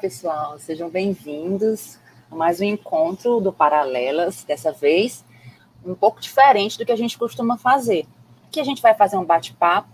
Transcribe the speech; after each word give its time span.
pessoal, 0.00 0.58
sejam 0.58 0.90
bem-vindos 0.90 1.98
a 2.30 2.36
mais 2.36 2.60
um 2.60 2.64
encontro 2.64 3.40
do 3.40 3.50
Paralelas, 3.50 4.44
dessa 4.44 4.70
vez 4.70 5.24
um 5.84 5.94
pouco 5.94 6.20
diferente 6.20 6.76
do 6.76 6.84
que 6.84 6.92
a 6.92 6.96
gente 6.96 7.16
costuma 7.16 7.56
fazer. 7.56 8.06
Aqui 8.46 8.60
a 8.60 8.64
gente 8.64 8.82
vai 8.82 8.92
fazer 8.92 9.16
um 9.16 9.24
bate-papo 9.24 9.88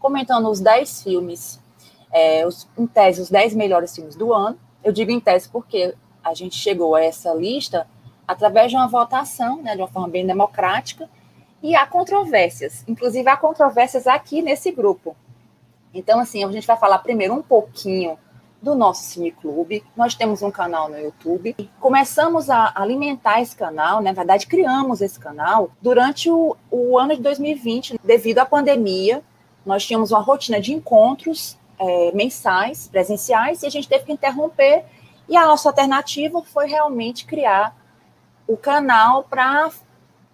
comentando 0.00 0.50
os 0.50 0.58
10 0.58 1.04
filmes, 1.04 1.60
é, 2.10 2.44
os, 2.44 2.68
em 2.76 2.88
tese, 2.88 3.20
os 3.20 3.30
10 3.30 3.54
melhores 3.54 3.94
filmes 3.94 4.16
do 4.16 4.32
ano. 4.34 4.58
Eu 4.82 4.92
digo 4.92 5.12
em 5.12 5.20
tese 5.20 5.48
porque 5.48 5.94
a 6.24 6.34
gente 6.34 6.56
chegou 6.56 6.96
a 6.96 7.04
essa 7.04 7.32
lista 7.32 7.86
através 8.26 8.72
de 8.72 8.76
uma 8.76 8.88
votação, 8.88 9.62
né, 9.62 9.76
de 9.76 9.80
uma 9.80 9.88
forma 9.88 10.08
bem 10.08 10.26
democrática, 10.26 11.08
e 11.62 11.76
há 11.76 11.86
controvérsias, 11.86 12.84
inclusive 12.88 13.28
há 13.28 13.36
controvérsias 13.36 14.08
aqui 14.08 14.42
nesse 14.42 14.72
grupo. 14.72 15.16
Então, 15.94 16.18
assim, 16.18 16.44
a 16.44 16.50
gente 16.50 16.66
vai 16.66 16.76
falar 16.76 16.98
primeiro 16.98 17.32
um 17.32 17.42
pouquinho 17.42 18.18
do 18.66 18.74
nosso 18.74 19.04
cineclube. 19.04 19.84
Nós 19.96 20.16
temos 20.16 20.42
um 20.42 20.50
canal 20.50 20.88
no 20.88 20.98
YouTube. 20.98 21.54
Começamos 21.78 22.50
a 22.50 22.72
alimentar 22.74 23.40
esse 23.40 23.54
canal, 23.54 24.00
né? 24.00 24.10
na 24.10 24.16
verdade, 24.16 24.48
criamos 24.48 25.00
esse 25.00 25.20
canal 25.20 25.70
durante 25.80 26.28
o, 26.28 26.56
o 26.68 26.98
ano 26.98 27.14
de 27.14 27.22
2020, 27.22 28.00
devido 28.02 28.40
à 28.40 28.44
pandemia. 28.44 29.22
Nós 29.64 29.86
tínhamos 29.86 30.10
uma 30.10 30.20
rotina 30.20 30.60
de 30.60 30.74
encontros 30.74 31.56
é, 31.78 32.10
mensais, 32.12 32.88
presenciais, 32.88 33.62
e 33.62 33.66
a 33.66 33.70
gente 33.70 33.88
teve 33.88 34.04
que 34.04 34.12
interromper. 34.12 34.84
E 35.28 35.36
a 35.36 35.46
nossa 35.46 35.68
alternativa 35.68 36.42
foi 36.42 36.66
realmente 36.66 37.24
criar 37.24 37.72
o 38.48 38.56
canal 38.56 39.22
para 39.22 39.70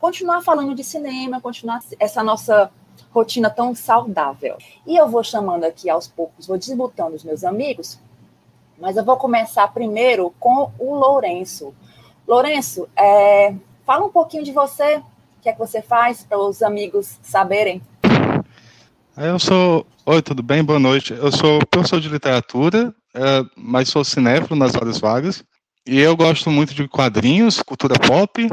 continuar 0.01 0.41
falando 0.41 0.75
de 0.75 0.83
cinema, 0.83 1.39
continuar 1.39 1.81
essa 2.01 2.23
nossa 2.23 2.71
rotina 3.11 3.51
tão 3.51 3.75
saudável. 3.75 4.57
E 4.87 4.97
eu 4.97 5.07
vou 5.07 5.23
chamando 5.23 5.65
aqui 5.65 5.91
aos 5.91 6.09
poucos, 6.09 6.47
vou 6.47 6.57
desbotando 6.57 7.15
os 7.15 7.25
meus 7.25 7.45
amigos 7.45 8.01
mas 8.79 8.97
eu 8.97 9.05
vou 9.05 9.17
começar 9.17 9.67
primeiro 9.69 10.33
com 10.39 10.71
o 10.79 10.95
Lourenço. 10.95 11.75
Lourenço, 12.27 12.89
é, 12.97 13.55
fala 13.85 14.05
um 14.05 14.11
pouquinho 14.11 14.45
de 14.45 14.53
você, 14.53 14.97
o 14.97 15.43
que 15.43 15.49
é 15.49 15.53
que 15.53 15.59
você 15.59 15.83
faz 15.83 16.23
para 16.23 16.39
os 16.39 16.63
amigos 16.63 17.19
saberem. 17.23 17.83
Eu 19.17 19.39
sou. 19.39 19.87
Oi, 20.07 20.23
tudo 20.23 20.43
bem? 20.43 20.65
Boa 20.65 20.79
noite. 20.79 21.13
Eu 21.13 21.31
sou 21.31 21.65
professor 21.67 22.01
de 22.01 22.09
literatura, 22.09 22.95
é, 23.15 23.45
mas 23.57 23.89
sou 23.89 24.05
cinéfilo 24.05 24.57
nas 24.57 24.75
horas 24.75 24.99
vagas. 24.99 25.45
E 25.87 25.99
eu 25.99 26.17
gosto 26.17 26.51
muito 26.51 26.75
de 26.75 26.89
quadrinhos, 26.89 27.61
cultura 27.61 27.99
pop, 27.99 28.49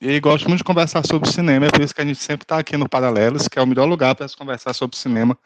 e 0.00 0.18
gosto 0.20 0.48
muito 0.48 0.58
de 0.58 0.64
conversar 0.64 1.06
sobre 1.06 1.30
cinema. 1.30 1.66
É 1.66 1.70
por 1.70 1.80
isso 1.80 1.94
que 1.94 2.00
a 2.00 2.04
gente 2.04 2.20
sempre 2.20 2.44
está 2.44 2.58
aqui 2.58 2.76
no 2.76 2.88
Paralelos, 2.88 3.46
que 3.46 3.58
é 3.58 3.62
o 3.62 3.66
melhor 3.66 3.86
lugar 3.86 4.14
para 4.14 4.26
se 4.26 4.36
conversar 4.36 4.72
sobre 4.72 4.96
cinema 4.96 5.36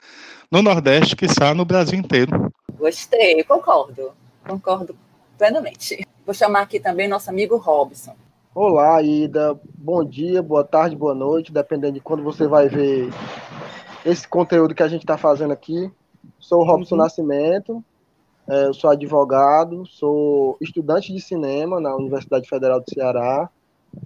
no 0.50 0.62
Nordeste, 0.62 1.16
que 1.16 1.24
está 1.24 1.54
no 1.54 1.64
Brasil 1.64 1.98
inteiro. 1.98 2.52
Gostei, 2.86 3.42
concordo. 3.42 4.12
Concordo 4.46 4.94
plenamente. 5.36 6.06
Vou 6.24 6.32
chamar 6.32 6.60
aqui 6.60 6.78
também 6.78 7.08
nosso 7.08 7.28
amigo 7.28 7.56
Robson. 7.56 8.14
Olá, 8.54 9.02
Ida. 9.02 9.58
Bom 9.76 10.04
dia, 10.04 10.40
boa 10.40 10.62
tarde, 10.62 10.94
boa 10.94 11.12
noite, 11.12 11.52
dependendo 11.52 11.94
de 11.94 12.00
quando 12.00 12.22
você 12.22 12.46
vai 12.46 12.68
ver 12.68 13.08
esse 14.04 14.28
conteúdo 14.28 14.72
que 14.72 14.84
a 14.84 14.88
gente 14.88 15.00
está 15.00 15.18
fazendo 15.18 15.52
aqui. 15.52 15.90
Sou 16.38 16.60
o 16.60 16.64
Robson 16.64 16.94
uhum. 16.94 17.02
Nascimento, 17.02 17.84
é, 18.48 18.66
eu 18.66 18.72
sou 18.72 18.88
advogado, 18.88 19.84
sou 19.84 20.56
estudante 20.60 21.12
de 21.12 21.20
cinema 21.20 21.80
na 21.80 21.92
Universidade 21.96 22.48
Federal 22.48 22.80
do 22.80 22.88
Ceará 22.88 23.50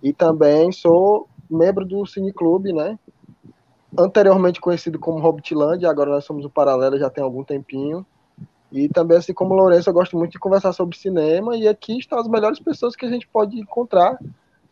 e 0.02 0.10
também 0.10 0.72
sou 0.72 1.28
membro 1.50 1.84
do 1.84 2.06
Cineclube, 2.06 2.72
né? 2.72 2.98
Anteriormente 3.98 4.58
conhecido 4.58 4.98
como 4.98 5.20
Hobbitlândia, 5.20 5.90
agora 5.90 6.12
nós 6.12 6.24
somos 6.24 6.46
o 6.46 6.50
Paralelo 6.50 6.98
já 6.98 7.10
tem 7.10 7.22
algum 7.22 7.44
tempinho. 7.44 8.06
E 8.72 8.88
também, 8.88 9.18
assim 9.18 9.34
como 9.34 9.54
o 9.54 9.56
Lourenço, 9.56 9.90
eu 9.90 9.94
gosto 9.94 10.16
muito 10.16 10.32
de 10.32 10.38
conversar 10.38 10.72
sobre 10.72 10.96
cinema. 10.96 11.56
E 11.56 11.66
aqui 11.66 11.98
estão 11.98 12.18
as 12.18 12.28
melhores 12.28 12.60
pessoas 12.60 12.94
que 12.94 13.04
a 13.04 13.10
gente 13.10 13.26
pode 13.26 13.58
encontrar 13.58 14.18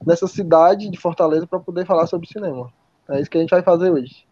nessa 0.05 0.27
cidade 0.27 0.89
de 0.89 0.99
Fortaleza 0.99 1.47
para 1.47 1.59
poder 1.59 1.85
falar 1.85 2.07
sobre 2.07 2.29
cinema. 2.29 2.73
É 3.09 3.21
isso 3.21 3.31
que 3.31 3.39
a 3.39 3.41
gente 3.41 3.51
vai 3.51 3.63
fazer 3.63 3.91
hoje. 3.91 4.27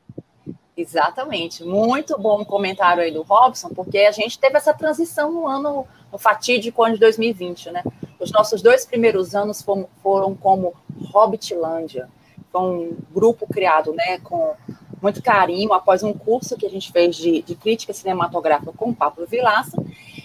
Exatamente. 0.76 1.64
Muito 1.64 2.18
bom 2.18 2.44
comentário 2.44 3.02
aí 3.02 3.10
do 3.10 3.22
Robson, 3.22 3.70
porque 3.70 3.98
a 3.98 4.12
gente 4.12 4.38
teve 4.38 4.56
essa 4.58 4.74
transição 4.74 5.32
no 5.32 5.46
ano, 5.46 5.86
no 6.12 6.18
fatídico 6.18 6.84
ano 6.84 6.94
de 6.94 7.00
2020, 7.00 7.70
né? 7.70 7.82
Os 8.20 8.30
nossos 8.30 8.60
dois 8.60 8.84
primeiros 8.84 9.34
anos 9.34 9.62
foram, 9.62 9.88
foram 10.02 10.34
como 10.34 10.74
Hobbitlândia. 11.12 12.08
Foi 12.52 12.60
um 12.60 12.96
grupo 13.10 13.46
criado, 13.46 13.92
né, 13.92 14.18
com 14.18 14.54
muito 15.00 15.22
carinho 15.22 15.72
após 15.72 16.02
um 16.02 16.12
curso 16.12 16.56
que 16.56 16.66
a 16.66 16.70
gente 16.70 16.90
fez 16.90 17.16
de, 17.16 17.42
de 17.42 17.54
crítica 17.54 17.92
cinematográfica 17.92 18.72
com 18.72 18.90
o 18.90 18.94
Pablo 18.94 19.26
Vilaça, 19.26 19.76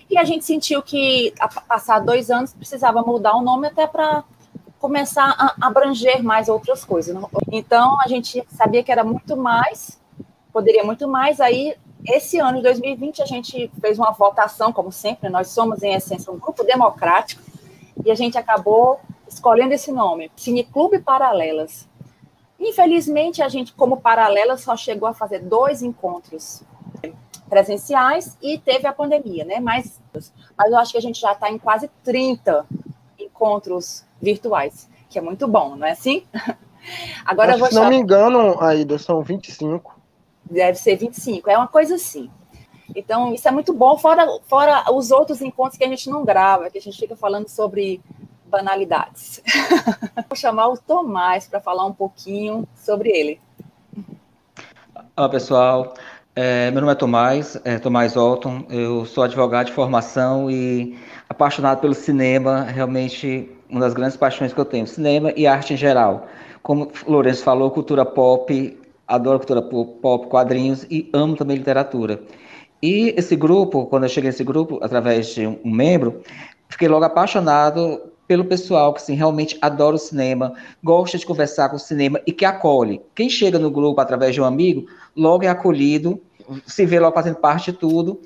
e 0.10 0.18
a 0.18 0.24
gente 0.24 0.44
sentiu 0.44 0.82
que, 0.82 1.34
a 1.40 1.48
passar 1.48 2.00
dois 2.00 2.30
anos, 2.30 2.54
precisava 2.54 3.02
mudar 3.02 3.36
o 3.36 3.42
nome 3.42 3.68
até 3.68 3.88
para 3.88 4.24
começar 4.78 5.36
a 5.38 5.68
abranger 5.68 6.24
mais 6.24 6.50
outras 6.50 6.84
coisas. 6.84 7.16
Então, 7.52 8.00
a 8.02 8.08
gente 8.08 8.44
sabia 8.50 8.84
que 8.84 8.92
era 8.92 9.04
muito 9.04 9.38
mais, 9.38 10.02
poderia 10.52 10.84
muito 10.84 11.08
mais, 11.08 11.40
aí, 11.40 11.76
esse 12.06 12.40
ano 12.40 12.58
de 12.58 12.64
2020, 12.64 13.22
a 13.22 13.26
gente 13.26 13.72
fez 13.80 14.00
uma 14.00 14.12
votação, 14.12 14.74
como 14.74 14.92
sempre, 14.92 15.30
nós 15.30 15.50
somos, 15.50 15.84
em 15.84 15.94
essência, 15.94 16.34
um 16.34 16.40
grupo 16.40 16.64
democrático, 16.64 17.42
e 18.04 18.12
a 18.12 18.16
gente 18.16 18.38
acabou 18.38 19.00
escolhendo 19.28 19.74
esse 19.74 19.92
nome, 19.92 20.32
Cineclube 20.36 21.00
Paralelas. 21.00 21.88
Infelizmente, 22.62 23.42
a 23.42 23.50
gente, 23.50 23.74
como 23.74 23.98
paralela, 23.98 24.56
só 24.56 24.78
chegou 24.78 25.10
a 25.10 25.14
fazer 25.16 25.40
dois 25.40 25.82
encontros 25.82 26.64
presenciais 27.50 28.38
e 28.40 28.60
teve 28.60 28.86
a 28.86 28.94
pandemia, 28.94 29.44
né? 29.44 29.60
Mas, 29.60 30.00
mas 30.56 30.72
eu 30.72 30.78
acho 30.78 30.92
que 30.92 30.98
a 31.00 31.02
gente 31.02 31.20
já 31.20 31.32
está 31.32 31.50
em 31.50 31.58
quase 31.58 31.90
30 32.04 32.64
encontros 33.20 34.06
virtuais, 34.22 34.88
que 35.10 35.18
é 35.18 35.22
muito 35.22 35.48
bom, 35.48 35.76
não 35.76 35.88
é 35.88 35.92
assim? 35.92 36.24
Agora 37.26 37.56
acho, 37.56 37.66
Se 37.66 37.74
não 37.74 37.90
me 37.90 37.96
engano, 37.96 38.62
Aida, 38.62 39.00
são 39.00 39.24
25. 39.24 40.00
Deve 40.46 40.78
ser 40.78 40.96
25, 40.98 41.50
é 41.50 41.58
uma 41.58 41.68
coisa 41.68 41.96
assim. 41.96 42.30
Então, 42.96 43.34
isso 43.34 43.48
é 43.48 43.52
muito 43.52 43.74
bom, 43.74 43.98
fora, 43.98 44.28
fora 44.44 44.94
os 44.94 45.10
outros 45.10 45.42
encontros 45.42 45.78
que 45.78 45.84
a 45.84 45.88
gente 45.88 46.10
não 46.10 46.24
grava, 46.24 46.70
que 46.70 46.78
a 46.78 46.82
gente 46.82 47.00
fica 47.00 47.16
falando 47.16 47.48
sobre 47.48 48.02
banalidades. 48.52 49.42
Vou 50.30 50.36
chamar 50.36 50.68
o 50.68 50.78
Tomás 50.78 51.48
para 51.48 51.62
falar 51.62 51.86
um 51.86 51.94
pouquinho 51.94 52.68
sobre 52.76 53.10
ele. 53.10 53.40
Olá, 55.16 55.30
pessoal. 55.30 55.94
É, 56.36 56.70
meu 56.72 56.82
nome 56.82 56.94
é 56.94 56.96
Tomás, 56.96 57.60
é, 57.64 57.80
Tomás 57.80 58.16
Olton. 58.16 58.66
Eu 58.70 59.06
sou 59.06 59.24
advogado 59.24 59.68
de 59.68 59.74
formação 59.74 60.52
e 60.52 60.98
apaixonado 61.30 61.80
pelo 61.80 61.94
cinema. 61.94 62.64
Realmente, 62.64 63.50
uma 63.70 63.80
das 63.80 63.94
grandes 63.94 64.18
paixões 64.18 64.54
que 64.54 64.60
eu 64.60 64.66
tenho: 64.66 64.86
cinema 64.86 65.34
e 65.36 65.48
arte 65.48 65.74
em 65.74 65.78
geral. 65.78 66.28
Como 66.62 66.92
o 67.06 67.12
Lourenço 67.12 67.44
falou, 67.44 67.72
cultura 67.72 68.06
pop, 68.06 68.78
adoro 69.08 69.40
cultura 69.40 69.62
pop, 69.62 70.28
quadrinhos 70.28 70.86
e 70.90 71.10
amo 71.14 71.36
também 71.36 71.58
literatura. 71.58 72.22
E 72.82 73.14
esse 73.18 73.36
grupo, 73.36 73.86
quando 73.86 74.04
eu 74.04 74.10
cheguei 74.10 74.30
nesse 74.30 74.44
grupo, 74.44 74.80
através 74.82 75.28
de 75.28 75.48
um 75.48 75.60
membro, 75.66 76.22
fiquei 76.70 76.88
logo 76.88 77.06
apaixonado 77.06 78.11
pelo 78.32 78.46
pessoal 78.46 78.94
que 78.94 79.02
assim, 79.02 79.14
realmente 79.14 79.58
adora 79.62 79.98
o 79.98 80.00
cinema, 80.00 80.54
gosta 80.82 81.18
de 81.18 81.26
conversar 81.26 81.68
com 81.68 81.76
o 81.76 81.80
cinema 81.80 82.22
e 82.26 82.32
que 82.32 82.46
acolhe. 82.46 83.02
Quem 83.14 83.30
chega 83.30 83.60
no 83.60 83.70
grupo 83.70 84.00
através 84.00 84.34
de 84.34 84.40
um 84.40 84.46
amigo, 84.46 84.88
logo 85.14 85.44
é 85.44 85.50
acolhido, 85.50 86.18
se 86.66 86.86
vê 86.86 86.98
logo 86.98 87.14
fazendo 87.14 87.36
parte 87.36 87.74
de 87.74 87.78
tudo 87.78 88.22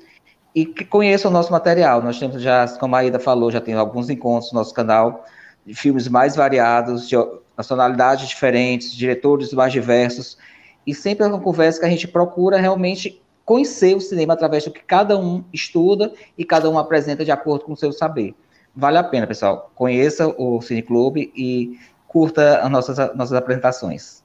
e 0.54 0.64
que 0.64 0.84
conheça 0.84 1.26
o 1.26 1.30
nosso 1.32 1.50
material. 1.50 2.00
Nós 2.04 2.20
temos 2.20 2.40
já, 2.40 2.68
como 2.78 2.94
a 2.94 3.04
Ida 3.04 3.18
falou, 3.18 3.50
já 3.50 3.60
tem 3.60 3.74
alguns 3.74 4.08
encontros 4.08 4.52
no 4.52 4.60
nosso 4.60 4.72
canal, 4.72 5.24
de 5.66 5.74
filmes 5.74 6.06
mais 6.06 6.36
variados, 6.36 7.08
de 7.08 7.16
nacionalidades 7.58 8.28
diferentes, 8.28 8.94
diretores 8.94 9.52
mais 9.52 9.72
diversos, 9.72 10.38
e 10.86 10.94
sempre 10.94 11.24
é 11.24 11.28
uma 11.28 11.40
conversa 11.40 11.80
que 11.80 11.86
a 11.86 11.90
gente 11.90 12.06
procura 12.06 12.58
realmente 12.58 13.20
conhecer 13.44 13.96
o 13.96 14.00
cinema 14.00 14.34
através 14.34 14.64
do 14.64 14.70
que 14.70 14.84
cada 14.84 15.18
um 15.18 15.42
estuda 15.52 16.12
e 16.38 16.44
cada 16.44 16.70
um 16.70 16.78
apresenta 16.78 17.24
de 17.24 17.32
acordo 17.32 17.64
com 17.64 17.72
o 17.72 17.76
seu 17.76 17.90
saber 17.90 18.36
vale 18.76 18.98
a 18.98 19.04
pena, 19.04 19.26
pessoal. 19.26 19.70
Conheça 19.74 20.28
o 20.28 20.60
Cine 20.60 20.82
Clube 20.82 21.32
e 21.34 21.78
curta 22.06 22.58
as 22.58 22.70
nossas, 22.70 22.98
nossas 23.14 23.32
apresentações. 23.32 24.24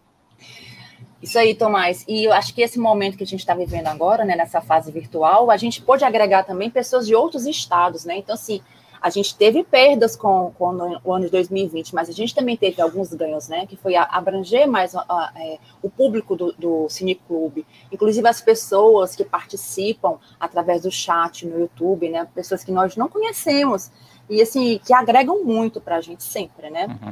Isso 1.22 1.38
aí, 1.38 1.54
Tomás. 1.54 2.04
E 2.08 2.26
eu 2.26 2.34
acho 2.34 2.54
que 2.54 2.62
esse 2.62 2.80
momento 2.80 3.16
que 3.16 3.24
a 3.24 3.28
gente 3.28 3.42
está 3.42 3.54
vivendo 3.54 3.88
agora, 3.88 4.26
né, 4.26 4.36
nessa 4.36 4.60
fase 4.60 4.92
virtual, 4.92 5.52
a 5.52 5.58
gente 5.58 5.82
pode 5.82 6.04
agregar 6.04 6.44
também 6.44 6.70
pessoas 6.70 7.06
de 7.06 7.14
outros 7.14 7.46
estados, 7.46 8.06
né? 8.06 8.18
Então, 8.18 8.34
assim, 8.34 8.60
a 9.00 9.10
gente 9.10 9.36
teve 9.36 9.64
perdas 9.64 10.16
com, 10.16 10.52
com 10.58 11.00
o 11.04 11.14
ano 11.14 11.26
de 11.26 11.32
2020, 11.32 11.94
mas 11.94 12.10
a 12.10 12.12
gente 12.12 12.34
também 12.34 12.58
teve 12.58 12.82
alguns 12.82 13.14
ganhos, 13.14 13.48
né? 13.48 13.68
Que 13.68 13.76
foi 13.76 13.96
abranger 13.96 14.68
mais 14.68 14.96
é, 14.96 15.60
o 15.82 15.90
público 15.90 16.36
do, 16.36 16.54
do 16.54 16.90
Cineclube, 16.90 17.66
inclusive 17.92 18.28
as 18.28 18.42
pessoas 18.42 19.16
que 19.16 19.24
participam 19.24 20.18
através 20.40 20.84
do 20.84 20.92
chat 20.92 21.48
no 21.48 21.60
YouTube, 21.60 22.10
né? 22.10 22.28
Pessoas 22.34 22.64
que 22.64 22.72
nós 22.72 22.96
não 22.96 23.08
conhecemos 23.08 23.92
e 24.32 24.42
assim, 24.42 24.80
que 24.80 24.94
agregam 24.94 25.44
muito 25.44 25.82
para 25.82 25.98
a 25.98 26.02
gente 26.02 26.24
sempre, 26.24 26.70
né? 26.70 26.88
Uhum. 26.88 27.12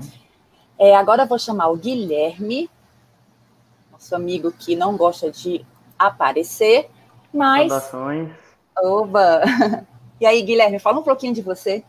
É, 0.79 0.95
agora 0.95 1.23
eu 1.23 1.27
vou 1.27 1.37
chamar 1.37 1.67
o 1.67 1.75
Guilherme, 1.75 2.69
nosso 3.91 4.15
amigo 4.15 4.53
que 4.53 4.73
não 4.73 4.95
gosta 4.95 5.29
de 5.29 5.65
aparecer, 5.97 6.89
mas. 7.33 7.69
Saudações. 7.69 8.31
Oba! 8.77 9.41
E 10.21 10.25
aí, 10.25 10.41
Guilherme, 10.41 10.79
fala 10.79 10.99
um 10.99 11.03
pouquinho 11.03 11.33
de 11.33 11.41
você. 11.41 11.81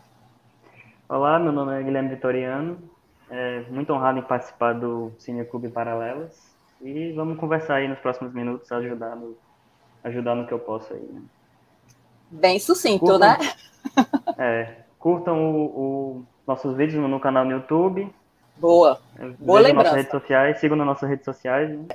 Olá, 1.09 1.37
meu 1.41 1.51
nome 1.51 1.77
é 1.77 1.83
Guilherme 1.83 2.11
Vitoriano. 2.11 2.79
É 3.29 3.63
muito 3.69 3.93
honrado 3.93 4.21
em 4.21 4.23
participar 4.23 4.73
do 4.73 5.11
Cine 5.19 5.45
Clube 5.45 5.69
Paralelas. 5.69 6.41
E 6.81 7.11
vamos 7.11 7.41
conversar 7.41 7.79
aí 7.79 7.89
nos 7.89 7.99
próximos 7.99 8.33
minutos, 8.33 8.71
ajudar 8.71 9.17
no, 9.17 9.37
ajudar 10.05 10.37
no 10.37 10.47
que 10.47 10.55
eu 10.55 10.61
posso 10.61 10.95
aí. 10.95 11.01
Né? 11.01 11.23
Bem 12.31 12.61
sucinto, 12.61 13.01
curtam, 13.01 13.19
né? 13.19 13.37
É, 14.39 14.77
curtam 15.01 15.51
o, 15.51 15.65
o, 15.65 16.25
nossos 16.47 16.77
vídeos 16.77 17.03
no 17.03 17.19
canal 17.19 17.45
no 17.45 17.53
YouTube. 17.53 18.13
Boa. 18.59 19.01
Boa 19.39 19.61
lembrança. 19.61 19.89
nossas 19.89 19.97
redes 19.97 20.11
sociais, 20.11 20.61
sigam 20.61 20.77
nas 20.77 20.87
nossas 20.87 21.09
redes 21.09 21.25
sociais. 21.25 21.71
Né? 21.71 21.87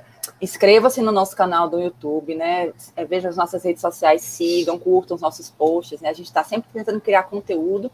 Inscreva-se 0.42 1.00
no 1.00 1.12
nosso 1.12 1.36
canal 1.36 1.70
do 1.70 1.80
YouTube, 1.80 2.34
né? 2.34 2.72
É, 2.96 3.04
veja 3.04 3.28
as 3.28 3.36
nossas 3.36 3.62
redes 3.62 3.80
sociais, 3.80 4.22
sigam, 4.22 4.76
curtam 4.76 5.14
os 5.14 5.22
nossos 5.22 5.48
posts, 5.48 6.00
né? 6.00 6.08
A 6.08 6.12
gente 6.12 6.26
está 6.26 6.42
sempre 6.42 6.68
tentando 6.72 7.00
criar 7.00 7.22
conteúdo. 7.22 7.90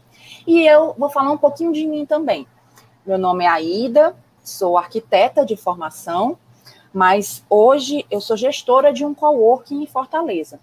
E 0.47 0.65
eu 0.65 0.95
vou 0.97 1.09
falar 1.09 1.31
um 1.31 1.37
pouquinho 1.37 1.71
de 1.71 1.85
mim 1.85 2.03
também. 2.03 2.47
Meu 3.05 3.19
nome 3.19 3.45
é 3.45 3.47
Aida, 3.47 4.15
sou 4.43 4.75
arquiteta 4.75 5.45
de 5.45 5.55
formação, 5.55 6.37
mas 6.91 7.45
hoje 7.47 8.05
eu 8.09 8.19
sou 8.19 8.35
gestora 8.35 8.91
de 8.91 9.05
um 9.05 9.13
coworking 9.13 9.83
em 9.83 9.87
Fortaleza. 9.87 10.59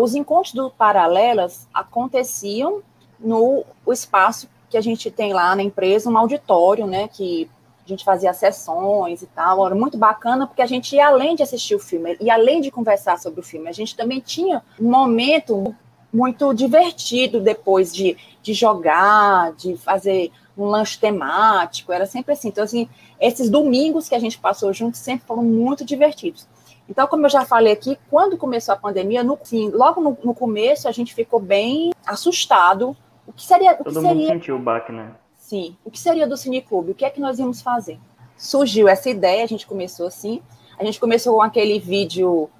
Os 0.00 0.14
encontros 0.14 0.54
do 0.54 0.70
Paralelas 0.70 1.68
aconteciam 1.74 2.82
no 3.24 3.64
espaço 3.88 4.48
que 4.68 4.76
a 4.76 4.80
gente 4.80 5.10
tem 5.10 5.32
lá 5.32 5.56
na 5.56 5.62
empresa, 5.62 6.10
um 6.10 6.18
auditório, 6.18 6.86
né, 6.86 7.08
que 7.08 7.48
a 7.84 7.88
gente 7.88 8.04
fazia 8.04 8.32
sessões 8.32 9.22
e 9.22 9.26
tal, 9.26 9.64
era 9.66 9.74
muito 9.74 9.98
bacana, 9.98 10.46
porque 10.46 10.62
a 10.62 10.66
gente 10.66 10.96
ia 10.96 11.08
além 11.08 11.34
de 11.34 11.42
assistir 11.42 11.74
o 11.74 11.78
filme, 11.78 12.16
e 12.20 12.30
além 12.30 12.60
de 12.60 12.70
conversar 12.70 13.18
sobre 13.18 13.40
o 13.40 13.42
filme, 13.42 13.68
a 13.68 13.72
gente 13.72 13.96
também 13.96 14.20
tinha 14.20 14.62
um 14.80 14.90
momento 14.90 15.74
muito 16.12 16.54
divertido 16.54 17.40
depois 17.40 17.92
de, 17.92 18.16
de 18.42 18.54
jogar, 18.54 19.52
de 19.52 19.76
fazer 19.76 20.30
um 20.56 20.66
lanche 20.66 20.98
temático, 20.98 21.92
era 21.92 22.06
sempre 22.06 22.32
assim. 22.32 22.48
Então, 22.48 22.62
assim, 22.62 22.88
esses 23.20 23.50
domingos 23.50 24.08
que 24.08 24.14
a 24.14 24.18
gente 24.20 24.38
passou 24.38 24.72
juntos 24.72 25.00
sempre 25.00 25.26
foram 25.26 25.42
muito 25.42 25.84
divertidos. 25.84 26.46
Então, 26.88 27.06
como 27.06 27.26
eu 27.26 27.30
já 27.30 27.44
falei 27.44 27.72
aqui, 27.72 27.98
quando 28.10 28.36
começou 28.36 28.74
a 28.74 28.78
pandemia, 28.78 29.24
no 29.24 29.36
fim, 29.36 29.70
logo 29.70 30.00
no, 30.00 30.16
no 30.22 30.34
começo, 30.34 30.86
a 30.86 30.92
gente 30.92 31.14
ficou 31.14 31.40
bem 31.40 31.92
assustado. 32.06 32.96
O 33.26 33.32
que 33.32 33.42
seria. 33.42 33.72
O 33.72 33.76
Todo 33.78 33.86
que 33.86 33.94
mundo 33.94 34.08
seria... 34.08 34.28
sentiu 34.28 34.56
o 34.56 34.58
baque, 34.58 34.92
né? 34.92 35.14
Sim. 35.36 35.76
O 35.84 35.90
que 35.90 35.98
seria 35.98 36.26
do 36.26 36.36
Cineclube? 36.36 36.92
O 36.92 36.94
que 36.94 37.04
é 37.04 37.10
que 37.10 37.20
nós 37.20 37.38
íamos 37.38 37.60
fazer? 37.60 37.98
Surgiu 38.36 38.88
essa 38.88 39.10
ideia, 39.10 39.44
a 39.44 39.46
gente 39.46 39.66
começou 39.66 40.06
assim. 40.06 40.42
A 40.78 40.84
gente 40.84 40.98
começou 40.98 41.34
com 41.34 41.42
aquele 41.42 41.78
vídeo 41.78 42.50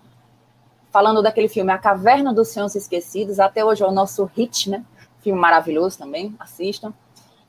falando 0.90 1.22
daquele 1.22 1.48
filme 1.48 1.72
A 1.72 1.78
Caverna 1.78 2.32
dos 2.32 2.48
Sonhos 2.48 2.74
Esquecidos. 2.74 3.40
Até 3.40 3.64
hoje 3.64 3.82
é 3.82 3.86
o 3.86 3.90
nosso 3.90 4.24
hit, 4.36 4.70
né? 4.70 4.84
Filme 5.20 5.40
maravilhoso 5.40 5.98
também, 5.98 6.34
assistam. 6.38 6.92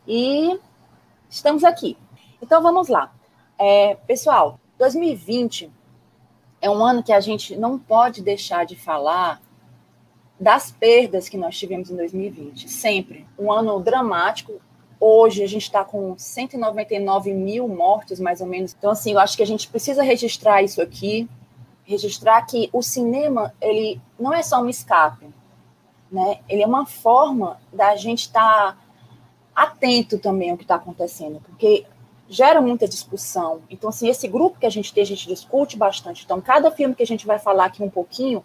E 0.07 0.59
estamos 1.29 1.63
aqui. 1.63 1.97
Então 2.41 2.61
vamos 2.61 2.87
lá. 2.87 3.13
É, 3.59 3.95
pessoal, 4.07 4.59
2020 4.79 5.71
é 6.61 6.69
um 6.69 6.83
ano 6.83 7.03
que 7.03 7.13
a 7.13 7.19
gente 7.19 7.55
não 7.55 7.77
pode 7.77 8.21
deixar 8.23 8.65
de 8.65 8.75
falar 8.75 9.39
das 10.39 10.71
perdas 10.71 11.29
que 11.29 11.37
nós 11.37 11.57
tivemos 11.57 11.89
em 11.89 11.95
2020. 11.95 12.69
Sempre. 12.69 13.25
Um 13.37 13.51
ano 13.51 13.79
dramático, 13.79 14.59
Hoje 14.99 15.43
a 15.43 15.47
gente 15.47 15.63
está 15.63 15.83
com 15.83 16.17
199 16.17 17.33
mil 17.33 17.67
mortes, 17.67 18.19
mais 18.19 18.39
ou 18.39 18.47
menos. 18.47 18.73
Então, 18.77 18.91
assim, 18.91 19.13
eu 19.13 19.19
acho 19.19 19.35
que 19.35 19.43
a 19.43 19.45
gente 19.45 19.67
precisa 19.67 20.01
registrar 20.01 20.63
isso 20.63 20.81
aqui, 20.81 21.29
registrar 21.83 22.41
que 22.43 22.69
o 22.71 22.81
cinema, 22.81 23.53
ele 23.61 23.99
não 24.19 24.33
é 24.33 24.41
só 24.41 24.61
um 24.61 24.69
escape, 24.69 25.27
né? 26.11 26.39
Ele 26.47 26.63
é 26.63 26.67
uma 26.67 26.85
forma 26.85 27.59
da 27.73 27.95
gente 27.95 28.21
estar 28.21 28.73
tá 28.73 28.77
atento 29.53 30.17
também 30.17 30.49
ao 30.49 30.57
que 30.57 30.63
está 30.63 30.75
acontecendo, 30.75 31.41
porque 31.41 31.85
gera 32.27 32.61
muita 32.61 32.87
discussão. 32.87 33.61
Então, 33.69 33.89
assim, 33.89 34.07
esse 34.07 34.27
grupo 34.27 34.59
que 34.59 34.65
a 34.65 34.71
gente 34.71 34.93
tem, 34.93 35.03
a 35.03 35.07
gente 35.07 35.27
discute 35.27 35.77
bastante. 35.77 36.23
Então, 36.23 36.41
cada 36.41 36.71
filme 36.71 36.95
que 36.95 37.03
a 37.03 37.07
gente 37.07 37.27
vai 37.27 37.37
falar 37.37 37.65
aqui 37.65 37.83
um 37.83 37.89
pouquinho 37.89 38.43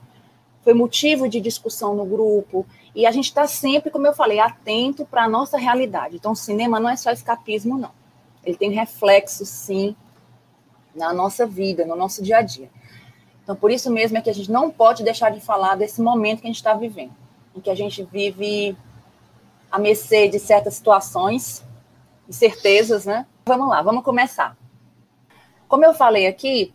foi 0.62 0.74
motivo 0.74 1.28
de 1.28 1.40
discussão 1.40 1.94
no 1.94 2.04
grupo, 2.04 2.66
e 2.94 3.06
a 3.06 3.10
gente 3.10 3.26
está 3.26 3.46
sempre, 3.46 3.90
como 3.90 4.06
eu 4.06 4.12
falei, 4.12 4.38
atento 4.40 5.06
para 5.06 5.24
a 5.24 5.28
nossa 5.28 5.56
realidade. 5.56 6.16
Então, 6.16 6.32
o 6.32 6.36
cinema 6.36 6.78
não 6.78 6.90
é 6.90 6.96
só 6.96 7.10
escapismo, 7.10 7.78
não. 7.78 7.92
Ele 8.44 8.56
tem 8.56 8.70
reflexo, 8.70 9.44
sim, 9.46 9.94
na 10.94 11.12
nossa 11.12 11.46
vida, 11.46 11.86
no 11.86 11.96
nosso 11.96 12.22
dia 12.22 12.38
a 12.38 12.42
dia. 12.42 12.70
Então, 13.42 13.56
por 13.56 13.70
isso 13.70 13.90
mesmo 13.90 14.18
é 14.18 14.20
que 14.20 14.30
a 14.30 14.34
gente 14.34 14.50
não 14.50 14.70
pode 14.70 15.02
deixar 15.02 15.30
de 15.30 15.40
falar 15.40 15.76
desse 15.76 16.00
momento 16.00 16.40
que 16.40 16.46
a 16.46 16.50
gente 16.50 16.56
está 16.56 16.74
vivendo, 16.74 17.14
em 17.54 17.60
que 17.60 17.70
a 17.70 17.74
gente 17.74 18.02
vive 18.02 18.76
a 19.70 19.78
mercê 19.78 20.28
de 20.28 20.38
certas 20.38 20.74
situações, 20.74 21.64
incertezas, 22.28 23.06
né? 23.06 23.26
Vamos 23.44 23.68
lá, 23.68 23.82
vamos 23.82 24.04
começar. 24.04 24.56
Como 25.66 25.84
eu 25.84 25.94
falei 25.94 26.26
aqui, 26.26 26.74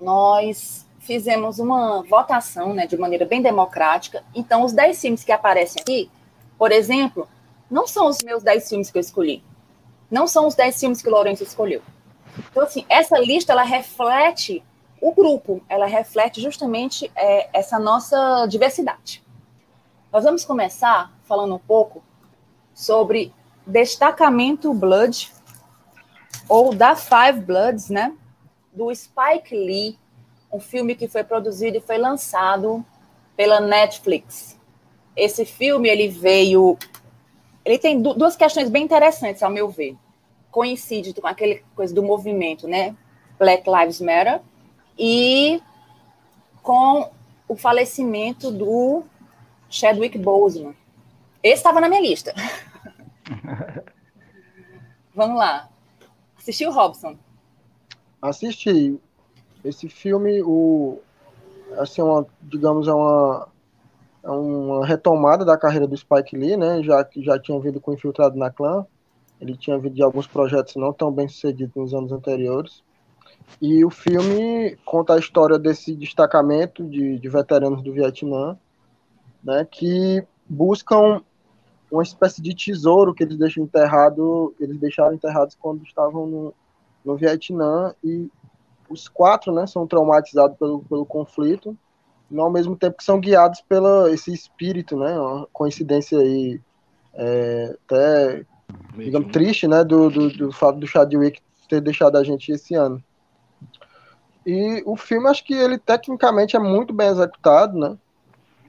nós 0.00 0.87
fizemos 1.08 1.58
uma 1.58 2.02
votação, 2.02 2.74
né, 2.74 2.86
de 2.86 2.94
maneira 2.98 3.24
bem 3.24 3.40
democrática. 3.40 4.22
Então, 4.34 4.62
os 4.62 4.74
10 4.74 5.00
filmes 5.00 5.24
que 5.24 5.32
aparecem 5.32 5.80
aqui, 5.80 6.10
por 6.58 6.70
exemplo, 6.70 7.26
não 7.70 7.86
são 7.86 8.08
os 8.08 8.18
meus 8.22 8.42
10 8.42 8.68
filmes 8.68 8.90
que 8.90 8.98
eu 8.98 9.00
escolhi. 9.00 9.42
Não 10.10 10.26
são 10.26 10.46
os 10.46 10.54
10 10.54 10.78
filmes 10.78 11.00
que 11.00 11.08
o 11.08 11.10
Lourenço 11.10 11.42
escolheu. 11.42 11.80
Então, 12.50 12.62
assim, 12.62 12.84
essa 12.90 13.18
lista, 13.18 13.52
ela 13.52 13.62
reflete 13.62 14.62
o 15.00 15.10
grupo, 15.14 15.62
ela 15.66 15.86
reflete 15.86 16.42
justamente 16.42 17.10
é, 17.16 17.48
essa 17.58 17.78
nossa 17.78 18.44
diversidade. 18.44 19.24
Nós 20.12 20.24
vamos 20.24 20.44
começar 20.44 21.10
falando 21.24 21.54
um 21.54 21.58
pouco 21.58 22.02
sobre 22.74 23.32
Destacamento 23.66 24.74
Blood, 24.74 25.32
ou 26.46 26.74
da 26.74 26.94
Five 26.94 27.40
Bloods, 27.40 27.88
né? 27.88 28.14
Do 28.74 28.94
Spike 28.94 29.54
Lee, 29.54 29.98
um 30.52 30.60
filme 30.60 30.94
que 30.94 31.08
foi 31.08 31.22
produzido 31.22 31.76
e 31.76 31.80
foi 31.80 31.98
lançado 31.98 32.84
pela 33.36 33.60
Netflix. 33.60 34.58
Esse 35.14 35.44
filme 35.44 35.88
ele 35.88 36.08
veio, 36.08 36.78
ele 37.64 37.78
tem 37.78 38.00
duas 38.00 38.36
questões 38.36 38.70
bem 38.70 38.84
interessantes 38.84 39.42
ao 39.42 39.50
meu 39.50 39.68
ver. 39.68 39.96
Coincide 40.50 41.12
com 41.12 41.26
aquele 41.26 41.62
coisa 41.74 41.94
do 41.94 42.02
movimento, 42.02 42.66
né? 42.66 42.96
Black 43.38 43.68
Lives 43.68 44.00
Matter 44.00 44.40
e 44.98 45.62
com 46.62 47.10
o 47.46 47.56
falecimento 47.56 48.50
do 48.50 49.04
Chadwick 49.70 50.18
Boseman. 50.18 50.74
Esse 51.42 51.56
estava 51.56 51.80
na 51.80 51.88
minha 51.88 52.00
lista. 52.00 52.34
Vamos 55.14 55.38
lá. 55.38 55.68
Assistiu 56.36 56.70
Robson? 56.72 57.16
Assisti. 58.20 58.98
Esse 59.64 59.88
filme, 59.88 60.42
o, 60.42 60.98
assim, 61.78 62.02
uma, 62.02 62.26
digamos, 62.42 62.88
é 62.88 62.92
uma, 62.92 63.48
é 64.22 64.30
uma 64.30 64.86
retomada 64.86 65.44
da 65.44 65.56
carreira 65.56 65.86
do 65.86 65.96
Spike 65.96 66.36
Lee, 66.36 66.56
né? 66.56 66.82
Já 66.82 67.04
que 67.04 67.22
já 67.22 67.38
tinha 67.38 67.58
vindo 67.60 67.80
com 67.80 67.92
Infiltrado 67.92 68.36
na 68.36 68.50
Clã. 68.50 68.86
Ele 69.40 69.56
tinha 69.56 69.78
vindo 69.78 69.94
de 69.94 70.02
alguns 70.02 70.26
projetos 70.26 70.74
não 70.76 70.92
tão 70.92 71.12
bem 71.12 71.28
sucedidos 71.28 71.74
nos 71.76 71.94
anos 71.94 72.12
anteriores. 72.12 72.82
E 73.60 73.84
o 73.84 73.90
filme 73.90 74.76
conta 74.84 75.14
a 75.14 75.18
história 75.18 75.58
desse 75.58 75.94
destacamento 75.94 76.84
de, 76.84 77.18
de 77.18 77.28
veteranos 77.28 77.82
do 77.82 77.92
Vietnã, 77.92 78.56
né, 79.42 79.66
que 79.70 80.22
buscam 80.48 81.22
uma 81.90 82.02
espécie 82.02 82.42
de 82.42 82.54
tesouro 82.54 83.14
que 83.14 83.22
eles 83.22 83.38
deixam 83.38 83.64
enterrado, 83.64 84.54
eles 84.60 84.78
deixaram 84.78 85.14
enterrados 85.14 85.56
quando 85.58 85.82
estavam 85.84 86.26
no, 86.26 86.54
no 87.04 87.16
Vietnã 87.16 87.94
e 88.04 88.30
os 88.88 89.08
quatro, 89.08 89.52
né, 89.52 89.66
são 89.66 89.86
traumatizados 89.86 90.56
pelo, 90.56 90.80
pelo 90.80 91.06
conflito, 91.06 91.76
e 92.30 92.38
ao 92.38 92.50
mesmo 92.50 92.76
tempo 92.76 92.96
que 92.96 93.04
são 93.04 93.20
guiados 93.20 93.60
pelo 93.62 94.06
esse 94.08 94.32
espírito, 94.32 94.96
né, 94.96 95.18
uma 95.18 95.46
coincidência 95.52 96.18
aí 96.18 96.60
é, 97.14 97.76
até, 97.86 98.44
digamos, 98.96 99.32
triste, 99.32 99.66
né, 99.66 99.84
do, 99.84 100.10
do, 100.10 100.30
do 100.30 100.52
fato 100.52 100.78
do 100.78 100.86
Chadwick 100.86 101.40
ter 101.68 101.80
deixado 101.80 102.16
a 102.16 102.24
gente 102.24 102.50
esse 102.50 102.74
ano. 102.74 103.02
E 104.46 104.82
o 104.86 104.96
filme, 104.96 105.28
acho 105.28 105.44
que 105.44 105.52
ele 105.52 105.76
tecnicamente 105.78 106.56
é 106.56 106.58
muito 106.58 106.94
bem 106.94 107.08
executado, 107.08 107.78
né, 107.78 107.96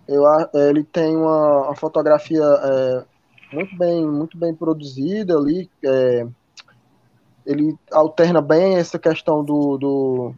eu, 0.07 0.23
ele 0.53 0.83
tem 0.83 1.15
uma, 1.15 1.65
uma 1.65 1.75
fotografia 1.75 2.43
é, 2.43 3.05
muito 3.53 3.77
bem 3.77 4.05
muito 4.05 4.37
bem 4.37 4.55
produzida 4.55 5.37
ali, 5.37 5.69
é, 5.83 6.27
ele 7.45 7.75
alterna 7.91 8.41
bem 8.41 8.75
essa 8.75 8.99
questão 8.99 9.43
do, 9.43 9.77
do, 9.77 10.33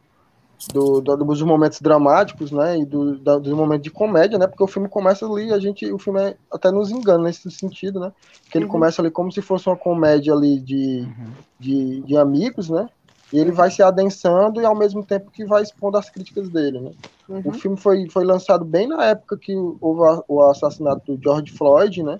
do, 0.73 1.01
do, 1.01 1.17
dos 1.17 1.41
momentos 1.41 1.81
dramáticos, 1.81 2.51
né, 2.51 2.79
e 2.79 2.85
do, 2.85 3.17
do, 3.17 3.39
do 3.39 3.55
momento 3.57 3.83
de 3.83 3.91
comédia, 3.91 4.37
né, 4.37 4.47
porque 4.47 4.63
o 4.63 4.67
filme 4.67 4.87
começa 4.87 5.25
ali, 5.25 5.51
a 5.51 5.59
gente, 5.59 5.91
o 5.91 5.97
filme 5.97 6.21
é, 6.21 6.35
até 6.51 6.71
nos 6.71 6.91
engana 6.91 7.23
nesse 7.23 7.49
sentido, 7.51 7.99
né, 7.99 8.11
que 8.49 8.57
ele 8.57 8.65
uhum. 8.65 8.71
começa 8.71 9.01
ali 9.01 9.09
como 9.09 9.31
se 9.31 9.41
fosse 9.41 9.67
uma 9.67 9.77
comédia 9.77 10.33
ali 10.33 10.59
de, 10.59 11.01
uhum. 11.01 11.31
de, 11.59 12.01
de 12.01 12.17
amigos, 12.17 12.69
né, 12.69 12.87
e 13.33 13.39
ele 13.39 13.51
vai 13.51 13.71
se 13.71 13.81
adensando 13.81 14.61
e 14.61 14.65
ao 14.65 14.75
mesmo 14.75 15.05
tempo 15.05 15.31
que 15.31 15.45
vai 15.45 15.63
expondo 15.63 15.97
as 15.97 16.09
críticas 16.09 16.49
dele, 16.49 16.79
né. 16.79 16.91
Uhum. 17.27 17.41
O 17.45 17.53
filme 17.53 17.77
foi, 17.77 18.09
foi 18.09 18.25
lançado 18.25 18.65
bem 18.65 18.87
na 18.87 19.05
época 19.05 19.37
que 19.37 19.55
houve 19.55 20.21
o 20.27 20.41
assassinato 20.41 21.15
do 21.15 21.23
George 21.23 21.51
Floyd, 21.53 22.03
né? 22.03 22.19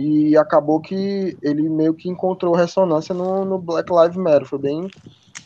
E 0.00 0.36
acabou 0.36 0.80
que 0.80 1.36
ele 1.42 1.68
meio 1.68 1.92
que 1.92 2.08
encontrou 2.08 2.54
ressonância 2.54 3.12
no, 3.12 3.44
no 3.44 3.58
Black 3.58 3.92
Lives 3.92 4.16
Matter. 4.16 4.46
Foi 4.46 4.60
bem. 4.60 4.88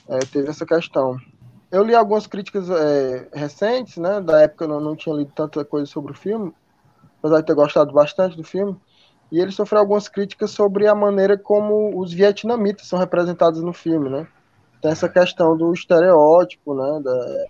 É, 0.07 0.19
teve 0.27 0.51
essa 0.51 0.67
questão. 0.67 1.17
Eu 1.71 1.83
li 1.83 1.95
algumas 1.95 2.27
críticas 2.27 2.69
é, 2.69 3.31
recentes, 3.33 3.97
né? 3.97 4.21
Da 4.21 4.43
época 4.43 4.67
eu 4.67 4.69
não, 4.69 4.79
não 4.79 4.95
tinha 4.95 5.15
lido 5.15 5.33
tanta 5.35 5.65
coisa 5.65 5.87
sobre 5.87 6.13
o 6.13 6.15
filme, 6.15 6.53
apesar 7.19 7.41
de 7.41 7.47
ter 7.47 7.55
gostado 7.55 7.95
bastante 7.95 8.37
do 8.37 8.45
filme. 8.45 8.77
E 9.31 9.41
ele 9.41 9.53
sofreu 9.53 9.81
algumas 9.81 10.07
críticas 10.07 10.51
sobre 10.51 10.87
a 10.87 10.95
maneira 10.95 11.39
como 11.39 11.99
os 11.99 12.13
vietnamitas 12.13 12.87
são 12.87 12.99
representados 12.99 13.63
no 13.63 13.73
filme, 13.73 14.11
né? 14.11 14.29
Tem 14.83 14.91
essa 14.91 15.09
questão 15.09 15.57
do 15.57 15.73
estereótipo, 15.73 16.75
né? 16.75 17.01
Da, 17.03 17.47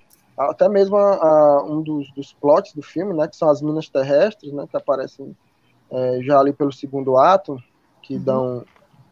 até 0.51 0.69
mesmo 0.69 0.97
a, 0.97 1.15
a, 1.17 1.65
um 1.65 1.83
dos, 1.83 2.15
dos 2.15 2.33
plots 2.35 2.73
do 2.75 2.83
filme, 2.83 3.13
né? 3.13 3.27
Que 3.27 3.37
são 3.37 3.51
as 3.51 3.61
minas 3.61 3.89
terrestres, 3.89 4.53
né? 4.53 4.69
Que 4.71 4.77
aparecem 4.77 5.37
é, 5.93 6.23
já 6.23 6.41
ali 6.41 6.53
pelo 6.53 6.73
segundo 6.73 7.19
ato, 7.19 7.57
que 8.03 8.17
uhum. 8.17 8.23
dão 8.23 8.65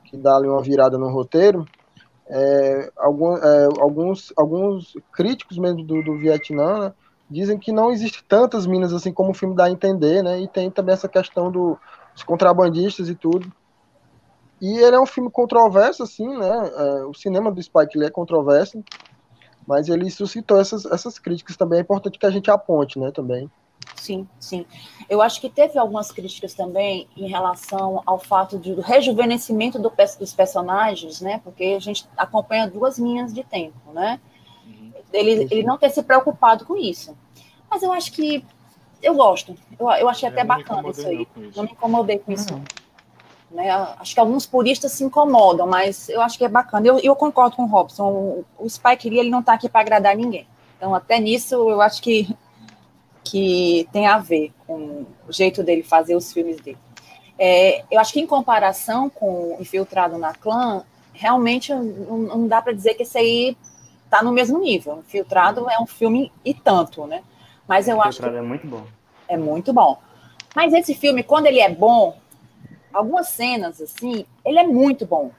que 0.05 0.17
dá 0.17 0.37
ali 0.37 0.49
uma 0.49 0.61
virada 0.61 0.99
no 0.99 1.09
roteiro. 1.09 1.65
É, 2.29 2.93
algum, 2.97 3.37
é, 3.37 3.65
alguns, 3.79 4.33
alguns 4.37 4.97
críticos 5.13 5.57
mesmo 5.57 5.85
do, 5.85 6.03
do 6.03 6.17
Vietnã 6.17 6.79
né, 6.79 6.93
dizem 7.29 7.59
que 7.59 7.73
não 7.73 7.91
existe 7.91 8.25
tantas 8.25 8.67
minas 8.67 8.93
assim 8.93 9.13
como 9.13 9.31
o 9.31 9.35
filme 9.35 9.55
dá 9.55 9.65
a 9.65 9.71
entender, 9.71 10.23
né? 10.23 10.41
E 10.41 10.49
tem 10.49 10.71
também 10.71 10.93
essa 10.93 11.09
questão 11.09 11.51
do, 11.51 11.79
dos 12.13 12.25
contrabandistas 12.25 13.09
e 13.09 13.15
tudo. 13.15 13.51
E 14.61 14.79
ele 14.79 14.97
é 14.97 15.01
um 15.01 15.07
filme 15.07 15.31
controverso, 15.31 16.03
assim, 16.03 16.29
né? 16.37 16.73
É, 16.77 17.05
o 17.05 17.15
cinema 17.15 17.51
do 17.51 17.63
Spike 17.63 17.97
Lee 17.97 18.09
é 18.09 18.11
controverso, 18.11 18.83
mas 19.67 19.89
ele 19.89 20.11
suscitou 20.11 20.61
essas, 20.61 20.85
essas 20.87 21.19
críticas 21.19 21.57
também. 21.57 21.79
É 21.79 21.83
importante 21.83 22.19
que 22.19 22.27
a 22.27 22.31
gente 22.31 22.51
aponte, 22.51 22.99
né? 22.99 23.11
Também. 23.13 23.51
Sim, 24.00 24.26
sim. 24.38 24.64
Eu 25.11 25.21
acho 25.21 25.38
que 25.42 25.50
teve 25.50 25.78
algumas 25.78 26.11
críticas 26.11 26.54
também 26.54 27.07
em 27.14 27.28
relação 27.28 28.02
ao 28.07 28.19
fato 28.19 28.59
de, 28.59 28.75
do 28.75 28.80
rejuvenescimento 28.80 29.78
do, 29.78 29.92
dos 30.19 30.33
personagens, 30.33 31.21
né? 31.21 31.38
Porque 31.45 31.75
a 31.76 31.78
gente 31.78 32.09
acompanha 32.16 32.66
duas 32.66 32.99
linhas 32.99 33.30
de 33.35 33.45
tempo, 33.45 33.92
né? 33.92 34.19
Uhum. 34.66 34.92
Ele, 35.12 35.49
ele 35.50 35.62
não 35.64 35.76
ter 35.76 35.90
se 35.90 36.02
preocupado 36.02 36.64
com 36.64 36.78
isso. 36.78 37.14
Mas 37.71 37.83
eu 37.83 37.92
acho 37.92 38.11
que 38.12 38.42
eu 39.02 39.14
gosto. 39.14 39.54
Eu, 39.78 39.90
eu 39.90 40.09
achei 40.09 40.26
eu 40.26 40.33
até 40.33 40.45
bacana 40.45 40.88
isso 40.88 41.07
aí. 41.07 41.28
Isso. 41.37 41.59
Não 41.59 41.64
me 41.64 41.73
incomodei 41.73 42.19
com 42.19 42.33
isso. 42.33 42.54
Uhum. 42.54 42.64
Né? 43.50 43.71
Acho 43.71 44.14
que 44.14 44.21
alguns 44.21 44.47
puristas 44.47 44.92
se 44.92 45.04
incomodam, 45.04 45.66
mas 45.66 46.09
eu 46.09 46.23
acho 46.23 46.38
que 46.38 46.45
é 46.47 46.49
bacana. 46.49 46.87
Eu, 46.87 46.99
eu 47.00 47.14
concordo 47.14 47.54
com 47.54 47.64
o 47.64 47.66
Robson. 47.66 48.09
O, 48.09 48.45
o 48.59 48.71
Spike 48.71 49.11
Lee 49.11 49.19
ele 49.19 49.30
não 49.30 49.40
está 49.40 49.52
aqui 49.52 49.69
para 49.69 49.83
agradar 49.83 50.16
ninguém. 50.16 50.47
Então, 50.78 50.95
até 50.95 51.21
nisso, 51.21 51.54
eu 51.69 51.83
acho 51.83 52.00
que, 52.00 52.35
que 53.31 53.89
tem 53.93 54.09
a 54.09 54.19
ver 54.19 54.53
com 54.67 55.07
o 55.29 55.33
jeito 55.33 55.63
dele 55.63 55.85
fazer 55.85 56.17
os 56.17 56.33
filmes 56.33 56.61
dele. 56.61 56.79
É, 57.39 57.85
eu 57.91 58.01
acho 58.01 58.13
que, 58.13 58.21
em 58.21 58.27
comparação 58.27 59.09
com 59.09 59.57
Infiltrado 59.61 60.19
na 60.19 60.35
Clã, 60.35 60.85
realmente 61.13 61.73
não, 61.73 62.19
não 62.19 62.49
dá 62.49 62.61
para 62.61 62.73
dizer 62.73 62.95
que 62.95 63.05
esse 63.05 63.17
aí 63.17 63.57
está 64.05 64.21
no 64.21 64.33
mesmo 64.33 64.59
nível. 64.59 64.99
Infiltrado 64.99 65.71
é 65.71 65.81
um 65.81 65.87
filme 65.87 66.33
e 66.45 66.53
tanto, 66.53 67.07
né? 67.07 67.23
Mas 67.69 67.87
eu 67.87 68.03
acho 68.03 68.21
que. 68.21 68.29
é 68.29 68.43
muito 68.43 68.67
bom. 68.67 68.85
É 69.29 69.37
muito 69.37 69.73
bom. 69.73 69.99
Mas 70.57 70.73
esse 70.73 70.93
filme, 70.93 71.23
quando 71.23 71.47
ele 71.47 71.61
é 71.61 71.73
bom, 71.73 72.19
algumas 72.93 73.29
cenas, 73.29 73.81
assim, 73.81 74.27
ele 74.45 74.59
é 74.59 74.67
muito 74.67 75.07
bom. 75.07 75.31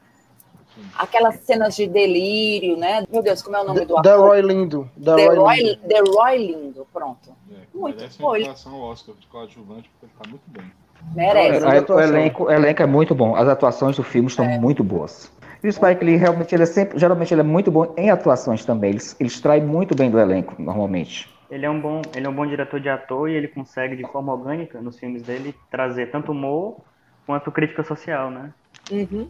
Aquelas 0.98 1.41
cenas 1.41 1.75
de 1.75 1.86
delírio, 1.86 2.77
né? 2.77 3.03
Meu 3.12 3.21
Deus, 3.21 3.41
como 3.41 3.57
é 3.57 3.62
o 3.62 3.65
nome 3.65 3.86
do 3.86 3.98
ator? 3.98 4.21
Roy 4.21 4.41
Lindo. 4.41 4.89
The, 4.98 5.15
The, 5.17 5.36
Roy, 5.36 5.57
Lindo. 5.57 5.88
The 5.88 6.00
Roy 6.00 6.38
Lindo, 6.38 6.88
pronto. 6.93 7.40
É, 7.88 7.91
muito 7.91 8.17
bom. 8.19 8.35
Ele... 8.35 8.47
ao 8.47 8.81
Oscar 8.81 9.15
de 9.15 9.27
coadjuvante, 9.27 9.89
porque 9.89 10.05
ele 10.05 10.13
tá 10.17 10.29
muito 10.29 10.43
bem. 10.47 10.71
Merece. 11.15 11.91
o, 11.91 12.00
elenco, 12.00 12.43
o 12.45 12.51
elenco 12.51 12.81
é 12.81 12.85
muito 12.85 13.15
bom. 13.15 13.35
As 13.35 13.47
atuações 13.47 13.95
do 13.95 14.03
filme 14.03 14.27
estão 14.27 14.45
é. 14.45 14.59
muito 14.59 14.83
boas. 14.83 15.31
E 15.63 15.67
o 15.67 15.73
Spike 15.73 16.03
Lee, 16.03 16.15
realmente, 16.15 16.55
ele 16.55 16.63
é 16.63 16.65
sempre, 16.65 16.97
geralmente 16.97 17.33
ele 17.33 17.41
é 17.41 17.43
muito 17.43 17.71
bom 17.71 17.93
em 17.97 18.09
atuações 18.09 18.65
também. 18.65 18.91
Ele, 18.91 19.00
ele 19.19 19.27
extrai 19.27 19.61
muito 19.61 19.95
bem 19.95 20.09
do 20.09 20.19
elenco, 20.19 20.55
normalmente. 20.59 21.29
Ele 21.51 21.65
é 21.65 21.69
um 21.69 21.79
bom, 21.79 22.01
ele 22.15 22.25
é 22.25 22.29
um 22.29 22.33
bom 22.33 22.47
diretor 22.47 22.79
de 22.79 22.89
ator 22.89 23.29
e 23.29 23.33
ele 23.33 23.47
consegue, 23.47 23.95
de 23.95 24.03
forma 24.09 24.33
orgânica, 24.33 24.81
nos 24.81 24.97
filmes 24.97 25.21
dele, 25.21 25.53
trazer 25.69 26.09
tanto 26.09 26.31
humor 26.31 26.77
quanto 27.25 27.51
crítica 27.51 27.83
social, 27.83 28.31
né? 28.31 28.53
Uhum. 28.89 29.29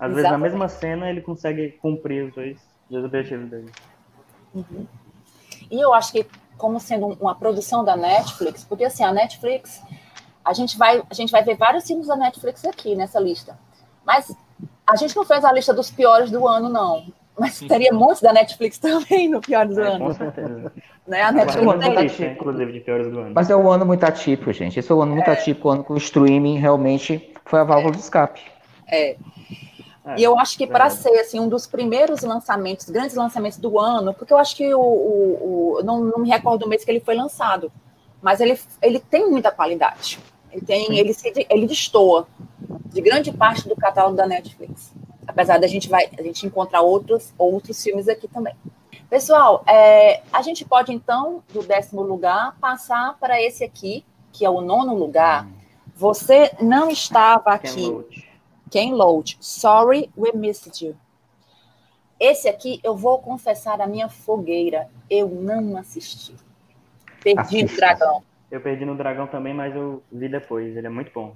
Às 0.00 0.10
Exatamente. 0.10 0.14
vezes, 0.14 0.30
na 0.30 0.38
mesma 0.38 0.68
cena, 0.68 1.10
ele 1.10 1.20
consegue 1.20 1.72
cumprir 1.80 2.24
os 2.24 2.34
dois, 2.34 2.58
os 2.90 3.04
objetivos 3.04 3.48
dele. 3.48 3.70
Uhum. 4.54 4.86
E 5.70 5.80
eu 5.80 5.94
acho 5.94 6.12
que, 6.12 6.26
como 6.62 6.78
sendo 6.78 7.08
uma 7.20 7.34
produção 7.34 7.84
da 7.84 7.96
Netflix, 7.96 8.62
porque 8.62 8.84
assim, 8.84 9.02
a 9.02 9.12
Netflix, 9.12 9.82
a 10.44 10.52
gente 10.52 10.78
vai, 10.78 11.02
a 11.10 11.12
gente 11.12 11.32
vai 11.32 11.42
ver 11.42 11.56
vários 11.56 11.84
filmes 11.84 12.06
da 12.06 12.14
Netflix 12.14 12.64
aqui 12.64 12.94
nessa 12.94 13.18
lista. 13.18 13.58
Mas 14.06 14.32
a 14.86 14.94
gente 14.94 15.16
não 15.16 15.24
fez 15.24 15.44
a 15.44 15.52
lista 15.52 15.74
dos 15.74 15.90
piores 15.90 16.30
do 16.30 16.46
ano, 16.46 16.68
não. 16.68 17.04
Mas 17.36 17.58
teria 17.58 17.92
muitos 17.92 18.22
da 18.22 18.32
Netflix 18.32 18.78
também 18.78 19.28
no 19.28 19.40
piores 19.40 19.74
do 19.74 19.82
é, 19.82 19.88
ano. 19.88 20.04
Com 20.04 20.14
certeza. 20.14 20.72
Né? 21.04 21.20
A 21.20 21.32
Netflix 21.32 21.56
é 21.56 21.64
muito 21.64 21.98
atípico, 21.98 22.22
inclusive, 22.30 22.72
de 22.72 22.80
piores 22.80 23.10
do 23.10 23.18
ano. 23.18 23.32
Mas 23.34 23.50
é 23.50 23.56
um 23.56 23.68
ano 23.68 23.84
muito 23.84 24.04
atípico, 24.04 24.52
gente. 24.52 24.78
Esse 24.78 24.92
é 24.92 24.94
um 24.94 25.02
ano 25.02 25.16
muito 25.16 25.28
é. 25.28 25.32
atípico, 25.32 25.62
quando 25.62 25.90
o 25.90 25.96
streaming 25.96 26.58
realmente 26.58 27.34
foi 27.44 27.58
a 27.58 27.64
válvula 27.64 27.92
é. 27.92 27.96
de 27.96 28.02
escape. 28.02 28.40
É. 28.86 29.16
É, 30.04 30.18
e 30.18 30.24
eu 30.24 30.38
acho 30.38 30.58
que 30.58 30.66
para 30.66 30.90
ser 30.90 31.16
assim 31.20 31.38
um 31.38 31.48
dos 31.48 31.66
primeiros 31.66 32.22
lançamentos, 32.22 32.88
grandes 32.90 33.14
lançamentos 33.14 33.58
do 33.58 33.78
ano, 33.78 34.12
porque 34.12 34.32
eu 34.32 34.38
acho 34.38 34.56
que 34.56 34.74
o, 34.74 34.80
o, 34.80 35.78
o 35.78 35.82
não, 35.84 36.04
não, 36.04 36.18
me 36.18 36.28
recordo 36.28 36.64
o 36.64 36.68
mês 36.68 36.84
que 36.84 36.90
ele 36.90 37.00
foi 37.00 37.14
lançado, 37.14 37.70
mas 38.20 38.40
ele, 38.40 38.58
ele 38.80 38.98
tem 38.98 39.28
muita 39.30 39.52
qualidade. 39.52 40.18
Ele 40.50 40.64
tem, 40.64 40.98
ele 40.98 41.14
se, 41.14 41.32
ele 41.48 41.66
destoa 41.66 42.26
de 42.86 43.00
grande 43.00 43.32
parte 43.32 43.68
do 43.68 43.76
catálogo 43.76 44.16
da 44.16 44.26
Netflix. 44.26 44.92
Apesar 45.26 45.58
da 45.58 45.66
gente 45.66 45.88
vai, 45.88 46.10
a 46.18 46.22
gente 46.22 46.44
encontrar 46.44 46.82
outros 46.82 47.32
outros 47.38 47.82
filmes 47.82 48.08
aqui 48.08 48.26
também. 48.26 48.54
Pessoal, 49.08 49.62
é, 49.66 50.22
a 50.32 50.42
gente 50.42 50.64
pode 50.64 50.92
então, 50.92 51.42
do 51.52 51.62
décimo 51.62 52.02
lugar, 52.02 52.56
passar 52.60 53.16
para 53.20 53.40
esse 53.40 53.62
aqui, 53.62 54.04
que 54.32 54.44
é 54.44 54.50
o 54.50 54.60
nono 54.60 54.94
lugar. 54.94 55.46
Você 55.94 56.50
não 56.60 56.90
estava 56.90 57.50
aqui. 57.52 57.94
Ken 58.72 58.92
Loach. 58.94 59.36
Sorry, 59.40 60.10
we 60.16 60.32
missed 60.32 60.84
you. 60.84 60.96
Esse 62.18 62.48
aqui, 62.48 62.80
eu 62.82 62.96
vou 62.96 63.18
confessar 63.18 63.80
a 63.80 63.86
minha 63.86 64.08
fogueira. 64.08 64.88
Eu 65.08 65.28
não 65.28 65.76
assisti. 65.76 66.34
Perdi 67.22 67.62
no 67.62 67.76
Dragão. 67.76 68.22
Eu 68.50 68.60
perdi 68.60 68.84
no 68.84 68.96
Dragão 68.96 69.28
também, 69.28 69.54
mas 69.54 69.76
eu 69.76 70.02
vi 70.10 70.28
depois. 70.28 70.76
Ele 70.76 70.86
é 70.86 70.90
muito 70.90 71.12
bom. 71.14 71.34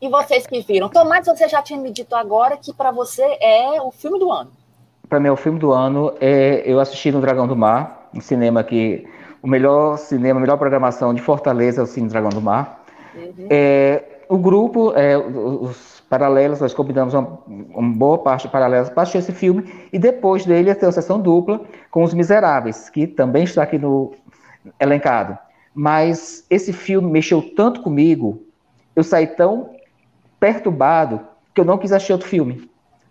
E 0.00 0.08
vocês 0.08 0.46
que 0.46 0.60
viram? 0.62 0.88
Tomás, 0.88 1.26
você 1.26 1.48
já 1.48 1.60
tinha 1.60 1.78
me 1.78 1.90
dito 1.90 2.14
agora 2.14 2.56
que 2.56 2.72
para 2.72 2.90
você 2.90 3.22
é 3.40 3.82
o 3.82 3.90
filme 3.90 4.18
do 4.18 4.30
ano 4.30 4.52
para 5.08 5.18
mim, 5.18 5.28
é 5.28 5.32
o 5.32 5.36
filme 5.36 5.58
do 5.58 5.72
ano 5.72 6.12
é 6.20 6.62
eu 6.64 6.78
assisti 6.78 7.10
no 7.10 7.20
Dragão 7.20 7.48
do 7.48 7.56
Mar, 7.56 8.10
um 8.14 8.20
cinema 8.20 8.62
que 8.62 9.06
o 9.42 9.48
melhor 9.48 9.96
cinema, 9.96 10.38
a 10.38 10.40
melhor 10.40 10.58
programação 10.58 11.14
de 11.14 11.22
Fortaleza 11.22 11.80
é 11.80 11.84
o 11.84 11.86
Cine 11.86 12.08
Dragão 12.08 12.30
do 12.30 12.40
Mar. 12.40 12.84
Uhum. 13.14 13.46
É, 13.48 14.02
o 14.28 14.36
grupo, 14.36 14.92
é, 14.94 15.16
os 15.16 15.97
paralelos, 16.08 16.60
nós 16.60 16.74
combinamos 16.74 17.14
uma, 17.14 17.38
uma 17.46 17.96
boa 17.96 18.18
parte 18.18 18.42
de 18.42 18.52
paralelos 18.52 18.88
para 18.88 19.02
assistir 19.02 19.18
esse 19.18 19.32
filme 19.32 19.72
e 19.92 19.98
depois 19.98 20.44
dele 20.46 20.74
ter 20.74 20.86
a 20.86 20.92
sessão 20.92 21.20
dupla 21.20 21.60
com 21.90 22.02
Os 22.02 22.14
Miseráveis, 22.14 22.88
que 22.88 23.06
também 23.06 23.44
está 23.44 23.62
aqui 23.62 23.78
no 23.78 24.12
elencado. 24.80 25.38
Mas 25.74 26.44
esse 26.48 26.72
filme 26.72 27.10
mexeu 27.10 27.42
tanto 27.54 27.82
comigo, 27.82 28.42
eu 28.96 29.04
saí 29.04 29.26
tão 29.26 29.70
perturbado 30.40 31.20
que 31.54 31.60
eu 31.60 31.64
não 31.64 31.78
quis 31.78 31.92
assistir 31.92 32.12
outro 32.12 32.28
filme 32.28 32.68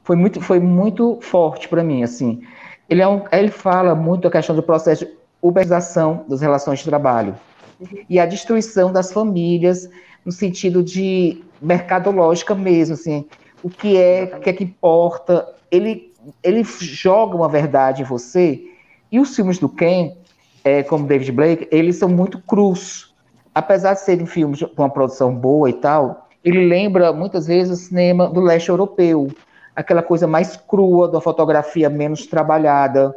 foi 0.07 0.15
muito, 0.15 0.39
foi 0.39 0.57
muito 0.57 1.19
forte 1.19 1.67
para 1.67 1.83
mim, 1.83 2.01
assim. 2.01 2.41
Ele, 2.89 3.01
é 3.01 3.07
um, 3.07 3.23
ele 3.29 3.51
fala 3.51 3.93
muito 3.93 4.25
a 4.25 4.31
questão 4.31 4.55
do 4.55 4.63
processo 4.63 5.05
de 5.05 5.11
uberização 5.41 6.23
das 6.29 6.39
relações 6.39 6.79
de 6.79 6.85
trabalho 6.85 7.35
uhum. 7.77 8.05
e 8.09 8.17
a 8.17 8.25
destruição 8.25 8.89
das 8.89 9.11
famílias 9.11 9.89
no 10.25 10.31
sentido 10.31 10.81
de 10.81 11.43
mercadológica 11.61 12.53
mesmo, 12.55 12.95
assim, 12.95 13.25
o 13.63 13.69
que 13.69 13.97
é, 13.97 14.31
o 14.35 14.39
que 14.39 14.49
é 14.49 14.53
que 14.53 14.63
importa. 14.63 15.47
Ele, 15.71 16.13
ele 16.43 16.63
joga 16.63 17.35
uma 17.35 17.49
verdade 17.49 18.01
em 18.01 18.05
você 18.05 18.63
e 19.11 19.19
os 19.19 19.35
filmes 19.35 19.57
do 19.59 19.69
Ken, 19.69 20.15
é, 20.63 20.83
como 20.83 21.07
David 21.07 21.31
Blake, 21.31 21.67
eles 21.71 21.95
são 21.95 22.09
muito 22.09 22.39
crus. 22.41 23.15
Apesar 23.55 23.93
de 23.93 24.01
serem 24.01 24.25
filmes 24.25 24.61
com 24.61 24.83
uma 24.83 24.89
produção 24.89 25.33
boa 25.33 25.69
e 25.69 25.73
tal, 25.73 26.27
ele 26.43 26.67
lembra 26.67 27.11
muitas 27.11 27.47
vezes 27.47 27.79
o 27.79 27.83
cinema 27.87 28.27
do 28.29 28.41
leste 28.41 28.69
europeu, 28.69 29.29
aquela 29.75 30.03
coisa 30.03 30.27
mais 30.27 30.55
crua, 30.55 31.07
da 31.07 31.19
fotografia 31.19 31.89
menos 31.89 32.25
trabalhada, 32.27 33.15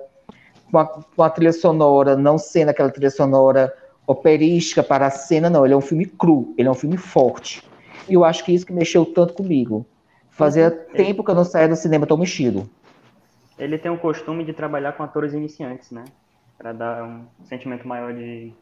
com 0.70 0.78
a, 0.78 0.86
com 0.86 1.22
a 1.22 1.30
trilha 1.30 1.52
sonora 1.52 2.16
não 2.16 2.38
sendo 2.38 2.70
aquela 2.70 2.90
trilha 2.90 3.10
sonora 3.10 3.74
operística 4.06 4.82
para 4.82 5.06
a 5.06 5.10
cena, 5.10 5.50
não. 5.50 5.64
Ele 5.64 5.74
é 5.74 5.76
um 5.76 5.80
filme 5.80 6.06
cru, 6.06 6.54
ele 6.56 6.68
é 6.68 6.70
um 6.70 6.74
filme 6.74 6.96
forte. 6.96 7.62
E 8.10 8.14
eu 8.14 8.24
acho 8.24 8.44
que 8.44 8.52
isso 8.52 8.66
que 8.66 8.72
mexeu 8.72 9.06
tanto 9.06 9.34
comigo. 9.34 9.86
Fazia 10.30 10.68
uhum. 10.68 10.94
tempo 10.94 11.24
que 11.24 11.30
eu 11.30 11.34
não 11.34 11.44
saía 11.44 11.68
do 11.68 11.76
cinema 11.76 12.06
tão 12.06 12.16
mexido. 12.16 12.68
Ele 13.58 13.78
tem 13.78 13.90
o 13.90 13.98
costume 13.98 14.44
de 14.44 14.52
trabalhar 14.52 14.92
com 14.92 15.02
atores 15.02 15.34
iniciantes, 15.34 15.90
né? 15.90 16.04
para 16.60 16.74
dar 16.74 17.04
um 17.04 17.24
sentimento 17.46 17.88
maior 17.88 18.12
de, 18.12 18.52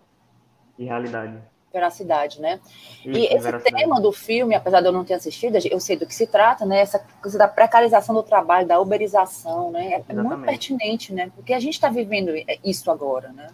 de 0.78 0.84
realidade. 0.84 1.36
Veracidade, 1.72 2.40
né? 2.40 2.60
Isso, 3.04 3.08
e 3.08 3.24
esse 3.24 3.40
veracidade. 3.40 3.74
tema 3.74 4.00
do 4.00 4.12
filme, 4.12 4.54
apesar 4.54 4.80
de 4.80 4.86
eu 4.86 4.92
não 4.92 5.04
ter 5.04 5.14
assistido, 5.14 5.58
eu 5.68 5.80
sei 5.80 5.96
do 5.96 6.06
que 6.06 6.14
se 6.14 6.28
trata, 6.28 6.64
né? 6.64 6.78
Essa 6.78 7.04
coisa 7.20 7.36
da 7.36 7.48
precarização 7.48 8.14
do 8.14 8.22
trabalho, 8.22 8.68
da 8.68 8.78
uberização, 8.80 9.72
né? 9.72 9.94
É 9.94 9.96
Exatamente. 9.96 10.28
muito 10.28 10.44
pertinente, 10.44 11.12
né? 11.12 11.32
Porque 11.34 11.52
a 11.52 11.58
gente 11.58 11.74
está 11.74 11.88
vivendo 11.88 12.30
isso 12.64 12.88
agora, 12.88 13.30
né? 13.32 13.48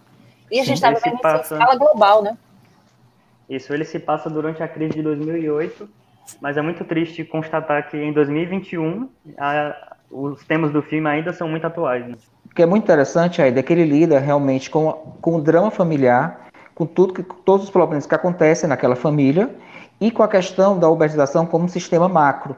E 0.51 0.61
a 0.61 0.65
gente 0.65 0.77
está 0.77 0.91
vivendo 0.91 1.19
passa... 1.21 1.55
em 1.55 1.59
escala 1.59 1.79
global, 1.79 2.23
né? 2.23 2.37
Isso, 3.49 3.73
ele 3.73 3.85
se 3.85 3.99
passa 3.99 4.31
durante 4.31 4.63
a 4.63 4.69
crise 4.69 4.95
de 4.95 5.03
2008, 5.03 5.89
mas 6.41 6.57
é 6.57 6.63
muito 6.63 6.85
triste 6.85 7.25
constatar 7.25 7.89
que 7.91 7.97
em 7.97 8.13
2021 8.13 9.09
a, 9.39 9.95
os 10.11 10.45
temas 10.45 10.73
do 10.73 10.81
filme 10.81 11.09
ainda 11.09 11.33
são 11.33 11.49
muito 11.49 11.67
atuais. 11.67 12.07
Né? 12.07 12.15
O 12.47 12.55
que 12.55 12.63
é 12.63 12.67
muito 12.67 12.85
interessante 12.85 13.43
aí 13.43 13.57
é 13.57 13.63
que 13.63 13.73
ele 13.73 13.85
lida 13.85 14.19
realmente 14.19 14.71
com, 14.71 14.93
com 15.21 15.37
o 15.37 15.41
drama 15.43 15.71
familiar, 15.71 16.49
com 16.75 16.87
tudo 16.87 17.13
que, 17.13 17.23
todos 17.23 17.65
os 17.65 17.71
problemas 17.71 18.07
que 18.07 18.15
acontecem 18.15 18.69
naquela 18.69 18.97
família 18.97 19.51
e 20.01 20.11
com 20.11 20.23
a 20.23 20.29
questão 20.29 20.79
da 20.79 20.89
uberização 20.89 21.47
como 21.47 21.65
um 21.65 21.69
sistema 21.69 22.09
macro. 22.09 22.57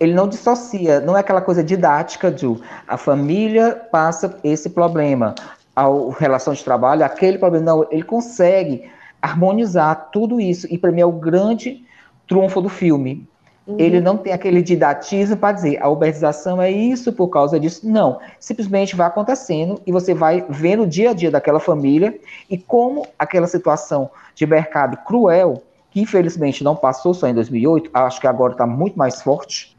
Ele 0.00 0.12
não 0.12 0.28
dissocia, 0.28 1.00
não 1.00 1.16
é 1.16 1.20
aquela 1.20 1.40
coisa 1.40 1.62
didática 1.62 2.30
de 2.30 2.46
a 2.86 2.96
família 2.96 3.74
passa 3.92 4.38
esse 4.42 4.70
problema, 4.70 5.34
a 5.74 5.86
relação 6.18 6.52
de 6.52 6.64
trabalho, 6.64 7.04
aquele 7.04 7.38
problema. 7.38 7.64
Não, 7.64 7.86
ele 7.90 8.02
consegue 8.02 8.90
harmonizar 9.24 10.10
tudo 10.12 10.38
isso. 10.38 10.66
E 10.70 10.76
para 10.76 10.92
mim 10.92 11.00
é 11.00 11.06
o 11.06 11.12
grande 11.12 11.82
trunfo 12.28 12.60
do 12.60 12.68
filme. 12.68 13.26
Uhum. 13.66 13.76
Ele 13.78 13.98
não 13.98 14.18
tem 14.18 14.34
aquele 14.34 14.60
didatismo 14.60 15.38
para 15.38 15.52
dizer 15.52 15.82
a 15.82 15.88
uberização 15.88 16.60
é 16.60 16.70
isso 16.70 17.10
por 17.10 17.28
causa 17.28 17.58
disso. 17.58 17.88
Não. 17.88 18.20
Simplesmente 18.38 18.94
vai 18.94 19.06
acontecendo 19.06 19.80
e 19.86 19.90
você 19.90 20.12
vai 20.12 20.44
vendo 20.50 20.82
o 20.82 20.86
dia 20.86 21.10
a 21.10 21.14
dia 21.14 21.30
daquela 21.30 21.58
família 21.58 22.18
e 22.50 22.58
como 22.58 23.06
aquela 23.18 23.46
situação 23.46 24.10
de 24.34 24.46
mercado 24.46 24.98
cruel, 24.98 25.62
que 25.90 26.02
infelizmente 26.02 26.62
não 26.62 26.76
passou 26.76 27.14
só 27.14 27.26
em 27.26 27.34
2008, 27.34 27.90
acho 27.94 28.20
que 28.20 28.26
agora 28.26 28.52
está 28.52 28.66
muito 28.66 28.98
mais 28.98 29.22
forte. 29.22 29.74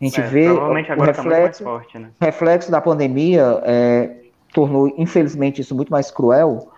A 0.00 0.04
gente 0.04 0.20
é, 0.20 0.24
vê 0.24 0.50
o 0.50 0.58
tá 0.58 1.04
reflexo, 1.04 1.62
tá 1.62 1.70
forte, 1.70 1.98
né? 1.98 2.10
reflexo 2.20 2.70
da 2.70 2.80
pandemia 2.80 3.60
é, 3.62 4.10
tornou, 4.52 4.92
infelizmente, 4.96 5.60
isso 5.60 5.74
muito 5.74 5.90
mais 5.90 6.10
cruel 6.10 6.68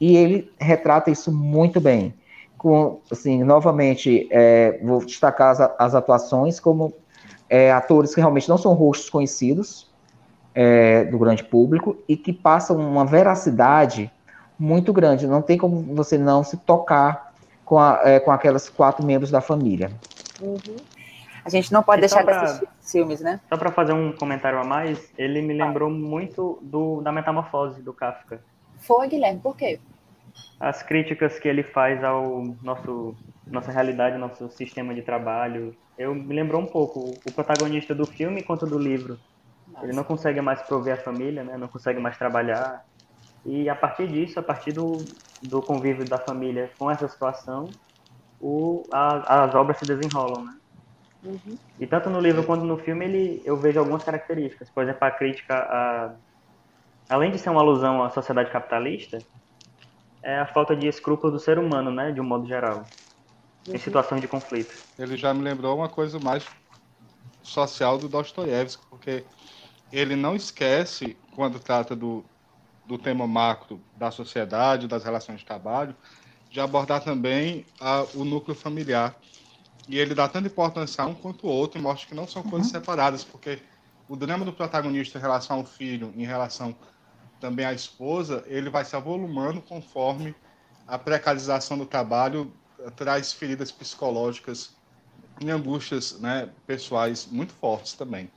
e 0.00 0.16
ele 0.16 0.50
retrata 0.58 1.10
isso 1.10 1.30
muito 1.30 1.80
bem. 1.80 2.14
Com, 2.56 3.00
assim, 3.10 3.42
novamente, 3.44 4.28
é, 4.30 4.78
vou 4.82 5.04
destacar 5.04 5.50
as, 5.50 5.60
as 5.78 5.94
atuações 5.94 6.58
como 6.58 6.92
é, 7.48 7.72
atores 7.72 8.14
que 8.14 8.20
realmente 8.20 8.48
não 8.48 8.58
são 8.58 8.72
rostos 8.74 9.10
conhecidos 9.10 9.90
é, 10.54 11.04
do 11.04 11.18
grande 11.18 11.44
público 11.44 11.96
e 12.08 12.16
que 12.16 12.32
passam 12.32 12.76
uma 12.76 13.04
veracidade 13.04 14.10
muito 14.58 14.92
grande. 14.92 15.26
Não 15.26 15.42
tem 15.42 15.56
como 15.56 15.82
você 15.94 16.18
não 16.18 16.44
se 16.44 16.56
tocar 16.58 17.32
com, 17.64 17.78
a, 17.78 18.00
é, 18.04 18.20
com 18.20 18.30
aquelas 18.30 18.68
quatro 18.68 19.04
membros 19.04 19.30
da 19.30 19.40
família. 19.40 19.90
Uhum. 20.40 20.76
A 21.44 21.48
gente 21.48 21.72
não 21.72 21.82
pode 21.82 22.00
e 22.00 22.02
deixar 22.02 22.24
pra, 22.24 22.38
de 22.38 22.44
assistir 22.44 22.68
filmes, 22.82 23.20
né? 23.20 23.40
Só 23.48 23.56
para 23.56 23.70
fazer 23.70 23.92
um 23.92 24.12
comentário 24.12 24.58
a 24.58 24.64
mais, 24.64 25.10
ele 25.16 25.40
me 25.40 25.54
lembrou 25.54 25.88
ah. 25.88 25.92
muito 25.92 26.58
do, 26.60 27.00
da 27.00 27.10
Metamorfose 27.10 27.80
do 27.80 27.92
Kafka. 27.92 28.42
Foi, 28.78 29.08
Guilherme, 29.08 29.40
por 29.40 29.56
quê? 29.56 29.80
As 30.58 30.82
críticas 30.82 31.38
que 31.38 31.48
ele 31.48 31.62
faz 31.62 32.02
ao 32.04 32.44
nosso 32.62 33.18
nossa 33.46 33.72
realidade, 33.72 34.16
nosso 34.18 34.48
sistema 34.50 34.94
de 34.94 35.02
trabalho. 35.02 35.74
Eu 35.98 36.14
me 36.14 36.34
lembrou 36.34 36.62
um 36.62 36.66
pouco 36.66 37.20
o 37.24 37.32
protagonista 37.32 37.94
do 37.94 38.06
filme 38.06 38.44
quanto 38.44 38.66
do 38.66 38.78
livro. 38.78 39.18
Nossa. 39.66 39.86
Ele 39.86 39.92
não 39.92 40.04
consegue 40.04 40.40
mais 40.40 40.62
prover 40.62 40.94
a 40.98 41.02
família, 41.02 41.44
né? 41.44 41.56
Não 41.58 41.68
consegue 41.68 42.00
mais 42.00 42.16
trabalhar. 42.18 42.82
E 43.44 43.68
a 43.68 43.76
partir 43.76 44.08
disso, 44.08 44.40
a 44.40 44.42
partir 44.42 44.72
do, 44.72 45.16
do 45.42 45.62
convívio 45.62 46.08
da 46.08 46.18
família 46.18 46.72
com 46.78 46.90
essa 46.90 47.08
situação, 47.08 47.74
o, 48.40 48.88
a, 48.92 49.44
as 49.46 49.54
obras 49.54 49.78
se 49.78 49.86
desenrolam, 49.86 50.44
né? 50.44 50.52
Uhum. 51.22 51.58
E 51.78 51.86
tanto 51.86 52.10
no 52.10 52.20
livro 52.20 52.44
quanto 52.46 52.64
no 52.64 52.78
filme, 52.78 53.04
ele, 53.06 53.42
eu 53.44 53.60
vejo 53.60 53.78
algumas 53.78 54.04
características. 54.04 54.70
Por 54.72 54.82
exemplo, 54.82 55.04
a 55.04 55.10
crítica 55.10 55.54
a, 55.54 56.16
além 57.08 57.30
de 57.32 57.38
ser 57.38 57.50
uma 57.50 57.60
alusão 57.60 58.02
à 58.02 58.10
sociedade 58.10 58.50
capitalista, 58.52 59.22
é 60.22 60.38
a 60.38 60.46
falta 60.46 60.76
de 60.76 60.86
escrúpulo 60.86 61.32
do 61.32 61.38
ser 61.38 61.58
humano, 61.58 61.90
né, 61.90 62.12
de 62.12 62.20
um 62.20 62.24
modo 62.24 62.46
geral, 62.46 62.84
uhum. 63.66 63.74
em 63.74 63.78
situações 63.78 64.20
de 64.20 64.28
conflito. 64.28 64.74
Ele 64.98 65.16
já 65.16 65.32
me 65.32 65.42
lembrou 65.42 65.76
uma 65.76 65.88
coisa 65.88 66.18
mais 66.18 66.44
social 67.42 67.98
do 67.98 68.08
Dostoiévski, 68.08 68.82
porque 68.88 69.24
ele 69.92 70.14
não 70.14 70.36
esquece, 70.36 71.16
quando 71.34 71.58
trata 71.58 71.96
do, 71.96 72.24
do 72.86 72.98
tema 72.98 73.26
macro 73.26 73.80
da 73.96 74.10
sociedade, 74.10 74.86
das 74.86 75.04
relações 75.04 75.40
de 75.40 75.44
trabalho, 75.44 75.96
de 76.50 76.60
abordar 76.60 77.02
também 77.02 77.64
a, 77.80 78.04
o 78.14 78.24
núcleo 78.24 78.54
familiar. 78.54 79.14
E 79.88 79.98
ele 79.98 80.14
dá 80.14 80.28
tanta 80.28 80.48
importância 80.48 81.02
a 81.02 81.06
um 81.06 81.14
quanto 81.14 81.46
o 81.46 81.50
outro 81.50 81.78
e 81.78 81.82
mostra 81.82 82.08
que 82.08 82.14
não 82.14 82.28
são 82.28 82.42
coisas 82.42 82.68
uhum. 82.68 82.80
separadas, 82.80 83.24
porque 83.24 83.60
o 84.08 84.16
drama 84.16 84.44
do 84.44 84.52
protagonista 84.52 85.18
em 85.18 85.20
relação 85.20 85.58
ao 85.58 85.64
filho, 85.64 86.12
em 86.16 86.24
relação 86.24 86.76
também 87.40 87.64
a 87.64 87.72
esposa, 87.72 88.44
ele 88.46 88.68
vai 88.70 88.84
se 88.84 88.94
avolumando 88.94 89.60
conforme 89.62 90.34
a 90.86 90.98
precarização 90.98 91.78
do 91.78 91.86
trabalho 91.86 92.52
traz 92.96 93.32
feridas 93.32 93.70
psicológicas 93.70 94.74
e 95.40 95.50
angústias 95.50 96.18
né, 96.20 96.50
pessoais 96.66 97.26
muito 97.30 97.52
fortes 97.52 97.94
também. 97.94 98.30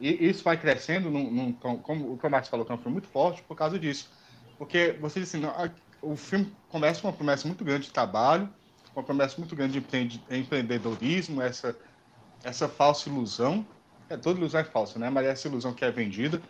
E 0.00 0.28
isso 0.28 0.42
vai 0.42 0.56
crescendo, 0.56 1.10
num, 1.10 1.30
num, 1.30 1.52
como 1.52 2.12
o 2.12 2.16
Tomás 2.16 2.48
falou, 2.48 2.66
que 2.66 2.72
é 2.72 2.74
um 2.74 2.78
filme 2.78 2.94
muito 2.94 3.08
forte 3.08 3.42
por 3.42 3.56
causa 3.56 3.78
disso. 3.78 4.10
Porque 4.58 4.96
você 5.00 5.20
disse 5.20 5.36
assim, 5.36 5.46
o 6.02 6.16
filme 6.16 6.52
começa 6.68 7.00
com 7.00 7.08
uma 7.08 7.12
promessa 7.12 7.46
muito 7.46 7.64
grande 7.64 7.86
de 7.86 7.92
trabalho, 7.92 8.48
uma 8.94 9.02
promessa 9.02 9.36
muito 9.38 9.54
grande 9.54 9.80
de 9.80 10.24
empreendedorismo, 10.30 11.40
essa, 11.42 11.76
essa 12.42 12.68
falsa 12.68 13.08
ilusão. 13.08 13.66
É, 14.08 14.16
toda 14.16 14.38
ilusão 14.38 14.60
é 14.60 14.64
falsa, 14.64 14.98
né? 14.98 15.10
Mas 15.10 15.26
essa 15.26 15.48
ilusão 15.48 15.72
que 15.72 15.84
é 15.84 15.90
vendida. 15.90 16.40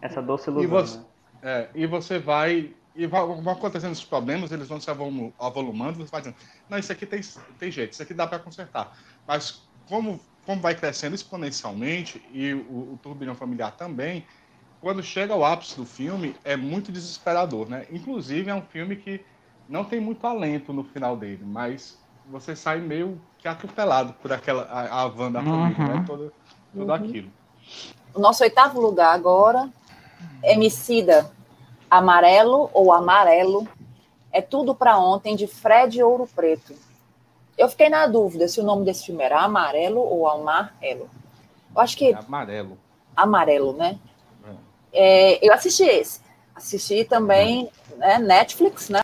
Essa 0.00 0.22
doce 0.22 0.48
ilusão. 0.48 0.64
E 0.64 0.66
você, 0.66 0.98
né? 0.98 1.04
É, 1.44 1.68
e 1.74 1.86
você 1.86 2.18
vai. 2.18 2.72
E 2.96 3.06
vão 3.06 3.50
acontecendo 3.50 3.92
os 3.92 4.04
problemas, 4.04 4.52
eles 4.52 4.68
vão 4.68 4.80
se 4.80 4.88
avolumando, 4.88 5.98
você 5.98 6.10
vai 6.10 6.20
dizendo, 6.20 6.36
não, 6.70 6.78
isso 6.78 6.92
aqui 6.92 7.04
tem, 7.04 7.20
tem 7.58 7.68
jeito, 7.68 7.92
isso 7.92 8.02
aqui 8.02 8.14
dá 8.14 8.24
para 8.24 8.38
consertar. 8.38 8.96
Mas 9.26 9.62
como, 9.88 10.20
como 10.46 10.60
vai 10.60 10.76
crescendo 10.76 11.12
exponencialmente, 11.12 12.22
e 12.32 12.54
o, 12.54 12.92
o 12.92 13.00
turbilhão 13.02 13.34
familiar 13.34 13.72
também, 13.72 14.24
quando 14.80 15.02
chega 15.02 15.34
ao 15.34 15.44
ápice 15.44 15.76
do 15.76 15.84
filme, 15.84 16.36
é 16.44 16.56
muito 16.56 16.92
desesperador, 16.92 17.68
né? 17.68 17.84
Inclusive, 17.90 18.48
é 18.48 18.54
um 18.54 18.62
filme 18.62 18.94
que 18.94 19.24
não 19.68 19.84
tem 19.84 19.98
muito 19.98 20.24
alento 20.24 20.72
no 20.72 20.84
final 20.84 21.16
dele, 21.16 21.42
mas 21.44 21.98
você 22.30 22.54
sai 22.54 22.78
meio 22.80 23.20
que 23.38 23.48
atropelado 23.48 24.12
por 24.14 24.32
aquela 24.32 24.62
a, 24.64 25.02
a 25.02 25.08
van 25.08 25.32
da 25.32 25.42
família, 25.42 25.78
né? 25.78 25.84
uhum. 25.84 26.00
né? 26.00 26.04
Todo, 26.06 26.32
tudo 26.72 26.86
uhum. 26.86 26.94
aquilo. 26.94 27.30
O 28.14 28.20
nosso 28.20 28.44
oitavo 28.44 28.80
lugar 28.80 29.12
agora 29.12 29.68
Emicida, 30.42 31.30
Amarelo 31.90 32.70
ou 32.72 32.92
Amarelo, 32.92 33.68
é 34.32 34.42
tudo 34.42 34.74
para 34.74 34.98
ontem 34.98 35.36
de 35.36 35.46
Fred 35.46 36.02
Ouro 36.02 36.28
Preto. 36.34 36.74
Eu 37.56 37.68
fiquei 37.68 37.88
na 37.88 38.06
dúvida 38.06 38.48
se 38.48 38.60
o 38.60 38.64
nome 38.64 38.84
desse 38.84 39.06
filme 39.06 39.22
era 39.22 39.40
Amarelo 39.40 40.00
ou 40.00 40.28
Amarelo. 40.28 41.08
Eu 41.74 41.80
acho 41.80 41.96
que. 41.96 42.12
É 42.12 42.16
amarelo. 42.16 42.78
Amarelo, 43.16 43.72
né? 43.72 43.98
É. 44.92 45.34
É, 45.36 45.46
eu 45.46 45.52
assisti 45.52 45.84
esse. 45.84 46.20
Assisti 46.54 47.04
também 47.04 47.70
né, 47.96 48.18
Netflix, 48.18 48.88
né? 48.88 49.02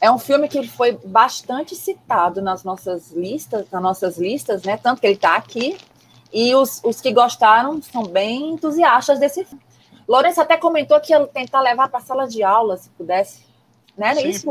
É 0.00 0.10
um 0.10 0.18
filme 0.18 0.48
que 0.48 0.66
foi 0.66 0.98
bastante 1.04 1.76
citado 1.76 2.42
nas 2.42 2.64
nossas 2.64 3.12
listas, 3.12 3.70
nas 3.70 3.82
nossas 3.82 4.18
listas, 4.18 4.64
né? 4.64 4.76
Tanto 4.76 5.00
que 5.00 5.06
ele 5.06 5.14
está 5.14 5.36
aqui. 5.36 5.78
E 6.32 6.54
os, 6.54 6.80
os 6.82 7.00
que 7.00 7.12
gostaram 7.12 7.80
são 7.82 8.04
bem 8.04 8.50
entusiastas 8.50 9.20
desse 9.20 9.44
filme. 9.44 9.62
Lourenço 10.12 10.42
até 10.42 10.58
comentou 10.58 11.00
que 11.00 11.10
ia 11.10 11.26
tentar 11.26 11.62
levar 11.62 11.88
para 11.88 11.98
a 11.98 12.02
sala 12.02 12.28
de 12.28 12.42
aula, 12.42 12.76
se 12.76 12.90
pudesse. 12.90 13.46
Né? 13.96 14.14
Sim, 14.14 14.28
Isso, 14.28 14.50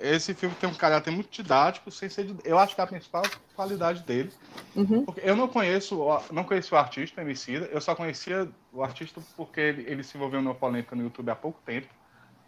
esse 0.00 0.34
filme 0.34 0.54
tem 0.56 0.68
um 0.68 0.74
caráter 0.74 1.12
muito 1.12 1.30
didático, 1.30 1.92
sem 1.92 2.08
ser, 2.08 2.34
eu 2.44 2.58
acho 2.58 2.74
que 2.74 2.80
é 2.80 2.84
a 2.84 2.86
principal 2.88 3.22
qualidade 3.54 4.02
dele. 4.02 4.32
Uhum. 4.74 5.04
Porque 5.04 5.20
eu 5.22 5.36
não 5.36 5.46
conheço, 5.46 6.00
não 6.32 6.42
conheço 6.42 6.74
o 6.74 6.78
artista 6.78 7.20
Emicida, 7.20 7.66
eu 7.66 7.80
só 7.80 7.94
conhecia 7.94 8.48
o 8.72 8.82
artista 8.82 9.20
porque 9.36 9.60
ele, 9.60 9.84
ele 9.88 10.02
se 10.02 10.16
envolveu 10.16 10.42
numa 10.42 10.56
polêmica 10.56 10.96
no 10.96 11.04
YouTube 11.04 11.30
há 11.30 11.36
pouco 11.36 11.60
tempo. 11.64 11.86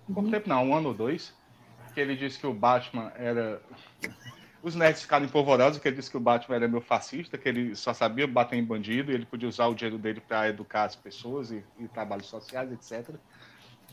Pouco 0.06 0.22
uhum. 0.22 0.30
tempo 0.30 0.48
não, 0.48 0.64
um 0.64 0.74
ano 0.74 0.88
ou 0.88 0.94
dois. 0.94 1.32
Que 1.94 2.00
ele 2.00 2.16
disse 2.16 2.40
que 2.40 2.46
o 2.46 2.52
Batman 2.52 3.12
era 3.14 3.62
os 4.62 4.76
nerds 4.76 5.02
ficaram 5.02 5.24
empolvorosos, 5.24 5.80
que 5.80 5.88
ele 5.88 5.96
disse 5.96 6.10
que 6.10 6.16
o 6.16 6.20
Batman 6.20 6.54
era 6.54 6.68
meu 6.68 6.80
fascista, 6.80 7.36
que 7.36 7.48
ele 7.48 7.74
só 7.74 7.92
sabia 7.92 8.26
bater 8.28 8.56
em 8.56 8.64
bandido 8.64 9.10
e 9.10 9.14
ele 9.14 9.26
podia 9.26 9.48
usar 9.48 9.66
o 9.66 9.74
dinheiro 9.74 9.98
dele 9.98 10.20
para 10.20 10.48
educar 10.48 10.84
as 10.84 10.94
pessoas 10.94 11.50
e, 11.50 11.64
e, 11.78 11.88
trabalhos 11.88 12.26
sociais, 12.26 12.70
etc. 12.70 13.14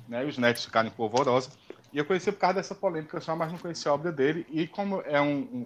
Né? 0.08 0.24
E 0.24 0.28
os 0.28 0.38
nerds 0.38 0.64
ficaram 0.64 0.88
empolvorosos. 0.88 1.58
E 1.92 1.98
eu 1.98 2.06
conheci 2.06 2.32
por 2.32 2.40
causa 2.40 2.56
dessa 2.56 2.76
polêmica 2.76 3.20
só, 3.20 3.36
mas 3.36 3.52
não 3.52 3.58
conhecia 3.58 3.90
a 3.90 3.96
obra 3.96 4.12
dele. 4.12 4.46
E 4.52 4.68
como 4.68 5.02
é 5.02 5.20
um, 5.20 5.66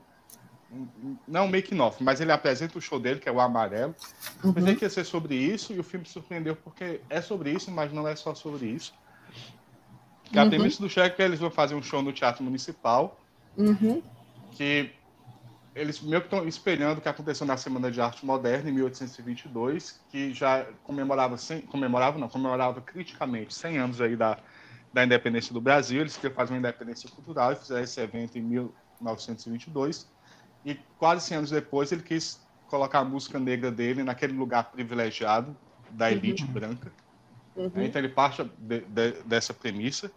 um, 0.72 0.88
um 1.04 1.18
não 1.28 1.46
um 1.46 1.50
make-off, 1.50 2.02
mas 2.02 2.22
ele 2.22 2.32
apresenta 2.32 2.78
o 2.78 2.82
show 2.82 2.98
dele, 2.98 3.20
que 3.20 3.28
é 3.28 3.32
o 3.32 3.42
Amarelo. 3.42 3.94
Uhum. 4.42 4.54
Pensei 4.54 4.76
que 4.76 4.86
ia 4.86 4.89
ser 4.89 5.04
sobre 5.04 5.36
isso 5.36 5.74
e 5.74 5.80
o 5.80 5.84
filme 5.84 6.06
surpreendeu 6.06 6.56
porque 6.56 7.02
é 7.10 7.22
sobre 7.22 7.52
isso, 7.52 7.70
mas 7.70 7.92
não 7.92 8.08
é 8.08 8.16
só 8.16 8.34
sobre 8.34 8.68
isso. 8.68 8.94
Que 10.32 10.39
uhum. 10.39 10.46
a 10.46 10.50
premissa 10.50 10.82
do 10.82 10.89
show 10.89 11.04
é 11.04 11.10
que 11.10 11.22
eles 11.22 11.42
vão 11.42 11.52
fazer 11.52 11.76
um 11.76 11.84
show 11.84 12.02
no 12.02 12.13
Teatro 12.13 12.42
Municipal, 12.42 13.20
uhum. 13.58 14.02
Que 14.54 14.94
eles 15.76 16.00
meio 16.02 16.22
que 16.22 16.28
estão 16.28 16.48
espelhando 16.48 17.00
o 17.00 17.02
que 17.02 17.10
aconteceu 17.10 17.46
na 17.48 17.58
Semana 17.58 17.92
de 17.92 18.00
Arte 18.00 18.26
Moderna, 18.26 18.70
em 18.70 18.74
1822, 18.74 20.00
que 20.10 20.34
já 20.34 20.66
comemorava, 20.84 21.38
sem, 21.38 21.62
comemorava 21.62 22.20
não, 22.20 22.30
comemorava 22.30 22.80
criticamente 22.82 23.54
100 23.54 23.78
anos 23.78 24.02
aí 24.02 24.16
da, 24.16 24.38
da 24.94 25.04
independência 25.04 25.54
do 25.54 25.60
Brasil. 25.60 26.02
Eles 26.02 26.16
queriam 26.16 26.36
fazer 26.36 26.54
uma 26.54 26.60
independência 26.60 27.10
cultural 27.10 27.54
e 27.54 27.56
fizeram 27.56 27.84
esse 27.84 28.00
evento 28.00 28.38
em 28.38 28.42
1922. 28.42 30.08
E 30.63 30.76
quase 30.98 31.26
100 31.26 31.38
anos 31.38 31.50
depois 31.50 31.92
ele 31.92 32.04
quis 32.04 32.39
colocar 32.68 33.00
a 33.00 33.06
música 33.06 33.39
negra 33.39 33.72
dele 33.72 34.04
naquele 34.04 34.34
lugar 34.34 34.72
privilegiado 34.72 35.56
da 35.92 36.12
elite 36.12 36.44
uhum. 36.44 36.52
branca. 36.52 36.92
Uhum. 37.56 37.72
Então 37.78 38.02
ele 38.02 38.10
parte 38.10 38.44
de, 38.58 38.82
de, 38.82 39.12
dessa 39.26 39.54
premissa. 39.54 40.12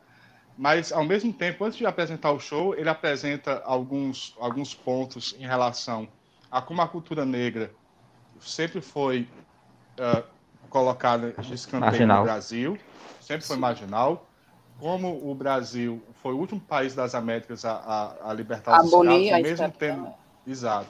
Mas, 0.57 0.91
ao 0.91 1.05
mesmo 1.05 1.33
tempo, 1.33 1.65
antes 1.65 1.77
de 1.79 1.85
apresentar 1.85 2.33
o 2.33 2.41
show, 2.41 2.75
ele 2.75 2.89
apresenta 2.89 3.63
alguns, 3.65 4.35
alguns 4.39 4.75
pontos 4.75 5.35
em 5.39 5.47
relação 5.47 6.09
a 6.51 6.63
como 6.63 6.81
a 6.81 6.89
cultura 6.89 7.25
negra 7.25 7.71
sempre 8.41 8.81
foi 8.81 9.29
uh, 9.99 10.23
colocada 10.71 11.33
de 11.33 11.55
escanteio 11.55 11.91
marginal. 11.91 12.19
no 12.19 12.25
Brasil, 12.25 12.79
sempre 13.21 13.47
foi 13.47 13.57
marginal, 13.57 14.27
como 14.79 15.31
o 15.31 15.35
Brasil 15.35 16.03
foi 16.23 16.33
o 16.33 16.39
último 16.39 16.61
país 16.61 16.95
das 16.95 17.15
Américas 17.15 17.65
a, 17.65 17.73
a, 17.73 18.31
a 18.31 18.33
libertar 18.33 18.81
os 18.81 18.87
escravos, 18.87 19.43
mesmo 19.43 19.73
tendo, 19.73 20.15
exato, 20.47 20.89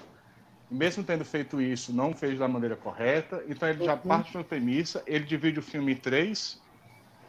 mesmo 0.71 1.05
tendo 1.05 1.25
feito 1.25 1.61
isso, 1.61 1.93
não 1.93 2.13
fez 2.13 2.39
da 2.39 2.49
maneira 2.49 2.77
correta. 2.77 3.43
Então 3.49 3.69
ele 3.69 3.85
já 3.85 3.95
uhum. 3.95 4.01
parte 4.01 4.31
de 4.31 4.37
uma 4.37 4.45
premissa, 4.45 5.03
ele 5.07 5.25
divide 5.25 5.59
o 5.59 5.63
filme 5.63 5.93
em 5.93 5.97
três 5.97 6.61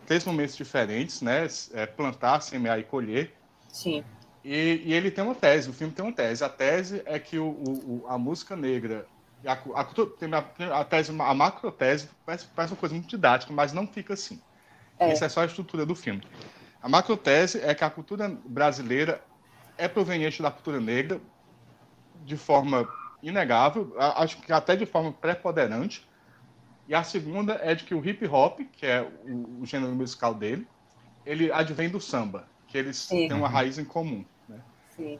três 0.07 0.23
momentos 0.23 0.55
diferentes, 0.55 1.21
né? 1.21 1.47
É 1.73 1.85
plantar, 1.85 2.41
semear 2.41 2.79
e 2.79 2.83
colher. 2.83 3.35
Sim. 3.67 4.03
E, 4.43 4.81
e, 4.85 4.93
ele 4.93 5.11
tem 5.11 5.23
uma 5.23 5.35
tese, 5.35 5.69
o 5.69 5.73
filme 5.73 5.93
tem 5.93 6.03
uma 6.03 6.13
tese. 6.13 6.43
A 6.43 6.49
tese 6.49 7.03
é 7.05 7.19
que 7.19 7.37
o, 7.37 7.49
o 7.49 8.05
a 8.07 8.17
música 8.17 8.55
negra, 8.55 9.05
a, 9.45 9.51
a, 9.51 10.79
a, 10.79 10.85
tese, 10.85 11.11
a 11.11 11.33
macro 11.33 11.69
tese, 11.71 12.09
parece, 12.25 12.47
parece 12.55 12.73
uma 12.73 12.79
coisa 12.79 12.95
muito 12.95 13.09
didática, 13.09 13.51
mas 13.51 13.73
não 13.73 13.85
fica 13.85 14.13
assim. 14.13 14.41
É. 14.97 15.11
Isso 15.11 15.25
é 15.25 15.29
só 15.29 15.41
a 15.41 15.45
estrutura 15.45 15.85
do 15.85 15.93
filme. 15.93 16.23
A 16.81 16.87
macro 16.87 17.17
tese 17.17 17.59
é 17.59 17.75
que 17.75 17.83
a 17.83 17.89
cultura 17.89 18.29
brasileira 18.45 19.21
é 19.77 19.87
proveniente 19.89 20.41
da 20.41 20.49
cultura 20.49 20.79
negra 20.79 21.19
de 22.23 22.37
forma 22.37 22.87
inegável, 23.21 23.93
acho 23.97 24.37
que 24.37 24.53
até 24.53 24.75
de 24.75 24.85
forma 24.85 25.11
preponderante, 25.11 26.07
e 26.87 26.95
a 26.95 27.03
segunda 27.03 27.59
é 27.61 27.75
de 27.75 27.83
que 27.83 27.93
o 27.93 28.05
hip 28.05 28.25
hop, 28.27 28.61
que 28.71 28.85
é 28.85 29.01
o, 29.01 29.61
o 29.61 29.65
gênero 29.65 29.93
musical 29.93 30.33
dele, 30.33 30.67
ele 31.25 31.51
advém 31.51 31.89
do 31.89 31.99
samba, 31.99 32.47
que 32.67 32.77
eles 32.77 32.97
Sim. 32.97 33.27
têm 33.27 33.37
uma 33.37 33.49
raiz 33.49 33.77
em 33.77 33.83
comum. 33.83 34.23
Né? 34.47 34.59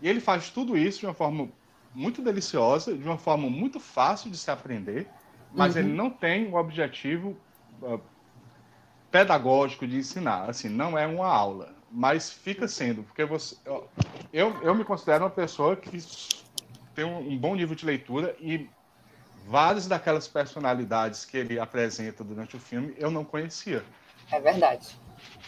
E 0.01 0.07
ele 0.07 0.21
faz 0.21 0.49
tudo 0.49 0.77
isso 0.77 0.99
de 0.99 1.05
uma 1.05 1.13
forma 1.13 1.49
muito 1.93 2.21
deliciosa, 2.21 2.95
de 2.95 3.03
uma 3.03 3.17
forma 3.17 3.49
muito 3.49 3.79
fácil 3.79 4.31
de 4.31 4.37
se 4.37 4.49
aprender, 4.49 5.07
mas 5.51 5.75
uhum. 5.75 5.81
ele 5.81 5.93
não 5.93 6.09
tem 6.09 6.47
o 6.47 6.55
objetivo 6.55 7.35
uh, 7.81 7.99
pedagógico 9.11 9.85
de 9.85 9.97
ensinar. 9.97 10.49
Assim, 10.49 10.69
não 10.69 10.97
é 10.97 11.05
uma 11.05 11.27
aula, 11.27 11.75
mas 11.91 12.31
fica 12.31 12.67
sendo, 12.67 13.03
porque 13.03 13.25
você, 13.25 13.57
eu, 14.31 14.61
eu 14.61 14.75
me 14.75 14.83
considero 14.83 15.25
uma 15.25 15.29
pessoa 15.29 15.75
que 15.75 15.97
tem 16.95 17.03
um, 17.03 17.31
um 17.31 17.37
bom 17.37 17.55
nível 17.55 17.75
de 17.75 17.85
leitura 17.85 18.35
e 18.39 18.69
várias 19.47 19.87
daquelas 19.87 20.27
personalidades 20.27 21.23
que 21.23 21.37
ele 21.37 21.57
apresenta 21.57 22.23
durante 22.23 22.57
o 22.57 22.59
filme 22.59 22.93
eu 22.97 23.09
não 23.09 23.23
conhecia. 23.23 23.83
É 24.29 24.39
verdade. 24.39 24.99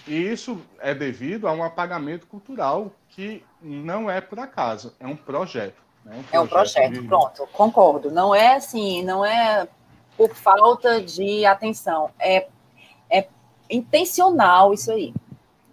E 0.08 0.16
isso 0.16 0.62
é 0.80 0.96
devido 0.96 1.48
a 1.48 1.52
um 1.52 1.62
apagamento 1.62 2.26
cultural 2.26 2.92
que 3.10 3.44
não 3.62 4.10
é 4.10 4.22
por 4.22 4.40
acaso, 4.40 4.96
é 5.00 5.06
um 5.06 5.16
projeto. 5.16 5.82
Né? 6.06 6.16
Um 6.16 6.38
é 6.38 6.40
um 6.40 6.48
projeto, 6.48 6.94
de... 6.94 7.08
pronto, 7.08 7.48
concordo. 7.52 8.10
Não 8.10 8.34
é 8.34 8.56
assim, 8.56 9.04
não 9.04 9.26
é 9.26 9.68
por 10.16 10.34
falta 10.34 11.02
de 11.02 11.46
atenção, 11.46 12.10
é, 12.18 12.48
é 13.10 13.28
intencional 13.70 14.74
isso 14.74 14.92
aí. 14.92 15.14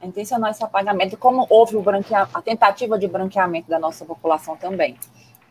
É 0.00 0.06
intencional 0.06 0.50
esse 0.50 0.62
apagamento, 0.62 1.16
como 1.16 1.46
houve 1.48 1.76
o 1.76 1.82
branquea... 1.82 2.28
a 2.34 2.42
tentativa 2.42 2.98
de 2.98 3.06
branqueamento 3.06 3.68
da 3.68 3.78
nossa 3.78 4.04
população 4.04 4.56
também. 4.56 4.98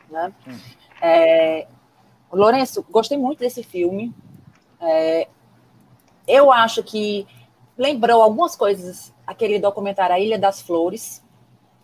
Né? 0.10 0.32
Hum. 0.48 0.60
É, 1.02 1.68
Lourenço, 2.32 2.86
gostei 2.90 3.18
muito 3.18 3.40
desse 3.40 3.64
filme. 3.64 4.14
É, 4.80 5.28
eu 6.28 6.52
acho 6.52 6.84
que 6.84 7.28
lembrou 7.78 8.22
algumas 8.22 8.56
coisas, 8.56 9.14
aquele 9.26 9.60
documentário 9.60 10.16
A 10.16 10.20
Ilha 10.20 10.40
das 10.40 10.62
Flores, 10.62 11.24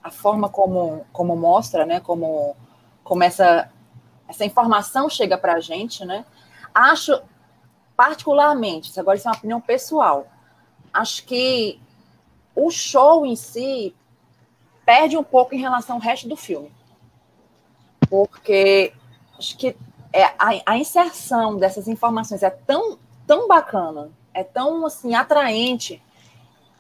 a 0.04 0.10
forma 0.10 0.50
como, 0.50 1.06
como 1.12 1.36
mostra, 1.36 1.86
né, 1.86 2.00
como, 2.00 2.56
como 3.04 3.24
essa, 3.24 3.72
essa 4.28 4.46
informação 4.46 5.10
chega 5.10 5.38
para 5.38 5.54
a 5.54 5.60
gente, 5.60 6.04
né? 6.06 6.26
Acho, 6.74 7.22
particularmente, 7.96 8.98
agora 9.00 9.18
isso 9.18 9.28
é 9.28 9.32
uma 9.32 9.38
opinião 9.38 9.62
pessoal, 9.62 10.28
acho 10.94 11.24
que 11.26 11.80
o 12.56 12.70
show 12.70 13.26
em 13.26 13.36
si 13.36 13.96
perde 14.86 15.18
um 15.18 15.24
pouco 15.24 15.56
em 15.56 15.60
relação 15.60 15.98
ao 15.98 16.02
resto 16.02 16.28
do 16.28 16.36
filme. 16.36 16.72
Porque 18.10 18.94
acho 19.38 19.58
que 19.58 19.76
é, 20.14 20.24
a, 20.24 20.52
a, 20.66 20.78
inserção 20.78 21.58
dessas 21.58 21.88
informações 21.88 22.44
é 22.44 22.50
tão, 22.50 22.98
tão 23.26 23.48
bacana, 23.48 24.10
é 24.34 24.44
tão 24.44 24.86
assim 24.86 25.16
atraente 25.16 26.02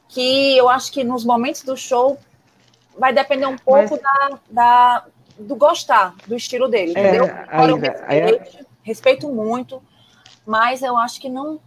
que 0.07 0.57
eu 0.57 0.67
acho 0.67 0.91
que 0.91 1.03
nos 1.03 1.23
momentos 1.23 1.63
do 1.63 1.77
show 1.77 2.17
vai 2.97 3.13
depender 3.13 3.45
um 3.45 3.57
pouco 3.57 3.91
Mas... 3.91 4.01
da, 4.01 4.39
da, 4.49 5.05
do 5.39 5.55
gostar 5.55 6.13
do 6.27 6.35
estilo 6.35 6.67
dele, 6.67 6.93
é, 6.95 7.01
entendeu? 7.01 7.25
Eu 7.25 7.77
respeito, 7.77 8.67
respeito, 8.83 9.29
muito, 9.29 9.81
mas 10.45 10.81
eu 10.81 10.97
acho 10.97 11.19
que 11.19 11.29
não. 11.29 11.59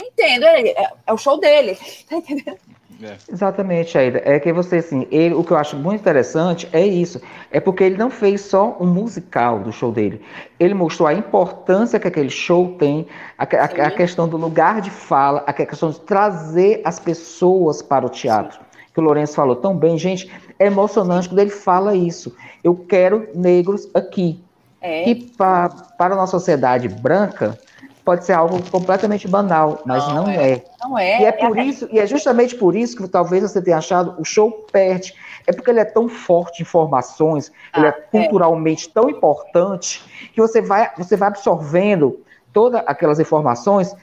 Eu 0.00 0.06
entendo, 0.06 0.44
é, 0.44 0.68
é, 0.68 0.92
é 1.06 1.12
o 1.12 1.16
show 1.16 1.38
dele, 1.38 1.78
tá 2.08 2.16
entendendo? 2.16 2.58
É. 3.02 3.16
Exatamente, 3.30 3.96
Aida. 3.96 4.20
É 4.24 4.40
que 4.40 4.52
você, 4.52 4.76
assim, 4.76 5.06
ele, 5.10 5.34
o 5.34 5.44
que 5.44 5.52
eu 5.52 5.56
acho 5.56 5.76
muito 5.76 6.00
interessante 6.00 6.68
é 6.72 6.84
isso. 6.84 7.20
É 7.50 7.60
porque 7.60 7.84
ele 7.84 7.96
não 7.96 8.10
fez 8.10 8.40
só 8.40 8.76
um 8.80 8.86
musical 8.86 9.60
do 9.60 9.72
show 9.72 9.92
dele. 9.92 10.20
Ele 10.58 10.74
mostrou 10.74 11.06
a 11.06 11.14
importância 11.14 11.98
que 12.00 12.08
aquele 12.08 12.30
show 12.30 12.74
tem, 12.78 13.06
a, 13.36 13.44
a, 13.44 13.86
a 13.86 13.90
questão 13.90 14.28
do 14.28 14.36
lugar 14.36 14.80
de 14.80 14.90
fala, 14.90 15.44
a 15.46 15.52
questão 15.52 15.90
de 15.90 16.00
trazer 16.00 16.80
as 16.84 16.98
pessoas 16.98 17.80
para 17.82 18.04
o 18.04 18.08
teatro. 18.08 18.58
Sim. 18.58 18.78
Que 18.92 19.00
o 19.00 19.02
Lourenço 19.04 19.34
falou 19.34 19.54
tão 19.54 19.76
bem, 19.76 19.96
gente. 19.96 20.30
É 20.58 20.66
emocionante 20.66 21.28
quando 21.28 21.38
ele 21.38 21.50
fala 21.50 21.94
isso. 21.94 22.34
Eu 22.64 22.74
quero 22.74 23.28
negros 23.34 23.88
aqui. 23.94 24.42
É. 24.80 25.08
E 25.08 25.14
para, 25.14 25.68
para 25.96 26.14
a 26.14 26.16
nossa 26.16 26.32
sociedade 26.32 26.88
branca, 26.88 27.58
pode 28.08 28.24
ser 28.24 28.32
algo 28.32 28.58
completamente 28.70 29.28
banal, 29.28 29.82
mas 29.84 30.08
não, 30.08 30.22
não 30.22 30.30
é. 30.30 30.52
é. 30.52 30.64
Não 30.80 30.98
é. 30.98 31.20
E 31.20 31.24
é 31.26 31.32
por 31.32 31.58
é 31.58 31.62
isso, 31.62 31.86
e 31.92 31.98
é 31.98 32.06
justamente 32.06 32.54
por 32.54 32.74
isso 32.74 32.96
que 32.96 33.06
talvez 33.06 33.42
você 33.42 33.60
tenha 33.60 33.76
achado 33.76 34.14
o 34.18 34.24
show 34.24 34.50
perde. 34.72 35.12
É 35.46 35.52
porque 35.52 35.70
ele 35.70 35.80
é 35.80 35.84
tão 35.84 36.08
forte 36.08 36.60
em 36.60 36.62
informações, 36.62 37.52
ah, 37.70 37.78
ele 37.78 37.88
é, 37.88 37.90
é 37.90 37.92
culturalmente 37.92 38.88
é. 38.88 38.92
tão 38.94 39.10
importante, 39.10 40.02
que 40.32 40.40
você 40.40 40.62
vai, 40.62 40.90
você 40.96 41.18
vai 41.18 41.28
absorvendo 41.28 42.18
todas 42.50 42.82
aquelas 42.86 43.20
informações 43.20 43.94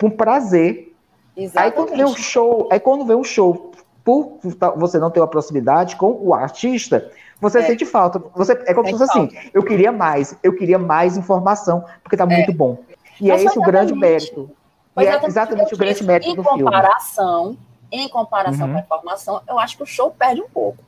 com 0.00 0.08
prazer. 0.08 0.94
Exatamente. 1.36 1.58
Aí 1.58 1.72
quando 1.72 1.96
vê 1.96 2.04
um 2.04 2.16
show, 2.16 2.68
aí 2.70 2.78
quando 2.78 3.04
vê 3.04 3.16
um 3.16 3.24
show, 3.24 3.72
por 4.04 4.38
você 4.76 5.00
não 5.00 5.10
ter 5.10 5.18
uma 5.18 5.26
proximidade 5.26 5.96
com 5.96 6.16
o 6.22 6.32
artista, 6.32 7.10
você 7.40 7.58
é. 7.58 7.62
sente 7.62 7.84
falta. 7.84 8.22
Você, 8.34 8.52
é 8.52 8.72
como 8.72 8.86
se 8.86 8.92
fosse 8.92 9.04
assim, 9.04 9.28
eu 9.52 9.64
queria 9.64 9.92
mais, 9.92 10.36
eu 10.44 10.54
queria 10.54 10.78
mais 10.78 11.16
informação, 11.16 11.84
porque 12.04 12.16
tá 12.16 12.24
é. 12.24 12.26
muito 12.36 12.52
bom. 12.52 12.78
E 13.20 13.28
Mas 13.28 13.42
é 13.42 13.44
esse 13.44 13.58
o 13.58 13.62
grande 13.62 13.94
mérito. 13.94 14.50
E 14.96 15.06
é 15.06 15.24
exatamente 15.24 15.74
o 15.74 15.78
grande 15.78 16.04
mérito 16.04 16.34
do 16.34 16.42
filme. 16.42 16.60
Em 16.60 16.64
comparação, 16.64 17.56
em 17.90 18.08
comparação 18.08 18.66
uhum. 18.66 18.72
com 18.72 18.78
a 18.78 18.82
informação, 18.82 19.42
eu 19.48 19.58
acho 19.58 19.76
que 19.76 19.82
o 19.82 19.86
show 19.86 20.10
perde 20.10 20.42
um 20.42 20.48
pouco. 20.48 20.82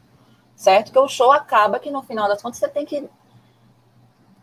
Certo? 0.56 0.92
Que 0.92 0.98
o 0.98 1.08
show 1.08 1.32
acaba 1.32 1.78
que 1.78 1.90
no 1.90 2.02
final 2.02 2.28
das 2.28 2.42
contas 2.42 2.58
você 2.58 2.68
tem 2.68 2.84
que 2.84 3.08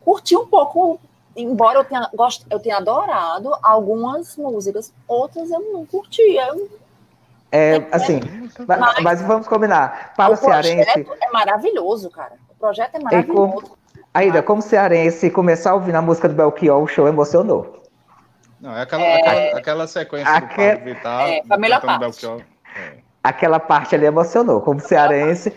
curtir 0.02 0.38
um 0.38 0.48
pouco. 0.48 1.00
Embora 1.36 1.80
eu 1.80 1.84
tenha, 1.84 2.10
gost... 2.16 2.46
eu 2.50 2.60
tenha 2.60 2.78
adorado 2.78 3.56
algumas 3.62 4.36
músicas, 4.38 4.92
outras 5.08 5.52
eu 5.52 5.60
não 5.72 5.86
curtia. 5.86 6.48
Eu... 6.48 6.80
É, 7.52 7.88
assim, 7.92 8.20
mas, 8.68 9.04
mas, 9.04 9.22
vamos 9.22 9.48
combinar. 9.48 10.14
Para 10.16 10.32
o, 10.32 10.34
o 10.34 10.38
cearense. 10.38 11.08
é 11.22 11.32
maravilhoso, 11.32 12.10
cara. 12.10 12.34
O 12.50 12.56
projeto 12.56 12.96
é 12.96 13.00
maravilhoso. 13.00 13.78
Aida, 14.14 14.42
como 14.42 14.62
cearense, 14.62 15.30
começar 15.30 15.72
a 15.72 15.76
ouvir 15.76 15.96
a 15.96 16.02
música 16.02 16.28
do 16.28 16.36
Belchior, 16.36 16.82
o 16.82 16.88
show 16.88 17.08
emocionou. 17.08 17.84
Não, 18.60 18.76
é 18.76 18.82
aquela, 18.82 19.04
é, 19.04 19.20
aquela, 19.20 19.60
aquela 19.60 19.88
sequência 19.88 20.34
aquel, 20.34 20.72
do 20.72 20.78
Pablo 20.80 20.94
Vittar. 20.94 21.30
É, 21.30 21.42
a 21.50 21.58
melhor 21.58 21.82
parte. 21.82 22.00
Belchior, 22.00 22.42
é. 22.76 22.98
Aquela 23.24 23.60
parte 23.60 23.94
ali 23.94 24.06
emocionou, 24.06 24.62
como 24.62 24.80
cearense. 24.80 25.54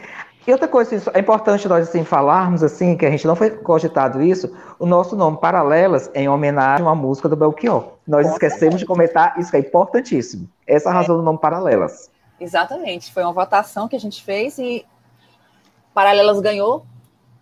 E 0.47 0.53
outra 0.53 0.67
coisa, 0.67 1.11
é 1.15 1.21
importante 1.21 1.69
nós 1.69 1.89
assim, 1.89 2.03
falarmos 2.03 2.63
assim, 2.63 2.97
que 2.97 3.07
a 3.07 3.11
gente 3.11 3.27
não 3.27 3.37
foi 3.37 3.51
cogitado 3.51 4.21
isso, 4.23 4.53
o 4.79 4.87
nosso 4.87 5.15
nome 5.15 5.37
Paralelas 5.37 6.11
é 6.13 6.23
em 6.23 6.29
homenagem 6.29 6.85
a 6.85 6.89
uma 6.89 6.95
música 6.95 7.29
do 7.29 7.37
Belchior. 7.37 7.93
Nós 8.07 8.27
esquecemos 8.29 8.81
de 8.81 8.87
comentar, 8.87 9.39
isso 9.39 9.55
é 9.55 9.61
importantíssimo. 9.61 10.49
Essa 10.67 10.89
é 10.89 10.93
a 10.93 10.95
razão 10.95 11.17
do 11.17 11.23
nome 11.23 11.39
Paralelas. 11.39 12.11
Exatamente. 12.41 13.13
Foi 13.13 13.23
uma 13.23 13.33
votação 13.33 13.87
que 13.87 13.95
a 13.95 14.01
gente 14.01 14.25
fez 14.25 14.59
e 14.59 14.85
Paralelas 15.95 16.41
ganhou 16.41 16.85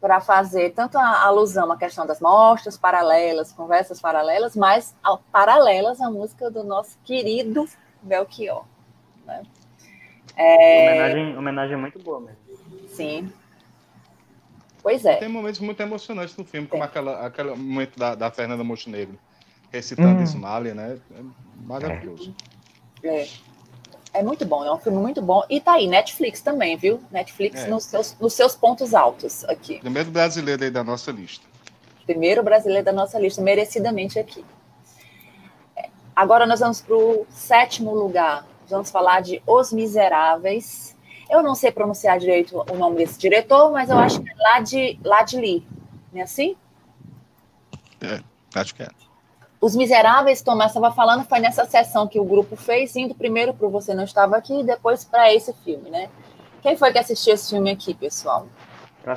para 0.00 0.20
fazer 0.20 0.70
tanto 0.70 0.96
a 0.96 1.22
alusão 1.22 1.70
à 1.72 1.76
questão 1.76 2.06
das 2.06 2.20
mostras 2.20 2.76
paralelas, 2.76 3.52
conversas 3.52 4.00
paralelas, 4.00 4.54
mas 4.54 4.94
ao, 5.02 5.18
paralelas 5.32 6.00
à 6.00 6.08
música 6.10 6.50
do 6.50 6.62
nosso 6.62 6.96
querido 7.04 7.68
Belchior. 8.02 8.64
Né? 9.26 9.42
É... 10.36 10.90
Homenagem, 10.90 11.36
homenagem 11.36 11.76
muito 11.76 11.98
boa 11.98 12.20
mesmo. 12.20 12.88
Sim. 12.88 13.32
Pois 14.82 15.04
é. 15.04 15.16
Tem 15.16 15.28
momentos 15.28 15.60
muito 15.60 15.80
emocionantes 15.80 16.36
no 16.36 16.44
filme, 16.44 16.68
como 16.68 16.84
aquela, 16.84 17.26
aquele 17.26 17.50
momento 17.50 17.98
da, 17.98 18.14
da 18.14 18.30
Fernanda 18.30 18.62
Montenegro 18.62 19.18
recitando 19.70 20.20
hum. 20.20 20.22
Ismalia, 20.22 20.74
né? 20.74 20.98
É 21.10 21.22
maravilhoso. 21.64 22.34
É. 23.02 23.22
É 23.22 23.28
muito 24.22 24.44
bom, 24.44 24.64
é 24.64 24.72
um 24.72 24.78
filme 24.78 24.98
muito 24.98 25.20
bom. 25.20 25.42
E 25.48 25.60
tá 25.60 25.72
aí, 25.72 25.86
Netflix 25.86 26.40
também, 26.40 26.76
viu? 26.76 27.00
Netflix 27.10 27.62
é. 27.62 27.68
nos, 27.68 27.84
seus, 27.84 28.16
nos 28.18 28.32
seus 28.32 28.54
pontos 28.54 28.94
altos 28.94 29.44
aqui. 29.44 29.78
Primeiro 29.80 30.10
brasileiro 30.10 30.64
aí 30.64 30.70
da 30.70 30.82
nossa 30.82 31.10
lista. 31.10 31.46
Primeiro 32.06 32.42
brasileiro 32.42 32.84
da 32.84 32.92
nossa 32.92 33.18
lista, 33.18 33.42
merecidamente 33.42 34.18
aqui. 34.18 34.44
É, 35.76 35.88
agora 36.16 36.46
nós 36.46 36.60
vamos 36.60 36.80
para 36.80 36.96
o 36.96 37.26
sétimo 37.30 37.94
lugar. 37.94 38.46
Vamos 38.68 38.90
falar 38.90 39.20
de 39.20 39.42
Os 39.46 39.72
Miseráveis. 39.72 40.96
Eu 41.30 41.42
não 41.42 41.54
sei 41.54 41.70
pronunciar 41.70 42.18
direito 42.18 42.64
o 42.70 42.76
nome 42.76 42.96
desse 42.96 43.18
diretor, 43.18 43.70
mas 43.70 43.90
eu 43.90 43.98
acho 43.98 44.22
que 44.22 44.30
é 44.30 44.34
Lad, 44.34 44.98
Ladli. 45.04 45.66
Não 46.12 46.20
é 46.20 46.24
assim? 46.24 46.56
É, 48.00 48.20
acho 48.54 48.74
que 48.74 48.82
é. 48.82 48.88
Os 49.60 49.74
Miseráveis, 49.74 50.40
Tomás 50.40 50.70
estava 50.70 50.92
falando, 50.92 51.24
foi 51.24 51.40
nessa 51.40 51.64
sessão 51.64 52.06
que 52.06 52.20
o 52.20 52.24
grupo 52.24 52.54
fez, 52.54 52.94
indo 52.94 53.12
primeiro 53.12 53.52
para 53.52 53.66
Você 53.68 53.92
Não 53.92 54.04
Estava 54.04 54.36
Aqui 54.36 54.60
e 54.60 54.64
depois 54.64 55.04
para 55.04 55.34
esse 55.34 55.52
filme, 55.64 55.90
né? 55.90 56.08
Quem 56.62 56.76
foi 56.76 56.92
que 56.92 56.98
assistiu 56.98 57.34
esse 57.34 57.50
filme 57.50 57.70
aqui, 57.70 57.92
pessoal? 57.92 58.46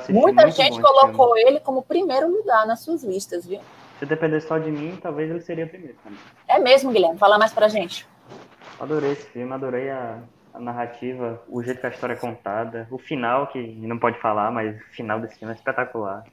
Muita 0.08 0.50
gente 0.50 0.80
colocou 0.80 1.36
ele 1.36 1.60
como 1.60 1.82
primeiro 1.82 2.28
lugar 2.28 2.66
nas 2.66 2.80
suas 2.80 3.04
listas, 3.04 3.46
viu? 3.46 3.60
Se 3.98 4.06
depender 4.06 4.40
só 4.40 4.58
de 4.58 4.70
mim, 4.70 4.98
talvez 5.00 5.30
ele 5.30 5.40
seria 5.40 5.66
primeiro 5.66 5.96
também. 6.02 6.18
É 6.48 6.58
mesmo, 6.58 6.90
Guilherme? 6.90 7.18
Fala 7.18 7.38
mais 7.38 7.52
pra 7.52 7.68
gente. 7.68 8.06
Adorei 8.80 9.12
esse 9.12 9.26
filme, 9.26 9.52
adorei 9.52 9.90
a, 9.90 10.18
a 10.52 10.58
narrativa, 10.58 11.40
o 11.48 11.62
jeito 11.62 11.80
que 11.80 11.86
a 11.86 11.90
história 11.90 12.14
é 12.14 12.16
contada, 12.16 12.88
o 12.90 12.98
final, 12.98 13.46
que 13.46 13.58
não 13.58 13.98
pode 13.98 14.18
falar, 14.18 14.50
mas 14.50 14.74
o 14.74 14.94
final 14.94 15.20
desse 15.20 15.38
filme 15.38 15.52
é 15.52 15.56
espetacular. 15.56 16.24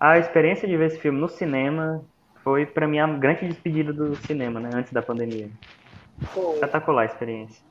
A 0.00 0.18
experiência 0.18 0.66
de 0.66 0.76
ver 0.76 0.86
esse 0.86 0.98
filme 0.98 1.20
no 1.20 1.28
cinema 1.28 2.04
foi 2.42 2.66
para 2.66 2.86
mim 2.86 2.98
a 2.98 3.06
grande 3.06 3.48
despedida 3.48 3.92
do 3.92 4.16
cinema, 4.16 4.60
né? 4.60 4.70
Antes 4.74 4.92
da 4.92 5.02
pandemia. 5.02 5.50
Foi. 6.32 6.54
Espetacular 6.54 7.02
a 7.02 7.06
experiência. 7.06 7.62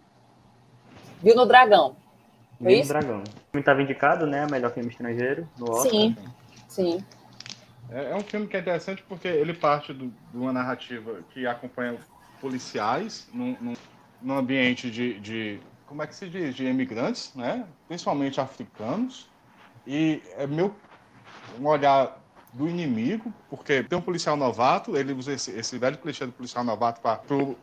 Viu 1.21 1.35
no 1.35 1.45
Dragão? 1.45 1.95
Viu 2.59 2.79
no 2.79 2.87
Dragão. 2.87 3.19
O 3.19 3.51
filme 3.51 3.59
estava 3.59 3.81
indicado, 3.81 4.25
né? 4.25 4.47
Melhor 4.49 4.71
filme 4.71 4.89
estrangeiro 4.89 5.47
no 5.57 5.71
Oscar. 5.71 5.91
Sim, 5.91 6.15
sim. 6.67 7.03
É, 7.91 8.11
é, 8.11 8.15
um 8.15 8.21
filme 8.21 8.47
que 8.47 8.55
é 8.55 8.59
interessante 8.59 9.03
porque 9.07 9.27
ele 9.27 9.53
parte 9.53 9.93
do, 9.93 10.07
de 10.07 10.37
uma 10.37 10.53
narrativa 10.53 11.19
que 11.31 11.47
acompanha 11.47 11.97
policiais 12.39 13.27
num, 13.33 13.57
num, 13.59 13.73
num 14.21 14.37
ambiente 14.37 14.91
de, 14.91 15.19
de, 15.19 15.59
como 15.87 16.03
é 16.03 16.07
que 16.07 16.15
se 16.15 16.29
diz, 16.29 16.55
de 16.55 16.65
imigrantes, 16.65 17.33
né? 17.35 17.65
Principalmente 17.87 18.39
africanos. 18.39 19.27
E 19.87 20.21
é 20.37 20.45
meu 20.45 20.75
um 21.59 21.65
olhar 21.65 22.18
do 22.53 22.67
inimigo, 22.67 23.33
porque 23.49 23.83
tem 23.83 23.97
um 23.97 24.01
policial 24.01 24.35
novato, 24.35 24.97
ele 24.97 25.13
usa 25.13 25.33
esse, 25.33 25.51
esse 25.51 25.77
velho 25.77 25.97
clichê 25.97 26.25
do 26.25 26.31
policial 26.31 26.63
novato 26.63 26.99
para 27.01 27.21
o 27.35 27.55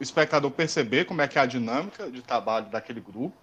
espectador 0.00 0.50
perceber 0.50 1.04
como 1.04 1.22
é 1.22 1.28
que 1.28 1.38
é 1.38 1.42
a 1.42 1.46
dinâmica 1.46 2.10
de 2.10 2.20
trabalho 2.22 2.66
daquele 2.66 3.00
grupo. 3.00 3.34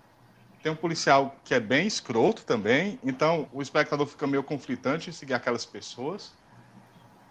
Tem 0.61 0.71
um 0.71 0.75
policial 0.75 1.35
que 1.43 1.53
é 1.53 1.59
bem 1.59 1.87
escroto 1.87 2.43
também, 2.43 2.99
então 3.03 3.47
o 3.53 3.61
espectador 3.61 4.05
fica 4.05 4.27
meio 4.27 4.43
conflitante 4.43 5.09
em 5.09 5.13
seguir 5.13 5.33
aquelas 5.33 5.65
pessoas. 5.65 6.33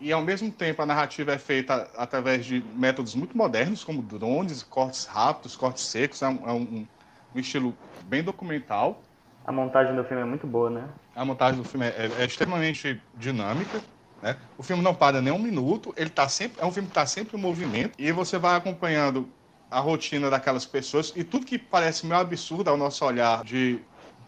E 0.00 0.12
ao 0.12 0.22
mesmo 0.22 0.50
tempo 0.50 0.80
a 0.80 0.86
narrativa 0.86 1.32
é 1.32 1.38
feita 1.38 1.90
através 1.96 2.46
de 2.46 2.64
métodos 2.74 3.14
muito 3.14 3.36
modernos, 3.36 3.84
como 3.84 4.00
drones, 4.00 4.62
cortes 4.62 5.04
rápidos, 5.04 5.56
cortes 5.56 5.84
secos, 5.84 6.22
é 6.22 6.28
um, 6.28 6.48
é 6.48 6.52
um, 6.52 6.86
um 7.34 7.38
estilo 7.38 7.76
bem 8.04 8.22
documental. 8.22 9.02
A 9.44 9.52
montagem 9.52 9.94
do 9.94 10.04
filme 10.04 10.22
é 10.22 10.26
muito 10.26 10.46
boa, 10.46 10.70
né? 10.70 10.88
A 11.18 11.24
montagem 11.24 11.60
do 11.60 11.68
filme 11.68 11.84
é, 11.84 11.88
é, 11.88 12.22
é 12.22 12.24
extremamente 12.24 13.02
dinâmica. 13.16 13.82
Né? 14.22 14.36
O 14.56 14.62
filme 14.62 14.82
não 14.82 14.94
para 14.94 15.20
nem 15.20 15.32
um 15.32 15.38
minuto, 15.38 15.92
ele 15.96 16.10
tá 16.10 16.28
sempre, 16.28 16.62
é 16.62 16.64
um 16.64 16.70
filme 16.70 16.86
que 16.86 16.92
está 16.92 17.04
sempre 17.06 17.36
em 17.36 17.40
movimento, 17.40 17.92
e 17.98 18.12
você 18.12 18.38
vai 18.38 18.56
acompanhando 18.56 19.28
a 19.68 19.80
rotina 19.80 20.30
daquelas 20.30 20.64
pessoas, 20.64 21.12
e 21.16 21.24
tudo 21.24 21.44
que 21.44 21.58
parece 21.58 22.06
meio 22.06 22.20
absurdo 22.20 22.70
ao 22.70 22.76
nosso 22.76 23.04
olhar 23.04 23.42
de 23.42 23.80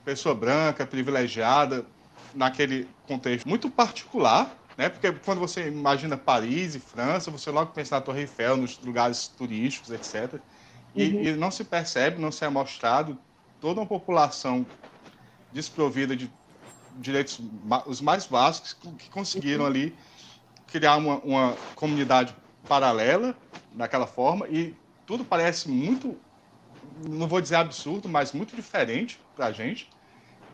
pessoa 0.05 0.35
branca, 0.35 0.85
privilegiada, 0.85 1.87
naquele 2.35 2.88
contexto 3.07 3.48
muito 3.48 3.70
particular, 3.70 4.53
né? 4.76 4.88
Porque 4.88 5.12
quando 5.12 5.38
você 5.38 5.68
imagina 5.68 6.16
Paris 6.16 6.74
e 6.74 6.81
França, 6.81 7.31
você 7.31 7.50
logo 7.50 7.72
pensa 7.72 7.96
na 7.96 8.00
Torre 8.00 8.22
Eiffel, 8.22 8.57
nos 8.57 8.79
lugares 8.79 9.29
turísticos, 9.29 9.90
etc. 9.90 10.40
E, 10.94 11.09
uhum. 11.09 11.22
e 11.22 11.33
não 11.37 11.50
se 11.50 11.62
percebe, 11.62 12.20
não 12.20 12.33
se 12.33 12.44
é 12.44 12.48
mostrado 12.48 13.16
toda 13.61 13.81
uma 13.81 13.87
população 13.87 14.66
desprovida 15.53 16.16
de 16.16 16.31
direitos 17.01 17.41
os 17.87 18.01
mais 18.01 18.27
básicos 18.27 18.77
que 18.99 19.11
conseguiram 19.11 19.67
ali 19.67 19.97
criar 20.67 20.97
uma, 20.97 21.19
uma 21.19 21.57
comunidade 21.75 22.35
paralela 22.69 23.35
daquela 23.73 24.07
forma 24.07 24.47
e 24.49 24.75
tudo 25.07 25.25
parece 25.25 25.69
muito 25.69 26.17
não 27.09 27.27
vou 27.27 27.41
dizer 27.41 27.57
absurdo 27.57 28.09
mas 28.09 28.33
muito 28.33 28.55
diferente 28.55 29.21
para 29.35 29.47
a 29.47 29.53
gente 29.53 29.89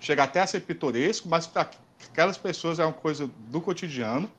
chega 0.01 0.23
até 0.23 0.41
a 0.41 0.47
ser 0.47 0.61
pitoresco 0.61 1.29
mas 1.29 1.47
para 1.47 1.69
aquelas 2.11 2.39
pessoas 2.39 2.79
é 2.79 2.85
uma 2.85 2.93
coisa 2.93 3.29
do 3.49 3.61
cotidiano 3.61 4.31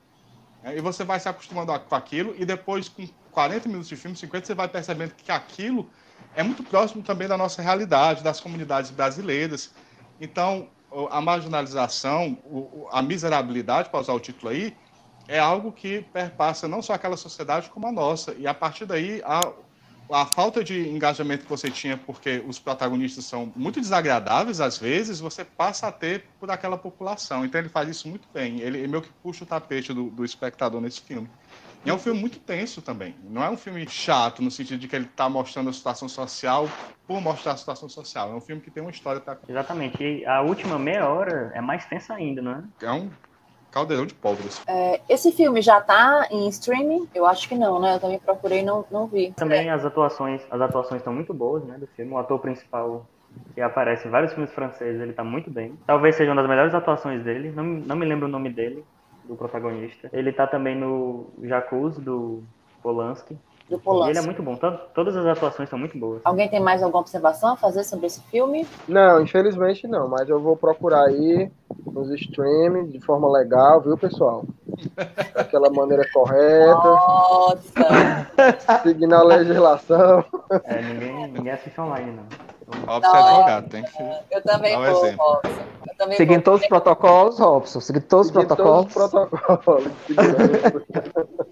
né? 0.62 0.76
e 0.76 0.80
você 0.80 1.04
vai 1.04 1.20
se 1.20 1.28
acostumando 1.28 1.78
com 1.78 1.94
aquilo 1.94 2.34
e 2.38 2.44
depois 2.44 2.88
com 2.88 3.06
40 3.32 3.68
minutos 3.68 3.88
de 3.88 3.96
filme 3.96 4.16
50 4.16 4.46
você 4.46 4.54
vai 4.54 4.68
percebendo 4.68 5.12
que 5.14 5.30
aquilo 5.30 5.88
é 6.34 6.42
muito 6.42 6.62
próximo 6.62 7.02
também 7.02 7.28
da 7.28 7.36
nossa 7.36 7.60
realidade 7.60 8.24
das 8.24 8.40
comunidades 8.40 8.90
brasileiras 8.90 9.72
então, 10.20 10.68
a 11.10 11.20
marginalização, 11.20 12.38
a 12.90 13.02
miserabilidade, 13.02 13.90
para 13.90 14.00
usar 14.00 14.12
o 14.14 14.20
título 14.20 14.50
aí, 14.50 14.74
é 15.26 15.38
algo 15.38 15.70
que 15.70 16.00
perpassa 16.00 16.66
não 16.66 16.80
só 16.80 16.94
aquela 16.94 17.16
sociedade 17.16 17.68
como 17.68 17.86
a 17.86 17.92
nossa. 17.92 18.34
E 18.38 18.46
a 18.46 18.54
partir 18.54 18.86
daí, 18.86 19.20
a, 19.24 19.52
a 20.10 20.24
falta 20.24 20.64
de 20.64 20.88
engajamento 20.88 21.44
que 21.44 21.50
você 21.50 21.70
tinha, 21.70 21.98
porque 21.98 22.42
os 22.46 22.58
protagonistas 22.58 23.26
são 23.26 23.52
muito 23.54 23.78
desagradáveis 23.78 24.60
às 24.60 24.78
vezes, 24.78 25.20
você 25.20 25.44
passa 25.44 25.88
a 25.88 25.92
ter 25.92 26.24
por 26.40 26.50
aquela 26.50 26.78
população. 26.78 27.44
Então 27.44 27.60
ele 27.60 27.68
faz 27.68 27.88
isso 27.90 28.08
muito 28.08 28.26
bem. 28.32 28.60
Ele, 28.60 28.86
meio 28.88 29.02
que 29.02 29.10
puxa 29.22 29.44
o 29.44 29.46
tapete 29.46 29.92
do, 29.92 30.08
do 30.08 30.24
espectador 30.24 30.80
nesse 30.80 31.02
filme. 31.02 31.28
E 31.84 31.90
é 31.90 31.94
um 31.94 31.98
filme 31.98 32.20
muito 32.20 32.38
tenso 32.38 32.82
também. 32.82 33.14
Não 33.24 33.42
é 33.42 33.48
um 33.48 33.56
filme 33.56 33.88
chato, 33.88 34.42
no 34.42 34.50
sentido 34.50 34.78
de 34.78 34.88
que 34.88 34.96
ele 34.96 35.06
está 35.06 35.28
mostrando 35.28 35.70
a 35.70 35.72
situação 35.72 36.08
social 36.08 36.68
por 37.06 37.20
mostrar 37.20 37.52
a 37.52 37.56
situação 37.56 37.88
social. 37.88 38.30
É 38.32 38.34
um 38.34 38.40
filme 38.40 38.60
que 38.60 38.70
tem 38.70 38.82
uma 38.82 38.90
história 38.90 39.20
para 39.20 39.38
Exatamente. 39.48 40.02
E 40.02 40.26
a 40.26 40.42
última 40.42 40.78
meia 40.78 41.08
hora 41.08 41.50
é 41.54 41.60
mais 41.60 41.84
tensa 41.86 42.14
ainda, 42.14 42.42
não 42.42 42.52
é? 42.52 42.86
É 42.86 42.92
um 42.92 43.10
caldeirão 43.70 44.06
de 44.06 44.14
pólvora. 44.14 44.48
É, 44.66 45.00
esse 45.08 45.32
filme 45.32 45.62
já 45.62 45.78
está 45.78 46.26
em 46.30 46.48
streaming? 46.48 47.08
Eu 47.14 47.26
acho 47.26 47.48
que 47.48 47.54
não, 47.54 47.80
né? 47.80 47.94
Eu 47.94 48.00
também 48.00 48.18
procurei 48.18 48.62
não 48.62 48.84
não 48.90 49.06
vi. 49.06 49.32
Também 49.36 49.68
é. 49.68 49.72
as 49.72 49.84
atuações, 49.84 50.42
as 50.50 50.60
atuações 50.60 51.00
estão 51.00 51.12
muito 51.12 51.32
boas, 51.32 51.64
né, 51.64 51.78
do 51.78 51.86
filme. 51.88 52.12
O 52.12 52.18
ator 52.18 52.38
principal 52.38 53.06
que 53.54 53.60
aparece 53.60 54.08
em 54.08 54.10
vários 54.10 54.32
filmes 54.32 54.52
franceses, 54.52 55.00
ele 55.00 55.10
está 55.10 55.22
muito 55.22 55.50
bem. 55.50 55.78
Talvez 55.86 56.16
seja 56.16 56.30
uma 56.30 56.40
das 56.40 56.48
melhores 56.48 56.74
atuações 56.74 57.22
dele. 57.22 57.52
Não, 57.52 57.64
não 57.64 57.96
me 57.96 58.06
lembro 58.06 58.26
o 58.26 58.30
nome 58.30 58.50
dele, 58.50 58.84
do 59.28 59.36
protagonista. 59.36 60.08
Ele 60.12 60.32
tá 60.32 60.46
também 60.46 60.74
no 60.74 61.26
Jacuzzi, 61.42 62.00
do 62.00 62.42
Polanski. 62.82 63.36
Do 63.68 63.78
Polanski. 63.78 64.12
ele 64.12 64.18
é 64.18 64.22
muito 64.22 64.42
bom. 64.42 64.56
Todas 64.94 65.14
as 65.14 65.26
atuações 65.26 65.68
são 65.68 65.78
muito 65.78 65.98
boas. 65.98 66.22
Alguém 66.24 66.48
tem 66.48 66.58
mais 66.58 66.82
alguma 66.82 67.02
observação 67.02 67.52
a 67.52 67.56
fazer 67.56 67.84
sobre 67.84 68.06
esse 68.06 68.22
filme? 68.22 68.66
Não, 68.88 69.20
infelizmente 69.20 69.86
não. 69.86 70.08
Mas 70.08 70.28
eu 70.28 70.40
vou 70.40 70.56
procurar 70.56 71.04
aí 71.04 71.50
nos 71.86 72.10
streams 72.12 72.90
de 72.90 73.00
forma 73.00 73.30
legal, 73.30 73.82
viu, 73.82 73.98
pessoal? 73.98 74.44
Daquela 75.34 75.68
maneira 75.68 76.08
correta. 76.12 76.74
Nossa! 76.74 77.60
Seguindo 78.82 79.12
a 79.12 79.22
legislação. 79.22 80.24
É, 80.64 80.80
ninguém, 80.80 81.28
ninguém 81.32 81.52
assiste 81.52 81.78
online, 81.78 82.12
não. 82.12 82.57
Robson 82.86 83.16
é 83.16 83.20
advogado, 83.20 83.68
tem 83.68 83.82
que. 83.82 84.02
Eu 84.30 84.42
também 84.42 84.76
vou, 84.76 85.10
Robson. 85.16 85.68
Seguindo 86.16 86.42
todos 86.42 86.62
os 86.62 86.68
protocolos, 86.68 87.38
Robson. 87.38 87.80
Seguindo 87.80 88.04
todos 88.04 88.26
os 88.26 88.32
protocolos. 88.32 88.92
Todos 88.92 89.14
os 89.14 89.28
protocolos. 89.40 89.92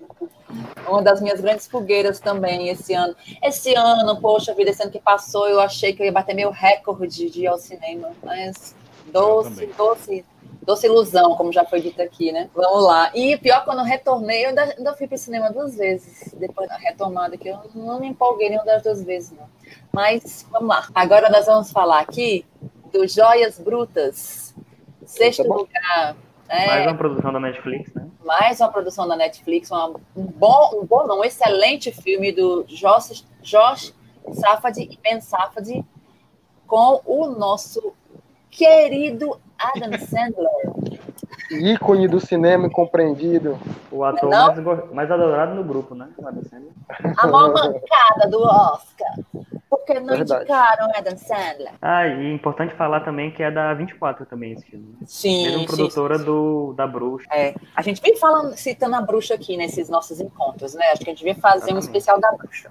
Uma 0.89 1.03
das 1.03 1.21
minhas 1.21 1.41
grandes 1.41 1.67
fogueiras 1.67 2.21
também 2.21 2.69
esse 2.69 2.95
ano. 2.95 3.15
Esse 3.43 3.75
ano, 3.75 4.21
poxa 4.21 4.55
vida, 4.55 4.71
esse 4.71 4.83
ano 4.83 4.93
que 4.93 5.01
passou, 5.01 5.49
eu 5.49 5.61
achei 5.61 5.93
que 5.93 6.03
eu 6.03 6.07
ia 6.07 6.13
bater 6.13 6.35
meu 6.35 6.51
recorde 6.51 7.31
de 7.31 7.41
ir 7.43 7.47
ao 7.47 7.59
cinema. 7.59 8.11
Mas 8.23 8.75
doce, 9.13 9.67
doce, 9.77 10.25
doce 10.67 10.87
ilusão, 10.87 11.37
como 11.37 11.53
já 11.53 11.65
foi 11.65 11.81
dito 11.81 12.03
aqui, 12.03 12.33
né? 12.33 12.51
Vamos 12.53 12.85
lá. 12.85 13.11
E 13.15 13.39
pior, 13.39 13.65
quando 13.65 13.79
eu 13.79 13.85
retornei, 13.85 14.45
eu 14.45 14.49
ainda, 14.49 14.63
ainda 14.77 14.95
fui 14.95 15.07
para 15.07 15.15
o 15.15 15.19
cinema 15.19 15.51
duas 15.51 15.77
vezes, 15.77 16.35
depois 16.35 16.69
da 16.69 16.77
retomada, 16.77 17.39
que 17.39 17.49
eu 17.49 17.61
não 17.75 18.01
me 18.01 18.09
empolguei 18.09 18.49
nenhuma 18.49 18.67
das 18.67 18.83
duas 18.83 19.03
vezes, 19.05 19.31
não. 19.31 19.49
Mas, 19.93 20.45
vamos 20.51 20.69
lá. 20.69 20.89
Agora 20.93 21.31
nós 21.31 21.47
vamos 21.47 21.71
falar 21.71 22.01
aqui 22.01 22.45
do 22.93 23.07
Joias 23.07 23.61
Brutas. 23.61 24.55
Sexto 25.05 25.45
tá 25.45 25.55
lugar. 25.55 26.17
É, 26.49 26.67
mais 26.67 26.87
uma 26.87 26.97
produção 26.97 27.33
da 27.33 27.41
Netflix, 27.41 27.95
né? 27.95 28.09
Mais 28.25 28.61
uma 28.61 28.69
produção 28.69 29.09
da 29.09 29.17
Netflix, 29.17 29.71
uma, 29.71 29.89
um 30.17 30.27
bom, 30.27 30.81
um 30.81 30.85
bom, 30.85 31.07
não, 31.07 31.21
um 31.21 31.25
excelente 31.25 31.93
filme 31.93 32.33
do 32.33 32.65
Josh, 32.65 33.25
Josh 33.41 33.95
Safad 34.33 34.81
e 34.81 34.99
Ben 35.03 35.21
Safad 35.21 35.85
com 36.67 37.01
o 37.05 37.27
nosso 37.27 37.95
querido 38.57 39.39
Adam 39.59 39.99
Sandler. 39.99 40.51
Ícone 41.51 42.09
do 42.09 42.19
cinema 42.19 42.67
incompreendido. 42.67 43.59
O 43.93 44.03
ator 44.03 44.31
mais, 44.31 44.93
mais, 44.93 45.11
adorado 45.11 45.55
no 45.55 45.63
grupo, 45.63 45.95
né? 45.95 46.09
A 47.19 47.27
maior 47.27 47.53
mancada 47.53 48.29
do 48.29 48.43
Oscar. 48.43 49.15
Porque 49.69 50.01
não 50.01 50.17
Verdade. 50.17 50.43
indicaram 50.43 50.89
Adam 50.97 51.17
Sandler. 51.17 51.73
Ah, 51.81 52.07
e 52.07 52.27
é 52.27 52.33
importante 52.33 52.75
falar 52.75 53.01
também 53.01 53.31
que 53.31 53.43
é 53.43 53.51
da 53.51 53.73
24 53.75 54.27
também 54.27 54.53
esse 54.53 54.65
filme. 54.65 54.87
Né? 54.87 55.07
Sim. 55.07 55.47
Mesmo 55.47 55.67
produtora 55.67 56.19
sim. 56.19 56.25
Do, 56.25 56.73
da 56.73 56.87
Bruxa. 56.87 57.29
É. 57.31 57.55
A 57.75 57.83
gente 57.83 58.01
vem 58.03 58.17
falando, 58.17 58.57
citando 58.57 58.97
a 58.97 59.03
Bruxa 59.03 59.35
aqui 59.35 59.57
nesses 59.57 59.89
nossos 59.89 60.21
encontros, 60.21 60.75
né? 60.75 60.87
Acho 60.93 61.05
que 61.05 61.11
a 61.11 61.13
gente 61.13 61.25
devia 61.25 61.37
fazer 61.37 61.59
Exatamente. 61.59 61.85
um 61.85 61.87
especial 61.87 62.21
da 62.21 62.33
Bruxa. 62.33 62.71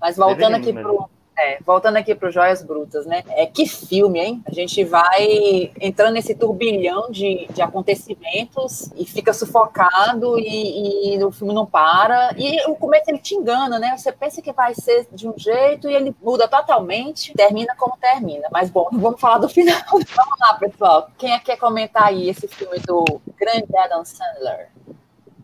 Mas 0.00 0.16
voltando 0.16 0.58
Deveríamos 0.58 0.68
aqui 0.68 0.72
para 0.72 0.92
o 0.92 1.08
é, 1.36 1.58
voltando 1.64 1.96
aqui 1.96 2.14
para 2.14 2.30
Joias 2.30 2.62
Brutas, 2.62 3.06
né? 3.06 3.24
É, 3.30 3.46
que 3.46 3.66
filme, 3.66 4.20
hein? 4.20 4.42
A 4.46 4.52
gente 4.52 4.84
vai 4.84 5.72
entrando 5.80 6.14
nesse 6.14 6.34
turbilhão 6.34 7.10
de, 7.10 7.46
de 7.52 7.60
acontecimentos 7.60 8.90
e 8.96 9.04
fica 9.04 9.32
sufocado 9.32 10.38
e, 10.38 11.16
e, 11.16 11.24
o 11.24 11.32
filme 11.32 11.52
não 11.52 11.66
para. 11.66 12.32
E 12.36 12.68
o 12.70 12.76
começo 12.76 13.10
ele 13.10 13.18
te 13.18 13.34
engana, 13.34 13.78
né? 13.78 13.96
Você 13.96 14.12
pensa 14.12 14.40
que 14.40 14.52
vai 14.52 14.74
ser 14.74 15.06
de 15.12 15.28
um 15.28 15.34
jeito 15.36 15.88
e 15.88 15.94
ele 15.94 16.14
muda 16.22 16.46
totalmente, 16.46 17.32
termina 17.34 17.74
como 17.76 17.96
termina. 17.96 18.48
Mas 18.52 18.70
bom, 18.70 18.88
vamos 18.92 19.20
falar 19.20 19.38
do 19.38 19.48
final. 19.48 19.80
vamos 19.90 20.38
lá, 20.40 20.54
pessoal. 20.54 21.10
Quem 21.18 21.32
é 21.32 21.38
que 21.38 21.46
quer 21.46 21.56
comentar 21.56 22.04
aí 22.04 22.28
esse 22.28 22.46
filme 22.46 22.78
do 22.80 23.04
grande 23.36 23.76
Adam 23.76 24.04
Sandler? 24.04 24.70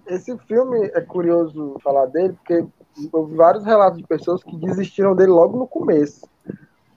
Esse 0.07 0.37
filme 0.39 0.91
é 0.95 1.01
curioso 1.01 1.77
falar 1.83 2.07
dele, 2.07 2.33
porque 2.33 2.65
houve 3.13 3.35
vários 3.35 3.65
relatos 3.65 3.99
de 3.99 4.07
pessoas 4.07 4.43
que 4.43 4.57
desistiram 4.57 5.15
dele 5.15 5.31
logo 5.31 5.59
no 5.59 5.67
começo. 5.67 6.29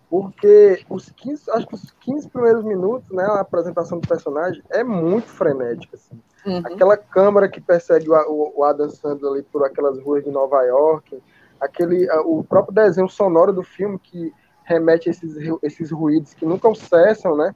Porque 0.10 0.86
os 0.89 1.10
15, 1.10 1.49
acho 1.51 1.65
que 1.65 1.75
os 1.75 1.91
15 2.01 2.29
primeiros 2.29 2.63
minutos, 2.63 3.10
né, 3.10 3.23
a 3.23 3.39
apresentação 3.39 3.99
do 3.99 4.08
personagem 4.08 4.62
é 4.69 4.84
muito 4.84 5.27
frenética. 5.27 5.95
Assim. 5.95 6.19
Uhum. 6.45 6.62
Aquela 6.65 6.97
câmera 6.97 7.49
que 7.49 7.60
persegue 7.60 8.10
o, 8.10 8.53
o, 8.56 8.63
Adam 8.63 8.89
Sandler 8.89 9.32
ali 9.32 9.43
por 9.43 9.65
aquelas 9.65 9.99
ruas 9.99 10.23
de 10.23 10.29
Nova 10.29 10.62
York, 10.63 11.19
aquele, 11.60 12.08
o 12.25 12.43
próprio 12.43 12.75
desenho 12.75 13.10
sonoro 13.10 13.51
do 13.51 13.63
filme 13.63 13.97
que 13.97 14.32
remete 14.63 15.10
a 15.10 15.12
esses, 15.12 15.36
esses 15.62 15.91
ruídos 15.91 16.34
que 16.34 16.45
nunca 16.45 16.73
cessam, 16.75 17.36
né? 17.36 17.56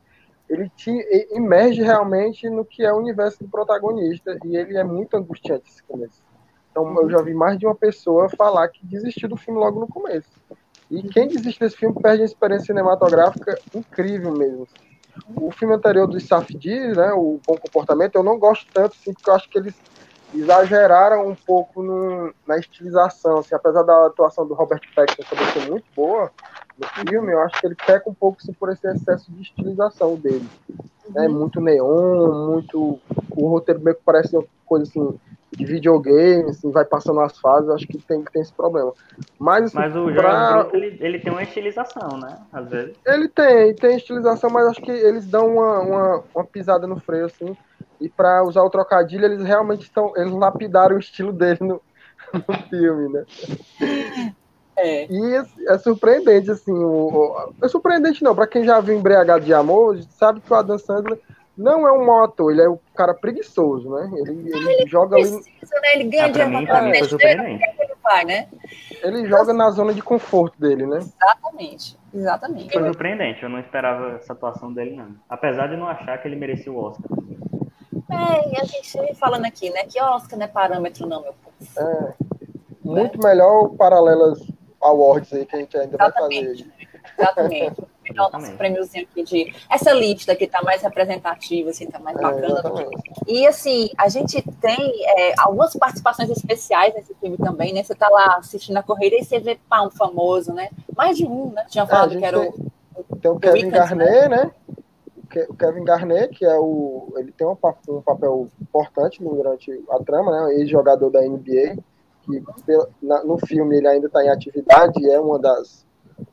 Ele 0.49 0.69
te 0.75 0.91
emerge 1.31 1.81
realmente 1.81 2.49
no 2.49 2.63
que 2.63 2.83
é 2.83 2.91
o 2.91 2.97
universo 2.97 3.43
do 3.43 3.49
protagonista 3.49 4.37
e 4.45 4.55
ele 4.55 4.77
é 4.77 4.83
muito 4.83 5.15
angustiante 5.15 5.69
esse 5.69 5.83
começo. 5.83 6.23
Então 6.77 7.01
eu 7.01 7.09
já 7.09 7.21
vi 7.23 7.33
mais 7.33 7.57
de 7.57 7.65
uma 7.65 7.73
pessoa 7.73 8.29
falar 8.29 8.67
que 8.67 8.85
desistiu 8.85 9.27
do 9.27 9.35
filme 9.35 9.59
logo 9.59 9.79
no 9.79 9.87
começo. 9.87 10.29
E 10.91 11.01
quem 11.09 11.27
desiste 11.27 11.59
desse 11.59 11.75
filme 11.75 11.99
perde 11.99 12.21
uma 12.21 12.27
experiência 12.27 12.67
cinematográfica 12.67 13.59
incrível 13.73 14.31
mesmo. 14.31 14.67
O 15.35 15.49
filme 15.49 15.73
anterior 15.73 16.05
do 16.05 16.19
Safdie, 16.19 16.95
né, 16.95 17.11
o 17.13 17.39
Bom 17.47 17.57
Comportamento, 17.57 18.15
eu 18.15 18.23
não 18.23 18.37
gosto 18.37 18.67
tanto, 18.71 18.95
assim, 18.95 19.11
porque 19.11 19.27
eu 19.27 19.33
acho 19.33 19.49
que 19.49 19.57
eles 19.57 19.73
exageraram 20.35 21.27
um 21.27 21.33
pouco 21.33 21.81
no, 21.81 22.31
na 22.45 22.59
estilização, 22.59 23.39
assim, 23.39 23.55
apesar 23.55 23.81
da 23.81 24.05
atuação 24.05 24.47
do 24.47 24.53
Robert 24.53 24.81
Pattinson 24.95 25.23
também 25.27 25.47
ser 25.47 25.71
muito 25.71 25.85
boa 25.95 26.31
no 26.79 27.09
filme, 27.09 27.31
eu 27.31 27.41
acho 27.41 27.59
que 27.59 27.67
ele 27.67 27.75
peca 27.75 28.09
um 28.09 28.13
pouco 28.13 28.37
assim, 28.41 28.53
por 28.53 28.71
esse 28.71 28.87
excesso 28.87 29.31
de 29.31 29.41
estilização 29.41 30.15
dele. 30.15 30.47
Né, 31.09 31.27
muito 31.27 31.61
neon, 31.61 32.47
muito... 32.51 32.99
O 33.31 33.47
roteiro 33.47 33.81
meio 33.81 33.95
que 33.95 34.03
parece 34.03 34.35
uma 34.35 34.45
coisa 34.65 34.83
assim 34.83 35.19
de 35.51 35.65
videogame, 35.65 36.49
assim, 36.49 36.71
vai 36.71 36.83
passando 36.83 37.19
as 37.21 37.37
fases, 37.39 37.69
acho 37.69 37.87
que 37.87 37.97
tem, 37.97 38.23
tem 38.23 38.41
esse 38.41 38.53
problema. 38.53 38.93
Mas, 39.39 39.65
assim, 39.65 39.77
mas 39.77 39.95
o 39.95 40.13
pra... 40.13 40.67
Ele, 40.73 40.97
ele 40.99 41.19
tem 41.19 41.31
uma 41.31 41.43
estilização, 41.43 42.17
né? 42.17 42.37
Às 42.51 42.69
vezes. 42.69 42.95
Ele 43.05 43.27
tem, 43.29 43.73
tem 43.73 43.95
estilização, 43.95 44.49
mas 44.49 44.67
acho 44.67 44.81
que 44.81 44.91
eles 44.91 45.25
dão 45.25 45.55
uma, 45.55 45.79
uma, 45.79 46.23
uma 46.35 46.45
pisada 46.45 46.85
no 46.85 46.99
freio, 46.99 47.25
assim. 47.25 47.55
E 47.99 48.09
para 48.09 48.43
usar 48.43 48.61
o 48.61 48.69
trocadilho, 48.69 49.25
eles 49.25 49.43
realmente 49.43 49.83
estão. 49.83 50.13
Eles 50.15 50.31
lapidaram 50.31 50.95
o 50.95 50.99
estilo 50.99 51.33
dele 51.33 51.59
no, 51.61 51.81
no 52.33 52.69
filme, 52.69 53.09
né? 53.09 53.25
É. 54.77 55.07
E 55.11 55.35
é, 55.35 55.73
é 55.73 55.77
surpreendente, 55.79 56.51
assim. 56.51 56.71
O, 56.71 57.07
o, 57.09 57.53
é 57.63 57.67
surpreendente 57.67 58.23
não, 58.23 58.35
para 58.35 58.47
quem 58.47 58.63
já 58.63 58.79
viu 58.79 58.95
Embriagado 58.95 59.43
de 59.43 59.53
Amor, 59.53 59.99
sabe 60.11 60.39
que 60.39 60.53
o 60.53 60.55
Adam 60.55 60.77
Sandler 60.77 61.19
não 61.57 61.87
é 61.87 61.91
um 61.91 62.05
mau 62.05 62.23
ator, 62.23 62.51
ele 62.51 62.61
é 62.61 62.69
um 62.69 62.77
cara 62.95 63.15
preguiçoso, 63.15 63.89
né? 63.89 64.11
Ele, 64.13 64.51
ele, 64.51 64.73
ele 64.73 64.87
joga 64.87 65.15
precisa, 65.15 65.39
ali. 65.39 65.81
Né? 65.81 65.93
Ele 65.95 66.03
ganha 66.03 66.25
ah, 66.25 66.29
dinheiro 66.29 67.17
pra 67.17 67.29
é 67.29 67.53
ele 67.53 67.95
faz, 68.03 68.27
né? 68.27 68.47
Ele 69.01 69.27
joga 69.27 69.53
na 69.53 69.71
zona 69.71 69.93
de 69.93 70.03
conforto 70.03 70.59
dele, 70.59 70.85
né? 70.85 70.99
Exatamente, 70.99 71.97
exatamente. 72.13 72.73
Foi 72.73 72.83
surpreendente, 72.83 73.41
eu 73.41 73.49
não 73.49 73.59
esperava 73.59 74.17
essa 74.17 74.33
atuação 74.33 74.71
dele, 74.71 74.95
não. 74.95 75.15
Apesar 75.27 75.67
de 75.67 75.77
não 75.77 75.87
achar 75.87 76.21
que 76.21 76.27
ele 76.27 76.35
merecia 76.35 76.71
o 76.71 76.77
Oscar. 76.77 77.09
É, 78.09 78.53
e 78.53 78.61
a 78.61 78.63
gente 78.63 79.15
falando 79.15 79.45
aqui, 79.45 79.71
né? 79.71 79.83
Que 79.85 79.99
Oscar 79.99 80.37
não 80.37 80.45
é 80.45 80.47
parâmetro, 80.47 81.07
não, 81.07 81.23
meu 81.23 81.33
povo. 81.33 81.55
É. 81.75 82.13
Muito 82.83 83.19
é. 83.19 83.29
melhor 83.29 83.69
paralelas 83.69 84.39
awards 84.81 85.33
aí 85.33 85.45
que 85.45 85.55
a 85.55 85.59
gente 85.59 85.77
ainda 85.77 85.95
Exatamente. 85.95 86.45
vai 86.45 86.55
fazer. 86.55 86.77
Exatamente. 87.17 87.81
O 88.09 88.13
nosso 88.15 88.53
prêmiozinho 88.53 89.05
aqui 89.11 89.21
de. 89.21 89.53
Essa 89.69 89.91
lista 89.91 90.33
que 90.33 90.47
tá 90.47 90.61
mais 90.61 90.81
representativa, 90.81 91.71
assim, 91.71 91.87
tá 91.87 91.99
mais 91.99 92.15
é, 92.17 92.21
bacana. 92.21 92.63
É, 92.81 93.31
e 93.31 93.45
assim, 93.45 93.89
a 93.97 94.07
gente 94.07 94.41
tem 94.61 95.05
é, 95.05 95.33
algumas 95.37 95.75
participações 95.75 96.29
especiais 96.29 96.93
nesse 96.93 97.13
filme 97.15 97.37
também, 97.37 97.73
né? 97.73 97.83
Você 97.83 97.93
tá 97.93 98.07
lá 98.07 98.37
assistindo 98.37 98.77
a 98.77 98.83
corrida 98.83 99.17
e 99.17 99.25
você 99.25 99.39
vê 99.39 99.59
pá, 99.67 99.81
um 99.81 99.89
famoso, 99.89 100.53
né? 100.53 100.69
Mais 100.95 101.17
de 101.17 101.25
um, 101.25 101.51
né? 101.51 101.65
Tinha 101.69 101.83
é, 101.83 101.87
falado 101.87 102.17
que 102.17 102.23
era 102.23 102.39
tem, 102.39 102.49
o. 102.49 103.15
Tem 103.17 103.31
o 103.31 103.39
Kevin 103.39 103.69
Garnett, 103.69 104.29
né? 104.29 104.51
O 105.49 105.53
Kevin 105.53 105.83
Garnett, 105.83 106.33
que 106.33 106.45
é 106.45 106.57
o. 106.57 107.13
Ele 107.17 107.33
tem 107.33 107.45
um, 107.45 107.57
um 107.89 108.01
papel 108.01 108.47
importante 108.61 109.21
durante 109.21 109.83
a 109.89 109.99
trama, 109.99 110.31
né? 110.31 110.53
Ex-jogador 110.53 111.09
da 111.09 111.19
NBA, 111.21 111.77
que 112.27 112.43
no 113.01 113.37
filme 113.47 113.77
ele 113.77 113.87
ainda 113.87 114.07
está 114.07 114.23
em 114.23 114.29
atividade, 114.29 115.09
é 115.09 115.19
uma 115.19 115.39
das 115.39 115.85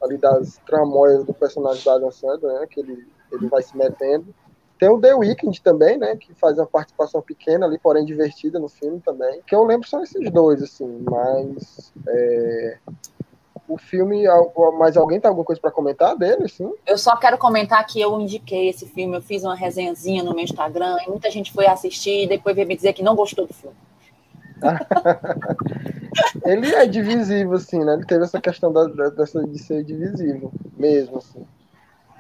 ali 0.03 0.17
das 0.17 0.59
tramóias 0.67 1.25
do 1.25 1.35
personagem 1.35 1.85
da 1.85 1.95
Adam 1.95 2.11
Sandler, 2.11 2.61
né, 2.61 2.67
que 2.67 2.81
ele, 2.81 3.07
ele 3.31 3.49
vai 3.49 3.63
se 3.63 3.77
metendo. 3.77 4.35
Tem 4.79 4.89
o 4.89 5.01
The 5.01 5.15
Weeknd 5.15 5.63
também, 5.63 5.97
né, 5.97 6.17
que 6.17 6.35
faz 6.35 6.59
uma 6.59 6.67
participação 6.67 7.23
pequena 7.23 7.67
ali, 7.67 7.79
porém 7.79 8.05
divertida 8.05 8.59
no 8.59 8.69
filme 8.69 9.01
também. 9.01 9.41
Que 9.47 9.55
eu 9.55 9.63
lembro 9.65 9.89
são 9.89 10.03
esses 10.03 10.31
dois, 10.31 10.63
assim, 10.63 11.05
mas 11.09 11.93
é, 12.09 12.79
o 13.69 13.79
filme, 13.79 14.25
mas 14.79 14.97
alguém 14.97 15.21
tem 15.21 15.29
alguma 15.29 15.45
coisa 15.45 15.61
para 15.61 15.71
comentar 15.71 16.17
dele, 16.17 16.49
sim? 16.49 16.71
Eu 16.87 16.99
só 16.99 17.17
quero 17.17 17.39
comentar 17.39 17.87
que 17.87 18.01
eu 18.01 18.21
indiquei 18.21 18.69
esse 18.69 18.87
filme, 18.87 19.17
eu 19.17 19.23
fiz 19.23 19.45
uma 19.45 19.55
resenhazinha 19.55 20.23
no 20.23 20.35
meu 20.35 20.45
Instagram 20.45 20.99
e 21.07 21.11
muita 21.11 21.31
gente 21.31 21.53
foi 21.53 21.67
assistir 21.67 22.25
e 22.25 22.29
depois 22.29 22.57
veio 22.57 22.69
me 22.69 22.77
dizer 22.77 22.93
que 22.93 23.03
não 23.03 23.15
gostou 23.15 23.47
do 23.47 23.55
filme. 23.55 23.77
ele 26.45 26.75
é 26.75 26.87
divisível, 26.87 27.55
assim, 27.55 27.85
né? 27.85 27.95
Ele 27.95 28.05
teve 28.05 28.25
essa 28.25 28.41
questão 28.41 28.73
da, 28.73 28.85
dessa, 29.11 29.45
de 29.47 29.59
ser 29.59 29.85
divisível, 29.85 30.53
mesmo, 30.77 31.19
assim. 31.19 31.45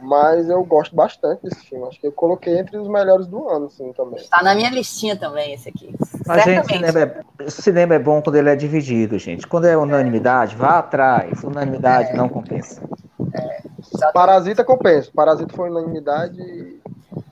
Mas 0.01 0.49
eu 0.49 0.63
gosto 0.65 0.95
bastante 0.95 1.43
desse 1.43 1.65
filme. 1.67 1.87
Acho 1.87 2.01
que 2.01 2.07
eu 2.07 2.13
coloquei 2.13 2.59
entre 2.59 2.77
os 2.77 2.89
melhores 2.89 3.27
do 3.27 3.49
ano, 3.49 3.67
assim, 3.67 3.93
também. 3.93 4.21
Está 4.21 4.43
na 4.43 4.55
minha 4.55 4.71
listinha 4.71 5.17
também, 5.17 5.55
esse 5.55 5.69
aqui. 5.69 5.95
Mas, 6.27 6.45
gente, 6.45 6.67
cinema 6.67 7.01
é, 7.01 7.51
cinema 7.51 7.95
é 7.95 7.99
bom 7.99 8.21
quando 8.21 8.37
ele 8.37 8.51
é 8.51 8.57
dividido, 8.57 9.19
gente. 9.19 9.47
Quando 9.47 9.67
é 9.67 9.77
unanimidade, 9.77 10.57
vá 10.57 10.79
atrás. 10.79 11.43
Unanimidade 11.43 12.11
é. 12.11 12.17
não 12.17 12.29
compensa. 12.29 12.83
É, 13.33 13.63
Parasita 14.13 14.65
compensa. 14.65 15.11
Parasita 15.15 15.55
foi 15.55 15.71
unanimidade 15.71 16.43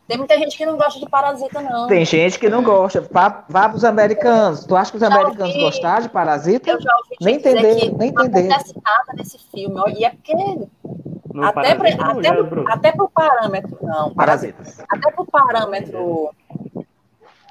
tem 0.06 0.18
muita 0.18 0.36
gente 0.38 0.56
que 0.56 0.66
não 0.66 0.76
gosta 0.76 1.00
de 1.00 1.08
Parasita, 1.08 1.60
não. 1.60 1.86
Tem 1.86 2.04
gente 2.04 2.38
que 2.38 2.48
não 2.48 2.62
gosta. 2.62 3.00
Vá, 3.10 3.44
vá 3.48 3.68
para 3.68 3.76
os 3.76 3.84
americanos. 3.84 4.64
Tu 4.64 4.76
acha 4.76 4.90
que 4.90 4.96
os 4.96 5.02
americanos 5.02 5.54
ouvi, 5.54 5.60
gostaram 5.60 6.02
de 6.02 6.08
Parasita? 6.08 6.70
Eu 6.70 6.80
já 6.80 6.90
ouvi 6.96 7.16
nem 7.20 7.36
entender, 7.36 7.92
nem 7.96 8.08
entender. 8.10 8.42
Não 8.42 8.56
acontece 8.56 8.74
nada 8.84 9.12
nesse 9.14 9.38
filme. 9.50 9.80
E 9.96 10.04
é 10.04 10.10
porque 10.10 10.34
no 10.34 11.44
até 11.44 11.74
para 11.74 11.88
até, 11.88 12.28
até 12.66 12.92
pro 12.92 13.08
parâmetro, 13.08 13.78
não. 13.80 14.12
Parasitas. 14.14 14.80
Até 14.88 15.10
para 15.10 15.22
o 15.22 15.26
parâmetro 15.26 16.30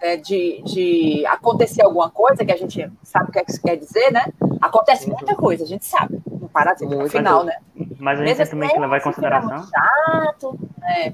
é, 0.01 0.17
de, 0.17 0.61
de 0.63 1.25
acontecer 1.25 1.83
alguma 1.83 2.09
coisa, 2.09 2.45
que 2.45 2.51
a 2.51 2.57
gente 2.57 2.91
sabe 3.03 3.29
o 3.29 3.31
que, 3.31 3.39
é 3.39 3.43
que 3.43 3.51
isso 3.51 3.61
quer 3.61 3.77
dizer, 3.77 4.11
né? 4.11 4.25
Acontece 4.61 5.09
muita 5.09 5.35
coisa, 5.35 5.63
a 5.63 5.67
gente 5.67 5.85
sabe. 5.85 6.21
No 6.29 6.49
Parasita, 6.49 6.95
no 6.95 7.09
final, 7.09 7.43
né? 7.43 7.55
Mas 7.99 8.19
a 8.19 8.25
gente 8.25 8.37
tem 8.37 8.45
também 8.47 8.69
que 8.69 8.79
levar 8.79 8.97
em 8.97 9.01
consideração. 9.01 9.67
Chato, 9.67 10.59
né? 10.79 11.13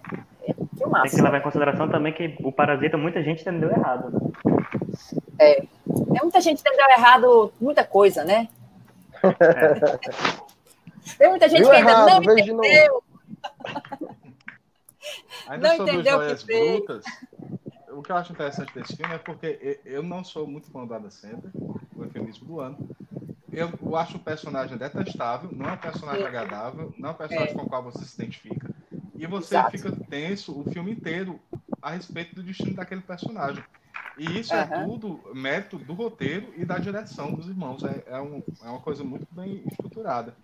Tem 0.89 1.11
que 1.11 1.21
levar 1.21 1.37
em 1.37 1.41
consideração 1.41 1.89
também 1.89 2.13
que 2.13 2.35
o 2.43 2.51
Parasita 2.51 2.97
muita 2.97 3.23
gente 3.23 3.41
entendeu 3.41 3.69
errado. 3.69 4.11
Né? 4.11 4.19
É. 5.39 5.55
Tem 5.55 6.21
muita 6.21 6.41
gente 6.41 6.63
que 6.63 6.69
entendeu 6.69 6.89
errado 6.97 7.53
muita 7.59 7.83
coisa, 7.83 8.23
né? 8.23 8.47
É. 9.23 10.37
Tem 11.17 11.29
muita 11.29 11.47
gente 11.47 11.61
Viu 11.61 11.69
que 11.69 11.75
ainda 11.75 11.91
errado, 11.91 12.25
não 12.25 12.37
entendeu. 12.37 13.03
Ainda 15.47 15.67
Não 15.67 15.87
entendeu 15.87 16.17
o 16.17 16.27
que 16.27 16.45
fez. 16.45 16.85
Brutas, 16.85 17.05
o 17.89 18.01
que 18.01 18.11
eu 18.11 18.15
acho 18.17 18.33
interessante 18.33 18.73
desse 18.73 18.95
filme 18.95 19.15
é 19.15 19.17
porque 19.17 19.79
eu 19.85 20.03
não 20.03 20.23
sou 20.23 20.45
muito 20.45 20.69
fã 20.69 20.85
do 20.85 20.93
Adam 20.93 21.09
Sandler, 21.09 21.51
o 21.95 22.03
eufemismo 22.03 22.45
do 22.45 22.59
ano. 22.59 22.77
Eu, 23.51 23.71
eu 23.81 23.95
acho 23.95 24.17
o 24.17 24.19
personagem 24.19 24.77
detestável, 24.77 25.49
não 25.53 25.69
é 25.69 25.73
um 25.73 25.77
personagem 25.77 26.21
Sim. 26.21 26.27
agradável, 26.27 26.93
não 26.97 27.09
é 27.09 27.11
um 27.13 27.15
personagem 27.15 27.55
com 27.55 27.63
o 27.63 27.69
qual 27.69 27.83
você 27.83 28.03
se 28.03 28.21
identifica. 28.21 28.69
E 29.17 29.25
você 29.25 29.55
Exato. 29.55 29.71
fica 29.71 29.91
tenso 30.09 30.59
o 30.61 30.63
filme 30.71 30.91
inteiro 30.91 31.39
a 31.81 31.91
respeito 31.91 32.35
do 32.35 32.43
destino 32.43 32.75
daquele 32.75 33.01
personagem. 33.01 33.63
E 34.17 34.39
isso 34.39 34.53
é 34.53 34.61
Aham. 34.61 34.85
tudo 34.85 35.21
mérito 35.33 35.77
do 35.77 35.93
roteiro 35.93 36.53
e 36.55 36.63
da 36.65 36.77
direção 36.77 37.33
dos 37.33 37.47
irmãos. 37.47 37.83
É, 37.83 38.03
é, 38.07 38.19
um- 38.21 38.43
é 38.63 38.69
uma 38.69 38.79
coisa 38.79 39.03
muito 39.03 39.27
bem 39.31 39.63
estruturada. 39.71 40.35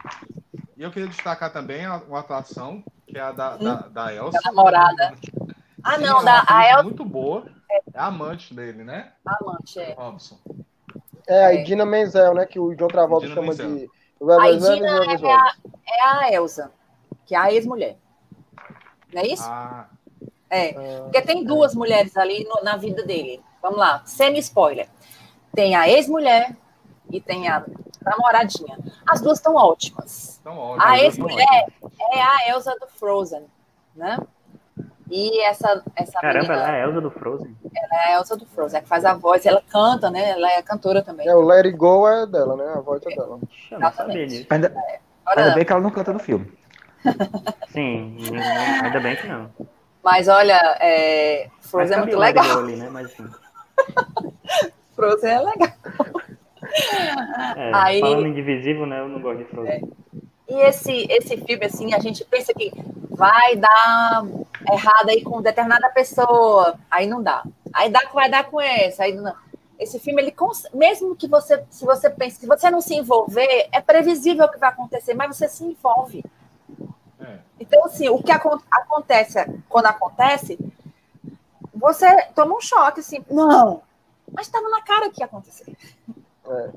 E 0.78 0.82
eu 0.84 0.92
queria 0.92 1.08
destacar 1.08 1.52
também 1.52 1.86
a- 1.86 2.02
uma 2.08 2.20
atuação, 2.20 2.84
que 3.08 3.18
é 3.18 3.22
a 3.22 3.32
da, 3.32 3.58
da, 3.58 3.76
da 3.88 4.14
Elsa. 4.14 4.40
Da 4.44 4.52
namorada. 4.52 5.14
Ah, 5.86 5.98
Sim, 5.98 6.04
não, 6.04 6.22
é 6.22 6.24
da, 6.24 6.46
a 6.48 6.70
Elsa 6.72 6.84
muito 6.84 7.04
boa. 7.04 7.46
É 7.94 8.00
a 8.00 8.06
amante 8.06 8.54
dele, 8.54 8.86
né? 8.86 9.12
Amante, 9.26 9.78
é. 9.80 9.94
Robson. 9.96 10.40
É, 11.28 11.46
a 11.48 11.54
É. 11.54 11.62
Idina 11.62 11.86
Menzel, 11.86 12.34
né? 12.34 12.46
Que 12.46 12.58
o 12.58 12.74
John 12.74 12.88
Travolta 12.88 13.26
Idina 13.26 13.42
chama 13.42 13.48
Menzel. 13.50 13.76
de. 13.76 13.90
A 14.42 14.50
Idina 14.50 14.88
é 14.88 15.34
a, 15.34 15.56
é 15.86 16.02
a 16.02 16.32
Elsa, 16.34 16.72
que 17.26 17.36
é 17.36 17.38
a 17.38 17.52
ex-mulher. 17.52 17.98
Não 19.14 19.22
é 19.22 19.28
isso? 19.28 19.44
Ah, 19.48 19.88
É. 20.50 20.74
Porque 21.02 21.22
tem 21.24 21.44
duas 21.44 21.74
mulheres 21.74 22.16
ali 22.16 22.44
no- 22.48 22.64
na 22.64 22.78
vida 22.78 23.04
dele. 23.04 23.42
Vamos 23.62 23.80
lá, 23.80 24.04
semi-spoiler. 24.06 24.88
Tem 25.56 25.76
a 25.76 25.88
ex-mulher 25.90 26.56
e 27.10 27.20
tem 27.20 27.48
a 27.48 27.64
namoradinha. 28.06 28.78
As 29.08 29.20
duas 29.22 29.40
estão 29.40 29.56
ótimas. 29.56 30.40
ótimo. 30.46 30.78
A 30.82 31.00
ex-mulher 31.00 31.66
é 32.12 32.22
a 32.22 32.50
Elsa 32.50 32.76
do 32.80 32.88
Frozen, 32.88 33.46
né? 33.96 34.18
E 35.10 35.42
essa, 35.44 35.84
essa 35.96 36.20
Caramba, 36.20 36.48
menina 36.54 36.68
ela 36.68 36.76
é 36.78 36.82
a 36.84 36.88
Elsa 36.88 37.02
do 37.02 37.12
Frozen. 37.12 37.58
é 37.74 37.98
a 37.98 38.12
Elsa 38.18 38.38
do 38.38 38.46
Frozen, 38.46 38.78
é 38.80 38.82
que 38.82 38.88
faz 38.88 39.06
a 39.06 39.14
voz, 39.14 39.46
ela 39.46 39.62
canta, 39.70 40.10
né? 40.12 40.32
Ela 40.32 40.52
é 40.52 40.62
cantora 40.62 41.02
também. 41.04 41.28
É, 41.28 41.36
o 41.36 41.42
Let 41.42 41.66
It 41.66 41.78
Go 41.78 42.08
é 42.08 42.26
dela, 42.28 42.56
né? 42.56 42.74
A 42.76 42.80
voz 42.82 43.02
é 43.06 43.10
dela. 43.16 43.40
Eu 43.72 43.80
não 43.80 43.88
Exatamente. 43.90 43.96
sabia 43.96 44.28
disso. 44.28 44.48
Ainda, 44.50 44.74
Olha, 45.26 45.44
ainda 45.44 45.56
bem 45.56 45.66
que 45.66 45.72
ela 45.72 45.82
não 45.82 45.92
canta 45.92 46.14
no 46.14 46.20
filme. 46.20 46.52
Sim, 47.70 48.18
ainda 48.84 49.00
bem 49.00 49.16
que 49.16 49.28
não. 49.28 49.50
Mas 50.04 50.28
olha, 50.28 50.60
é, 50.80 51.50
Frozen 51.62 51.98
é 51.98 52.02
muito 52.02 52.18
legal. 52.18 52.60
Ali, 52.60 52.76
né? 52.76 52.90
Mas 52.90 53.08
assim. 53.08 53.26
Frozen 54.96 55.32
é 55.32 55.40
legal. 55.40 55.70
É, 57.56 57.72
Aí- 57.74 58.00
Falando 58.00 58.28
em 58.28 58.34
divisível, 58.34 58.86
né? 58.86 59.00
Eu 59.00 59.08
não 59.08 59.22
gosto 59.22 59.40
de 59.40 59.46
Frozen. 59.46 59.92
E 60.50 60.56
esse, 60.68 61.08
esse 61.10 61.38
filme, 61.38 61.66
assim, 61.66 61.94
a 61.94 62.00
gente 62.00 62.24
pensa 62.26 62.54
que 62.54 62.72
vai 63.10 63.56
dar 63.56 64.24
errado 64.72 65.10
aí 65.10 65.22
com 65.24 65.42
determinada 65.42 65.90
pessoa, 65.90 66.76
aí 66.92 67.08
não 67.08 67.24
dá. 67.24 67.44
Aí 67.74 67.90
dá 67.90 68.02
que 68.02 68.14
vai 68.14 68.30
dar 68.30 68.44
com 68.46 68.60
essa, 68.60 69.04
aí 69.04 69.14
não. 69.14 69.34
Esse 69.80 70.00
filme, 70.00 70.22
ele 70.22 70.34
mesmo 70.74 71.16
que 71.16 71.28
você, 71.28 71.64
se 71.70 71.84
você 71.86 72.10
pense, 72.10 72.38
se 72.40 72.46
você 72.46 72.70
não 72.70 72.80
se 72.80 72.96
envolver, 72.96 73.68
é 73.72 73.82
previsível 73.82 74.46
o 74.46 74.52
que 74.52 74.60
vai 74.60 74.70
acontecer, 74.70 75.14
mas 75.14 75.36
você 75.36 75.48
se 75.48 75.64
envolve. 75.64 76.24
Então, 77.64 77.86
assim, 77.86 78.10
o 78.10 78.22
que 78.22 78.32
acon- 78.32 78.60
acontece 78.70 79.40
quando 79.70 79.86
acontece, 79.86 80.60
você 81.74 82.06
toma 82.36 82.56
um 82.56 82.62
choque, 82.62 83.00
assim, 83.00 83.24
não, 83.30 83.82
mas 84.32 84.48
estava 84.48 84.68
na 84.70 84.82
cara 84.82 85.10
que 85.10 85.22
ia 85.22 85.26
acontecer. 85.26 85.76
É. 86.46 86.70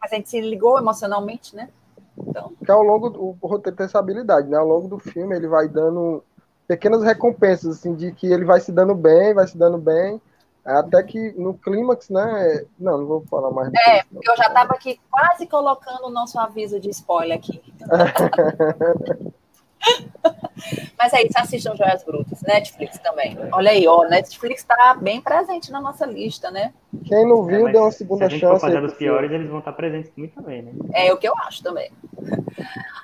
Mas 0.00 0.12
a 0.12 0.16
gente 0.16 0.28
se 0.28 0.40
ligou 0.40 0.78
emocionalmente, 0.78 1.56
né? 1.56 1.70
Então, 2.16 2.52
Que 2.64 2.70
ao 2.70 2.82
longo 2.82 3.08
do 3.08 3.36
o 3.40 3.46
roteiro 3.46 3.76
tem 3.76 3.86
essa 3.86 3.98
habilidade, 3.98 4.48
né? 4.48 4.56
Ao 4.58 4.66
longo 4.66 4.86
do 4.86 4.98
filme 4.98 5.34
ele 5.34 5.48
vai 5.48 5.66
dando 5.66 6.22
pequenas 6.68 7.02
recompensas, 7.02 7.78
assim, 7.78 7.94
de 7.94 8.12
que 8.12 8.26
ele 8.26 8.44
vai 8.44 8.60
se 8.60 8.70
dando 8.70 8.94
bem, 8.94 9.34
vai 9.34 9.46
se 9.48 9.56
dando 9.56 9.78
bem, 9.78 10.20
até 10.64 11.02
que 11.02 11.32
no 11.32 11.54
clímax, 11.54 12.10
né? 12.10 12.64
Não, 12.78 12.98
não 12.98 13.06
vou 13.06 13.20
falar 13.22 13.50
mais. 13.50 13.72
É, 13.86 13.98
isso, 13.98 14.06
porque 14.12 14.30
eu 14.30 14.36
já 14.36 14.46
estava 14.46 14.74
aqui 14.74 15.00
quase 15.10 15.46
colocando 15.46 16.04
o 16.06 16.10
nosso 16.10 16.38
aviso 16.38 16.78
de 16.78 16.90
spoiler 16.90 17.38
aqui. 17.38 17.62
Mas 20.98 21.12
é 21.12 21.22
isso, 21.22 21.32
assistam 21.38 21.76
Joias 21.76 22.04
Brutas, 22.04 22.40
Netflix 22.42 22.98
também. 22.98 23.36
Olha 23.52 23.70
aí, 23.70 23.86
ó, 23.86 24.04
Netflix 24.08 24.60
está 24.62 24.94
bem 24.94 25.20
presente 25.20 25.70
na 25.70 25.80
nossa 25.80 26.06
lista, 26.06 26.50
né? 26.50 26.72
Quem 27.04 27.26
não 27.28 27.48
É, 27.50 27.56
viu, 27.56 27.64
mas 27.64 27.72
deu 27.72 27.82
uma 27.82 27.90
se 27.90 27.98
segunda 27.98 28.26
a 28.26 28.28
gente 28.28 28.40
chance. 28.40 28.60
fazer 28.60 28.80
dos 28.80 28.92
pro 28.92 28.98
filme. 28.98 29.28
piores, 29.28 29.30
eles 29.30 29.48
vão 29.50 29.58
estar 29.58 29.72
presentes 29.72 30.10
muito 30.16 30.34
também, 30.34 30.62
né? 30.62 30.72
É 30.92 31.12
o 31.12 31.18
que 31.18 31.28
eu 31.28 31.34
acho 31.46 31.62
também. 31.62 31.90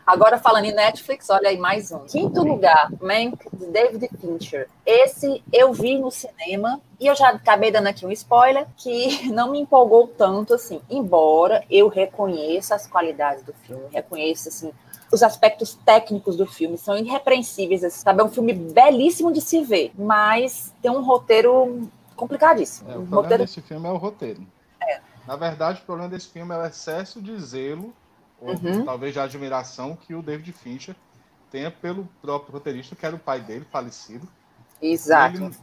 Agora, 0.07 0.39
falando 0.39 0.65
em 0.65 0.73
Netflix, 0.73 1.29
olha 1.31 1.49
aí 1.51 1.59
mais 1.59 1.93
um. 1.93 2.01
Quinto 2.01 2.43
lugar, 2.43 2.91
Mank, 3.01 3.39
de 3.53 3.67
David 3.67 4.09
Fincher. 4.21 4.69
Esse 4.85 5.43
eu 5.53 5.73
vi 5.73 5.99
no 5.99 6.11
cinema 6.11 6.81
e 6.99 7.07
eu 7.07 7.15
já 7.15 7.29
acabei 7.31 7.71
dando 7.71 7.89
aqui 7.89 8.07
um 8.07 8.11
spoiler 8.13 8.67
que 8.77 9.29
não 9.33 9.51
me 9.51 9.61
empolgou 9.61 10.07
tanto 10.09 10.55
assim. 10.55 10.81
Embora 10.91 11.65
eu 11.71 11.89
reconheça 11.89 12.75
as 12.75 12.87
qualidades 12.87 13.45
do 13.45 13.53
filme, 13.53 13.85
reconheça 13.93 14.49
assim 14.49 14.73
os 15.13 15.23
aspectos 15.23 15.75
técnicos 15.75 16.37
do 16.37 16.47
filme 16.47 16.79
são 16.79 16.97
irrepreensíveis, 16.97 17.83
assim, 17.83 18.01
sabe? 18.01 18.21
É 18.21 18.25
um 18.25 18.31
filme 18.31 18.53
belíssimo 18.53 19.33
de 19.33 19.41
se 19.41 19.63
ver, 19.65 19.93
mas 19.99 20.73
tem 20.81 20.91
um 20.91 21.03
roteiro 21.03 21.89
complicadíssimo. 22.17 22.91
É, 22.91 22.97
o 22.97 23.01
um 23.01 23.07
problema 23.07 23.23
roteiro 23.23 23.45
desse 23.45 23.61
filme 23.61 23.89
é 23.89 23.93
o 23.93 23.97
roteiro. 23.97 24.47
Na 25.27 25.37
verdade, 25.37 25.81
o 25.83 25.85
problema 25.85 26.09
desse 26.09 26.29
filme 26.29 26.55
é 26.55 26.59
o 26.59 26.65
excesso 26.65 27.21
de 27.21 27.39
zelo, 27.39 27.93
ou 28.41 28.55
Uhum. 28.55 28.85
talvez 28.85 29.13
de 29.13 29.21
admiração, 29.21 29.97
que 29.97 30.15
o 30.15 30.23
David 30.23 30.53
Fincher 30.53 30.97
tenha 31.51 31.71
pelo 31.71 32.09
próprio 32.23 32.55
roteirista, 32.55 32.97
que 32.97 33.05
era 33.05 33.15
o 33.15 33.19
pai 33.19 33.41
dele, 33.41 33.67
falecido. 33.71 34.27
exato. 34.81 35.37
Ele 35.37 35.55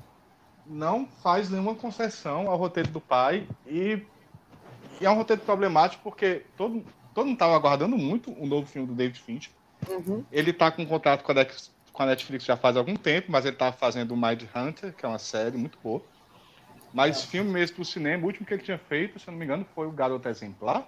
não 0.66 1.08
faz 1.24 1.50
nenhuma 1.50 1.74
concessão 1.76 2.50
ao 2.50 2.58
roteiro 2.58 2.90
do 2.92 3.02
pai 3.02 3.48
e, 3.66 4.06
e 5.00 5.06
é 5.06 5.10
um 5.10 5.16
roteiro 5.16 5.42
problemático 5.42 6.04
porque 6.04 6.46
todo, 6.58 6.84
todo 7.18 7.26
mundo 7.26 7.34
estava 7.34 7.56
aguardando 7.56 7.98
muito 7.98 8.32
o 8.32 8.46
novo 8.46 8.68
filme 8.68 8.88
do 8.88 8.94
David 8.94 9.20
Fincher. 9.20 9.52
Uhum. 9.90 10.24
Ele 10.32 10.52
está 10.52 10.70
com 10.70 10.86
contato 10.86 11.24
com 11.24 11.32
a, 11.32 11.36
Dex- 11.36 11.72
com 11.92 12.04
a 12.04 12.06
Netflix 12.06 12.46
já 12.46 12.56
faz 12.56 12.78
algum 12.78 12.96
tempo, 12.96 13.32
mas 13.32 13.44
ele 13.44 13.56
estava 13.56 13.76
fazendo 13.76 14.12
o 14.14 14.16
Mind 14.18 14.44
Hunter, 14.56 14.94
que 14.94 15.04
é 15.04 15.10
uma 15.10 15.18
série 15.18 15.58
muito 15.58 15.80
boa. 15.84 16.00
Mas 16.94 17.24
filme 17.24 17.50
mesmo 17.50 17.78
pro 17.78 17.86
cinema, 17.86 18.22
o 18.22 18.28
último 18.28 18.46
que 18.46 18.54
ele 18.54 18.62
tinha 18.62 18.78
feito, 18.78 19.20
se 19.20 19.28
eu 19.28 19.32
não 19.32 19.40
me 19.40 19.46
engano, 19.46 19.66
foi 19.74 19.88
o 19.88 19.92
Garoto 19.92 20.30
Exemplar. 20.30 20.88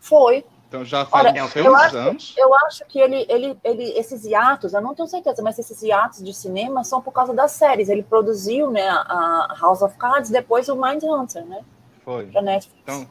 Foi. 0.00 0.44
Então 0.66 0.84
já 0.84 1.06
faz 1.06 1.26
Olha, 1.28 1.44
uns 1.44 1.54
eu 1.56 1.76
acho- 1.76 1.96
anos. 1.96 2.34
Eu 2.36 2.54
acho 2.66 2.84
que 2.86 2.98
ele, 2.98 3.24
ele, 3.28 3.56
ele, 3.62 3.84
esses 3.96 4.24
hiatos, 4.24 4.72
eu 4.74 4.80
não 4.80 4.96
tenho 4.96 5.06
certeza, 5.06 5.40
mas 5.42 5.60
esses 5.60 5.80
hiatos 5.80 6.24
de 6.24 6.34
cinema 6.34 6.82
são 6.82 7.00
por 7.00 7.12
causa 7.12 7.32
das 7.32 7.52
séries. 7.52 7.88
Ele 7.88 8.02
produziu, 8.02 8.68
né, 8.68 8.88
a 8.88 9.56
House 9.60 9.80
of 9.80 9.96
Cards, 9.96 10.28
depois 10.28 10.68
o 10.68 10.74
Mindhunter, 10.74 11.44
né, 11.46 11.64
Foi. 12.04 12.26
pra 12.26 12.42
Netflix. 12.42 12.80
Então, 12.82 13.08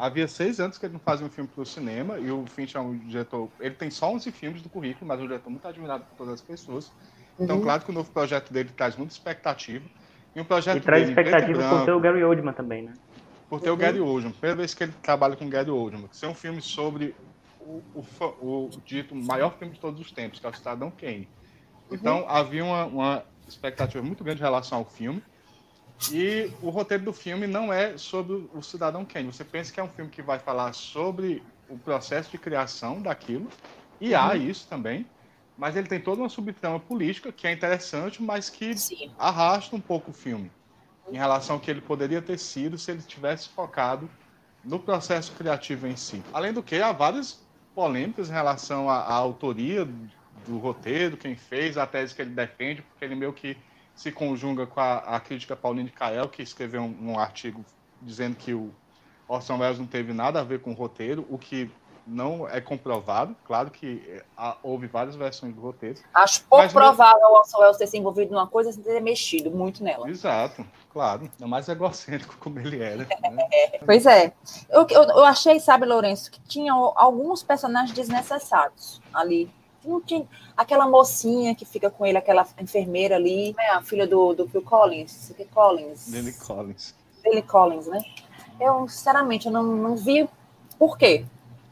havia 0.00 0.26
seis 0.26 0.58
anos 0.58 0.78
que 0.78 0.86
ele 0.86 0.94
não 0.94 1.00
fazia 1.00 1.26
um 1.26 1.30
filme 1.30 1.48
pro 1.54 1.64
cinema 1.64 2.18
e 2.18 2.30
o 2.30 2.46
Fincher 2.46 2.80
é 2.80 2.84
um 2.84 2.96
diretor. 2.98 3.50
Ele 3.60 3.74
tem 3.74 3.90
só 3.90 4.10
11 4.10 4.32
filmes 4.32 4.62
do 4.62 4.68
currículo, 4.68 5.06
mas 5.06 5.20
é 5.20 5.22
um 5.22 5.26
diretor 5.26 5.50
muito 5.50 5.68
admirado 5.68 6.04
por 6.04 6.16
todas 6.16 6.34
as 6.34 6.40
pessoas. 6.40 6.90
Então, 7.38 7.56
Uhum. 7.56 7.62
claro 7.62 7.82
que 7.82 7.90
o 7.90 7.94
novo 7.94 8.10
projeto 8.10 8.52
dele 8.52 8.70
traz 8.74 8.96
muita 8.96 9.12
expectativa. 9.12 9.84
E 10.34 10.40
um 10.40 10.44
projeto 10.44 10.78
E 10.78 10.80
traz 10.80 11.08
dele 11.08 11.20
expectativa 11.20 11.68
por 11.68 11.84
ter 11.84 11.92
o 11.92 12.00
Gary 12.00 12.24
Oldman 12.24 12.52
também, 12.54 12.82
né? 12.82 12.94
por 13.48 13.60
ter 13.60 13.70
o 13.70 13.76
Gary 13.76 14.00
Oldman. 14.00 14.32
Primeira 14.32 14.56
vez 14.56 14.72
que 14.74 14.84
ele 14.84 14.92
trabalha 15.02 15.36
com 15.36 15.44
o 15.44 15.48
Gary 15.50 15.70
Oldman. 15.70 16.08
Ser 16.12 16.26
um 16.26 16.34
filme 16.34 16.62
sobre 16.62 17.14
o, 17.60 17.82
o, 17.94 18.04
o 18.40 18.70
dito 18.86 19.14
maior 19.14 19.58
filme 19.58 19.74
de 19.74 19.80
todos 19.80 20.00
os 20.00 20.12
tempos, 20.12 20.38
que 20.38 20.46
é 20.46 20.48
o 20.48 20.54
Cidadão 20.54 20.90
Kane. 20.90 21.28
Então, 21.90 22.24
havia 22.28 22.64
uma, 22.64 22.84
uma 22.84 23.24
expectativa 23.48 24.02
muito 24.02 24.22
grande 24.22 24.40
em 24.40 24.44
relação 24.44 24.78
ao 24.78 24.84
filme. 24.84 25.22
E 26.10 26.50
o 26.62 26.70
roteiro 26.70 27.04
do 27.04 27.12
filme 27.12 27.46
não 27.46 27.72
é 27.72 27.98
sobre 27.98 28.48
o 28.54 28.62
Cidadão 28.62 29.04
Kane. 29.04 29.32
Você 29.32 29.44
pensa 29.44 29.72
que 29.72 29.78
é 29.78 29.82
um 29.82 29.88
filme 29.88 30.10
que 30.10 30.22
vai 30.22 30.38
falar 30.38 30.72
sobre 30.72 31.42
o 31.68 31.76
processo 31.78 32.30
de 32.30 32.38
criação 32.38 33.00
daquilo, 33.02 33.48
e 34.00 34.14
há 34.14 34.34
isso 34.34 34.66
também, 34.66 35.06
mas 35.56 35.76
ele 35.76 35.86
tem 35.86 36.00
toda 36.00 36.22
uma 36.22 36.28
subtrama 36.28 36.80
política 36.80 37.30
que 37.30 37.46
é 37.46 37.52
interessante, 37.52 38.22
mas 38.22 38.48
que 38.48 38.76
Sim. 38.76 39.10
arrasta 39.18 39.76
um 39.76 39.80
pouco 39.80 40.10
o 40.10 40.14
filme 40.14 40.50
em 41.12 41.16
relação 41.16 41.56
ao 41.56 41.60
que 41.60 41.70
ele 41.70 41.80
poderia 41.80 42.22
ter 42.22 42.38
sido 42.38 42.78
se 42.78 42.90
ele 42.90 43.02
tivesse 43.02 43.48
focado 43.48 44.08
no 44.64 44.78
processo 44.78 45.32
criativo 45.32 45.86
em 45.86 45.96
si. 45.96 46.22
Além 46.32 46.52
do 46.52 46.62
que, 46.62 46.76
há 46.76 46.92
várias 46.92 47.44
polêmicas 47.74 48.30
em 48.30 48.32
relação 48.32 48.88
à, 48.88 48.98
à 48.98 49.14
autoria 49.14 49.88
do 50.46 50.58
roteiro, 50.58 51.16
quem 51.16 51.34
fez, 51.34 51.76
a 51.76 51.86
tese 51.86 52.14
que 52.14 52.22
ele 52.22 52.30
defende, 52.30 52.82
porque 52.82 53.04
ele 53.04 53.14
meio 53.14 53.32
que 53.32 53.56
se 54.00 54.10
conjuga 54.10 54.66
com 54.66 54.80
a, 54.80 54.96
a 54.96 55.20
crítica 55.20 55.54
Pauline 55.54 55.90
Kael, 55.90 56.26
que 56.26 56.42
escreveu 56.42 56.80
um, 56.80 57.10
um 57.10 57.18
artigo 57.18 57.62
dizendo 58.00 58.34
que 58.34 58.54
o 58.54 58.70
Orson 59.28 59.58
Welles 59.58 59.78
não 59.78 59.86
teve 59.86 60.14
nada 60.14 60.40
a 60.40 60.42
ver 60.42 60.62
com 60.62 60.70
o 60.70 60.74
roteiro, 60.74 61.26
o 61.28 61.36
que 61.36 61.70
não 62.06 62.48
é 62.48 62.62
comprovado. 62.62 63.36
Claro 63.44 63.70
que 63.70 64.02
é, 64.08 64.24
há, 64.34 64.56
houve 64.62 64.86
várias 64.86 65.16
versões 65.16 65.54
do 65.54 65.60
roteiro. 65.60 65.98
Acho 66.14 66.42
pouco 66.44 66.64
mas 66.64 66.72
provável 66.72 67.28
o 67.28 67.40
Orson 67.40 67.58
Welles 67.58 67.76
ter 67.76 67.86
se 67.88 67.98
envolvido 67.98 68.32
numa 68.32 68.46
coisa 68.46 68.72
sem 68.72 68.82
ter 68.82 69.02
mexido 69.02 69.50
muito 69.50 69.84
nela. 69.84 70.08
Exato, 70.08 70.66
claro. 70.90 71.30
É 71.38 71.44
mais 71.44 71.68
egocêntrico 71.68 72.38
como 72.38 72.58
ele 72.58 72.82
era. 72.82 73.04
Né? 73.04 73.48
pois 73.84 74.06
é. 74.06 74.32
Eu, 74.70 74.86
eu, 74.88 75.02
eu, 75.02 75.24
achei, 75.26 75.60
sabe, 75.60 75.84
Lourenço, 75.84 76.30
que 76.30 76.40
tinha 76.40 76.72
alguns 76.72 77.42
personagens 77.42 77.92
desnecessários 77.92 78.98
ali. 79.12 79.50
Não 79.84 80.00
tinha, 80.00 80.26
aquela 80.56 80.88
mocinha 80.88 81.54
que 81.54 81.64
fica 81.64 81.90
com 81.90 82.04
ele, 82.04 82.18
aquela 82.18 82.46
enfermeira 82.60 83.16
ali, 83.16 83.54
é 83.58 83.70
a 83.70 83.82
filha 83.82 84.06
do, 84.06 84.34
do 84.34 84.48
Phil 84.48 84.62
Collins, 84.62 85.34
Collins. 85.52 86.08
Lily 86.08 86.32
Collins. 86.34 86.94
Lily 87.24 87.42
Collins, 87.42 87.86
né? 87.86 88.02
Eu, 88.60 88.86
sinceramente, 88.88 89.46
eu 89.46 89.52
não, 89.52 89.62
não 89.62 89.96
vi 89.96 90.28
por 90.78 90.98
quê. 90.98 91.24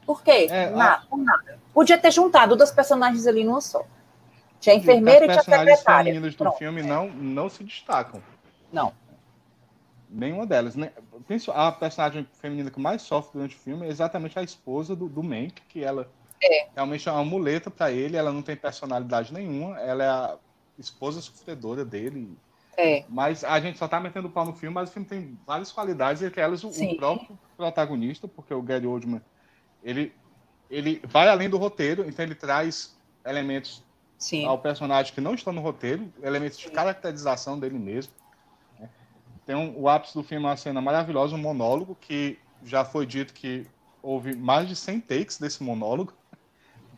Por 0.06 0.22
quê? 0.22 0.46
É, 0.50 0.70
nada, 0.70 1.02
a... 1.10 1.16
nada. 1.16 1.58
Podia 1.74 1.98
ter 1.98 2.10
juntado 2.10 2.56
duas 2.56 2.70
personagens 2.70 3.26
ali 3.26 3.44
numa 3.44 3.60
só. 3.60 3.84
Tinha 4.58 4.74
a 4.74 4.78
enfermeira 4.78 5.26
e 5.26 5.28
tinha 5.28 5.40
a 5.40 5.44
secretária. 5.44 5.72
As 5.74 5.78
personagens 5.80 6.14
femininas 6.14 6.34
do 6.34 6.52
filme 6.52 6.82
não, 6.82 7.08
não 7.10 7.48
se 7.48 7.62
destacam. 7.62 8.22
Não. 8.72 8.92
Nenhuma 10.08 10.46
delas. 10.46 10.74
Né? 10.74 10.90
A 11.54 11.70
personagem 11.72 12.26
feminina 12.40 12.70
que 12.70 12.80
mais 12.80 13.02
sofre 13.02 13.32
durante 13.34 13.54
o 13.54 13.58
filme 13.58 13.86
é 13.86 13.90
exatamente 13.90 14.38
a 14.38 14.42
esposa 14.42 14.96
do, 14.96 15.08
do 15.08 15.22
Mank, 15.22 15.60
que 15.68 15.84
ela 15.84 16.10
é. 16.42 16.68
realmente 16.74 17.08
é 17.08 17.12
uma 17.12 17.24
muleta 17.24 17.70
para 17.70 17.90
ele, 17.90 18.16
ela 18.16 18.32
não 18.32 18.42
tem 18.42 18.56
personalidade 18.56 19.32
nenhuma, 19.32 19.78
ela 19.80 20.04
é 20.04 20.08
a 20.08 20.38
esposa 20.78 21.20
sofredora 21.20 21.84
dele. 21.84 22.36
É. 22.76 23.04
Mas 23.08 23.42
a 23.42 23.58
gente 23.58 23.78
só 23.78 23.88
tá 23.88 23.98
metendo 23.98 24.30
pau 24.30 24.44
no 24.44 24.52
filme, 24.52 24.74
mas 24.74 24.88
o 24.88 24.92
filme 24.92 25.08
tem 25.08 25.36
várias 25.44 25.72
qualidades, 25.72 26.22
entre 26.22 26.40
elas 26.40 26.62
o, 26.62 26.68
o 26.68 26.96
próprio 26.96 27.38
protagonista, 27.56 28.28
porque 28.28 28.54
o 28.54 28.62
Gary 28.62 28.86
Oldman 28.86 29.20
ele, 29.82 30.12
ele 30.70 31.00
vai 31.04 31.28
além 31.28 31.48
do 31.48 31.58
roteiro, 31.58 32.04
então 32.08 32.24
ele 32.24 32.34
traz 32.34 32.96
elementos 33.24 33.82
Sim. 34.16 34.44
ao 34.44 34.58
personagem 34.58 35.12
que 35.12 35.20
não 35.20 35.34
estão 35.34 35.52
no 35.52 35.60
roteiro, 35.60 36.12
elementos 36.22 36.58
de 36.58 36.70
caracterização 36.70 37.58
dele 37.58 37.78
mesmo. 37.78 38.12
Né? 38.78 38.88
Tem 39.46 39.56
um, 39.56 39.76
o 39.76 39.88
ápice 39.88 40.14
do 40.14 40.22
filme 40.22 40.44
é 40.44 40.48
uma 40.48 40.56
cena 40.56 40.80
maravilhosa, 40.80 41.34
um 41.34 41.38
monólogo, 41.38 41.96
que 42.00 42.38
já 42.64 42.84
foi 42.84 43.06
dito 43.06 43.32
que 43.32 43.66
houve 44.02 44.34
mais 44.34 44.68
de 44.68 44.74
100 44.74 45.00
takes 45.00 45.38
desse 45.38 45.62
monólogo, 45.62 46.12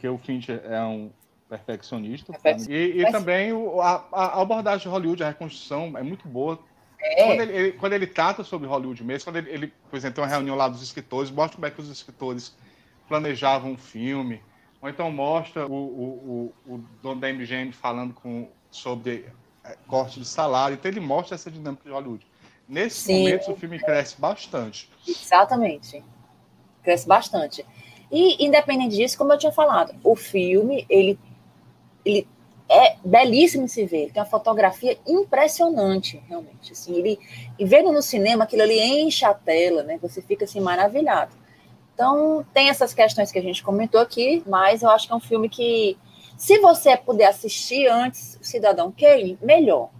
porque 0.00 0.08
o 0.08 0.16
Fincher 0.16 0.62
é 0.64 0.82
um 0.82 1.10
perfeccionista. 1.46 2.32
E, 2.68 3.02
e 3.02 3.12
também 3.12 3.52
o, 3.52 3.82
a, 3.82 4.08
a, 4.10 4.40
abordagem 4.40 4.80
de 4.80 4.88
Hollywood, 4.88 5.22
a 5.22 5.28
reconstrução 5.28 5.92
é 5.98 6.02
muito 6.02 6.26
boa. 6.26 6.58
É. 6.98 7.26
Quando, 7.26 7.40
ele, 7.42 7.52
ele, 7.52 7.72
quando 7.72 7.92
ele 7.92 8.06
trata 8.06 8.42
sobre 8.42 8.66
Hollywood 8.66 9.04
mesmo, 9.04 9.24
quando 9.24 9.36
ele, 9.36 9.50
ele, 9.50 9.66
por 9.90 9.96
exemplo, 9.96 10.14
tem 10.14 10.24
uma 10.24 10.30
reunião 10.30 10.56
lá 10.56 10.68
dos 10.68 10.82
escritores, 10.82 11.30
mostra 11.30 11.56
como 11.56 11.66
é 11.66 11.70
que 11.70 11.80
os 11.80 11.90
escritores 11.90 12.56
planejavam 13.08 13.72
um 13.72 13.76
filme, 13.76 14.40
ou 14.80 14.88
então 14.88 15.10
mostra 15.10 15.66
o, 15.66 15.72
o, 15.72 16.54
o, 16.66 16.74
o 16.74 16.84
dono 17.02 17.20
da 17.20 17.30
MGM 17.30 17.72
falando 17.72 18.14
com, 18.14 18.48
sobre 18.70 19.26
é, 19.64 19.76
corte 19.86 20.18
de 20.18 20.26
salário, 20.26 20.74
então 20.74 20.90
ele 20.90 21.00
mostra 21.00 21.34
essa 21.34 21.50
dinâmica 21.50 21.84
de 21.84 21.90
Hollywood. 21.90 22.26
Nesse 22.66 23.00
Sim. 23.00 23.24
momento, 23.24 23.52
o 23.52 23.56
filme 23.56 23.78
cresce 23.78 24.18
bastante. 24.18 24.88
Exatamente. 25.06 26.02
Cresce 26.82 27.06
bastante. 27.06 27.66
E, 28.10 28.44
independente 28.44 28.96
disso, 28.96 29.16
como 29.16 29.32
eu 29.32 29.38
tinha 29.38 29.52
falado, 29.52 29.94
o 30.02 30.16
filme, 30.16 30.84
ele, 30.88 31.18
ele 32.04 32.26
é 32.68 32.96
belíssimo 33.04 33.66
de 33.66 33.72
se 33.72 33.84
ver. 33.84 34.02
Ele 34.02 34.12
tem 34.12 34.22
uma 34.22 34.28
fotografia 34.28 34.98
impressionante, 35.06 36.22
realmente. 36.28 36.72
Assim, 36.72 36.94
ele, 36.94 37.18
e 37.58 37.64
vendo 37.64 37.92
no 37.92 38.02
cinema, 38.02 38.44
aquilo 38.44 38.62
ali 38.62 38.80
enche 38.80 39.24
a 39.24 39.34
tela, 39.34 39.82
né? 39.82 39.98
Você 40.02 40.20
fica 40.22 40.44
assim 40.44 40.60
maravilhado. 40.60 41.34
Então, 41.94 42.44
tem 42.54 42.68
essas 42.68 42.94
questões 42.94 43.30
que 43.30 43.38
a 43.38 43.42
gente 43.42 43.62
comentou 43.62 44.00
aqui, 44.00 44.42
mas 44.46 44.82
eu 44.82 44.90
acho 44.90 45.06
que 45.06 45.12
é 45.12 45.16
um 45.16 45.20
filme 45.20 45.48
que, 45.48 45.98
se 46.36 46.58
você 46.58 46.96
puder 46.96 47.26
assistir 47.26 47.86
antes 47.88 48.38
Cidadão 48.40 48.90
Kane, 48.90 49.38
melhor. 49.42 49.90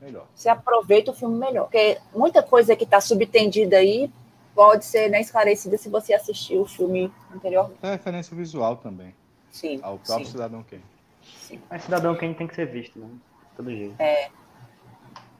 Melhor. 0.00 0.26
Você 0.34 0.48
aproveita 0.48 1.10
o 1.10 1.14
filme 1.14 1.36
melhor. 1.36 1.64
Porque 1.64 1.98
muita 2.14 2.42
coisa 2.42 2.76
que 2.76 2.84
está 2.84 3.00
subtendida 3.00 3.78
aí 3.78 4.10
pode 4.54 4.84
ser 4.84 5.08
né, 5.08 5.20
esclarecida 5.20 5.76
se 5.78 5.88
você 5.88 6.12
assistir 6.14 6.56
o 6.56 6.66
filme 6.66 7.12
anteriormente. 7.34 7.78
É 7.82 7.92
referência 7.92 8.36
visual 8.36 8.76
também. 8.76 9.14
Sim. 9.50 9.80
Ao 9.82 9.98
próprio 9.98 10.26
sim. 10.26 10.32
Cidadão 10.32 10.62
Kane. 10.62 10.84
Sim. 11.22 11.60
Mas 11.68 11.82
Cidadão 11.84 12.16
Kane 12.16 12.34
tem 12.34 12.46
que 12.46 12.54
ser 12.54 12.66
visto, 12.66 12.98
né? 12.98 13.08
Todo 13.56 13.70
jeito. 13.70 13.94
É. 14.00 14.30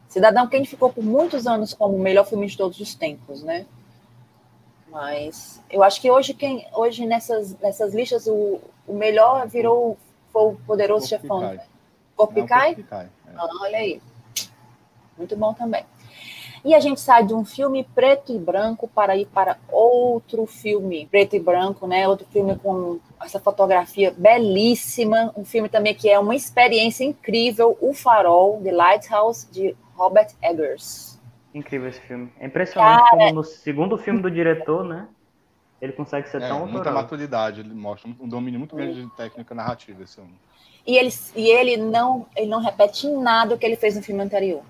Cidadão 0.09 0.49
Kane 0.49 0.67
ficou 0.67 0.93
por 0.93 1.05
muitos 1.05 1.47
anos 1.47 1.73
como 1.73 1.97
o 1.97 2.01
melhor 2.01 2.27
filme 2.27 2.47
de 2.47 2.57
todos 2.57 2.81
os 2.81 2.95
tempos, 2.95 3.43
né? 3.43 3.67
Mas 4.91 5.63
eu 5.71 5.85
acho 5.85 6.01
que 6.01 6.11
hoje, 6.11 6.35
quem, 6.35 6.67
hoje 6.73 7.07
nessas, 7.07 7.57
nessas 7.61 7.95
listas, 7.95 8.27
o, 8.27 8.61
o 8.87 8.95
melhor 8.95 9.47
virou 9.47 9.97
foi 10.33 10.43
o 10.53 10.57
poderoso 10.67 11.09
Corpo 11.09 11.23
chefão. 11.23 11.41
Né? 11.41 11.61
Corpicai? 12.17 12.85
É. 12.91 13.09
Ah, 13.37 13.49
olha 13.61 13.79
aí. 13.79 14.03
Muito 15.17 15.37
bom 15.37 15.55
também. 15.55 15.85
E 16.65 16.75
a 16.75 16.81
gente 16.81 17.01
sai 17.01 17.25
de 17.25 17.33
um 17.33 17.45
filme 17.45 17.85
preto 17.95 18.33
e 18.33 18.39
branco 18.39 18.87
para 18.87 19.17
ir 19.17 19.27
para 19.27 19.57
outro 19.71 20.45
filme 20.47 21.07
preto 21.11 21.35
e 21.35 21.41
branco, 21.41 21.87
né? 21.87 22.07
Outro 22.07 22.27
filme 22.31 22.57
com 22.59 22.99
essa 23.21 23.41
fotografia 23.41 24.13
belíssima, 24.17 25.33
um 25.37 25.45
filme 25.45 25.69
também 25.69 25.95
que 25.95 26.09
é 26.09 26.19
uma 26.19 26.35
experiência 26.35 27.05
incrível, 27.05 27.79
O 27.81 27.95
Farol, 27.95 28.61
The 28.63 28.73
Lighthouse, 28.73 29.51
de 29.51 29.75
Robert 29.95 30.29
Eggers. 30.43 31.19
Incrível 31.55 31.89
esse 31.89 32.01
filme. 32.01 32.31
É 32.39 32.47
impressionante 32.47 32.99
Cara... 32.99 33.11
como 33.11 33.33
no 33.35 33.45
segundo 33.45 33.97
filme 33.97 34.21
do 34.21 34.31
diretor, 34.31 34.85
né? 34.85 35.09
Ele 35.81 35.93
consegue 35.93 36.29
ser 36.29 36.43
é, 36.43 36.49
tão 36.49 36.59
autoral. 36.59 36.73
Muita 36.73 36.91
maturidade, 36.93 37.61
ele 37.61 37.73
mostra 37.73 38.11
um 38.21 38.29
domínio 38.29 38.59
muito 38.59 38.77
grande 38.77 39.03
de 39.03 39.11
técnica 39.17 39.55
narrativa 39.55 40.03
esse 40.03 40.17
filme. 40.17 40.35
E 40.87 40.97
ele, 40.97 41.11
e 41.37 41.49
ele 41.49 41.77
não 41.77 42.27
ele 42.37 42.49
não 42.49 42.61
repete 42.61 43.09
nada 43.09 43.55
o 43.55 43.59
que 43.59 43.65
ele 43.65 43.77
fez 43.77 43.97
no 43.97 44.03
filme 44.03 44.23
anterior. 44.23 44.63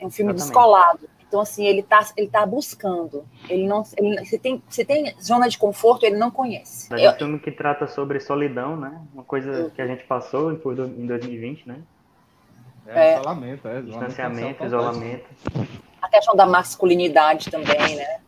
É 0.00 0.06
um 0.06 0.10
filme 0.10 0.32
Exatamente. 0.32 0.36
descolado. 0.36 1.18
Então, 1.28 1.40
assim, 1.40 1.66
ele 1.66 1.80
está 1.80 2.06
ele 2.16 2.28
tá 2.28 2.46
buscando. 2.46 3.26
Ele 3.48 3.66
não, 3.66 3.82
ele, 3.96 4.24
se, 4.24 4.38
tem, 4.38 4.62
se 4.68 4.84
tem 4.84 5.14
zona 5.20 5.46
de 5.48 5.58
conforto, 5.58 6.04
ele 6.04 6.16
não 6.16 6.30
conhece. 6.30 6.88
É 6.94 7.10
um 7.10 7.14
filme 7.14 7.38
que 7.38 7.50
trata 7.50 7.86
sobre 7.86 8.18
solidão, 8.18 8.76
né? 8.76 9.02
Uma 9.12 9.24
coisa 9.24 9.70
que 9.74 9.82
a 9.82 9.86
gente 9.86 10.04
passou 10.04 10.52
em 10.52 11.06
2020, 11.06 11.68
né? 11.68 11.82
É, 12.86 13.12
é. 13.12 13.14
isolamento, 13.18 13.68
é. 13.68 13.82
Distanciamento, 13.82 14.64
isolamento. 14.64 15.26
A 16.00 16.08
questão 16.08 16.34
da 16.34 16.46
masculinidade 16.46 17.50
também, 17.50 17.96
né? 17.96 18.20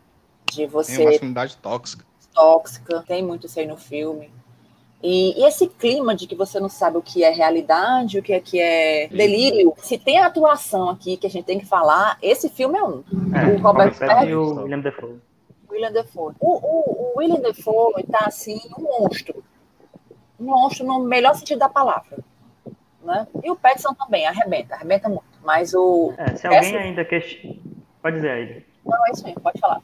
De 0.53 0.67
você. 0.67 0.97
Tem 0.97 1.07
masculinidade 1.07 1.57
tóxica. 1.57 2.05
Tóxica, 2.35 3.03
tem 3.07 3.25
muito 3.25 3.47
isso 3.47 3.59
aí 3.59 3.67
no 3.67 3.79
filme. 3.79 4.31
E, 5.03 5.41
e, 5.41 5.47
esse 5.47 5.67
clima 5.67 6.15
de 6.15 6.27
que 6.27 6.35
você 6.35 6.61
não 6.61 6.69
sabe 6.69 6.99
o 6.99 7.03
que 7.03 7.25
é 7.25 7.31
realidade, 7.31 8.19
o 8.19 8.23
que 8.23 8.33
é, 8.33 8.41
que 8.41 8.61
é 8.61 9.09
delírio. 9.09 9.73
Se 9.79 9.97
tem 9.99 10.19
atuação 10.19 10.91
aqui 10.91 11.17
que 11.17 11.27
a 11.27 11.31
gente 11.31 11.45
tem 11.45 11.59
que 11.59 11.67
falar, 11.67 12.19
esse 12.23 12.49
filme 12.49 12.79
é 12.79 12.83
um. 12.83 13.03
É, 13.35 13.55
o 13.55 13.59
Robert 13.59 13.99
Pattinson 13.99 14.25
e 14.25 14.35
o 14.35 14.63
William 14.63 14.81
Defoe. 14.81 15.19
William 15.71 15.93
Defoe. 15.93 16.35
O, 16.39 16.51
o, 16.51 17.13
o 17.15 17.19
William 17.19 17.41
Defoe 17.41 18.03
tá 18.11 18.27
assim, 18.27 18.61
um 18.79 18.83
monstro. 18.83 19.43
Um 20.39 20.45
monstro 20.45 20.87
no 20.87 21.01
melhor 21.01 21.35
sentido 21.35 21.59
da 21.59 21.69
palavra 21.69 22.19
né? 23.03 23.27
E 23.43 23.51
o 23.51 23.57
Petson 23.57 23.95
também 23.95 24.27
arrebenta, 24.27 24.75
arrebenta 24.75 25.09
muito. 25.09 25.25
Mas 25.43 25.75
o. 25.75 26.13
É, 26.17 26.37
se 26.37 26.47
alguém 26.47 26.77
ainda 26.77 27.05
questiona. 27.05 27.57
Pode 28.03 28.17
dizer 28.17 28.31
aí. 28.31 28.67
Não, 28.85 29.07
é 29.07 29.11
isso 29.11 29.27
aí, 29.27 29.35
pode 29.35 29.61
falar. 29.61 29.83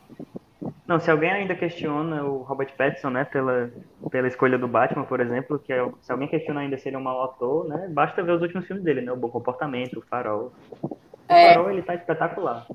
Não, 0.87 1.01
se 1.01 1.11
alguém 1.11 1.31
ainda 1.31 1.55
questiona 1.55 2.23
o 2.23 2.43
Robert 2.43 2.73
Pattinson, 2.77 3.11
né, 3.11 3.25
pela, 3.25 3.73
pela 4.09 4.29
escolha 4.29 4.57
do 4.57 4.69
Batman, 4.69 5.05
por 5.05 5.21
exemplo, 5.21 5.59
que 5.59 5.73
é, 5.73 5.85
se 6.01 6.13
alguém 6.13 6.29
questiona 6.29 6.61
ainda 6.61 6.79
se 6.79 6.89
ele 6.89 6.95
é 6.95 6.99
um 6.99 7.03
mau 7.03 7.25
ator, 7.25 7.67
né, 7.69 7.89
basta 7.91 8.23
ver 8.23 8.33
os 8.33 8.43
últimos 8.43 8.67
filmes 8.67 8.85
dele, 8.85 9.01
né, 9.01 9.11
o 9.11 9.17
Bom 9.17 9.29
Comportamento, 9.29 9.99
o 9.99 10.03
Farol. 10.03 10.53
O 10.81 10.97
é. 11.29 11.55
Farol, 11.55 11.73
ele 11.73 11.83
tá 11.83 11.95
espetacular. 11.95 12.67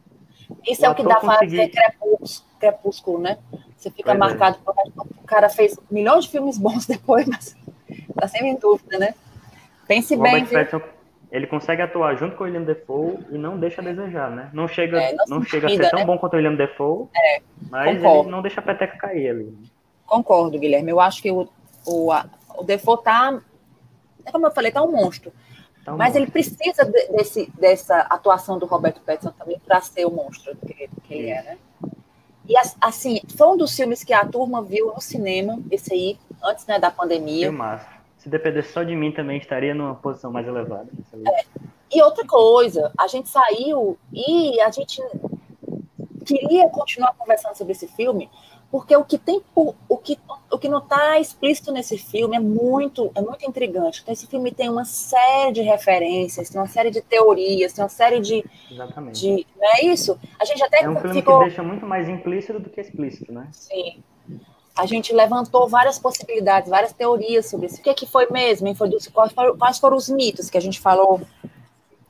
Isso 0.68 0.82
o 0.82 0.86
é 0.86 0.90
o 0.90 0.96
que 0.96 1.04
dá 1.04 1.16
conseguir... 1.16 1.72
fazer 1.72 2.42
crepúsculo, 2.60 3.20
né? 3.20 3.38
Você 3.76 3.90
fica 3.90 4.16
pois 4.16 4.16
é. 4.16 4.20
marcado 4.20 4.58
é. 4.58 5.02
O 5.22 5.26
cara 5.26 5.50
fez 5.50 5.80
milhões 5.90 6.26
de 6.26 6.32
filmes 6.32 6.58
bons 6.58 6.86
depois, 6.88 7.26
mas 7.28 7.56
tá 8.20 8.28
sempre 8.28 8.50
em 8.50 8.56
dúvida, 8.56 9.00
né? 9.00 9.14
Pense 9.88 10.16
o 10.16 10.22
bem. 10.22 10.46
Pattinson, 10.46 10.82
ele 11.32 11.48
consegue 11.48 11.82
atuar 11.82 12.16
junto 12.18 12.36
com 12.36 12.44
o 12.44 12.46
William 12.46 12.64
Defoe 12.64 13.18
e 13.30 13.38
não 13.38 13.58
deixa 13.58 13.82
a 13.82 13.84
desejar, 13.84 14.30
né? 14.30 14.50
Não 14.52 14.68
chega, 14.68 15.02
é, 15.02 15.14
não, 15.14 15.38
não 15.38 15.44
chega 15.44 15.68
a 15.68 15.70
ser 15.70 15.90
tão 15.90 16.00
né? 16.00 16.06
bom 16.06 16.18
quanto 16.18 16.34
o 16.34 16.36
William 16.36 16.56
Defoe, 16.56 17.08
é, 17.16 17.42
mas 17.70 17.96
concordo. 17.96 18.24
ele 18.24 18.32
não 18.32 18.42
deixa 18.42 18.60
a 18.60 18.64
peteca 18.64 18.98
cair 18.98 19.30
ali. 19.30 19.58
Concordo, 20.06 20.60
Guilherme. 20.60 20.92
Eu 20.92 21.00
acho 21.00 21.22
que 21.22 21.32
o, 21.32 21.48
o, 21.86 22.12
a, 22.12 22.26
o 22.58 22.64
Defoe 22.64 23.02
tá, 23.02 23.42
é 24.26 24.32
como 24.32 24.46
eu 24.46 24.52
falei, 24.52 24.72
tá 24.74 24.84
um 24.84 24.92
monstro. 24.92 25.32
Tá 25.86 25.94
um 25.94 25.98
mas 25.98 26.16
monstro. 26.16 26.24
ele 26.24 26.32
precisa 26.32 26.84
de, 26.84 27.08
desse, 27.08 27.50
dessa 27.58 28.00
atuação 28.02 28.60
do 28.60 28.66
Roberto 28.66 29.00
Pattinson 29.00 29.32
também 29.32 29.58
para 29.66 29.80
ser 29.80 30.06
o 30.06 30.12
monstro 30.12 30.54
que, 30.68 30.90
que 31.04 31.14
ele 31.14 31.30
é, 31.30 31.44
né? 31.44 31.58
E 32.50 32.56
assim, 32.82 33.22
foi 33.38 33.48
um 33.48 33.56
dos 33.56 33.74
filmes 33.74 34.04
que 34.04 34.12
a 34.12 34.26
turma 34.26 34.62
viu 34.62 34.88
no 34.88 35.00
cinema, 35.00 35.58
esse 35.72 35.94
aí, 35.94 36.20
antes 36.44 36.66
né, 36.68 36.78
da 36.78 36.92
pandemia. 36.92 37.48
Filmaço 37.48 38.01
se 38.22 38.30
dependesse 38.30 38.72
só 38.72 38.84
de 38.84 38.96
mim, 38.96 39.12
também 39.12 39.40
estaria 39.40 39.74
numa 39.74 39.96
posição 39.96 40.32
mais 40.32 40.48
elevada. 40.48 40.88
E 41.92 42.02
outra 42.04 42.26
coisa, 42.26 42.92
a 42.96 43.08
gente 43.08 43.28
saiu 43.28 43.98
e 44.14 44.62
a 44.62 44.70
gente 44.70 45.02
queria 46.24 46.70
continuar 46.70 47.16
conversando 47.18 47.56
sobre 47.56 47.72
esse 47.74 47.88
filme, 47.88 48.30
porque 48.70 48.96
o 48.96 49.04
que 49.04 49.18
tem 49.18 49.42
o 49.56 49.98
que, 49.98 50.20
o 50.52 50.60
que 50.60 50.70
não 50.70 50.78
está 50.78 51.20
explícito 51.20 51.72
nesse 51.72 51.98
filme 51.98 52.38
é 52.38 52.40
muito 52.40 53.12
é 53.16 53.22
muito 53.22 53.44
intrigante. 53.44 54.02
Então, 54.04 54.14
esse 54.14 54.28
filme 54.28 54.52
tem 54.52 54.70
uma 54.70 54.86
série 54.86 55.54
de 55.54 55.62
referências, 55.64 56.48
tem 56.48 56.62
uma 56.62 56.68
série 56.68 56.92
de 56.92 57.02
teorias, 57.02 57.74
tem 57.74 57.84
uma 57.84 57.90
série 57.90 58.20
de 58.20 58.46
Exatamente. 58.70 59.20
de 59.20 59.48
não 59.60 59.68
é 59.78 59.86
isso? 59.86 60.16
A 60.40 60.46
gente 60.46 60.64
até 60.64 60.84
É 60.84 60.90
um 60.90 60.96
filme 60.96 61.16
ficou 61.16 61.40
que 61.40 61.46
deixa 61.46 61.64
muito 61.64 61.88
mais 61.88 62.08
implícito 62.08 62.60
do 62.60 62.70
que 62.70 62.80
explícito, 62.80 63.34
né? 63.34 63.48
Sim. 63.52 64.04
A 64.82 64.86
gente 64.88 65.14
levantou 65.14 65.70
várias 65.70 66.00
possibilidades, 66.00 66.68
várias 66.68 66.92
teorias 66.92 67.46
sobre 67.48 67.68
isso. 67.68 67.80
O 67.80 67.84
que, 67.84 67.90
é 67.92 67.94
que 67.94 68.08
foi 68.08 68.28
mesmo? 68.32 68.68
quais, 69.14 69.32
foram, 69.32 69.56
quais 69.56 69.78
foram 69.78 69.96
os 69.96 70.10
mitos 70.10 70.50
que 70.50 70.58
a 70.58 70.62
gente 70.62 70.80
falou? 70.80 71.22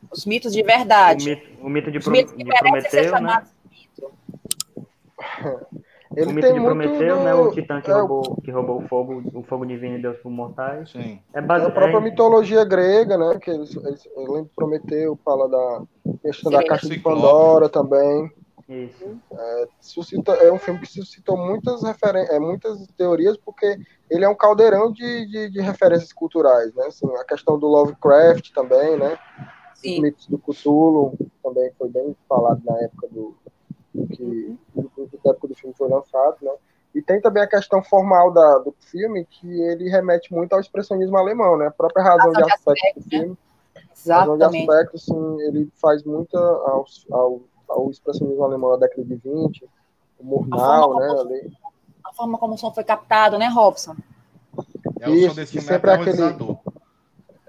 Os 0.09 0.25
mitos 0.25 0.53
de 0.53 0.61
O 0.61 0.65
verdade. 0.65 1.25
mito, 1.31 1.47
o 1.65 1.69
mito 1.69 1.91
de, 1.91 1.97
Os 1.97 2.07
mitos 2.07 2.31
que 2.31 2.37
de 2.37 2.45
merecem 2.45 2.89
ser 2.89 3.09
Prometeu, 3.09 3.11
né? 3.11 3.17
chamados 3.29 3.49
de 3.49 3.77
mito. 3.77 4.11
Ele 6.15 6.25
o 6.25 6.29
mito 6.33 6.41
tem 6.47 6.53
de 6.53 6.59
Prometeu, 6.61 7.17
do- 7.17 7.23
né? 7.23 7.33
O 7.33 7.51
titã 7.51 7.81
que, 7.81 7.91
é, 7.91 7.93
roubou, 7.93 8.35
que 8.43 8.51
roubou 8.51 8.77
o 8.83 8.87
fogo, 8.87 9.21
o 9.33 9.43
fogo 9.43 9.65
divino 9.65 9.97
e 9.97 10.01
deu 10.01 10.13
para 10.13 10.31
mortais. 10.31 10.91
Sim. 10.91 11.19
É 11.33 11.39
É 11.39 11.41
base... 11.41 11.65
a 11.65 11.69
própria 11.71 11.97
é- 11.97 12.01
mitologia 12.01 12.63
grega, 12.63 13.17
né? 13.17 13.37
Que 13.37 13.51
eles, 13.51 13.75
eles, 13.75 14.05
eu 14.15 14.21
lembro 14.31 14.45
que 14.45 14.55
Prometeu 14.55 15.19
fala 15.25 15.47
da 15.49 15.81
questão 16.21 16.51
da 16.51 16.65
caixa 16.65 16.87
de. 16.87 16.99
Pandora 16.99 17.67
também. 17.67 18.31
Isso. 18.71 19.19
Suscita, 19.81 20.31
é 20.33 20.51
um 20.51 20.57
filme 20.57 20.79
que 20.79 20.87
suscitou 20.87 21.35
muitas, 21.35 21.83
referen 21.83 22.25
é, 22.29 22.39
muitas 22.39 22.87
teorias, 22.97 23.35
porque 23.35 23.77
ele 24.09 24.23
é 24.23 24.29
um 24.29 24.35
caldeirão 24.35 24.91
de, 24.91 25.25
de, 25.27 25.49
de 25.49 25.61
referências 25.61 26.13
culturais, 26.13 26.73
né? 26.73 26.85
Assim, 26.85 27.07
a 27.17 27.25
questão 27.25 27.59
do 27.59 27.67
Lovecraft 27.67 28.51
também, 28.53 28.97
né? 28.97 29.19
Os 29.73 29.81
Sim. 29.81 30.01
mitos 30.01 30.27
do 30.27 30.37
Cthulhu 30.37 31.17
também 31.43 31.69
foi 31.77 31.89
bem 31.89 32.15
falado 32.29 32.61
na 32.63 32.77
época 32.79 33.07
do, 33.09 33.35
do 33.93 34.07
que 34.07 34.57
do, 34.73 35.09
da 35.23 35.31
época 35.31 35.49
do 35.49 35.55
filme 35.55 35.75
foi 35.77 35.89
lançado, 35.89 36.37
né? 36.41 36.51
E 36.95 37.01
tem 37.01 37.19
também 37.19 37.43
a 37.43 37.47
questão 37.47 37.83
formal 37.83 38.31
da, 38.31 38.59
do 38.59 38.73
filme, 38.79 39.25
que 39.25 39.47
ele 39.63 39.89
remete 39.89 40.33
muito 40.33 40.53
ao 40.53 40.59
expressionismo 40.61 41.17
alemão, 41.17 41.57
né? 41.57 41.67
A 41.67 41.71
própria 41.71 42.03
razão 42.03 42.31
de 42.31 42.41
Razão 42.41 42.47
de 42.47 42.53
aspecto 42.53 42.99
do 42.99 43.15
né? 43.15 43.19
filme 43.19 43.37
razão 44.09 44.37
de 44.37 44.43
Exatamente. 44.43 44.69
aspecto, 44.69 44.95
assim, 44.95 45.41
ele 45.41 45.71
faz 45.79 46.03
muita 46.03 46.37
ao, 46.37 46.85
ao, 47.11 47.41
ao 47.71 47.89
expressionismo 47.89 48.43
alemão 48.43 48.71
da 48.71 48.87
década 48.87 49.03
de 49.03 49.15
20, 49.15 49.69
o 50.19 50.23
Murnau, 50.23 50.97
A 50.97 51.01
né, 51.01 51.07
forma 51.07 51.21
ali. 51.21 51.53
A 52.03 52.13
forma 52.13 52.37
como 52.37 52.53
o 52.53 52.57
som 52.57 52.71
foi 52.71 52.83
captado, 52.83 53.37
né, 53.37 53.47
Robson? 53.47 53.95
É 54.99 55.09
o 55.09 55.13
Isso, 55.13 55.29
som 55.29 55.35
desse 55.35 55.51
filme 55.53 55.67
sempre 55.67 55.91
é 55.91 55.93
aquele-. 55.93 56.57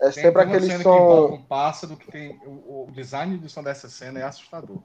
É 0.01 0.11
sempre 0.11 0.43
aquele 0.43 0.67
cena 0.67 0.79
que 0.79 0.83
som, 0.83 1.27
um 1.27 1.43
pássaro 1.43 1.97
que 1.97 2.11
tem 2.11 2.37
o, 2.45 2.89
o 2.89 2.93
design 2.93 3.37
do 3.39 3.49
som 3.49 3.63
dessa 3.63 3.89
cena 3.89 4.19
é 4.19 4.25
assustador. 4.25 4.79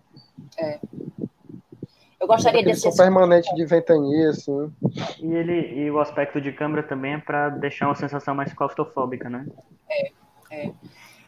Eu 2.19 2.27
gostaria 2.27 2.59
aquele 2.59 2.75
de 2.75 2.79
som 2.79 2.95
permanente 2.95 3.53
de 3.55 3.65
ventania, 3.65 4.29
assim. 4.29 4.71
E, 5.19 5.33
ele, 5.33 5.73
e 5.73 5.89
o 5.89 5.99
aspecto 5.99 6.39
de 6.39 6.51
câmera 6.51 6.83
também 6.83 7.15
é 7.15 7.17
para 7.17 7.49
deixar 7.49 7.87
uma 7.87 7.95
sensação 7.95 8.35
mais 8.35 8.53
claustrofóbica, 8.53 9.27
né? 9.27 9.47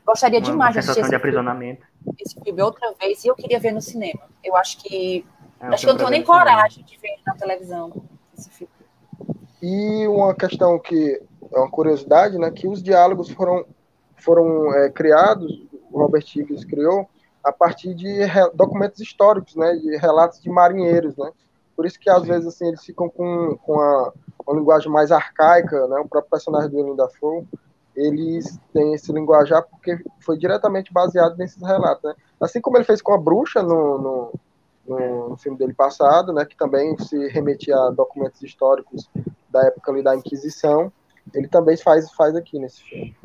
Gostaria 0.10 0.39
Uma, 0.39 0.45
demais 0.45 0.70
uma 0.70 0.72
de 0.74 0.80
assistir 0.80 1.03
sensação 1.03 1.10
de 1.10 1.16
esse 1.16 1.24
filme, 1.24 1.43
aprisionamento. 1.43 1.88
esse 2.20 2.43
filme 2.43 2.62
outra 2.64 2.91
vez 2.99 3.24
e 3.24 3.28
eu 3.28 3.36
queria 3.36 3.60
ver 3.60 3.72
no 3.72 3.80
cinema. 3.80 4.22
Eu 4.43 4.55
acho 4.55 4.80
que. 4.80 5.24
É 5.60 5.68
acho 5.68 5.84
que 5.84 5.89
eu 5.89 5.93
não 5.93 5.99
tenho 5.99 6.10
nem 6.10 6.24
coragem 6.24 6.84
de 6.84 6.97
ver 6.97 7.18
na 7.24 7.36
televisão 7.36 7.93
esse 8.36 8.49
filme. 8.49 8.74
E 9.62 10.07
uma 10.07 10.34
questão 10.34 10.80
que 10.80 11.22
é 11.53 11.60
uma 11.60 11.70
curiosidade, 11.70 12.39
né, 12.39 12.49
que 12.49 12.68
os 12.68 12.82
diálogos 12.82 13.30
foram, 13.30 13.66
foram 14.16 14.74
é, 14.74 14.89
criados, 14.89 15.51
o 15.91 15.99
Robert 15.99 16.26
Higgins 16.36 16.66
criou, 16.66 17.07
a 17.43 17.51
partir 17.51 17.93
de 17.93 18.07
documentos 18.55 18.99
históricos, 18.99 19.55
né, 19.55 19.76
de 19.76 19.95
relatos 19.97 20.41
de 20.41 20.49
marinheiros, 20.49 21.16
né. 21.18 21.32
Por 21.76 21.86
isso 21.86 21.99
que 21.99 22.10
às 22.10 22.24
vezes 22.24 22.47
assim 22.47 22.68
eles 22.68 22.84
ficam 22.84 23.10
com, 23.10 23.57
com 23.57 23.80
a, 23.80 24.14
uma 24.47 24.57
linguagem 24.57 24.91
mais 24.91 25.12
arcaica, 25.12 25.88
né, 25.88 25.99
o 25.99 26.07
próprio 26.07 26.32
personagem 26.32 26.70
do 26.70 26.78
Willem 26.78 26.95
Dafoe, 26.95 27.45
eles 27.95 28.59
têm 28.73 28.93
esse 28.93 29.11
linguajar 29.11 29.63
porque 29.63 29.97
foi 30.19 30.37
diretamente 30.37 30.93
baseado 30.93 31.37
nesses 31.37 31.61
relatos, 31.61 32.03
né. 32.03 32.13
Assim 32.39 32.61
como 32.61 32.77
ele 32.77 32.85
fez 32.85 33.01
com 33.01 33.13
a 33.13 33.17
bruxa 33.17 33.61
no, 33.61 33.97
no, 33.97 34.33
no, 34.87 35.29
no 35.29 35.37
filme 35.37 35.57
dele 35.57 35.73
passado, 35.73 36.31
né, 36.33 36.45
que 36.45 36.55
também 36.55 36.97
se 36.99 37.27
remetia 37.27 37.75
a 37.75 37.91
documentos 37.91 38.41
históricos 38.41 39.09
da 39.49 39.65
época 39.65 39.91
ali 39.91 40.03
da 40.03 40.15
Inquisição, 40.15 40.91
ele 41.33 41.47
também 41.47 41.77
faz, 41.77 42.11
faz 42.13 42.35
aqui 42.35 42.57
nesse 42.59 42.81
filme. 42.83 43.15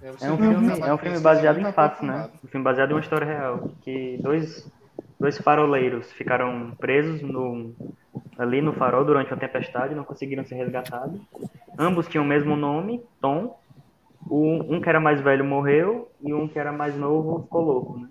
É 0.00 0.30
um 0.30 0.36
filme, 0.36 0.80
é 0.80 0.94
um 0.94 0.98
filme 0.98 1.18
baseado 1.18 1.58
em 1.58 1.72
fatos, 1.72 2.06
né? 2.06 2.30
Um 2.44 2.48
filme 2.48 2.62
baseado 2.62 2.90
em 2.90 2.94
uma 2.94 3.00
história 3.00 3.26
real. 3.26 3.68
Que 3.80 4.16
dois, 4.22 4.70
dois 5.18 5.36
faroleiros 5.38 6.12
ficaram 6.12 6.72
presos 6.78 7.20
no, 7.20 7.74
ali 8.38 8.62
no 8.62 8.72
farol 8.72 9.04
durante 9.04 9.32
uma 9.32 9.40
tempestade, 9.40 9.94
não 9.94 10.04
conseguiram 10.04 10.44
ser 10.44 10.54
resgatados. 10.54 11.20
Ambos 11.76 12.06
tinham 12.06 12.24
o 12.24 12.28
mesmo 12.28 12.54
nome, 12.54 13.02
Tom. 13.20 13.58
O, 14.26 14.74
um 14.74 14.80
que 14.80 14.88
era 14.88 15.00
mais 15.00 15.20
velho 15.20 15.44
morreu 15.44 16.10
e 16.22 16.32
um 16.34 16.46
que 16.48 16.58
era 16.58 16.72
mais 16.72 16.96
novo 16.96 17.42
ficou 17.42 17.62
louco, 17.62 17.98
né? 17.98 18.08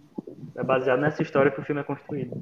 É 0.55 0.63
baseado 0.63 0.99
nessa 0.99 1.21
história 1.21 1.51
que 1.51 1.59
o 1.59 1.63
filme 1.63 1.81
é 1.81 1.83
construído. 1.83 2.41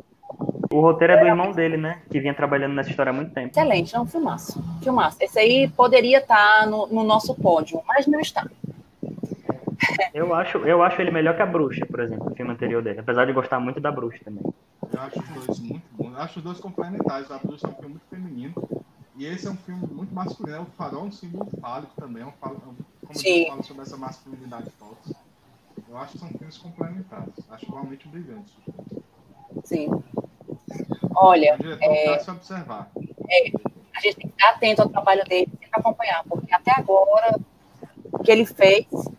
O 0.71 0.81
roteiro 0.81 1.13
é 1.13 1.17
do 1.19 1.25
irmão 1.25 1.51
dele, 1.51 1.77
né? 1.77 2.01
Que 2.09 2.19
vinha 2.19 2.33
trabalhando 2.33 2.73
nessa 2.73 2.89
história 2.89 3.09
há 3.09 3.13
muito 3.13 3.33
tempo. 3.33 3.49
Excelente, 3.49 3.95
é 3.95 3.99
um 3.99 4.05
filmaço. 4.05 4.61
Filmaço. 4.81 5.17
Esse 5.21 5.39
aí 5.39 5.69
poderia 5.69 6.19
estar 6.19 6.67
no, 6.67 6.87
no 6.87 7.03
nosso 7.03 7.35
pódio, 7.35 7.81
mas 7.87 8.07
não 8.07 8.19
está. 8.19 8.45
Eu 10.13 10.33
acho, 10.33 10.57
eu 10.59 10.81
acho 10.81 11.01
ele 11.01 11.11
melhor 11.11 11.35
que 11.35 11.41
a 11.41 11.45
Bruxa, 11.45 11.85
por 11.85 11.99
exemplo, 11.99 12.31
o 12.31 12.35
filme 12.35 12.51
anterior 12.51 12.81
dele. 12.81 12.99
Apesar 13.01 13.25
de 13.25 13.33
gostar 13.33 13.59
muito 13.59 13.79
da 13.81 13.91
Bruxa 13.91 14.19
também. 14.23 14.41
Eu 14.93 14.99
acho 15.01 15.19
os 15.19 15.45
dois 15.45 15.59
muito 15.59 15.83
bons. 15.91 16.13
Eu 16.13 16.21
acho 16.21 16.39
os 16.39 16.43
dois 16.45 16.59
complementares. 16.59 17.29
A 17.29 17.37
Bruxa 17.37 17.67
é 17.67 17.69
um 17.69 17.73
filme 17.73 17.89
muito 17.89 18.05
feminino. 18.09 18.53
E 19.17 19.25
esse 19.25 19.47
é 19.47 19.51
um 19.51 19.57
filme 19.57 19.85
muito 19.91 20.13
masculino. 20.15 20.61
O 20.63 20.65
Farol 20.77 21.01
é 21.01 21.03
um 21.07 21.11
símbolo 21.11 21.49
fálico 21.61 21.91
também. 21.99 22.23
É 22.23 22.25
um, 22.25 22.31
falo- 22.39 22.61
é 22.65 22.69
um- 22.69 22.75
como 23.05 23.19
Sim. 23.19 23.47
fala 23.47 23.63
sobre 23.63 23.83
essa 23.83 23.97
masculinidade 23.97 24.69
tóxica. 24.79 25.19
Eu 25.87 25.97
acho 25.97 26.13
que 26.13 26.19
são 26.19 26.29
filmes 26.29 26.57
complementares. 26.57 27.33
Acho 27.49 27.65
igualmente 27.65 28.07
brilhantes. 28.07 28.53
Sim. 29.63 29.89
Olha, 31.15 31.57
O 31.59 31.83
é... 31.83 32.19
se 32.19 32.29
observar. 32.29 32.89
a 33.95 33.99
gente 34.01 34.15
tem 34.17 34.27
que 34.29 34.35
estar 34.35 34.49
atento 34.49 34.81
ao 34.81 34.89
trabalho 34.89 35.23
dele, 35.25 35.47
tem 35.59 35.69
que 35.69 35.79
acompanhar, 35.79 36.23
porque 36.25 36.53
até 36.53 36.71
agora 36.77 37.39
o 38.11 38.19
que 38.19 38.31
ele 38.31 38.45
fez 38.45 38.87
é. 38.91 39.15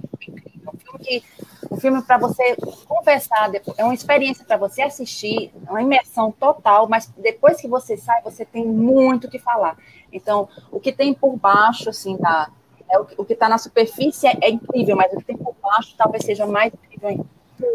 Um 0.68 0.78
filme 0.78 0.99
que 1.01 1.24
um 1.70 1.76
filme 1.78 2.03
para 2.03 2.16
você 2.16 2.57
conversar, 2.87 3.51
é 3.76 3.84
uma 3.84 3.95
experiência 3.95 4.45
para 4.45 4.57
você 4.57 4.82
assistir, 4.82 5.53
é 5.66 5.70
uma 5.70 5.82
imersão 5.82 6.32
total, 6.32 6.89
mas 6.89 7.07
depois 7.16 7.61
que 7.61 7.68
você 7.68 7.97
sai, 7.97 8.22
você 8.22 8.45
tem 8.45 8.66
muito 8.66 9.26
o 9.26 9.30
que 9.30 9.39
falar. 9.39 9.76
Então, 10.12 10.49
o 10.70 10.80
que 10.80 10.93
tem 10.93 11.12
por 11.12 11.37
baixo, 11.37 11.91
assim, 11.91 12.16
da, 12.16 12.49
é 12.91 12.99
o, 12.99 13.05
que- 13.05 13.14
o 13.18 13.24
que 13.24 13.32
está 13.32 13.49
na 13.49 13.59
superfície 13.59 14.26
é, 14.26 14.37
é 14.43 14.51
incrível, 14.51 14.97
mas 14.97 15.12
o 15.12 15.16
que 15.18 15.24
tem 15.24 15.37
por 15.37 15.55
baixo 15.62 15.95
talvez 15.97 16.24
seja 16.24 16.47
mais 16.47 16.72
incrível 16.72 17.09
ainda. 17.09 17.24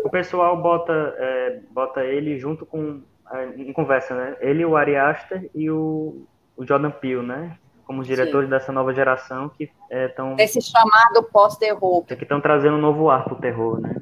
O 0.06 0.10
pessoal 0.10 0.56
bota, 0.62 0.94
é, 1.18 1.60
bota 1.72 2.04
ele 2.04 2.38
junto 2.40 2.66
com. 2.66 3.02
é, 3.34 3.46
em 3.58 3.74
conversa, 3.74 4.14
né? 4.16 4.36
Ele, 4.40 4.64
o 4.66 4.76
Ari 4.78 4.96
Aster 4.96 5.50
e 5.56 5.70
o, 5.72 6.24
o 6.56 6.66
Jordan 6.66 6.92
Peele, 6.92 7.24
né? 7.26 7.58
Como 7.86 8.02
os 8.02 8.08
diretores 8.08 8.50
dessa 8.50 8.72
nova 8.72 8.94
geração 8.94 9.50
que 9.50 9.70
estão 9.90 10.36
Desse 10.36 10.62
chamado 10.62 11.24
pós-terror. 11.32 12.04
que 12.06 12.14
estão 12.14 12.40
trazendo 12.40 12.76
um 12.78 12.82
novo 12.82 13.10
ar 13.10 13.24
pro 13.26 13.36
terror, 13.36 13.82
né? 13.82 13.96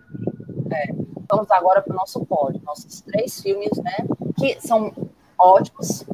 Vamos 1.32 1.50
agora 1.52 1.82
para 1.82 1.94
o 1.94 1.96
nosso 1.96 2.24
pódio. 2.26 2.62
Nossos 2.64 3.02
três 3.02 3.42
filmes, 3.42 3.72
né? 3.78 3.96
Que 4.38 4.60
são 4.62 4.92
ótimos. 5.40 6.06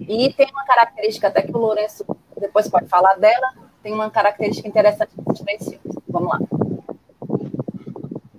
E 0.00 0.32
tem 0.32 0.48
uma 0.50 0.64
característica, 0.64 1.28
até 1.28 1.42
que 1.42 1.52
o 1.54 1.58
Lourenço 1.58 2.04
depois 2.40 2.68
pode 2.68 2.88
falar 2.88 3.14
dela, 3.16 3.48
tem 3.82 3.92
uma 3.92 4.10
característica 4.10 4.68
interessante 4.68 5.12
nos 5.16 5.40
três 5.40 5.64
filmes. 5.64 5.96
Vamos 6.08 6.28
lá. 6.28 6.38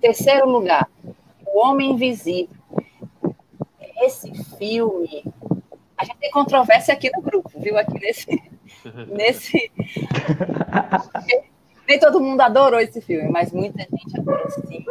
Terceiro 0.00 0.48
lugar, 0.48 0.88
O 1.46 1.60
Homem 1.60 1.92
Invisível. 1.92 2.56
Esse 4.02 4.32
filme. 4.56 5.24
A 5.96 6.04
gente 6.04 6.16
tem 6.18 6.30
controvérsia 6.30 6.94
aqui 6.94 7.10
no 7.14 7.20
grupo, 7.20 7.50
viu? 7.56 7.76
Aqui 7.76 7.98
nesse. 7.98 8.42
nesse... 9.12 9.70
Nem 11.86 11.98
todo 11.98 12.20
mundo 12.20 12.40
adorou 12.40 12.80
esse 12.80 13.00
filme, 13.00 13.28
mas 13.28 13.52
muita 13.52 13.82
gente 13.82 14.18
adorou 14.18 14.48
sim. 14.50 14.84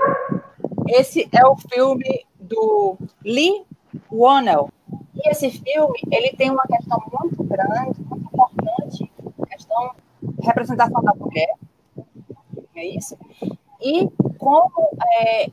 Esse 0.88 1.28
é 1.32 1.46
o 1.48 1.56
filme 1.56 2.26
do 2.40 2.98
Lee 3.24 3.64
Whannell. 4.12 4.70
E 5.16 5.30
esse 5.30 5.50
filme, 5.50 6.00
ele 6.12 6.36
tem 6.36 6.52
uma 6.52 6.64
questão 6.68 7.02
muito 7.20 7.44
grande, 7.44 8.02
muito 8.02 8.26
importante, 8.26 9.12
questão 9.48 9.96
representação 10.42 11.02
da 11.02 11.14
mulher, 11.16 11.54
é 12.76 12.86
isso? 12.86 13.18
E 13.82 14.08
como 14.38 14.90
é, 15.18 15.50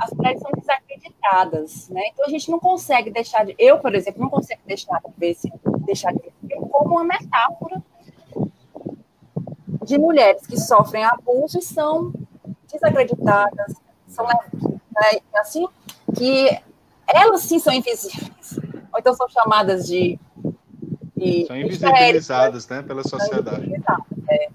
as 0.00 0.12
mulheres 0.12 0.40
são 0.40 0.50
desacreditadas, 0.52 1.88
né? 1.88 2.08
Então 2.08 2.24
a 2.26 2.28
gente 2.28 2.50
não 2.50 2.58
consegue 2.58 3.10
deixar 3.10 3.44
de, 3.44 3.54
eu, 3.58 3.78
por 3.78 3.94
exemplo, 3.94 4.22
não 4.22 4.30
consigo 4.30 4.60
deixar 4.66 5.00
de 5.00 5.12
ver 5.16 5.30
esse, 5.30 5.52
deixar 5.84 6.12
de 6.12 6.20
ver 6.20 6.32
esse 6.50 6.68
como 6.68 6.94
uma 6.94 7.04
metáfora 7.04 7.82
de 9.84 9.98
mulheres 9.98 10.46
que 10.46 10.58
sofrem 10.58 11.04
abuso 11.04 11.58
e 11.58 11.62
são 11.62 12.12
desacreditadas, 12.70 13.74
são 14.06 14.26
né, 14.26 15.20
assim 15.36 15.66
que 16.14 16.60
elas 17.06 17.42
sim 17.42 17.58
são 17.58 17.72
invisíveis, 17.72 18.58
ou 18.92 18.98
então 18.98 19.14
são 19.14 19.28
chamadas 19.28 19.86
de 19.86 20.18
São 21.46 21.56
invisibilizadas, 21.56 22.68
né, 22.68 22.82
pela 22.82 23.02
sociedade. 23.02 23.70
É. 24.28 24.48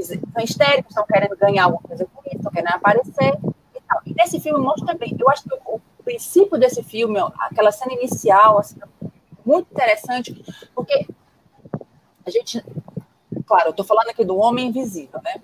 São 0.00 0.44
histéricos, 0.44 0.90
estão 0.90 1.04
querendo 1.04 1.36
ganhar 1.36 1.64
alguma 1.64 1.82
coisa 1.82 2.06
com 2.06 2.20
isso, 2.26 2.36
estão 2.36 2.52
querendo 2.52 2.72
aparecer 2.74 3.34
e 3.74 3.80
tal. 3.80 4.00
E 4.06 4.14
nesse 4.14 4.38
filme 4.38 4.60
mostra 4.60 4.86
também, 4.86 5.16
eu 5.18 5.28
acho 5.28 5.42
que 5.42 5.52
o, 5.52 5.80
o 5.98 6.02
princípio 6.04 6.56
desse 6.56 6.84
filme, 6.84 7.18
aquela 7.40 7.72
cena 7.72 7.92
inicial, 7.94 8.58
assim, 8.58 8.78
muito 9.44 9.68
interessante, 9.72 10.40
porque 10.72 11.04
a 12.24 12.30
gente, 12.30 12.64
claro, 13.44 13.68
eu 13.68 13.70
estou 13.70 13.84
falando 13.84 14.10
aqui 14.10 14.24
do 14.24 14.36
homem 14.36 14.68
invisível, 14.68 15.20
né? 15.24 15.40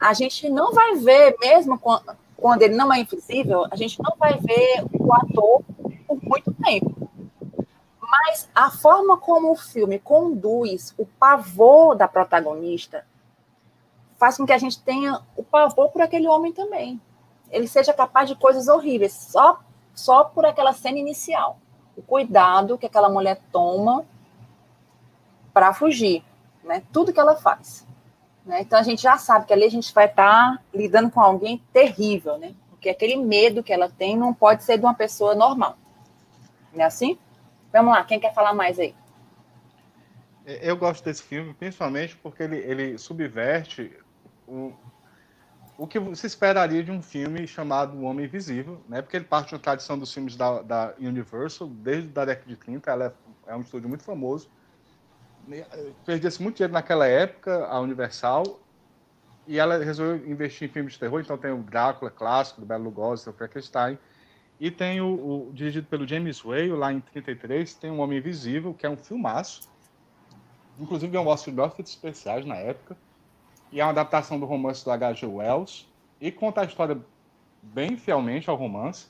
A 0.00 0.14
gente 0.14 0.48
não 0.48 0.72
vai 0.72 0.94
ver, 0.94 1.36
mesmo 1.38 1.78
quando, 1.78 2.16
quando 2.36 2.62
ele 2.62 2.74
não 2.74 2.90
é 2.92 3.00
invisível, 3.00 3.66
a 3.70 3.76
gente 3.76 4.00
não 4.00 4.16
vai 4.16 4.38
ver 4.38 4.84
o 4.98 5.12
ator 5.12 5.62
por 6.06 6.18
muito 6.22 6.54
tempo. 6.54 6.99
Mas 8.10 8.50
a 8.52 8.70
forma 8.70 9.16
como 9.16 9.52
o 9.52 9.56
filme 9.56 9.98
conduz 10.00 10.92
o 10.98 11.06
pavor 11.06 11.94
da 11.94 12.08
protagonista 12.08 13.06
faz 14.18 14.36
com 14.36 14.44
que 14.44 14.52
a 14.52 14.58
gente 14.58 14.82
tenha 14.82 15.22
o 15.36 15.44
pavor 15.44 15.90
por 15.90 16.02
aquele 16.02 16.26
homem 16.26 16.52
também. 16.52 17.00
Ele 17.50 17.68
seja 17.68 17.94
capaz 17.94 18.28
de 18.28 18.34
coisas 18.34 18.66
horríveis, 18.66 19.12
só, 19.12 19.60
só 19.94 20.24
por 20.24 20.44
aquela 20.44 20.72
cena 20.72 20.98
inicial. 20.98 21.58
O 21.96 22.02
cuidado 22.02 22.76
que 22.76 22.86
aquela 22.86 23.08
mulher 23.08 23.40
toma 23.52 24.04
para 25.54 25.72
fugir, 25.72 26.24
né? 26.64 26.82
Tudo 26.92 27.12
que 27.12 27.20
ela 27.20 27.36
faz. 27.36 27.86
Né? 28.44 28.62
Então 28.62 28.78
a 28.78 28.82
gente 28.82 29.02
já 29.02 29.18
sabe 29.18 29.46
que 29.46 29.52
ali 29.52 29.64
a 29.64 29.70
gente 29.70 29.94
vai 29.94 30.06
estar 30.06 30.56
tá 30.56 30.62
lidando 30.74 31.10
com 31.10 31.20
alguém 31.20 31.62
terrível, 31.72 32.38
né? 32.38 32.54
Porque 32.70 32.88
aquele 32.88 33.16
medo 33.16 33.62
que 33.62 33.72
ela 33.72 33.88
tem 33.88 34.16
não 34.16 34.34
pode 34.34 34.64
ser 34.64 34.78
de 34.78 34.84
uma 34.84 34.94
pessoa 34.94 35.34
normal. 35.34 35.76
Não 36.72 36.82
é 36.82 36.84
assim? 36.84 37.16
Vamos 37.72 37.92
lá, 37.92 38.04
quem 38.04 38.18
quer 38.18 38.34
falar 38.34 38.52
mais 38.52 38.78
aí? 38.78 38.94
É, 40.44 40.70
eu 40.70 40.76
gosto 40.76 41.04
desse 41.04 41.22
filme, 41.22 41.54
principalmente 41.54 42.16
porque 42.16 42.42
ele, 42.42 42.56
ele 42.56 42.98
subverte 42.98 43.96
o, 44.46 44.72
o 45.78 45.86
que 45.86 45.98
se 46.16 46.26
esperaria 46.26 46.82
de 46.82 46.90
um 46.90 47.00
filme 47.00 47.46
chamado 47.46 47.96
O 47.96 48.02
Homem 48.02 48.26
Invisível, 48.26 48.82
né? 48.88 49.00
Porque 49.00 49.16
ele 49.16 49.24
parte 49.24 49.48
de 49.48 49.54
uma 49.54 49.60
tradição 49.60 49.98
dos 49.98 50.12
filmes 50.12 50.36
da, 50.36 50.62
da 50.62 50.94
Universal, 50.98 51.68
desde 51.68 52.08
a 52.18 52.24
década 52.24 52.48
de 52.48 52.56
30, 52.56 52.90
ela 52.90 53.16
é, 53.46 53.52
é 53.52 53.56
um 53.56 53.60
estúdio 53.60 53.88
muito 53.88 54.04
famoso. 54.04 54.50
Perdia-se 56.04 56.42
muito 56.42 56.56
dinheiro 56.56 56.72
naquela 56.72 57.06
época, 57.06 57.66
a 57.66 57.80
Universal, 57.80 58.60
e 59.46 59.58
ela 59.58 59.82
resolveu 59.82 60.28
investir 60.30 60.68
em 60.68 60.72
filmes 60.72 60.92
de 60.92 60.98
terror, 60.98 61.20
então 61.20 61.36
tem 61.38 61.50
o 61.50 61.62
Drácula 61.62 62.10
clássico, 62.10 62.60
do 62.60 62.66
Bela 62.66 62.82
Lugosi, 62.82 63.24
do 63.24 63.32
Frankenstein, 63.32 63.98
e 64.60 64.70
tem 64.70 65.00
o, 65.00 65.48
o, 65.48 65.52
dirigido 65.54 65.86
pelo 65.86 66.06
James 66.06 66.44
Whale, 66.44 66.72
lá 66.72 66.92
em 66.92 67.00
33, 67.00 67.72
tem 67.74 67.90
Um 67.90 68.00
Homem 68.00 68.18
Invisível, 68.18 68.74
que 68.74 68.84
é 68.84 68.90
um 68.90 68.96
filmaço. 68.96 69.62
Inclusive 70.78 71.10
ganhou 71.10 71.26
um 71.26 71.30
Oscar 71.30 71.54
de 71.54 71.60
efeitos 71.62 71.92
especiais 71.92 72.44
na 72.44 72.56
época. 72.56 72.94
E 73.72 73.80
é 73.80 73.84
uma 73.84 73.92
adaptação 73.92 74.38
do 74.38 74.44
romance 74.44 74.84
do 74.84 74.90
H.G. 74.90 75.24
Wells. 75.24 75.86
E 76.20 76.30
conta 76.30 76.60
a 76.60 76.64
história 76.64 77.00
bem 77.62 77.96
fielmente 77.96 78.50
ao 78.50 78.56
romance. 78.56 79.06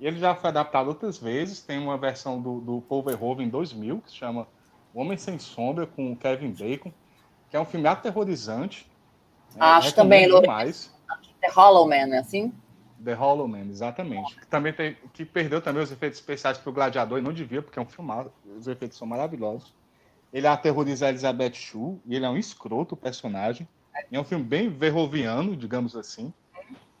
E 0.00 0.06
ele 0.06 0.18
já 0.18 0.34
foi 0.34 0.50
adaptado 0.50 0.88
outras 0.88 1.16
vezes. 1.16 1.60
Tem 1.60 1.78
uma 1.78 1.96
versão 1.96 2.40
do, 2.40 2.60
do 2.60 2.80
Paul 2.80 3.04
Verhoeven 3.04 3.46
em 3.46 3.50
2000, 3.50 4.00
que 4.00 4.10
se 4.10 4.16
chama 4.16 4.48
O 4.92 5.00
Homem 5.00 5.16
Sem 5.16 5.38
Sombra, 5.38 5.86
com 5.86 6.10
o 6.10 6.16
Kevin 6.16 6.50
Bacon, 6.50 6.92
que 7.48 7.56
é 7.56 7.60
um 7.60 7.64
filme 7.64 7.86
aterrorizante. 7.86 8.90
Né? 9.54 9.58
Acho 9.60 9.94
também, 9.94 10.28
demais. 10.28 10.92
The 11.40 11.50
Hollow 11.52 11.86
Man, 11.86 12.14
é 12.14 12.18
assim? 12.18 12.52
The 13.04 13.14
Hollow 13.14 13.46
Man, 13.46 13.66
exatamente. 13.70 14.36
Que, 14.36 14.46
também 14.46 14.72
tem, 14.72 14.96
que 15.12 15.24
perdeu 15.24 15.60
também 15.60 15.82
os 15.82 15.92
efeitos 15.92 16.18
especiais 16.18 16.58
para 16.58 16.70
o 16.70 16.72
Gladiador, 16.72 17.18
e 17.18 17.22
não 17.22 17.32
devia, 17.32 17.62
porque 17.62 17.78
é 17.78 17.82
um 17.82 17.86
filmado, 17.86 18.32
os 18.56 18.66
efeitos 18.66 18.98
são 18.98 19.06
maravilhosos. 19.06 19.74
Ele 20.32 20.46
aterroriza 20.46 21.06
a 21.06 21.08
Elizabeth 21.08 21.54
Shue, 21.54 22.00
e 22.04 22.14
ele 22.14 22.26
é 22.26 22.30
um 22.30 22.36
escroto 22.36 22.96
personagem. 22.96 23.66
É 24.10 24.20
um 24.20 24.24
filme 24.24 24.44
bem 24.44 24.68
verroviano, 24.68 25.56
digamos 25.56 25.96
assim. 25.96 26.32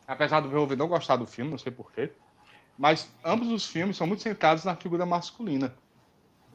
Apesar 0.06 0.40
do 0.40 0.48
Verhoeven 0.48 0.76
não 0.76 0.88
gostar 0.88 1.16
do 1.16 1.26
filme, 1.26 1.50
não 1.50 1.58
sei 1.58 1.70
porquê. 1.70 2.10
Mas 2.78 3.10
ambos 3.24 3.48
os 3.48 3.66
filmes 3.66 3.96
são 3.96 4.06
muito 4.06 4.22
centrados 4.22 4.64
na 4.64 4.74
figura 4.74 5.04
masculina. 5.04 5.74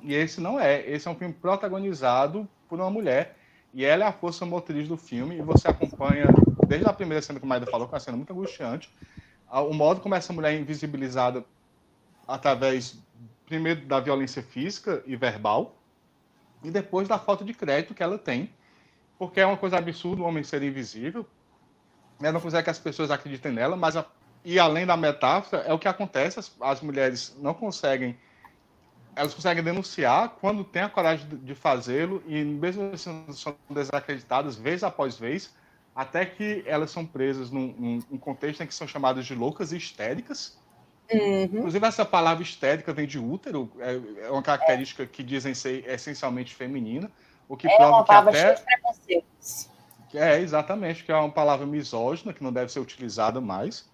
E 0.01 0.13
esse 0.13 0.41
não 0.41 0.59
é. 0.59 0.89
Esse 0.89 1.07
é 1.07 1.11
um 1.11 1.15
filme 1.15 1.33
protagonizado 1.33 2.47
por 2.67 2.79
uma 2.79 2.89
mulher. 2.89 3.37
E 3.73 3.85
ela 3.85 4.05
é 4.05 4.07
a 4.07 4.11
força 4.11 4.45
motriz 4.45 4.87
do 4.87 4.97
filme. 4.97 5.37
E 5.37 5.41
você 5.41 5.67
acompanha, 5.67 6.25
desde 6.67 6.87
a 6.87 6.93
primeira 6.93 7.21
cena 7.21 7.39
que 7.39 7.45
o 7.45 7.47
Maida 7.47 7.65
falou, 7.65 7.87
que 7.87 7.93
é 7.93 7.95
uma 7.95 7.99
cena 7.99 8.17
muito 8.17 8.31
angustiante, 8.33 8.91
o 9.51 9.73
modo 9.73 10.01
como 10.01 10.15
essa 10.15 10.33
mulher 10.33 10.53
é 10.53 10.59
invisibilizada 10.59 11.43
através, 12.27 12.97
primeiro, 13.45 13.85
da 13.85 13.99
violência 13.99 14.41
física 14.41 15.03
e 15.05 15.15
verbal, 15.15 15.75
e 16.63 16.71
depois 16.71 17.07
da 17.07 17.19
falta 17.19 17.43
de 17.43 17.53
crédito 17.53 17.93
que 17.93 18.01
ela 18.01 18.17
tem, 18.17 18.49
porque 19.17 19.39
é 19.39 19.45
uma 19.45 19.57
coisa 19.57 19.77
absurda 19.77 20.21
o 20.21 20.25
homem 20.25 20.43
ser 20.43 20.63
invisível, 20.63 21.25
ela 22.21 22.33
não 22.33 22.41
consegue 22.41 22.63
que 22.63 22.69
as 22.69 22.79
pessoas 22.79 23.11
acreditem 23.11 23.51
nela, 23.51 23.75
mas, 23.75 23.95
a, 23.97 24.05
e 24.45 24.57
além 24.59 24.85
da 24.85 24.95
metáfora, 24.95 25.61
é 25.63 25.73
o 25.73 25.79
que 25.79 25.87
acontece, 25.87 26.39
as, 26.39 26.55
as 26.61 26.81
mulheres 26.81 27.35
não 27.39 27.53
conseguem 27.53 28.17
elas 29.15 29.33
conseguem 29.33 29.63
denunciar 29.63 30.29
quando 30.41 30.63
têm 30.63 30.81
a 30.81 30.89
coragem 30.89 31.27
de 31.27 31.53
fazê-lo 31.53 32.23
e 32.25 32.43
mesmo 32.43 32.91
assim 32.93 33.25
são 33.31 33.55
desacreditadas 33.69 34.55
vez 34.55 34.83
após 34.83 35.17
vez 35.17 35.53
até 35.95 36.25
que 36.25 36.63
elas 36.65 36.89
são 36.91 37.05
presas 37.05 37.51
num, 37.51 38.01
num 38.09 38.17
contexto 38.17 38.61
em 38.61 38.67
que 38.67 38.73
são 38.73 38.87
chamadas 38.87 39.25
de 39.25 39.35
loucas 39.35 39.71
e 39.71 39.77
histéricas. 39.77 40.57
Uhum. 41.11 41.43
Inclusive, 41.43 41.85
essa 41.85 42.05
palavra 42.05 42.41
histérica 42.41 42.93
vem 42.93 43.05
de 43.05 43.19
útero, 43.19 43.71
é, 43.79 44.25
é 44.25 44.31
uma 44.31 44.41
característica 44.41 45.03
é. 45.03 45.05
que 45.05 45.21
dizem 45.21 45.53
ser 45.53 45.87
essencialmente 45.87 46.55
feminina, 46.55 47.11
o 47.47 47.55
que 47.55 47.67
é 47.67 47.75
prova 47.75 47.97
uma 47.97 48.05
que 48.05 48.11
até... 48.11 48.55
É, 50.15 50.39
exatamente, 50.39 51.03
que 51.03 51.11
é 51.11 51.15
uma 51.15 51.31
palavra 51.31 51.65
misógina, 51.65 52.33
que 52.33 52.43
não 52.43 52.53
deve 52.53 52.71
ser 52.71 52.79
utilizada 52.79 53.41
mais. 53.41 53.89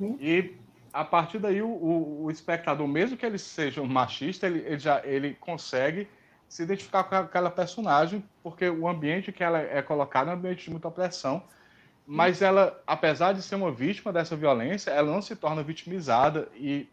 Uhum. 0.00 0.16
E, 0.20 0.56
a 0.92 1.04
partir 1.04 1.38
daí, 1.38 1.62
o, 1.62 1.68
o, 1.68 2.24
o, 2.24 2.30
espectador, 2.30 2.86
mesmo 2.88 3.16
que 3.16 3.24
ele 3.24 3.38
seja 3.38 3.80
um 3.80 3.86
machista, 3.86 4.46
ele, 4.46 4.60
ele 4.60 4.78
já 4.78 5.02
ele 5.04 5.34
consegue 5.34 6.08
se 6.52 6.62
identificar 6.62 7.04
com 7.04 7.14
aquela 7.14 7.50
personagem, 7.50 8.22
porque 8.42 8.68
o 8.68 8.86
ambiente 8.86 9.32
que 9.32 9.42
ela 9.42 9.58
é 9.58 9.80
colocada 9.80 10.30
é 10.30 10.34
um 10.34 10.36
ambiente 10.36 10.64
de 10.64 10.70
muita 10.70 10.86
opressão, 10.86 11.42
mas 12.06 12.42
ela, 12.42 12.78
apesar 12.86 13.32
de 13.32 13.40
ser 13.40 13.54
uma 13.54 13.72
vítima 13.72 14.12
dessa 14.12 14.36
violência, 14.36 14.90
ela 14.90 15.10
não 15.10 15.22
se 15.22 15.34
torna 15.34 15.62
vitimizada 15.62 16.46
e, 16.54 16.86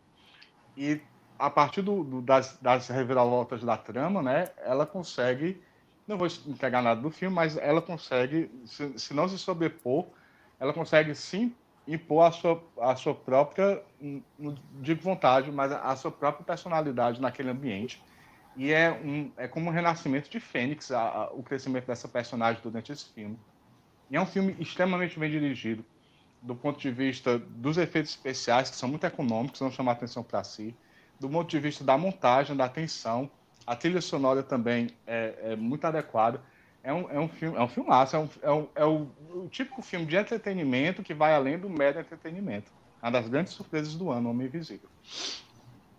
e 0.78 1.02
a 1.38 1.50
partir 1.50 1.82
do, 1.82 2.06
do, 2.06 2.22
das, 2.22 2.58
das 2.62 2.88
reviravoltas 2.88 3.62
da 3.62 3.76
trama, 3.76 4.22
né, 4.22 4.48
ela 4.60 4.86
consegue, 4.86 5.62
não 6.08 6.18
vou 6.18 6.28
entregar 6.48 6.82
nada 6.82 7.02
do 7.02 7.12
filme, 7.12 7.36
mas 7.36 7.58
ela 7.58 7.82
consegue, 7.82 8.50
se, 8.66 8.98
se 8.98 9.14
não 9.14 9.28
se 9.28 9.38
sobrepor, 9.38 10.06
ela 10.58 10.72
consegue 10.72 11.14
sim 11.14 11.54
impor 11.86 12.28
a 12.28 12.32
sua, 12.32 12.64
a 12.80 12.96
sua 12.96 13.14
própria, 13.14 13.84
não 14.00 14.56
digo 14.76 15.02
vontade, 15.02 15.52
mas 15.52 15.70
a 15.74 15.94
sua 15.98 16.12
própria 16.12 16.46
personalidade 16.46 17.20
naquele 17.20 17.50
ambiente 17.50 18.02
e 18.60 18.74
é, 18.74 18.92
um, 18.92 19.32
é 19.38 19.48
como 19.48 19.70
um 19.70 19.72
renascimento 19.72 20.30
de 20.30 20.38
Fênix, 20.38 20.92
a, 20.92 21.00
a, 21.00 21.32
o 21.32 21.42
crescimento 21.42 21.88
dessa 21.88 22.10
personagem 22.10 22.62
durante 22.62 22.92
esse 22.92 23.06
filme. 23.06 23.40
E 24.12 24.18
é 24.18 24.22
um 24.22 24.26
filme 24.26 24.54
extremamente 24.60 25.18
bem 25.18 25.32
dirigido, 25.32 25.86
do 26.42 26.54
ponto 26.54 26.78
de 26.78 26.92
vista 26.92 27.40
dos 27.40 27.78
efeitos 27.78 28.12
especiais, 28.12 28.70
que 28.70 28.76
são 28.76 28.90
muito 28.90 29.06
econômicos, 29.06 29.62
não 29.62 29.72
chamam 29.72 29.94
atenção 29.94 30.24
para 30.24 30.44
si, 30.44 30.76
do 31.18 31.30
ponto 31.30 31.50
de 31.50 31.58
vista 31.58 31.86
da 31.86 31.98
montagem, 31.98 32.54
da 32.54 32.66
atenção, 32.66 33.32
a 33.66 33.78
trilha 33.78 34.02
sonora 34.02 34.44
também 34.44 34.90
é, 35.08 35.36
é 35.42 35.56
muito 35.56 35.86
adequada. 35.86 36.42
É 36.84 36.94
um, 36.94 37.10
é 37.10 37.20
um 37.20 37.30
filme, 37.30 37.58
é 37.58 37.62
um 37.62 37.68
filmaço, 37.70 38.18
é, 38.18 38.20
um, 38.20 38.30
é, 38.42 38.52
um, 38.52 38.68
é 38.76 38.86
o, 38.86 39.08
o 39.36 39.48
típico 39.50 39.82
filme 39.82 40.06
de 40.06 40.18
entretenimento 40.18 41.02
que 41.02 41.14
vai 41.14 41.34
além 41.34 41.58
do 41.58 41.70
mero 41.70 41.98
entretenimento. 41.98 42.70
Uma 43.02 43.10
das 43.10 43.30
grandes 43.30 43.54
surpresas 43.54 43.96
do 43.96 44.12
ano, 44.12 44.30
Homem 44.30 44.48
Invisível. 44.48 44.90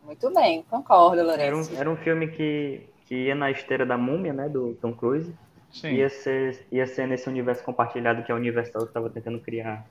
Muito 0.05 0.33
bem, 0.33 0.63
concordo, 0.69 1.23
Lourenço. 1.23 1.43
Era 1.43 1.57
um, 1.57 1.81
era 1.81 1.91
um 1.91 1.97
filme 1.97 2.29
que, 2.29 2.89
que 3.07 3.15
ia 3.15 3.35
na 3.35 3.51
esteira 3.51 3.85
da 3.85 3.97
múmia, 3.97 4.33
né, 4.33 4.49
do 4.49 4.75
Tom 4.75 4.93
Cruise. 4.93 5.35
Sim. 5.71 5.95
Ia 5.95 6.09
ser, 6.09 6.67
ia 6.71 6.87
ser 6.87 7.07
nesse 7.07 7.29
universo 7.29 7.63
compartilhado 7.63 8.25
que 8.25 8.33
a 8.33 8.35
Universal 8.35 8.85
estava 8.85 9.09
tentando 9.09 9.41
criar. 9.41 9.87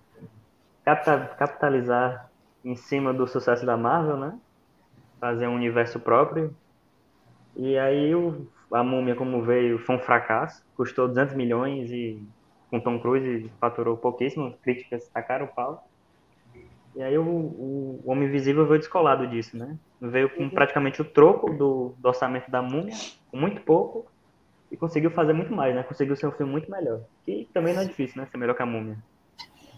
capitalizar 1.38 2.30
em 2.64 2.76
cima 2.76 3.14
do 3.14 3.28
sucesso 3.28 3.66
da 3.66 3.78
Marvel, 3.78 4.18
né? 4.18 4.38
Fazer 5.20 5.47
um 5.47 5.55
universo 5.55 5.99
próprio. 5.99 6.53
E 7.55 7.78
aí 7.78 8.14
o, 8.14 8.47
a 8.72 8.84
múmia, 8.84 9.16
como 9.16 9.41
veio, 9.41 9.80
foi 9.80 9.95
um 9.95 9.99
fracasso. 9.99 10.64
Custou 10.76 11.07
200 11.07 11.36
milhões 11.36 11.91
e 11.91 12.22
com 12.70 12.80
Tom 12.80 12.99
Cruise 12.99 13.49
faturou 13.60 13.97
pouquíssimo. 13.97 14.53
Críticas 14.62 15.07
tacaram 15.10 15.45
o 15.45 15.49
pau. 15.49 15.89
E 17.00 17.02
aí 17.02 17.18
o, 17.18 17.24
o, 17.24 18.04
Homem 18.06 18.28
Invisível 18.28 18.68
veio 18.68 18.78
descolado 18.78 19.26
disso, 19.26 19.56
né? 19.56 19.78
Veio 20.02 20.30
com 20.32 20.43
uhum. 20.43 20.50
praticamente 20.50 21.02
o 21.02 21.06
troco 21.06 21.50
do, 21.54 21.95
do 21.97 22.08
orçamento 22.10 22.52
da 22.52 22.62
Múmia, 22.62 22.93
com 23.32 23.38
muito 23.38 23.62
pouco, 23.62 24.06
e 24.70 24.76
conseguiu 24.76 25.10
fazer 25.10 25.32
muito 25.32 25.54
mais, 25.54 25.74
né? 25.74 25.82
Conseguiu 25.82 26.18
ser 26.18 26.28
um 26.28 26.34
filme 26.34 26.52
muito 26.52 26.70
melhor. 26.70 27.00
Que 27.26 27.47
também 27.54 27.74
não 27.74 27.84
é 27.84 27.86
difícil, 27.86 28.22
né? 28.22 28.28
Ser 28.30 28.36
melhor 28.36 28.54
que 28.54 28.64
a 28.64 28.66
Múmia. 28.66 28.97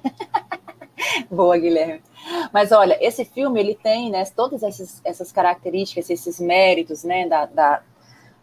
Boa, 1.30 1.55
Guilherme. 1.59 2.01
Mas 2.51 2.72
olha, 2.72 2.97
esse 2.99 3.24
filme 3.24 3.59
ele 3.59 3.76
tem 3.76 4.09
né, 4.09 4.24
todas 4.36 4.63
essas, 4.63 4.99
essas 5.05 5.32
características, 5.32 6.09
esses 6.09 6.39
méritos 6.39 7.03
né, 7.03 7.30
da, 7.30 7.45
da, 7.45 7.84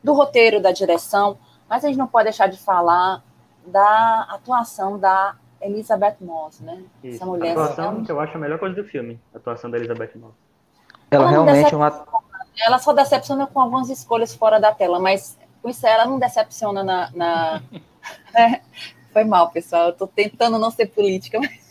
do 0.04 0.12
roteiro, 0.12 0.62
da 0.62 0.70
direção, 0.70 1.36
mas 1.68 1.84
a 1.84 1.88
gente 1.88 1.98
não 1.98 2.06
pode 2.06 2.26
deixar 2.26 2.46
de 2.46 2.58
falar 2.58 3.24
da 3.66 4.28
atuação 4.30 5.00
da 5.00 5.34
Elizabeth 5.60 6.16
Moss, 6.20 6.60
né? 6.60 6.84
Isso. 7.02 7.16
Essa 7.16 7.26
mulher. 7.26 7.56
A 7.56 7.64
atuação 7.64 8.04
que 8.04 8.12
eu 8.12 8.20
acho 8.20 8.36
a 8.36 8.40
melhor 8.40 8.58
coisa 8.58 8.74
do 8.74 8.84
filme, 8.84 9.20
a 9.34 9.38
atuação 9.38 9.70
da 9.70 9.76
Elizabeth 9.78 10.12
Moss. 10.16 10.34
Ela, 11.10 11.24
ela 11.24 11.30
realmente 11.30 11.72
é 11.72 11.76
uma. 11.76 12.06
Ela 12.60 12.78
só 12.78 12.92
decepciona 12.92 13.46
com 13.46 13.60
algumas 13.60 13.88
escolhas 13.88 14.34
fora 14.34 14.58
da 14.58 14.74
tela, 14.74 14.98
mas 14.98 15.38
com 15.62 15.68
isso 15.68 15.86
ela 15.86 16.06
não 16.06 16.18
decepciona 16.18 16.82
na. 16.82 17.10
na... 17.14 17.62
É, 18.34 18.62
foi 19.12 19.22
mal, 19.24 19.50
pessoal. 19.50 19.88
Eu 19.88 19.92
tô 19.92 20.06
tentando 20.06 20.58
não 20.58 20.70
ser 20.70 20.86
política, 20.86 21.38
mas. 21.38 21.68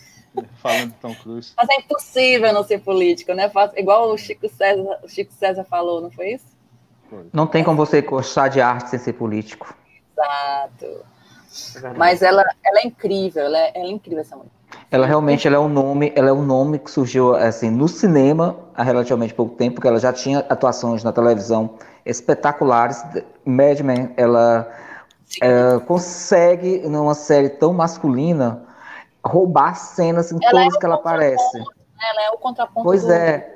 Falando 0.57 0.91
de 0.91 0.99
Tom 0.99 1.15
Cruise. 1.15 1.53
Mas 1.57 1.67
é 1.69 1.79
impossível 1.79 2.53
não 2.53 2.63
ser 2.63 2.79
político, 2.79 3.33
né? 3.33 3.51
Igual 3.75 4.11
o 4.11 4.17
Chico 4.17 4.47
César, 4.47 4.99
o 5.03 5.09
Chico 5.09 5.33
César 5.33 5.63
falou, 5.63 5.99
não 5.99 6.11
foi 6.11 6.33
isso? 6.33 6.45
Não 7.33 7.47
tem 7.47 7.63
como 7.63 7.77
você 7.77 8.01
gostar 8.01 8.49
de 8.49 8.61
arte 8.61 8.89
sem 8.89 8.99
ser 8.99 9.13
político. 9.13 9.75
Exato. 10.11 11.05
É 11.84 11.93
Mas 11.93 12.22
ela, 12.22 12.43
ela 12.64 12.80
é 12.80 12.88
incrível, 12.88 13.43
ela 13.43 13.58
é, 13.58 13.72
ela 13.76 13.86
é 13.86 13.89
incrível 13.89 14.22
essa 14.22 14.36
mulher. 14.36 14.51
Ela 14.89 15.05
realmente 15.05 15.47
ela 15.47 15.58
é 15.58 15.60
um 15.60 15.68
nome, 15.68 16.14
ela 16.16 16.30
é 16.30 16.34
um 16.34 16.43
nome 16.43 16.80
que 16.80 16.89
surgiu 16.89 17.36
assim 17.36 17.70
no 17.70 17.88
cinema 17.88 18.58
há 18.76 18.84
relativamente 18.84 19.34
pouco 19.34 19.55
tempo, 19.55 19.76
porque 19.76 19.88
ela 19.88 19.99
já 19.99 20.14
tinha 20.14 20.39
atuações 20.49 21.03
na 21.03 21.12
televisão 21.12 21.72
espetaculares. 22.05 23.03
Mad 23.45 23.80
Men, 23.82 24.14
ela, 24.16 24.70
ela 25.41 25.80
consegue 25.82 26.88
numa 26.88 27.14
série 27.14 27.49
tão 27.49 27.74
masculina 27.74 28.64
roubar 29.24 29.76
cenas 29.76 30.32
em 30.32 30.39
ela 30.41 30.51
todas 30.51 30.76
é 30.76 30.80
que 30.80 30.86
ela 30.86 30.95
aparece. 30.95 31.58
Ela 31.58 32.28
é 32.28 32.32
o 32.32 32.38
contraponto. 32.38 32.84
Pois 32.84 33.03
do... 33.03 33.12
é. 33.12 33.55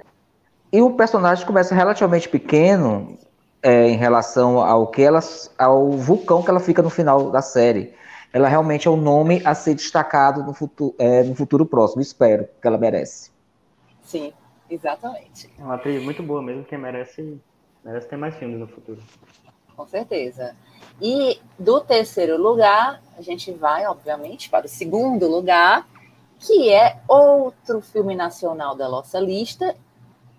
E 0.73 0.81
o 0.81 0.91
personagem 0.91 1.45
começa 1.45 1.75
relativamente 1.75 2.29
pequeno, 2.29 3.17
é, 3.61 3.89
em 3.89 3.95
relação 3.95 4.59
ao 4.59 4.87
que 4.87 5.01
ela, 5.01 5.19
ao 5.57 5.91
vulcão 5.91 6.41
que 6.41 6.49
ela 6.49 6.59
fica 6.59 6.81
no 6.81 6.89
final 6.89 7.29
da 7.29 7.41
série. 7.41 7.93
Ela 8.33 8.47
realmente 8.47 8.87
é 8.87 8.91
um 8.91 8.97
nome 8.97 9.41
a 9.45 9.53
ser 9.53 9.75
destacado 9.75 10.43
no 10.43 10.53
futuro, 10.53 10.95
é, 10.97 11.23
no 11.23 11.35
futuro 11.35 11.65
próximo. 11.65 12.01
Espero 12.01 12.47
que 12.61 12.67
ela 12.67 12.77
merece. 12.77 13.29
Sim, 14.03 14.33
exatamente. 14.69 15.49
É 15.59 15.63
uma 15.63 15.75
atriz 15.75 16.01
muito 16.01 16.23
boa 16.23 16.41
mesmo, 16.41 16.63
que 16.63 16.77
merece, 16.77 17.39
merece 17.83 18.07
ter 18.07 18.17
mais 18.17 18.35
filmes 18.35 18.59
no 18.59 18.67
futuro. 18.67 19.01
Com 19.75 19.85
certeza. 19.85 20.55
E 21.01 21.39
do 21.59 21.81
terceiro 21.81 22.41
lugar, 22.41 23.01
a 23.17 23.21
gente 23.21 23.51
vai, 23.51 23.85
obviamente, 23.85 24.49
para 24.49 24.65
o 24.65 24.69
segundo 24.69 25.27
lugar, 25.27 25.87
que 26.39 26.71
é 26.71 26.99
outro 27.07 27.81
filme 27.81 28.15
nacional 28.15 28.75
da 28.75 28.87
nossa 28.87 29.19
lista 29.19 29.75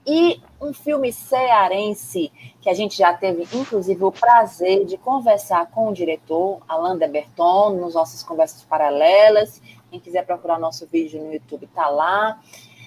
e 0.07 0.41
um 0.61 0.73
filme 0.73 1.13
cearense 1.13 2.33
que 2.61 2.69
a 2.69 2.75
gente 2.75 2.97
já 2.99 3.15
teve, 3.15 3.47
inclusive, 3.57 4.05
o 4.05 4.11
prazer 4.11 4.85
de 4.85 4.97
conversar 4.97 5.67
com 5.71 5.89
o 5.89 5.93
diretor, 5.93 6.61
Alain 6.69 6.99
de 6.99 7.07
Berton, 7.07 7.71
nos 7.71 7.95
nossas 7.95 8.23
conversas 8.23 8.65
paralelas. 8.65 9.63
Quem 9.91 10.01
quiser 10.01 10.27
procurar 10.27 10.59
nosso 10.59 10.87
vídeo 10.87 11.23
no 11.23 11.33
YouTube, 11.33 11.67
está 11.67 11.89
lá. 11.89 12.41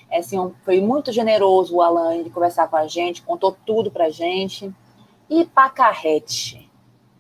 É, 0.09 0.19
assim, 0.19 0.53
foi 0.63 0.81
muito 0.81 1.11
generoso 1.11 1.75
o 1.75 1.81
Alain 1.81 2.23
de 2.23 2.29
conversar 2.29 2.67
com 2.67 2.77
a 2.77 2.87
gente, 2.87 3.21
contou 3.21 3.55
tudo 3.65 3.89
para 3.89 4.05
a 4.05 4.09
gente. 4.09 4.73
E 5.29 5.45
Pacarrete. 5.45 6.69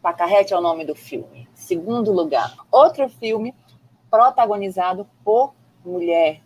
Pacarrete 0.01 0.53
é 0.53 0.57
o 0.57 0.61
nome 0.61 0.85
do 0.85 0.93
filme. 0.93 1.47
Segundo 1.53 2.11
lugar, 2.11 2.53
outro 2.69 3.09
filme 3.09 3.55
protagonizado 4.11 5.07
por 5.23 5.53
mulher. 5.83 6.41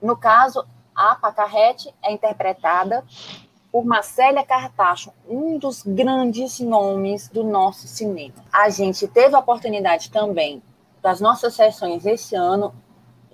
No 0.00 0.16
caso, 0.16 0.66
a 0.96 1.14
Pacarrete 1.14 1.94
é 2.02 2.10
interpretada 2.10 3.04
por 3.70 3.84
Marcélia 3.84 4.42
Cartacho, 4.42 5.12
um 5.28 5.58
dos 5.58 5.82
grandes 5.82 6.58
nomes 6.60 7.28
do 7.28 7.44
nosso 7.44 7.86
cinema. 7.86 8.36
A 8.50 8.70
gente 8.70 9.06
teve 9.06 9.34
a 9.34 9.38
oportunidade 9.38 10.10
também 10.10 10.62
das 11.02 11.20
nossas 11.20 11.54
sessões 11.54 12.06
esse 12.06 12.34
ano 12.34 12.74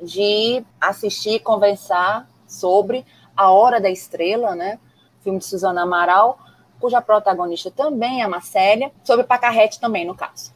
de 0.03 0.65
assistir 0.81 1.35
e 1.35 1.41
conversar 1.41 2.29
sobre 2.45 3.07
A 3.37 3.53
Hora 3.53 3.81
da 3.81 3.89
Estrela, 3.89 4.57
né? 4.57 4.81
Filme 5.21 5.39
de 5.39 5.45
Suzana 5.45 5.83
Amaral, 5.83 6.41
cuja 6.81 7.01
protagonista 7.01 7.71
também 7.71 8.21
é 8.21 8.25
a 8.25 8.29
Marcélia, 8.29 8.91
sobre 9.05 9.25
Pacarrete 9.25 9.79
também, 9.79 10.05
no 10.05 10.17
caso. 10.17 10.53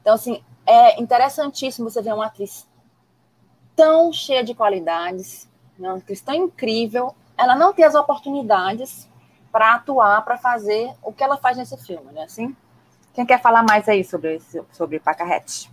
Então, 0.00 0.14
assim, 0.14 0.42
é 0.66 1.00
interessantíssimo 1.00 1.88
você 1.88 2.02
ver 2.02 2.12
uma 2.12 2.26
atriz 2.26 2.68
tão 3.76 4.12
cheia 4.12 4.42
de 4.42 4.54
qualidades, 4.54 5.48
uma 5.78 6.00
cristã 6.00 6.34
incrível, 6.34 7.14
ela 7.36 7.54
não 7.54 7.72
tem 7.72 7.84
as 7.84 7.94
oportunidades 7.94 9.08
para 9.50 9.74
atuar, 9.74 10.24
para 10.24 10.36
fazer 10.36 10.90
o 11.02 11.12
que 11.12 11.22
ela 11.22 11.36
faz 11.36 11.56
nesse 11.56 11.76
filme, 11.76 12.12
né? 12.12 12.24
Assim, 12.24 12.54
quem 13.14 13.24
quer 13.24 13.40
falar 13.40 13.62
mais 13.62 13.88
aí 13.88 14.04
sobre 14.04 14.36
esse, 14.36 14.62
sobre 14.72 14.98
Pacarrete? 14.98 15.70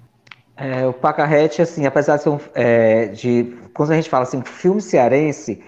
É, 0.58 0.88
o 0.88 0.94
Pacarrete, 0.94 1.62
assim, 1.62 1.86
apesar 1.86 2.18
de 2.18 2.24
ser 2.24 2.30
um, 2.30 2.40
é, 2.54 3.08
de 3.08 3.58
quando 3.74 3.92
a 3.92 3.96
gente 3.96 4.10
fala 4.10 4.24
assim, 4.24 4.42
filme 4.42 4.82
cearense, 4.82 5.62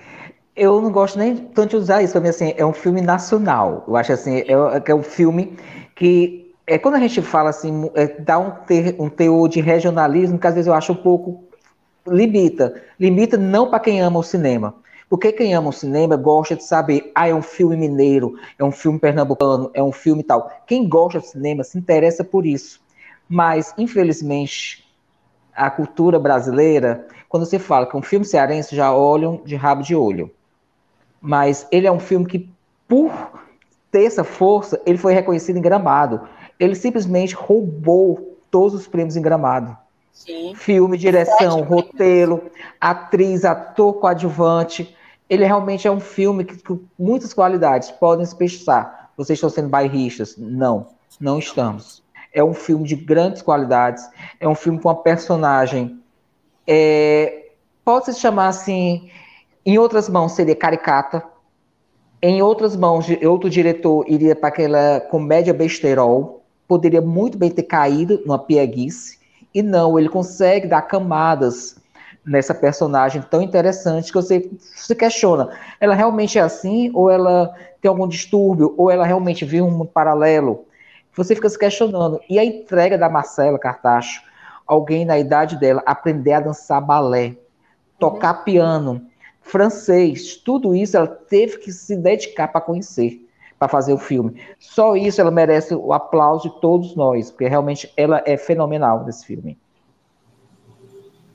eu 0.55 0.81
não 0.81 0.91
gosto 0.91 1.19
nem 1.19 1.35
tanto 1.35 1.71
de 1.71 1.75
usar 1.75 2.01
isso, 2.01 2.13
para 2.13 2.21
mim 2.21 2.29
assim, 2.29 2.53
é 2.55 2.65
um 2.65 2.73
filme 2.73 3.01
nacional. 3.01 3.83
Eu 3.87 3.95
acho 3.95 4.13
assim, 4.13 4.39
é, 4.39 4.45
é 4.85 4.95
um 4.95 5.03
filme 5.03 5.57
que 5.95 6.55
é 6.65 6.77
quando 6.77 6.95
a 6.95 6.99
gente 6.99 7.21
fala 7.21 7.49
assim, 7.49 7.91
é, 7.95 8.07
dá 8.07 8.39
um, 8.39 8.51
ter, 8.51 8.95
um 8.99 9.09
teor 9.09 9.47
de 9.49 9.61
regionalismo, 9.61 10.39
que 10.39 10.47
às 10.47 10.53
vezes 10.53 10.67
eu 10.67 10.73
acho 10.73 10.93
um 10.93 10.97
pouco 10.97 11.46
limita. 12.07 12.81
Limita 12.99 13.37
não 13.37 13.69
para 13.69 13.79
quem 13.79 14.01
ama 14.01 14.19
o 14.19 14.23
cinema. 14.23 14.75
Porque 15.09 15.31
quem 15.31 15.53
ama 15.53 15.69
o 15.69 15.73
cinema 15.73 16.17
gosta 16.17 16.55
de 16.55 16.63
saber, 16.63 17.11
ah, 17.15 17.29
é 17.29 17.33
um 17.33 17.41
filme 17.41 17.77
mineiro, 17.77 18.37
é 18.59 18.63
um 18.63 18.71
filme 18.71 18.99
pernambucano, 18.99 19.71
é 19.73 19.81
um 19.81 19.91
filme 19.91 20.21
tal. 20.21 20.51
Quem 20.65 20.87
gosta 20.87 21.19
de 21.19 21.27
cinema 21.27 21.63
se 21.63 21.77
interessa 21.77 22.23
por 22.23 22.45
isso. 22.45 22.81
Mas, 23.29 23.73
infelizmente, 23.77 24.85
a 25.55 25.69
cultura 25.69 26.19
brasileira, 26.19 27.07
quando 27.29 27.45
você 27.45 27.57
fala 27.57 27.85
que 27.85 27.95
um 27.95 28.01
filme 28.01 28.25
cearense, 28.25 28.75
já 28.75 28.93
olham 28.93 29.41
de 29.45 29.55
rabo 29.55 29.81
de 29.81 29.95
olho. 29.95 30.29
Mas 31.21 31.65
ele 31.71 31.87
é 31.87 31.91
um 31.91 31.99
filme 31.99 32.25
que, 32.25 32.49
por 32.87 33.11
ter 33.89 34.03
essa 34.03 34.23
força, 34.23 34.81
ele 34.85 34.97
foi 34.97 35.13
reconhecido 35.13 35.57
em 35.57 35.61
Gramado. 35.61 36.27
Ele 36.59 36.75
simplesmente 36.75 37.33
roubou 37.33 38.37
todos 38.51 38.73
os 38.73 38.87
prêmios 38.87 39.15
em 39.15 39.21
Gramado. 39.21 39.77
Sim. 40.17 40.55
Filme, 40.55 40.97
direção, 40.97 41.61
roteiro, 41.61 42.49
atriz, 42.81 43.45
ator 43.45 43.93
coadjuvante. 43.93 44.95
Ele 45.29 45.45
realmente 45.45 45.87
é 45.87 45.91
um 45.91 45.99
filme 45.99 46.43
que, 46.43 46.57
com 46.57 46.79
muitas 46.97 47.33
qualidades. 47.33 47.91
Podem 47.91 48.25
se 48.25 48.35
pensar, 48.35 49.11
vocês 49.15 49.37
estão 49.37 49.49
sendo 49.49 49.69
bairristas. 49.69 50.35
Não, 50.35 50.87
não 51.21 51.37
estamos. 51.37 52.03
É 52.33 52.43
um 52.43 52.53
filme 52.53 52.85
de 52.87 52.95
grandes 52.95 53.43
qualidades. 53.43 54.09
É 54.39 54.47
um 54.47 54.55
filme 54.55 54.79
com 54.81 54.89
uma 54.89 54.95
personagem. 54.95 56.01
É, 56.65 57.51
pode 57.85 58.05
se 58.05 58.19
chamar 58.19 58.47
assim. 58.47 59.11
Em 59.63 59.77
outras 59.77 60.09
mãos 60.09 60.31
seria 60.31 60.55
caricata. 60.55 61.23
Em 62.21 62.41
outras 62.41 62.75
mãos, 62.75 63.05
outro 63.23 63.51
diretor 63.51 64.03
iria 64.07 64.35
para 64.35 64.49
aquela 64.49 64.99
comédia 64.99 65.53
besterol. 65.53 66.43
Poderia 66.67 67.01
muito 67.01 67.37
bem 67.37 67.51
ter 67.51 67.63
caído 67.63 68.19
numa 68.25 68.39
pieguice 68.39 69.16
e 69.57 69.63
não, 69.63 69.97
ele 69.97 70.07
consegue 70.07 70.67
dar 70.67 70.83
camadas 70.83 71.77
nessa 72.23 72.53
personagem 72.53 73.23
tão 73.23 73.41
interessante 73.41 74.11
que 74.11 74.13
você 74.13 74.51
se 74.59 74.93
questiona. 74.93 75.49
Ela 75.79 75.95
realmente 75.95 76.37
é 76.37 76.41
assim? 76.41 76.91
Ou 76.93 77.09
ela 77.09 77.51
tem 77.81 77.89
algum 77.89 78.07
distúrbio? 78.07 78.75
Ou 78.77 78.91
ela 78.91 79.03
realmente 79.03 79.45
vive 79.45 79.63
um 79.63 79.83
paralelo? 79.83 80.65
Você 81.15 81.33
fica 81.33 81.49
se 81.49 81.57
questionando. 81.57 82.21
E 82.29 82.37
a 82.37 82.45
entrega 82.45 82.99
da 82.99 83.09
Marcela 83.09 83.57
Cartacho, 83.57 84.21
alguém 84.67 85.05
na 85.05 85.17
idade 85.17 85.59
dela, 85.59 85.81
aprender 85.87 86.33
a 86.33 86.39
dançar 86.39 86.79
balé, 86.79 87.35
tocar 87.97 88.37
uhum. 88.37 88.43
piano, 88.43 89.07
francês, 89.41 90.35
tudo 90.35 90.75
isso 90.75 90.95
ela 90.95 91.07
teve 91.07 91.57
que 91.57 91.71
se 91.71 91.95
dedicar 91.95 92.49
para 92.49 92.61
conhecer 92.61 93.26
para 93.57 93.67
fazer 93.67 93.93
o 93.93 93.97
filme. 93.97 94.41
Só 94.59 94.95
isso 94.95 95.19
ela 95.19 95.31
merece 95.31 95.73
o 95.73 95.93
aplauso 95.93 96.49
de 96.49 96.61
todos 96.61 96.95
nós, 96.95 97.31
porque 97.31 97.47
realmente 97.47 97.91
ela 97.97 98.21
é 98.25 98.37
fenomenal 98.37 99.03
nesse 99.03 99.25
filme. 99.25 99.57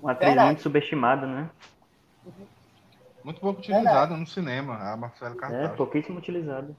Uma 0.01 0.13
atriz 0.13 0.29
Verdade. 0.29 0.47
muito 0.49 0.63
subestimada, 0.63 1.27
né? 1.27 1.51
Muito 3.25 3.41
pouco 3.41 3.61
utilizada 3.61 4.17
no 4.17 4.27
cinema, 4.27 4.75
a 4.75 4.97
Marcela 4.97 5.35
Carvalho. 5.37 5.65
É, 5.65 5.69
pouquíssimo 5.69 6.19
utilizada. 6.19 6.75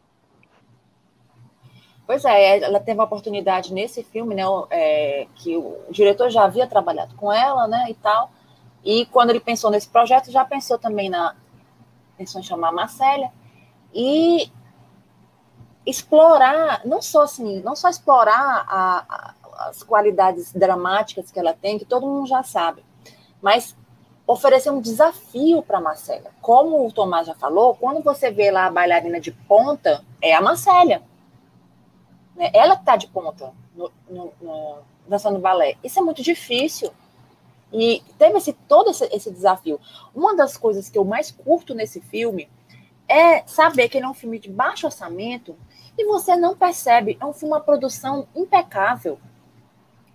Pois 2.06 2.26
é, 2.26 2.60
ela 2.60 2.82
teve 2.82 3.00
a 3.00 3.06
oportunidade 3.06 3.74
nesse 3.74 4.04
filme, 4.04 4.36
né, 4.36 4.44
é, 4.70 5.26
que 5.36 5.56
o 5.56 5.78
diretor 5.90 6.30
já 6.30 6.44
havia 6.44 6.68
trabalhado 6.68 7.16
com 7.16 7.32
ela, 7.32 7.66
né, 7.66 7.86
e 7.90 7.94
tal, 7.94 8.30
e 8.84 9.06
quando 9.06 9.30
ele 9.30 9.40
pensou 9.40 9.72
nesse 9.72 9.88
projeto, 9.88 10.30
já 10.30 10.44
pensou 10.44 10.78
também 10.78 11.10
na, 11.10 11.34
pensou 12.18 12.42
em 12.42 12.44
chamar 12.44 12.70
a 12.70 12.74
Marcélia, 12.74 13.32
e 13.94 14.52
explorar, 15.86 16.82
não 16.86 17.02
só 17.02 17.24
assim, 17.24 17.62
não 17.62 17.76
só 17.76 17.90
explorar 17.90 18.66
a, 18.68 19.06
a, 19.08 19.34
as 19.70 19.84
qualidades 19.84 20.52
dramáticas 20.54 21.32
que 21.32 21.40
ela 21.40 21.54
tem, 21.54 21.78
que 21.78 21.86
todo 21.86 22.08
mundo 22.08 22.28
já 22.28 22.44
sabe, 22.44 22.84
mas 23.42 23.76
oferecer 24.26 24.70
um 24.70 24.80
desafio 24.80 25.62
para 25.62 25.78
a 25.78 25.82
Marcélia. 25.82 26.32
Como 26.42 26.86
o 26.86 26.92
Tomás 26.92 27.28
já 27.28 27.36
falou, 27.36 27.76
quando 27.76 28.02
você 28.02 28.32
vê 28.32 28.50
lá 28.50 28.68
a 28.68 28.72
bailarina 28.72 29.20
de 29.20 29.32
ponta, 29.32 30.04
é 30.22 30.34
a 30.34 30.42
Marcélia. 30.42 31.04
Né? 32.36 32.50
Ela 32.54 32.76
está 32.76 32.96
de 32.96 33.08
ponta 33.08 33.52
no, 33.76 33.92
no, 34.10 34.34
no, 34.42 34.78
dançando 35.08 35.40
balé. 35.40 35.76
Isso 35.84 36.00
é 36.00 36.02
muito 36.02 36.24
difícil. 36.24 36.92
E 37.72 38.02
teve 38.18 38.38
esse, 38.38 38.54
todo 38.54 38.92
esse, 38.92 39.06
esse 39.12 39.32
desafio. 39.32 39.80
Uma 40.16 40.36
das 40.36 40.56
coisas 40.56 40.90
que 40.90 40.98
eu 40.98 41.04
mais 41.04 41.32
curto 41.32 41.74
nesse 41.74 42.00
filme 42.00 42.50
é 43.08 43.46
saber 43.46 43.90
que 43.90 43.98
ele 43.98 44.06
é 44.06 44.10
um 44.10 44.14
filme 44.14 44.40
de 44.40 44.50
baixo 44.50 44.86
orçamento 44.86 45.56
e 45.98 46.06
você 46.06 46.36
não 46.36 46.56
percebe. 46.56 47.18
É 47.20 47.26
um 47.26 47.34
filme, 47.34 47.54
uma 47.54 47.62
produção 47.62 48.28
impecável. 48.36 49.20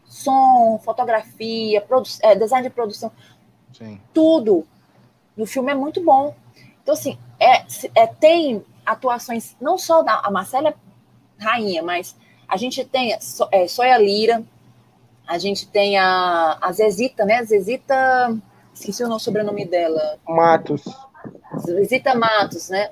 Som, 0.04 0.80
fotografia, 0.82 1.80
produ 1.82 2.08
é, 2.22 2.34
design 2.34 2.66
de 2.66 2.74
produção. 2.74 3.12
Sim. 3.72 4.00
Tudo 4.12 4.66
no 5.36 5.46
filme 5.46 5.70
é 5.70 5.74
muito 5.74 6.02
bom. 6.02 6.34
Então, 6.82 6.94
assim, 6.94 7.18
é, 7.38 7.64
é, 7.94 8.06
tem 8.06 8.64
atuações, 8.84 9.54
não 9.60 9.76
só 9.76 10.02
da 10.02 10.20
a 10.24 10.30
Marcela 10.30 10.74
Rainha, 11.38 11.82
mas 11.82 12.16
a 12.48 12.56
gente 12.56 12.84
tem 12.84 13.12
é, 13.12 13.68
Soia 13.68 13.98
Lira, 13.98 14.42
a 15.26 15.36
gente 15.36 15.68
tem 15.68 15.98
a, 15.98 16.56
a 16.60 16.72
Zezita, 16.72 17.26
né? 17.26 17.44
Zezita, 17.44 18.34
esqueci 18.72 19.04
o 19.04 19.18
sobrenome 19.18 19.66
dela. 19.66 20.18
Matos. 20.26 20.82
Zezita 21.58 22.14
Matos, 22.14 22.70
né? 22.70 22.90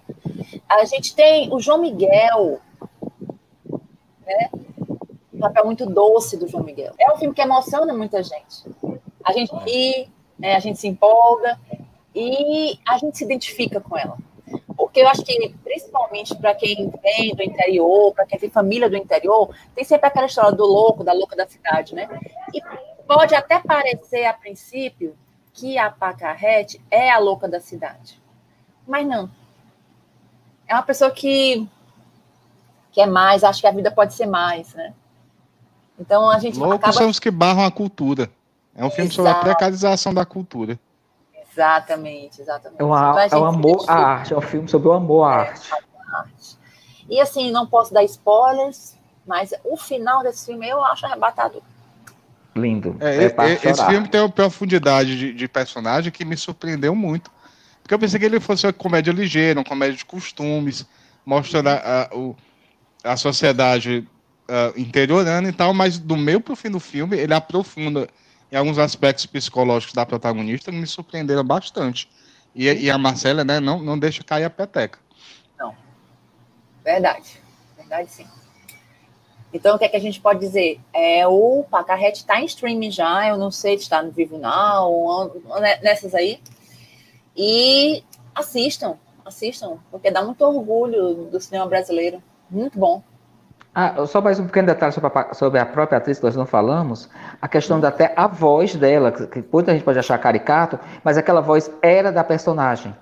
A 0.68 0.84
gente 0.84 1.14
tem 1.14 1.52
o 1.52 1.60
João 1.60 1.80
Miguel, 1.80 2.60
né? 4.26 4.50
Um 5.32 5.40
papel 5.40 5.64
muito 5.66 5.86
doce 5.86 6.36
do 6.36 6.48
João 6.48 6.64
Miguel. 6.64 6.94
É 6.98 7.12
um 7.12 7.16
filme 7.16 7.34
que 7.34 7.42
emociona 7.42 7.92
muita 7.92 8.22
gente. 8.22 8.64
A 9.24 9.32
gente 9.32 9.54
ri, 9.56 10.10
né? 10.38 10.54
a 10.54 10.58
gente 10.58 10.78
se 10.78 10.88
empolga 10.88 11.58
e 12.14 12.78
a 12.88 12.98
gente 12.98 13.18
se 13.18 13.24
identifica 13.24 13.80
com 13.80 13.96
ela. 13.96 14.16
Porque 14.76 15.00
eu 15.00 15.08
acho 15.08 15.22
que, 15.24 15.54
principalmente 15.62 16.34
para 16.36 16.54
quem 16.54 16.90
vem 17.02 17.34
do 17.34 17.42
interior, 17.42 18.14
para 18.14 18.26
quem 18.26 18.38
tem 18.38 18.50
família 18.50 18.88
do 18.88 18.96
interior, 18.96 19.54
tem 19.74 19.84
sempre 19.84 20.06
aquela 20.06 20.26
história 20.26 20.52
do 20.52 20.64
louco, 20.64 21.04
da 21.04 21.12
louca 21.12 21.36
da 21.36 21.46
cidade, 21.46 21.94
né? 21.94 22.08
E 22.54 22.60
pode 23.06 23.34
até 23.34 23.58
parecer, 23.58 24.24
a 24.24 24.32
princípio, 24.32 25.16
que 25.52 25.78
a 25.78 25.90
Pacarrete 25.90 26.80
é 26.90 27.10
a 27.10 27.18
louca 27.18 27.48
da 27.48 27.60
cidade. 27.60 28.20
Mas 28.86 29.06
não. 29.06 29.30
É 30.68 30.74
uma 30.74 30.82
pessoa 30.82 31.10
que 31.10 31.68
quer 32.92 33.06
mais, 33.06 33.44
acha 33.44 33.60
que 33.60 33.66
a 33.66 33.72
vida 33.72 33.90
pode 33.90 34.14
ser 34.14 34.26
mais, 34.26 34.74
né? 34.74 34.92
Então 35.98 36.30
a 36.30 36.38
gente 36.38 36.58
Loucos 36.58 36.78
acaba... 36.78 36.92
são 36.92 37.08
os 37.08 37.18
que 37.18 37.30
barram 37.30 37.64
a 37.64 37.70
cultura. 37.70 38.30
É 38.74 38.84
um 38.84 38.90
filme 38.90 39.10
Exato. 39.10 39.14
sobre 39.14 39.30
a 39.30 39.34
precarização 39.34 40.12
da 40.12 40.24
cultura. 40.24 40.78
Exatamente, 41.50 42.42
exatamente. 42.42 42.80
É, 42.80 42.84
uma, 42.84 43.24
é 43.24 43.36
o 43.36 43.44
amor 43.44 43.84
à 43.88 43.94
arte, 43.94 44.34
é 44.34 44.36
um 44.36 44.42
filme 44.42 44.68
sobre 44.68 44.88
o 44.88 44.92
amor 44.92 45.24
à 45.24 45.32
é, 45.32 45.48
arte. 45.48 45.70
arte. 46.12 46.58
E 47.08 47.20
assim, 47.20 47.50
não 47.50 47.66
posso 47.66 47.94
dar 47.94 48.04
spoilers, 48.04 48.94
mas 49.26 49.54
o 49.64 49.76
final 49.76 50.22
desse 50.22 50.46
filme 50.46 50.68
eu 50.68 50.84
acho 50.84 51.06
arrebatador. 51.06 51.62
Lindo. 52.54 52.96
É, 53.00 53.24
é 53.24 53.70
esse 53.70 53.86
filme 53.86 54.08
tem 54.08 54.20
uma 54.20 54.30
profundidade 54.30 55.16
de, 55.16 55.32
de, 55.32 55.48
personagem 55.48 56.10
que 56.10 56.24
me 56.24 56.36
surpreendeu 56.36 56.94
muito. 56.94 57.30
Porque 57.86 57.94
eu 57.94 58.00
pensei 58.00 58.18
que 58.18 58.26
ele 58.26 58.40
fosse 58.40 58.66
uma 58.66 58.72
comédia 58.72 59.12
ligeira, 59.12 59.60
uma 59.60 59.64
comédia 59.64 59.96
de 59.96 60.04
costumes, 60.04 60.84
mostrando 61.24 61.68
a, 61.68 62.10
a, 63.04 63.12
a 63.12 63.16
sociedade 63.16 64.04
uh, 64.48 64.76
e 64.76 65.52
tal, 65.52 65.72
mas 65.72 65.96
do 65.96 66.16
meio 66.16 66.40
para 66.40 66.52
o 66.52 66.56
fim 66.56 66.68
do 66.68 66.80
filme 66.80 67.16
ele 67.16 67.32
aprofunda 67.32 68.08
em 68.50 68.56
alguns 68.56 68.76
aspectos 68.76 69.24
psicológicos 69.26 69.94
da 69.94 70.04
protagonista 70.04 70.72
que 70.72 70.76
me 70.76 70.86
surpreenderam 70.86 71.44
bastante. 71.44 72.08
E, 72.52 72.64
e, 72.64 72.90
a 72.90 72.98
Marcela, 72.98 73.44
né, 73.44 73.60
não, 73.60 73.80
não 73.80 73.96
deixa 73.96 74.24
cair 74.24 74.42
a 74.42 74.50
peteca. 74.50 74.98
Não. 75.56 75.72
Verdade. 76.82 77.40
Verdade, 77.76 78.10
sim. 78.10 78.26
Então, 79.54 79.76
o 79.76 79.78
que 79.78 79.84
é 79.84 79.88
que 79.88 79.96
a 79.96 80.00
gente 80.00 80.20
pode 80.20 80.40
dizer? 80.40 80.80
É, 80.92 81.24
o 81.24 81.64
Pacarrete 81.70 82.18
está 82.18 82.40
em 82.40 82.46
streaming 82.46 82.90
já, 82.90 83.28
eu 83.28 83.36
não 83.36 83.52
sei 83.52 83.76
se 83.76 83.84
está 83.84 84.02
no 84.02 84.10
Vivo 84.10 84.38
Now, 84.38 85.30
nessas 85.82 86.16
aí. 86.16 86.40
E 87.36 88.02
assistam, 88.34 88.96
assistam, 89.24 89.78
porque 89.90 90.10
dá 90.10 90.22
muito 90.22 90.42
orgulho 90.42 91.26
do 91.30 91.40
cinema 91.40 91.66
brasileiro. 91.66 92.22
Muito 92.50 92.78
bom. 92.78 93.02
Ah, 93.74 94.06
só 94.06 94.22
mais 94.22 94.40
um 94.40 94.46
pequeno 94.46 94.68
detalhe 94.68 94.92
sobre 94.92 95.12
a, 95.14 95.34
sobre 95.34 95.60
a, 95.60 95.66
própria 95.66 95.98
atriz 95.98 96.18
que 96.18 96.24
nós 96.24 96.34
não 96.34 96.46
falamos, 96.46 97.10
a 97.42 97.46
questão 97.46 97.78
da 97.78 97.88
até 97.88 98.14
a 98.16 98.26
voz 98.26 98.74
dela, 98.74 99.12
que 99.12 99.44
muita 99.52 99.72
gente 99.72 99.84
pode 99.84 99.98
achar 99.98 100.16
caricato, 100.16 100.78
mas 101.04 101.18
aquela 101.18 101.42
voz 101.42 101.70
era 101.82 102.10
da 102.10 102.24
personagem. 102.24 102.96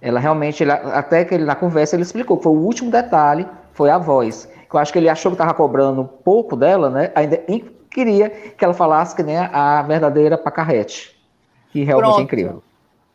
Ela 0.00 0.18
realmente, 0.18 0.64
até 0.70 1.26
que 1.26 1.34
ele 1.34 1.44
na 1.44 1.54
conversa 1.54 1.94
ele 1.94 2.04
explicou 2.04 2.38
que 2.38 2.44
foi 2.44 2.52
o 2.52 2.60
último 2.60 2.90
detalhe, 2.90 3.46
foi 3.72 3.90
a 3.90 3.98
voz. 3.98 4.48
Eu 4.72 4.78
acho 4.78 4.92
que 4.92 4.98
ele 4.98 5.10
achou 5.10 5.30
que 5.30 5.34
estava 5.34 5.52
cobrando 5.52 6.04
pouco 6.04 6.56
dela, 6.56 6.88
né? 6.88 7.12
Ainda 7.14 7.42
queria 7.90 8.30
que 8.30 8.64
ela 8.64 8.72
falasse 8.72 9.14
que 9.14 9.22
nem 9.22 9.36
a 9.36 9.82
verdadeira 9.82 10.38
pacarrete, 10.38 11.20
que 11.70 11.84
realmente 11.84 12.06
é 12.06 12.12
Pronto. 12.12 12.20
é 12.20 12.22
incrível. 12.22 12.62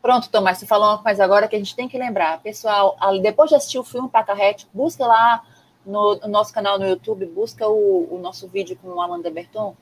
Pronto, 0.04 0.28
Tomás, 0.28 0.58
você 0.58 0.66
falou 0.66 0.88
uma 0.88 1.02
coisa 1.02 1.24
agora 1.24 1.48
que 1.48 1.56
a 1.56 1.58
gente 1.58 1.74
tem 1.74 1.88
que 1.88 1.96
lembrar. 1.96 2.38
Pessoal, 2.42 2.94
depois 3.22 3.48
de 3.48 3.56
assistir 3.56 3.78
o 3.78 3.82
filme 3.82 4.06
Pacarrete, 4.06 4.68
busca 4.70 5.06
lá 5.06 5.42
no, 5.86 6.16
no, 6.16 6.28
nosso 6.28 6.52
canal 6.52 6.78
no 6.78 6.86
YouTube, 6.86 7.24
busca 7.24 7.66
o, 7.66 8.14
o 8.14 8.18
nosso 8.18 8.46
vídeo 8.46 8.76
com 8.82 8.88
o 8.88 9.00
Amanda 9.00 9.30
Berton, 9.30 9.74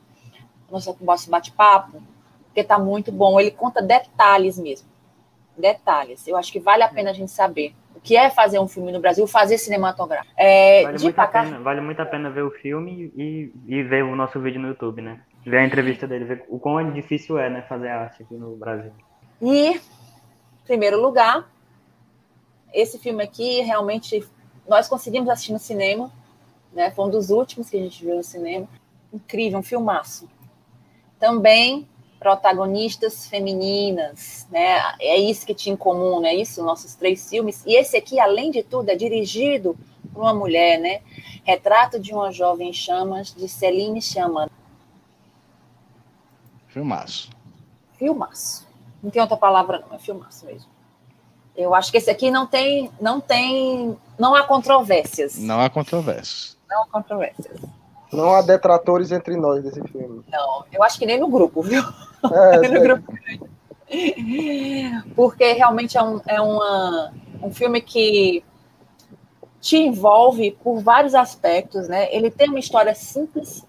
nosso, 0.70 0.96
nosso 1.00 1.28
bate-papo, 1.28 2.00
porque 2.44 2.62
tá 2.62 2.78
muito 2.78 3.10
bom. 3.10 3.40
Ele 3.40 3.50
conta 3.50 3.82
detalhes 3.82 4.56
mesmo. 4.56 4.88
Detalhes. 5.58 6.24
Eu 6.28 6.36
acho 6.36 6.52
que 6.52 6.60
vale 6.60 6.84
a 6.84 6.88
pena 6.88 7.10
a 7.10 7.14
gente 7.14 7.32
saber 7.32 7.74
o 7.92 7.98
que 7.98 8.16
é 8.16 8.30
fazer 8.30 8.60
um 8.60 8.68
filme 8.68 8.92
no 8.92 9.00
Brasil, 9.00 9.26
fazer 9.26 9.58
cinematográfico. 9.58 10.32
É, 10.36 10.84
vale, 10.84 11.02
muito 11.02 11.16
pena, 11.16 11.58
vale 11.58 11.80
muito 11.80 12.00
a 12.00 12.06
pena 12.06 12.30
ver 12.30 12.42
o 12.42 12.50
filme 12.52 13.12
e, 13.16 13.52
e 13.66 13.82
ver 13.82 14.04
o 14.04 14.14
nosso 14.14 14.38
vídeo 14.38 14.60
no 14.60 14.68
YouTube, 14.68 15.02
né? 15.02 15.20
Ver 15.44 15.58
a 15.58 15.64
entrevista 15.64 16.06
dele, 16.06 16.26
ver 16.26 16.44
o 16.48 16.60
quão 16.60 16.92
difícil 16.92 17.40
é, 17.40 17.50
né, 17.50 17.62
fazer 17.62 17.88
arte 17.88 18.22
aqui 18.22 18.34
no 18.34 18.54
Brasil. 18.54 18.92
E, 19.42 19.80
primeiro 20.64 21.00
lugar, 21.00 21.50
esse 22.72 22.98
filme 22.98 23.22
aqui 23.22 23.60
realmente 23.60 24.24
nós 24.68 24.88
conseguimos 24.88 25.28
assistir 25.28 25.52
no 25.52 25.58
cinema, 25.58 26.10
né? 26.72 26.90
Foi 26.90 27.06
um 27.06 27.10
dos 27.10 27.30
últimos 27.30 27.68
que 27.68 27.76
a 27.76 27.80
gente 27.80 28.04
viu 28.04 28.16
no 28.16 28.24
cinema. 28.24 28.68
Incrível, 29.12 29.58
um 29.58 29.62
filmaço. 29.62 30.28
Também 31.18 31.86
protagonistas 32.18 33.26
femininas, 33.26 34.46
né? 34.50 34.94
É 35.00 35.16
isso 35.18 35.44
que 35.44 35.54
tinha 35.54 35.74
em 35.74 35.76
comum, 35.76 36.20
né? 36.20 36.34
Isso, 36.34 36.62
nossos 36.62 36.94
três 36.94 37.28
filmes. 37.28 37.64
E 37.66 37.74
esse 37.74 37.96
aqui, 37.96 38.20
além 38.20 38.50
de 38.50 38.62
tudo, 38.62 38.88
é 38.88 38.94
dirigido 38.94 39.76
por 40.12 40.22
uma 40.22 40.32
mulher, 40.32 40.78
né? 40.78 41.00
Retrato 41.44 41.98
de 41.98 42.14
uma 42.14 42.30
jovem 42.30 42.70
em 42.70 42.72
chamas, 42.72 43.34
de 43.34 43.48
Celine 43.48 44.00
Chama. 44.00 44.48
Filmaço. 46.68 47.28
Filmaço. 47.98 48.71
Não 49.03 49.11
tem 49.11 49.20
outra 49.20 49.36
palavra, 49.36 49.80
não, 49.80 49.96
é 49.96 49.98
filmaço 49.98 50.46
mesmo. 50.46 50.70
Eu 51.57 51.74
acho 51.74 51.90
que 51.90 51.98
esse 51.98 52.11
aqui 52.11 52.30
não 52.30 52.46
tem, 52.46 52.90
não 53.00 53.20
tem, 53.20 53.98
não 54.18 54.34
há 54.34 54.44
controvérsias. 54.44 55.36
Não 55.38 55.61
há 55.61 55.68
controvérsias. 55.68 56.57
Não 56.68 56.82
há 56.82 56.86
controvérsias. 56.86 57.61
Não 58.12 58.34
há 58.34 58.42
detratores 58.42 59.11
entre 59.11 59.36
nós 59.36 59.62
desse 59.62 59.82
filme. 59.88 60.22
Não, 60.30 60.64
eu 60.72 60.82
acho 60.82 60.98
que 60.98 61.07
nem 61.07 61.18
no 61.18 61.28
grupo, 61.28 61.62
viu? 61.62 61.82
É, 62.32 62.59
nem 62.61 62.70
no 62.72 62.80
grupo. 62.80 63.12
Porque 65.14 65.53
realmente 65.53 65.98
é, 65.98 66.03
um, 66.03 66.20
é 66.26 66.40
uma, 66.40 67.12
um 67.42 67.53
filme 67.53 67.80
que 67.80 68.42
te 69.61 69.76
envolve 69.76 70.53
por 70.62 70.80
vários 70.80 71.14
aspectos, 71.14 71.88
né? 71.88 72.14
Ele 72.14 72.30
tem 72.30 72.48
uma 72.48 72.59
história 72.59 72.94
simples, 72.94 73.66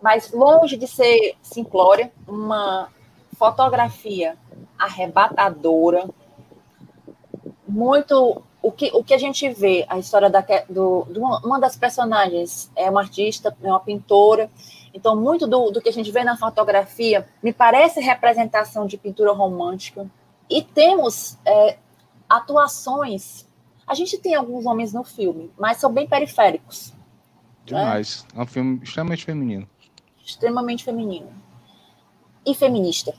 mas 0.00 0.32
longe 0.32 0.76
de 0.76 0.86
ser 0.86 1.36
simplória, 1.42 2.10
uma 2.26 2.88
fotografia 3.36 4.36
arrebatadora, 4.84 6.08
muito 7.66 8.42
o 8.62 8.70
que, 8.70 8.90
o 8.94 9.02
que 9.02 9.12
a 9.12 9.18
gente 9.18 9.48
vê, 9.48 9.84
a 9.88 9.98
história 9.98 10.30
da, 10.30 10.44
do, 10.68 11.06
uma, 11.16 11.38
uma, 11.40 11.60
das 11.60 11.76
personagens 11.76 12.70
é 12.76 12.88
uma 12.88 13.00
artista, 13.00 13.56
é 13.62 13.66
uma 13.66 13.80
pintora, 13.80 14.50
então 14.94 15.16
muito 15.16 15.46
do, 15.46 15.70
do 15.70 15.80
que 15.80 15.88
a 15.88 15.92
gente 15.92 16.12
vê 16.12 16.22
na 16.22 16.36
fotografia 16.36 17.26
me 17.42 17.52
parece 17.52 18.00
representação 18.00 18.86
de 18.86 18.96
pintura 18.96 19.32
romântica. 19.32 20.08
E 20.48 20.62
temos 20.62 21.38
é, 21.44 21.78
atuações. 22.28 23.48
A 23.86 23.94
gente 23.94 24.18
tem 24.18 24.34
alguns 24.34 24.64
homens 24.64 24.92
no 24.92 25.02
filme, 25.02 25.50
mas 25.58 25.78
são 25.78 25.92
bem 25.92 26.06
periféricos. 26.06 26.92
Né? 26.92 26.98
Demais. 27.64 28.26
Né? 28.32 28.40
É 28.40 28.42
um 28.42 28.46
filme 28.46 28.80
extremamente 28.82 29.24
feminino. 29.24 29.68
Extremamente 30.24 30.84
feminino. 30.84 31.32
E 32.46 32.54
feminista. 32.54 33.14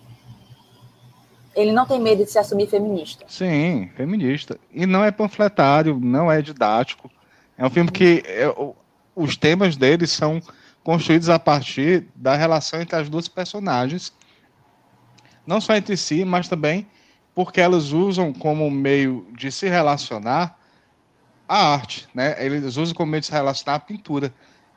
Ele 1.56 1.72
não 1.72 1.86
tem 1.86 2.02
medo 2.02 2.24
de 2.24 2.32
se 2.32 2.40
assumir 2.40 2.68
feminista. 2.68 3.26
Sim, 3.28 3.90
feminista. 3.96 4.60
E 4.72 4.86
não 4.86 5.04
é 5.04 5.12
panfletário, 5.12 6.00
não 6.00 6.32
é 6.32 6.42
didático. 6.42 7.12
É 7.58 7.66
um 7.66 7.70
filme 7.70 7.92
que 7.92 8.24
é, 8.26 8.46
os 9.16 9.38
temas 9.38 9.76
dele 9.76 10.08
são 10.08 10.42
construídos 10.84 11.30
a 11.30 11.40
partir 11.40 12.08
da 12.16 12.36
relação 12.36 12.82
entre 12.82 12.96
as 12.96 13.10
duas 13.10 13.28
personagens, 13.28 14.14
não 15.46 15.62
só 15.62 15.76
entre 15.76 15.96
si, 15.96 16.26
mas 16.26 16.48
também 16.48 16.88
porque 17.34 17.60
elas 17.60 17.92
usam 17.92 18.32
como 18.32 18.70
meio 18.70 19.28
de 19.36 19.52
se 19.52 19.68
relacionar 19.68 20.58
a 21.48 21.74
arte, 21.74 22.08
né? 22.14 22.36
Eles 22.44 22.78
usam 22.78 22.94
como 22.94 23.12
meio 23.12 23.22
de 23.22 23.28
se 23.28 23.32
relacionar 23.32 23.78
a 23.78 23.80
pintura. 23.80 24.34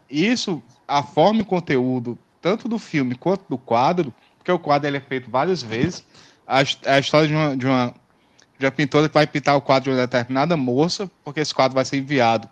isso, 0.08 0.62
a 0.86 1.02
forma 1.02 1.40
e 1.40 1.44
conteúdo, 1.44 2.18
tanto 2.40 2.68
do 2.68 2.78
filme 2.78 3.14
quanto 3.14 3.44
do 3.48 3.58
quadro, 3.58 4.14
porque 4.38 4.52
o 4.52 4.58
quadro 4.58 4.88
ele 4.88 4.96
é 4.96 5.00
feito 5.00 5.30
várias 5.30 5.62
vezes, 5.62 6.06
a, 6.46 6.58
a 6.58 6.98
história 6.98 7.28
de 7.28 7.34
uma, 7.34 7.56
de, 7.56 7.66
uma, 7.66 7.94
de 8.58 8.64
uma 8.66 8.72
pintora 8.72 9.08
que 9.08 9.14
vai 9.14 9.26
pintar 9.26 9.56
o 9.56 9.60
quadro 9.60 9.90
de 9.90 9.96
uma 9.98 10.06
determinada 10.06 10.56
moça, 10.56 11.10
porque 11.24 11.40
esse 11.40 11.54
quadro 11.54 11.74
vai 11.74 11.84
ser 11.84 11.98
enviado 11.98 12.48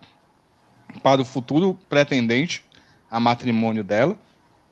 para 1.03 1.21
o 1.21 1.25
futuro 1.25 1.79
pretendente 1.89 2.65
a 3.11 3.21
matrimônio 3.21 3.85
dela. 3.85 4.17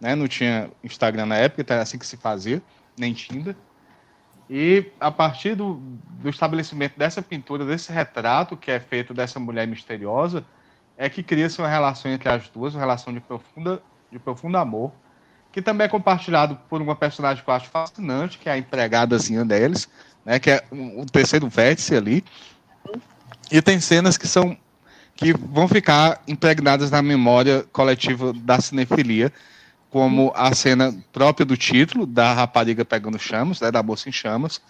Né? 0.00 0.14
Não 0.14 0.26
tinha 0.26 0.70
Instagram 0.82 1.26
na 1.26 1.36
época, 1.36 1.62
então 1.62 1.74
era 1.74 1.82
assim 1.82 1.98
que 1.98 2.06
se 2.06 2.16
fazia, 2.16 2.60
nem 2.98 3.12
Tinder. 3.12 3.54
E 4.50 4.86
a 5.00 5.10
partir 5.10 5.54
do, 5.54 5.74
do 6.20 6.28
estabelecimento 6.28 6.98
dessa 6.98 7.22
pintura, 7.22 7.64
desse 7.64 7.92
retrato 7.92 8.56
que 8.56 8.70
é 8.70 8.80
feito 8.80 9.14
dessa 9.14 9.38
mulher 9.38 9.66
misteriosa, 9.66 10.44
é 10.96 11.08
que 11.08 11.22
cria-se 11.22 11.58
uma 11.60 11.68
relação 11.68 12.10
entre 12.10 12.28
as 12.28 12.48
duas, 12.48 12.74
uma 12.74 12.80
relação 12.80 13.14
de, 13.14 13.20
profunda, 13.20 13.82
de 14.10 14.18
profundo 14.18 14.58
amor, 14.58 14.92
que 15.52 15.60
também 15.60 15.84
é 15.84 15.88
compartilhado 15.88 16.58
por 16.68 16.80
uma 16.80 16.96
personagem 16.96 17.44
que 17.44 17.48
eu 17.48 17.54
acho 17.54 17.68
fascinante, 17.68 18.38
que 18.38 18.48
é 18.48 18.52
a 18.52 18.58
empregadazinha 18.58 19.44
deles, 19.44 19.88
né, 20.24 20.38
que 20.38 20.50
é 20.50 20.64
o 20.70 21.04
terceiro 21.04 21.48
vértice 21.48 21.94
ali. 21.94 22.24
E 23.50 23.60
tem 23.60 23.78
cenas 23.78 24.16
que 24.16 24.26
são 24.26 24.56
que 25.14 25.34
vão 25.34 25.68
ficar 25.68 26.22
impregnadas 26.26 26.90
na 26.90 27.02
memória 27.02 27.64
coletiva 27.70 28.32
da 28.32 28.60
cinefilia, 28.60 29.30
como 29.90 30.32
a 30.34 30.54
cena 30.54 30.92
própria 31.12 31.44
do 31.44 31.54
título, 31.54 32.06
da 32.06 32.32
rapariga 32.32 32.82
pegando 32.82 33.18
chamas, 33.18 33.60
né, 33.60 33.70
da 33.70 33.82
moça 33.82 34.08
em 34.08 34.12
chamas, 34.12 34.60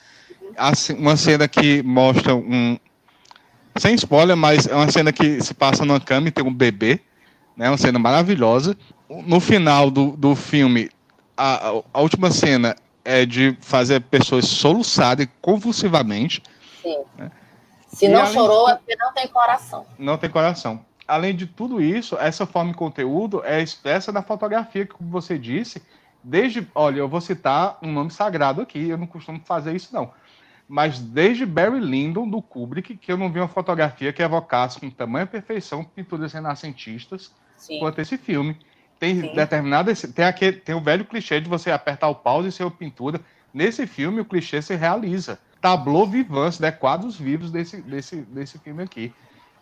uma 0.99 1.17
cena 1.17 1.47
que 1.47 1.81
mostra 1.85 2.35
um, 2.35 2.77
sem 3.77 3.95
spoiler, 3.95 4.37
mas 4.37 4.67
é 4.67 4.75
uma 4.75 4.91
cena 4.91 5.13
que 5.13 5.41
se 5.41 5.55
passa 5.55 5.85
numa 5.85 6.01
cama 6.01 6.29
e 6.29 6.33
tem 6.33 6.45
um 6.45 6.53
bebê, 6.53 7.01
né, 7.57 7.71
uma 7.71 7.79
cena 7.79 7.99
maravilhosa. 7.99 8.77
No 9.27 9.41
final 9.41 9.91
do, 9.91 10.17
do 10.17 10.35
filme, 10.35 10.91
a, 11.37 11.83
a 11.93 12.01
última 12.01 12.31
cena 12.31 12.77
é 13.05 13.27
de 13.27 13.57
fazer 13.61 14.01
pessoas 14.01 14.47
soluçarem 14.47 15.29
convulsivamente. 15.41 16.43
Sim. 16.83 16.99
Né? 17.17 17.31
Se 17.89 18.09
não 18.09 18.27
chorou, 18.27 18.67
de... 18.67 18.73
é 18.73 18.77
porque 18.77 18.97
não 18.97 19.13
tem 19.13 19.29
coração. 19.29 19.87
Não 19.99 20.17
tem 20.17 20.31
coração. 20.31 20.85
Além 21.07 21.35
de 21.35 21.47
tudo 21.47 21.81
isso, 21.81 22.17
essa 22.17 22.47
forma 22.47 22.71
de 22.71 22.79
conteúdo 22.79 23.43
é 23.45 23.61
expressa 23.61 24.13
na 24.13 24.23
fotografia, 24.23 24.87
como 24.87 25.11
você 25.11 25.39
disse, 25.39 25.83
desde. 26.23 26.67
Olha, 26.75 26.99
eu 26.99 27.09
vou 27.09 27.21
citar 27.21 27.79
um 27.83 27.93
nome 27.93 28.11
sagrado 28.11 28.63
aqui, 28.63 28.89
eu 28.89 28.97
não 28.97 29.07
costumo 29.07 29.41
fazer 29.45 29.75
isso, 29.75 29.93
não. 29.93 30.13
Mas 30.69 30.99
desde 30.99 31.45
Barry 31.45 31.81
Lyndon, 31.81 32.29
do 32.29 32.41
Kubrick, 32.41 32.97
que 32.97 33.13
eu 33.13 33.19
não 33.19 33.31
vi 33.31 33.41
uma 33.41 33.49
fotografia 33.49 34.13
que 34.13 34.23
evocasse 34.23 34.81
com 34.81 34.89
tamanha 34.89 35.27
perfeição 35.27 35.85
pinturas 35.85 36.33
renascentistas 36.33 37.31
Sim. 37.57 37.79
quanto 37.79 38.01
esse 38.01 38.17
filme. 38.17 38.57
Tem 39.03 39.21
Sim. 39.21 40.13
Tem, 40.13 40.25
aquele, 40.25 40.53
tem 40.59 40.77
o 40.77 40.81
velho 40.81 41.05
clichê 41.05 41.41
de 41.41 41.49
você 41.49 41.73
apertar 41.73 42.07
o 42.07 42.15
pause 42.15 42.51
e 42.51 42.53
ser 42.53 42.71
pintura. 42.71 43.21
Nesse 43.53 43.85
filme, 43.85 44.21
o 44.21 44.25
clichê 44.25 44.63
se 44.63 44.77
realiza 44.77 45.41
tablô 45.61 46.07
vivance, 46.07 46.63
né? 46.63 46.71
Quadros 46.71 47.17
vivos 47.17 47.51
desse, 47.51 47.83
desse, 47.83 48.21
desse 48.23 48.61
filme 48.61 48.81
aqui. 48.81 49.13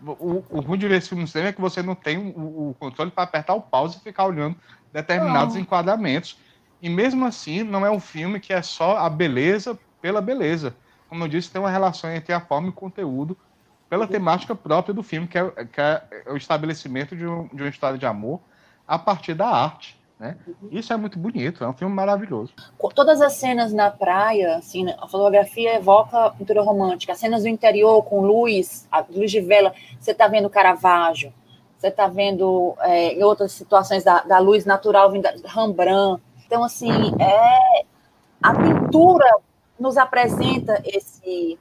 O, 0.05 0.45
o 0.51 0.61
ruim 0.61 0.79
de 0.79 0.87
ver 0.87 0.99
esse 0.99 1.09
filme 1.09 1.23
no 1.23 1.27
cinema 1.27 1.49
é 1.49 1.53
que 1.55 1.61
você 1.61 1.83
não 1.83 1.95
tem 1.95 2.19
o, 2.19 2.69
o 2.69 2.77
controle 2.79 3.11
para 3.11 3.25
apertar 3.25 3.55
o 3.55 3.63
pause 3.63 3.97
e 3.97 4.01
ficar 4.01 4.27
olhando 4.27 4.57
determinados 4.93 5.55
não. 5.55 5.63
enquadramentos. 5.63 6.37
E 6.83 6.91
mesmo 6.91 7.25
assim, 7.25 7.63
não 7.63 7.87
é 7.87 7.91
um 7.91 8.01
filme 8.01 8.41
que 8.41 8.53
é 8.53 8.61
só 8.61 8.99
a 8.99 9.09
beleza 9.09 9.79
pela 10.03 10.21
beleza. 10.21 10.77
Como 11.09 11.25
eu 11.25 11.29
disse, 11.29 11.51
tem 11.51 11.63
uma 11.63 11.71
relação 11.71 12.11
entre 12.11 12.35
a 12.35 12.43
forma 12.43 12.67
e 12.67 12.71
o 12.71 12.75
conteúdo 12.75 13.35
pela 13.89 14.07
temática 14.07 14.55
própria 14.55 14.93
do 14.93 15.03
filme, 15.03 15.27
que 15.27 15.39
é, 15.39 15.51
que 15.65 15.81
é 15.81 16.25
o 16.27 16.37
estabelecimento 16.37 17.17
de, 17.17 17.27
um, 17.27 17.49
de 17.49 17.63
uma 17.63 17.71
história 17.71 17.97
de 17.97 18.05
amor 18.05 18.39
a 18.91 18.99
partir 18.99 19.35
da 19.35 19.47
arte. 19.47 19.97
Né? 20.19 20.37
Isso 20.71 20.93
é 20.93 20.97
muito 20.97 21.17
bonito, 21.17 21.63
é 21.63 21.69
um 21.69 21.73
filme 21.73 21.95
maravilhoso. 21.95 22.53
Todas 22.95 23.23
as 23.23 23.35
cenas 23.35 23.73
na 23.73 23.89
praia, 23.89 24.57
assim, 24.57 24.91
a 24.91 25.07
fotografia 25.07 25.77
evoca 25.77 26.27
a 26.27 26.31
pintura 26.31 26.61
romântica. 26.61 27.13
As 27.13 27.21
cenas 27.21 27.43
do 27.45 27.49
interior 27.49 28.03
com 28.03 28.21
luz, 28.21 28.87
a 28.91 29.05
luz 29.09 29.31
de 29.31 29.41
vela, 29.41 29.73
você 29.99 30.11
está 30.11 30.27
vendo 30.27 30.51
Caravaggio, 30.51 31.33
você 31.79 31.87
está 31.87 32.09
vendo 32.09 32.75
é, 32.81 33.15
em 33.15 33.23
outras 33.23 33.53
situações 33.53 34.03
da, 34.03 34.23
da 34.23 34.39
luz 34.39 34.67
natural 34.67 35.11
vinda 35.13 35.33
Rembrandt. 35.45 36.21
Então, 36.45 36.65
assim, 36.65 36.91
é, 37.19 37.85
a 38.43 38.53
pintura 38.53 39.37
nos 39.79 39.97
apresenta 39.97 40.83
esse 40.85 41.59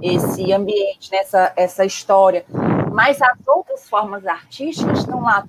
esse 0.00 0.52
ambiente, 0.52 1.10
né, 1.10 1.18
essa 1.56 1.84
história, 1.84 2.44
mas 2.92 3.20
as 3.20 3.48
outras 3.48 3.88
formas 3.88 4.24
artísticas 4.24 5.00
estão 5.00 5.22
lá. 5.22 5.44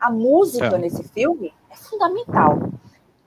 A 0.00 0.10
música 0.10 0.76
é. 0.76 0.78
nesse 0.78 1.02
filme 1.08 1.52
fundamental. 1.78 2.70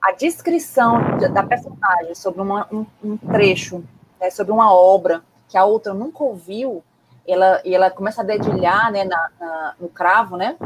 A 0.00 0.12
descrição 0.12 1.18
da 1.32 1.42
personagem 1.42 2.14
sobre 2.14 2.40
uma, 2.40 2.66
um, 2.72 2.86
um, 3.02 3.16
trecho, 3.16 3.84
né, 4.20 4.30
sobre 4.30 4.52
uma 4.52 4.72
obra 4.72 5.22
que 5.48 5.56
a 5.56 5.64
outra 5.64 5.94
nunca 5.94 6.24
ouviu, 6.24 6.82
ela, 7.26 7.60
e 7.64 7.74
ela 7.74 7.90
começa 7.90 8.22
a 8.22 8.24
dedilhar 8.24 8.90
né, 8.90 9.04
na, 9.04 9.30
na, 9.38 9.74
no 9.78 9.88
cravo, 9.88 10.36
né? 10.36 10.56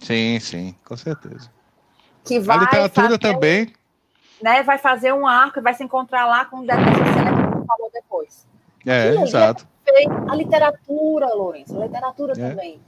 Sim, 0.00 0.38
sim, 0.40 0.74
com 0.84 0.96
certeza. 0.96 1.50
Que 2.24 2.38
vai 2.38 2.56
a 2.56 2.60
literatura 2.60 3.06
fazer, 3.06 3.18
também. 3.18 3.72
Né, 4.42 4.62
vai 4.62 4.78
fazer 4.78 5.12
um 5.12 5.26
arco 5.26 5.58
e 5.58 5.62
vai 5.62 5.74
se 5.74 5.84
encontrar 5.84 6.26
lá 6.26 6.44
com 6.46 6.62
essa 6.62 6.76
cena 6.76 7.32
que 7.32 7.58
você 7.58 7.66
falou 7.66 7.90
depois. 7.92 8.46
É, 8.86 9.08
exato. 9.22 9.66
É 9.86 10.04
a 10.30 10.34
literatura, 10.34 11.26
Lourenço, 11.34 11.76
a 11.78 11.84
literatura 11.84 12.32
é. 12.32 12.48
também. 12.48 12.80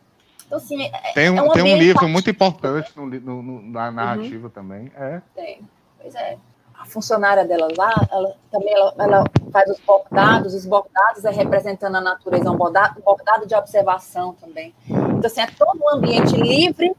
Então, 0.46 0.58
assim, 0.58 0.82
é, 0.84 1.12
tem 1.12 1.30
um, 1.30 1.38
é 1.38 1.42
um, 1.42 1.48
tem 1.50 1.62
um 1.62 1.76
livro 1.76 2.08
muito 2.08 2.30
importante 2.30 2.92
no, 2.96 3.06
no, 3.06 3.42
no, 3.42 3.62
na 3.62 3.90
narrativa 3.90 4.46
uhum. 4.46 4.52
também. 4.52 4.92
É. 4.96 5.20
Tem, 5.34 5.60
pois 6.00 6.14
é. 6.14 6.38
A 6.78 6.84
funcionária 6.84 7.44
dela 7.44 7.68
lá, 7.76 7.92
ela, 8.10 8.36
também 8.50 8.72
ela, 8.72 8.94
ela 8.98 9.24
faz 9.50 9.68
os 9.70 9.80
bordados, 9.80 10.54
os 10.54 10.66
bordados 10.66 11.24
é 11.24 11.30
representando 11.30 11.96
a 11.96 12.00
natureza, 12.00 12.50
um 12.50 12.56
bordado, 12.56 13.00
um 13.00 13.02
bordado 13.02 13.46
de 13.46 13.54
observação 13.54 14.34
também. 14.34 14.74
Então, 14.88 15.22
assim, 15.24 15.40
é 15.40 15.46
todo 15.46 15.80
um 15.82 15.90
ambiente 15.90 16.36
livre 16.36 16.94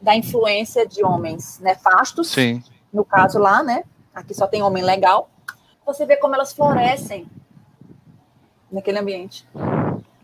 da 0.00 0.16
influência 0.16 0.86
de 0.86 1.04
homens 1.04 1.60
nefastos. 1.60 2.30
Sim. 2.30 2.62
No 2.92 3.04
caso 3.04 3.38
lá, 3.38 3.62
né? 3.62 3.84
Aqui 4.12 4.34
só 4.34 4.46
tem 4.46 4.62
homem 4.62 4.82
legal. 4.82 5.30
Você 5.86 6.04
vê 6.04 6.16
como 6.16 6.34
elas 6.34 6.52
florescem 6.52 7.26
naquele 8.70 8.98
ambiente. 8.98 9.46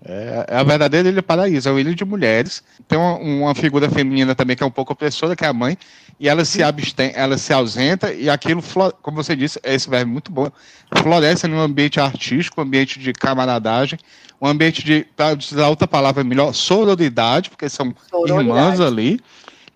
É, 0.08 0.46
é 0.48 0.56
a 0.56 0.62
verdadeira 0.62 1.08
ilha 1.08 1.22
paraíso, 1.22 1.68
é 1.68 1.72
o 1.72 1.78
ilha 1.78 1.94
de 1.94 2.04
mulheres. 2.04 2.62
Tem 2.88 2.98
uma, 2.98 3.16
uma, 3.16 3.54
figura 3.54 3.90
feminina 3.90 4.34
também 4.34 4.56
que 4.56 4.62
é 4.62 4.66
um 4.66 4.70
pouco 4.70 4.94
opressora, 4.94 5.36
que 5.36 5.44
é 5.44 5.48
a 5.48 5.52
mãe, 5.52 5.76
e 6.18 6.28
ela 6.28 6.44
se 6.46 6.62
abstém, 6.62 7.12
ela 7.14 7.36
se 7.36 7.52
ausenta, 7.52 8.12
e 8.12 8.30
aquilo, 8.30 8.62
como 9.02 9.22
você 9.22 9.36
disse, 9.36 9.60
esse 9.62 9.88
verbo 9.88 10.08
é 10.08 10.12
muito 10.12 10.32
bom, 10.32 10.50
floresce 10.96 11.46
num 11.46 11.60
ambiente 11.60 12.00
artístico, 12.00 12.60
um 12.60 12.64
ambiente 12.64 12.98
de 12.98 13.12
camaradagem, 13.12 13.98
um 14.40 14.46
ambiente 14.46 14.82
de, 14.82 15.06
para 15.14 15.36
usar 15.36 15.68
outra 15.68 15.86
palavra 15.86 16.24
melhor, 16.24 16.54
sororidade, 16.54 17.50
porque 17.50 17.68
são 17.68 17.94
irmãs 18.26 18.80
ali, 18.80 19.20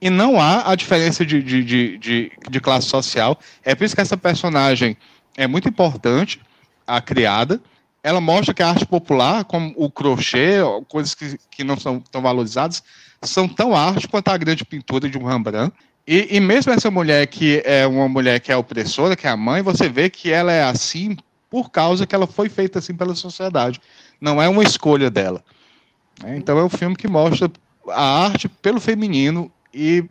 e 0.00 0.08
não 0.08 0.40
há 0.40 0.70
a 0.70 0.74
diferença 0.74 1.26
de, 1.26 1.42
de, 1.42 1.62
de, 1.62 1.98
de, 1.98 2.32
de 2.50 2.60
classe 2.60 2.88
social. 2.88 3.38
É 3.62 3.74
por 3.74 3.84
isso 3.84 3.94
que 3.94 4.00
essa 4.00 4.16
personagem 4.16 4.96
é 5.36 5.46
muito 5.46 5.68
importante, 5.68 6.40
a 6.86 7.00
criada, 7.00 7.60
ela 8.02 8.20
mostra 8.20 8.52
que 8.52 8.62
a 8.62 8.68
arte 8.68 8.84
popular, 8.84 9.44
como 9.44 9.72
o 9.76 9.90
crochê, 9.90 10.56
coisas 10.88 11.14
que, 11.14 11.38
que 11.50 11.62
não 11.62 11.78
são 11.78 12.00
tão 12.00 12.20
valorizadas, 12.20 12.82
são 13.22 13.46
tão 13.46 13.76
arte 13.76 14.08
quanto 14.08 14.28
a 14.28 14.36
grande 14.36 14.64
pintura 14.64 15.08
de 15.08 15.16
um 15.16 15.24
Rembrandt. 15.24 15.72
E, 16.06 16.36
e, 16.36 16.40
mesmo 16.40 16.72
essa 16.72 16.90
mulher 16.90 17.26
que 17.28 17.62
é 17.64 17.86
uma 17.86 18.08
mulher 18.08 18.40
que 18.40 18.50
é 18.50 18.56
opressora, 18.56 19.14
que 19.14 19.26
é 19.26 19.30
a 19.30 19.36
mãe, 19.36 19.62
você 19.62 19.88
vê 19.88 20.10
que 20.10 20.32
ela 20.32 20.50
é 20.50 20.64
assim 20.64 21.16
por 21.48 21.70
causa 21.70 22.06
que 22.06 22.14
ela 22.14 22.26
foi 22.26 22.48
feita 22.48 22.80
assim 22.80 22.94
pela 22.94 23.14
sociedade. 23.14 23.80
Não 24.20 24.42
é 24.42 24.48
uma 24.48 24.64
escolha 24.64 25.08
dela. 25.08 25.44
É, 26.24 26.36
então 26.36 26.58
é 26.58 26.64
um 26.64 26.68
filme 26.68 26.96
que 26.96 27.06
mostra 27.06 27.50
a 27.88 28.24
arte 28.24 28.48
pelo 28.48 28.80
feminino 28.80 29.50
e, 29.72 30.04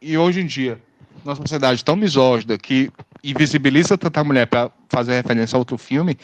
e 0.00 0.16
hoje 0.16 0.40
em 0.40 0.46
dia, 0.46 0.80
numa 1.22 1.36
sociedade 1.36 1.84
tão 1.84 1.96
misógina 1.96 2.56
que 2.56 2.90
invisibiliza 3.22 3.98
tanta 3.98 4.24
mulher 4.24 4.46
para 4.46 4.70
fazer 4.88 5.14
referência 5.14 5.56
a 5.56 5.58
outro 5.58 5.76
filme, 5.76 6.16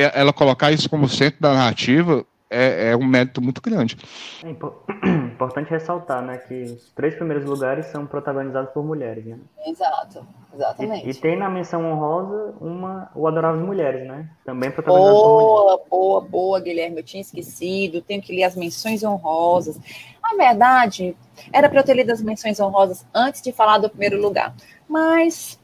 ela 0.00 0.32
colocar 0.32 0.72
isso 0.72 0.88
como 0.88 1.08
centro 1.08 1.40
da 1.40 1.54
narrativa 1.54 2.24
é, 2.50 2.90
é 2.90 2.96
um 2.96 3.04
mérito 3.04 3.42
muito 3.42 3.60
grande. 3.60 3.96
É 4.42 4.50
importante 5.36 5.70
ressaltar, 5.70 6.22
né, 6.22 6.38
que 6.38 6.62
os 6.62 6.90
três 6.94 7.14
primeiros 7.14 7.44
lugares 7.44 7.86
são 7.86 8.06
protagonizados 8.06 8.70
por 8.72 8.84
mulheres, 8.84 9.24
né? 9.24 9.38
Exato, 9.66 10.26
exatamente. 10.54 11.06
E, 11.06 11.10
e 11.10 11.14
tem 11.14 11.36
na 11.36 11.50
menção 11.50 11.84
honrosa 11.84 12.54
uma 12.60 13.10
o 13.14 13.26
Adorável 13.26 13.60
Mulheres, 13.60 14.06
né? 14.06 14.28
Também 14.44 14.70
protagonizado 14.70 15.14
boa, 15.14 15.28
por 15.28 15.34
mulheres. 15.34 15.88
Boa, 15.90 16.20
boa, 16.20 16.20
boa, 16.20 16.60
Guilherme, 16.60 16.98
eu 16.98 17.02
tinha 17.02 17.20
esquecido, 17.20 18.00
tenho 18.00 18.22
que 18.22 18.34
ler 18.34 18.44
as 18.44 18.56
menções 18.56 19.02
honrosas. 19.02 19.78
Na 20.22 20.36
verdade, 20.36 21.16
era 21.52 21.68
para 21.68 21.80
eu 21.80 21.84
ter 21.84 21.94
lido 21.94 22.12
as 22.12 22.22
menções 22.22 22.58
honrosas 22.60 23.06
antes 23.14 23.42
de 23.42 23.52
falar 23.52 23.78
do 23.78 23.90
primeiro 23.90 24.20
lugar, 24.20 24.54
mas 24.88 25.58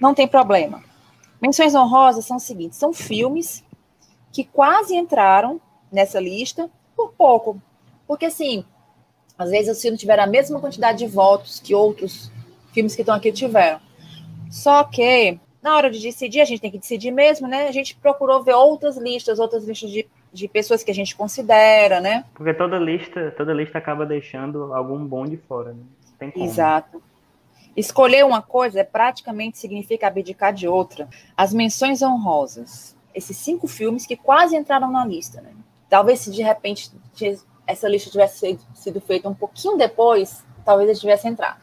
não 0.00 0.14
tem 0.14 0.26
problema. 0.26 0.82
Menções 1.40 1.74
honrosas 1.74 2.24
são 2.24 2.36
os 2.36 2.42
seguintes: 2.42 2.78
são 2.78 2.92
filmes 2.92 3.64
que 4.32 4.44
quase 4.44 4.94
entraram 4.94 5.60
nessa 5.90 6.20
lista 6.20 6.70
por 6.96 7.12
pouco. 7.12 7.60
Porque, 8.06 8.26
assim, 8.26 8.64
Às 9.38 9.48
vezes 9.50 9.74
o 9.74 9.80
filme 9.80 9.96
tiver 9.96 10.18
a 10.18 10.26
mesma 10.26 10.60
quantidade 10.60 10.98
de 10.98 11.06
votos 11.06 11.60
que 11.60 11.74
outros 11.74 12.30
filmes 12.74 12.94
que 12.94 13.00
estão 13.00 13.14
aqui 13.14 13.32
tiveram. 13.32 13.80
Só 14.50 14.84
que, 14.84 15.40
na 15.62 15.74
hora 15.76 15.90
de 15.90 15.98
decidir, 15.98 16.42
a 16.42 16.44
gente 16.44 16.60
tem 16.60 16.70
que 16.70 16.78
decidir 16.78 17.10
mesmo, 17.10 17.48
né? 17.48 17.66
A 17.66 17.72
gente 17.72 17.96
procurou 17.96 18.42
ver 18.42 18.52
outras 18.54 18.98
listas, 18.98 19.38
outras 19.38 19.64
listas 19.64 19.90
de, 19.90 20.06
de 20.30 20.46
pessoas 20.46 20.82
que 20.84 20.90
a 20.90 20.94
gente 20.94 21.16
considera, 21.16 22.00
né? 22.02 22.26
Porque 22.34 22.52
toda 22.52 22.78
lista, 22.78 23.30
toda 23.34 23.54
lista 23.54 23.78
acaba 23.78 24.04
deixando 24.04 24.74
algum 24.74 25.02
bom 25.06 25.24
de 25.24 25.38
fora, 25.38 25.72
né? 25.72 25.82
Exato. 26.36 27.02
Escolher 27.76 28.24
uma 28.24 28.42
coisa 28.42 28.80
é 28.80 28.84
praticamente 28.84 29.58
significa 29.58 30.06
abdicar 30.06 30.52
de 30.52 30.66
outra. 30.66 31.08
As 31.36 31.52
menções 31.52 32.02
honrosas. 32.02 32.96
Esses 33.14 33.36
cinco 33.36 33.66
filmes 33.66 34.06
que 34.06 34.16
quase 34.16 34.56
entraram 34.56 34.90
na 34.90 35.04
lista, 35.04 35.40
né? 35.40 35.50
Talvez 35.88 36.20
se 36.20 36.30
de 36.30 36.42
repente 36.42 36.90
essa 37.66 37.88
lista 37.88 38.10
tivesse 38.10 38.58
sido 38.74 39.00
feita 39.00 39.28
um 39.28 39.34
pouquinho 39.34 39.76
depois, 39.76 40.44
talvez 40.64 40.88
eles 40.88 41.00
tivessem 41.00 41.32
entrado. 41.32 41.60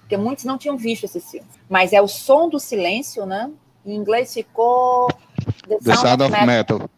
Porque 0.00 0.16
muitos 0.16 0.44
não 0.44 0.56
tinham 0.56 0.76
visto 0.76 1.04
esse 1.04 1.20
filme. 1.20 1.46
Mas 1.68 1.92
é 1.92 2.00
o 2.00 2.08
som 2.08 2.48
do 2.48 2.58
silêncio, 2.58 3.26
né? 3.26 3.50
Em 3.84 3.94
inglês 3.94 4.32
ficou 4.32 5.08
The 5.68 5.78
The 5.82 5.96
Sound 5.96 6.22
of, 6.22 6.32
Metal. 6.32 6.46
Metal. 6.46 6.90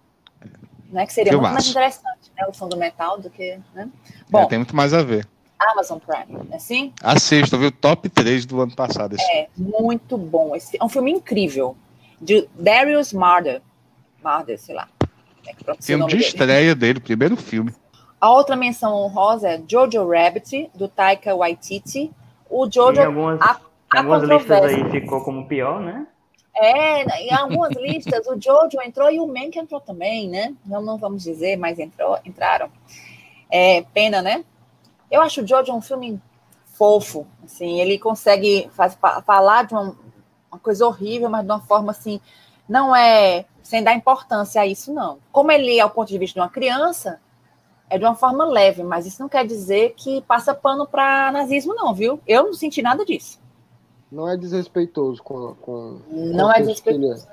Né? 0.91 1.07
Que 1.07 1.13
seria 1.13 1.33
muito 1.33 1.53
mais 1.53 1.69
interessante, 1.69 2.33
né? 2.37 2.47
O 2.49 2.55
som 2.55 2.69
do 2.69 2.77
metal 2.77 3.21
do 3.21 3.31
que. 3.31 3.59
Né? 3.75 3.89
Bom, 4.29 4.41
é, 4.41 4.47
tem 4.47 4.59
muito 4.59 4.75
mais 4.75 4.95
a 4.95 5.03
ver. 5.03 5.27
Amazon 5.61 5.99
Prime, 5.99 6.49
é 6.51 6.57
assim? 6.57 6.93
Assista, 7.03 7.59
viu? 7.59 7.71
Top 7.71 8.09
3 8.09 8.47
do 8.47 8.63
ano 8.63 8.75
passado. 8.75 9.15
Esse 9.15 9.31
é, 9.31 9.49
muito 9.57 10.17
bom. 10.17 10.57
Esse, 10.57 10.79
é 10.81 10.85
um 10.85 10.89
filme 10.89 11.11
incrível. 11.11 11.77
De 12.21 12.49
Darius 12.55 13.13
Marder. 13.13 13.61
Marder, 14.23 14.59
sei 14.59 14.75
lá. 14.75 14.89
É 15.47 15.55
filme 15.83 16.07
de 16.07 16.13
dele. 16.13 16.25
estreia 16.25 16.75
dele, 16.75 17.01
primeiro 17.01 17.37
filme. 17.37 17.75
A 18.21 18.31
outra 18.31 18.57
menção 18.57 18.95
honrosa 18.95 19.49
é 19.49 19.63
Jojo 19.67 20.07
Rabbit, 20.09 20.71
do 20.75 20.89
Taika 20.89 21.35
Waititi. 21.35 22.11
O 22.49 22.71
Jojo. 22.71 23.01
Em 23.01 23.05
algumas, 23.05 23.41
a, 23.41 23.61
a 23.93 23.99
algumas 23.99 24.23
listas 24.23 24.65
aí 24.65 24.91
ficou 24.91 25.23
como 25.23 25.47
pior, 25.47 25.81
né? 25.81 26.07
É, 26.55 27.23
em 27.23 27.33
algumas 27.33 27.75
listas 27.77 28.27
o 28.27 28.39
Jojo 28.41 28.81
entrou 28.85 29.11
e 29.11 29.21
o 29.21 29.27
Mank 29.27 29.59
entrou 29.59 29.81
também, 29.81 30.29
né? 30.29 30.55
Não, 30.67 30.83
não 30.83 30.99
vamos 30.99 31.23
dizer, 31.23 31.57
mas 31.57 31.79
entrou, 31.79 32.19
entraram. 32.25 32.69
É, 33.51 33.83
pena, 33.95 34.21
né? 34.21 34.45
Eu 35.11 35.23
acho 35.23 35.43
o 35.43 35.47
Jojo 35.47 35.73
um 35.73 35.81
filme 35.81 36.21
fofo, 36.65 37.27
assim, 37.45 37.81
ele 37.81 37.99
consegue 37.99 38.71
faz, 38.73 38.97
falar 39.27 39.65
de 39.65 39.75
uma, 39.75 39.95
uma, 40.51 40.59
coisa 40.59 40.87
horrível, 40.87 41.29
mas 41.29 41.45
de 41.45 41.51
uma 41.51 41.61
forma 41.61 41.91
assim, 41.91 42.21
não 42.69 42.97
é 42.97 43.45
sem 43.63 43.83
dar 43.85 43.95
importância 43.95 44.63
a 44.63 44.67
isso, 44.67 44.93
não. 44.93 45.19
Como 45.31 45.53
ele 45.53 45.79
é 45.79 45.85
o 45.85 45.91
ponto 45.91 46.09
de 46.09 46.19
vista 46.19 46.35
de 46.35 46.41
uma 46.41 46.49
criança, 46.49 47.21
é 47.91 47.99
de 47.99 48.05
uma 48.05 48.15
forma 48.15 48.45
leve, 48.47 48.83
mas 48.83 49.05
isso 49.05 49.21
não 49.21 49.29
quer 49.29 49.45
dizer 49.45 49.95
que 49.97 50.23
passa 50.23 50.55
pano 50.55 50.87
para 50.87 51.31
nazismo, 51.33 51.75
não, 51.75 51.93
viu? 51.93 52.21
Eu 52.27 52.45
não 52.45 52.55
senti 52.55 52.81
nada 52.81 53.05
disso. 53.05 53.39
Não 54.11 54.29
é 54.29 54.37
desrespeitoso 54.37 55.23
com. 55.23 55.55
com 55.57 56.01
não 56.09 56.51
é 56.53 56.61
desrespeitoso. 56.61 57.29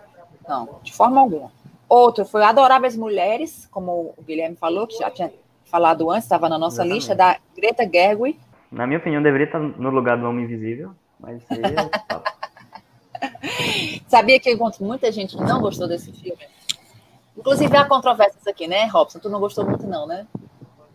Não, 0.47 0.79
de 0.83 0.93
forma 0.93 1.21
alguma. 1.21 1.51
Outro 1.87 2.25
foi 2.25 2.43
Adoráveis 2.43 2.97
Mulheres, 2.97 3.67
como 3.71 4.13
o 4.17 4.23
Guilherme 4.23 4.57
falou, 4.57 4.85
que 4.87 4.97
já 4.97 5.09
tinha 5.09 5.31
falado 5.67 6.09
antes, 6.09 6.23
estava 6.23 6.49
na 6.49 6.57
nossa 6.57 6.77
Exatamente. 6.77 6.95
lista, 6.95 7.15
da 7.15 7.37
Greta 7.55 7.89
Gerwig. 7.89 8.39
Na 8.71 8.85
minha 8.85 8.99
opinião, 8.99 9.21
deveria 9.21 9.45
estar 9.45 9.59
no 9.59 9.89
lugar 9.89 10.17
do 10.17 10.25
Homem 10.25 10.45
Invisível, 10.45 10.91
mas 11.19 11.41
é 11.51 11.57
Sabia 14.07 14.39
que 14.39 14.49
eu 14.49 14.53
encontro 14.53 14.85
muita 14.85 15.11
gente 15.11 15.35
que 15.35 15.43
não 15.43 15.61
gostou 15.61 15.87
desse 15.87 16.11
filme? 16.11 16.41
Inclusive 17.37 17.75
há 17.75 17.85
controvérsias 17.85 18.45
aqui, 18.47 18.67
né, 18.67 18.85
Robson? 18.85 19.19
Tu 19.19 19.29
não 19.29 19.39
gostou 19.39 19.65
muito, 19.65 19.85
não, 19.85 20.07
né? 20.07 20.25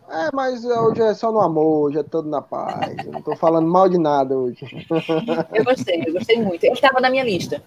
É, 0.09 0.29
mas 0.33 0.65
hoje 0.65 1.01
é 1.01 1.13
só 1.13 1.31
no 1.31 1.39
amor, 1.39 1.87
hoje 1.87 1.99
é 1.99 2.03
todo 2.03 2.29
na 2.29 2.41
paz. 2.41 2.93
Eu 3.05 3.13
não 3.13 3.21
tô 3.21 3.35
falando 3.35 3.67
mal 3.67 3.87
de 3.87 3.97
nada 3.97 4.37
hoje. 4.37 4.65
Eu 5.53 5.63
gostei, 5.63 6.03
eu 6.05 6.13
gostei 6.13 6.41
muito. 6.41 6.63
Ele 6.63 6.73
estava 6.73 6.99
na 6.99 7.09
minha 7.09 7.23
lista. 7.23 7.63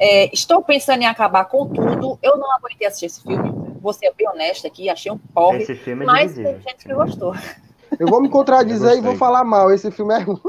É, 0.00 0.32
estou 0.32 0.62
pensando 0.62 1.02
em 1.02 1.06
acabar 1.06 1.44
com 1.44 1.68
tudo. 1.68 2.18
Eu 2.22 2.38
não 2.38 2.50
aguentei 2.52 2.86
assistir 2.86 3.06
esse 3.06 3.22
filme. 3.22 3.61
Vou 3.82 3.92
ser 3.92 4.12
bem 4.16 4.28
honesta 4.28 4.68
aqui, 4.68 4.88
achei 4.88 5.10
um 5.10 5.18
porre. 5.18 5.58
Esse 5.58 5.74
filme 5.74 6.04
é 6.04 6.06
mas 6.06 6.34
tem 6.34 6.60
gente 6.60 6.86
que 6.86 6.94
gostou. 6.94 7.34
Eu 7.98 8.06
vou 8.06 8.22
me 8.22 8.28
contradizer 8.28 8.96
e 8.96 9.00
vou 9.00 9.16
falar 9.16 9.44
mal. 9.44 9.72
Esse 9.72 9.90
filme 9.90 10.14
é 10.14 10.18
ruim. 10.20 10.40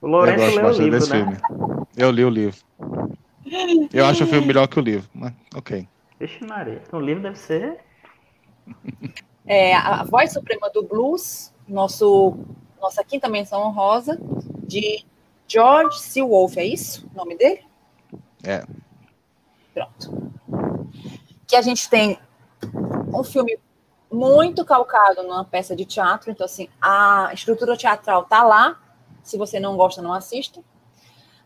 O 0.00 0.06
Lourenço 0.06 0.56
leu 0.56 0.66
o 0.66 0.70
livro, 0.70 1.00
né? 1.00 1.06
Filme. 1.06 1.36
Eu 1.96 2.10
li 2.10 2.24
o 2.26 2.28
livro. 2.28 2.60
Eu 3.90 4.04
acho 4.04 4.24
o 4.24 4.26
filme 4.26 4.46
melhor 4.46 4.68
que 4.68 4.78
o 4.78 4.82
livro, 4.82 5.08
mas 5.14 5.32
ok. 5.56 5.88
Vixe 6.20 6.44
Maria, 6.44 6.82
então 6.86 7.00
o 7.00 7.02
livro 7.02 7.22
deve 7.22 7.38
ser... 7.38 7.78
É, 9.46 9.74
a 9.74 10.04
voz 10.04 10.30
suprema 10.30 10.68
do 10.68 10.82
blues, 10.82 11.54
nosso, 11.66 12.36
nossa 12.78 13.02
quinta 13.02 13.30
menção 13.30 13.62
honrosa, 13.62 14.18
de 14.66 15.06
George 15.48 15.98
C. 15.98 16.20
Wolfe, 16.20 16.60
é 16.60 16.66
isso 16.66 17.08
o 17.14 17.16
nome 17.16 17.34
dele? 17.38 17.60
É. 18.42 18.62
Pronto. 19.72 20.23
Que 21.46 21.56
a 21.56 21.62
gente 21.62 21.88
tem 21.88 22.18
um 23.12 23.22
filme 23.22 23.58
muito 24.10 24.64
calcado 24.64 25.22
numa 25.22 25.44
peça 25.44 25.74
de 25.74 25.84
teatro, 25.84 26.30
então 26.30 26.44
assim, 26.44 26.68
a 26.80 27.30
estrutura 27.34 27.76
teatral 27.76 28.24
tá 28.24 28.44
lá, 28.44 28.80
se 29.22 29.36
você 29.36 29.58
não 29.58 29.76
gosta, 29.76 30.00
não 30.00 30.12
assista. 30.12 30.60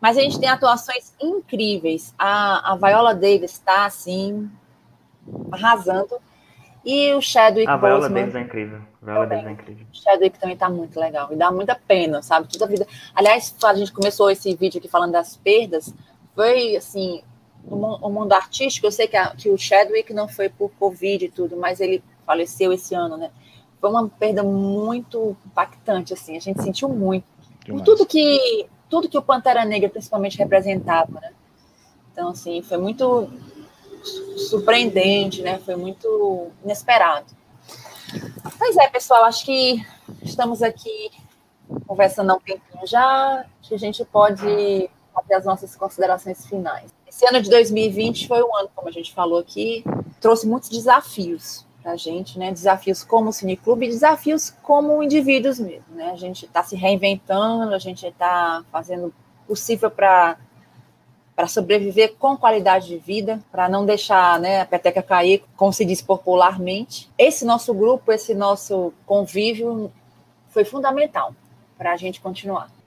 Mas 0.01 0.17
a 0.17 0.21
gente 0.21 0.39
tem 0.39 0.49
atuações 0.49 1.13
incríveis. 1.21 2.15
A, 2.19 2.73
a 2.73 2.77
Viola 2.77 3.15
Davis 3.15 3.53
está, 3.53 3.85
assim, 3.85 4.49
arrasando. 5.51 6.17
E 6.85 7.13
o 7.15 7.21
Chadwick 7.21 7.69
A 7.69 7.77
Viola 7.77 8.09
Davis 8.09 8.35
é 8.35 8.41
incrível. 8.41 8.81
Viola 9.03 9.27
Davis 9.27 9.47
é 9.47 9.51
incrível. 9.51 9.87
O 9.93 9.97
Chadwick 9.97 10.39
também 10.39 10.55
está 10.55 10.71
muito 10.71 10.99
legal. 10.99 11.33
E 11.33 11.37
dá 11.37 11.51
muita 11.51 11.75
pena, 11.75 12.23
sabe? 12.23 12.49
Toda 12.49 12.65
a 12.65 12.69
vida... 12.69 12.87
Aliás, 13.15 13.55
a 13.65 13.75
gente 13.75 13.93
começou 13.93 14.31
esse 14.31 14.55
vídeo 14.55 14.79
aqui 14.79 14.89
falando 14.89 15.13
das 15.13 15.37
perdas. 15.37 15.93
Foi, 16.35 16.77
assim, 16.77 17.23
no 17.65 18.11
mundo 18.11 18.33
artístico, 18.33 18.87
eu 18.87 18.93
sei 18.93 19.07
que, 19.07 19.17
a, 19.17 19.35
que 19.35 19.51
o 19.51 19.59
Chadwick 19.59 20.13
não 20.13 20.29
foi 20.29 20.49
por 20.49 20.71
Covid 20.79 21.25
e 21.25 21.31
tudo, 21.31 21.57
mas 21.57 21.81
ele 21.81 22.03
faleceu 22.25 22.73
esse 22.73 22.95
ano, 22.95 23.17
né? 23.17 23.31
Foi 23.81 23.91
uma 23.91 24.09
perda 24.09 24.43
muito 24.43 25.37
impactante, 25.47 26.13
assim. 26.13 26.37
A 26.37 26.41
gente 26.41 26.63
sentiu 26.63 26.89
muito. 26.89 27.25
Por 27.67 27.83
tudo 27.83 28.07
que 28.07 28.67
tudo 28.89 29.09
que 29.09 29.19
o 29.19 29.23
Pantera 29.23 29.65
Negra 29.65 29.89
principalmente 29.89 30.39
representava, 30.39 31.21
né? 31.21 31.33
Então, 32.11 32.31
assim, 32.31 32.63
foi 32.63 32.79
muito 32.79 33.31
surpreendente, 34.49 35.43
né? 35.43 35.59
Foi 35.59 35.77
muito 35.77 36.49
inesperado. 36.65 37.27
Pois 38.59 38.77
é, 38.77 38.89
pessoal, 38.89 39.25
acho 39.25 39.45
que 39.45 39.85
estamos 40.23 40.63
aqui 40.63 41.11
conversando 41.87 42.31
há 42.31 42.35
um 42.35 42.41
tempinho 42.41 42.87
já, 42.87 43.45
que 43.63 43.75
a 43.75 43.79
gente 43.79 44.05
pode 44.05 44.91
fazer 45.15 45.35
as 45.35 45.45
nossas 45.45 45.77
considerações 45.77 46.47
finais. 46.47 46.91
Esse 47.19 47.27
ano 47.27 47.43
de 47.43 47.51
2020 47.51 48.29
foi 48.29 48.41
um 48.45 48.57
ano, 48.57 48.71
como 48.77 48.89
a 48.89 48.93
gente 48.93 49.13
falou 49.13 49.41
aqui, 49.41 49.83
trouxe 50.21 50.47
muitos 50.47 50.69
desafios 50.69 51.67
para 51.83 51.91
a 51.91 51.97
gente, 51.97 52.39
né? 52.39 52.53
Desafios 52.53 53.03
como 53.03 53.33
cineclube 53.33 53.89
desafios 53.89 54.55
como 54.63 55.03
indivíduos 55.03 55.59
mesmo, 55.59 55.97
né? 55.97 56.13
A 56.13 56.15
gente 56.15 56.45
está 56.45 56.63
se 56.63 56.77
reinventando, 56.77 57.75
a 57.75 57.79
gente 57.81 58.07
está 58.07 58.63
fazendo 58.71 59.13
possível 59.49 59.91
para 59.91 60.37
para 61.35 61.49
sobreviver 61.49 62.15
com 62.17 62.37
qualidade 62.37 62.87
de 62.87 62.99
vida, 62.99 63.43
para 63.51 63.69
não 63.69 63.85
deixar 63.85 64.39
né, 64.39 64.61
a 64.61 64.67
peteca 64.67 65.03
cair, 65.03 65.43
como 65.57 65.73
se 65.73 65.85
diz 65.85 66.01
popularmente. 66.01 67.11
Esse 67.19 67.45
nosso 67.45 67.75
grupo, 67.75 68.13
esse 68.13 68.33
nosso 68.33 68.93
convívio 69.05 69.93
foi 70.51 70.65
fundamental 70.65 71.35
para 71.77 71.93
a 71.93 71.97
gente 71.97 72.21
continuar. 72.21 72.78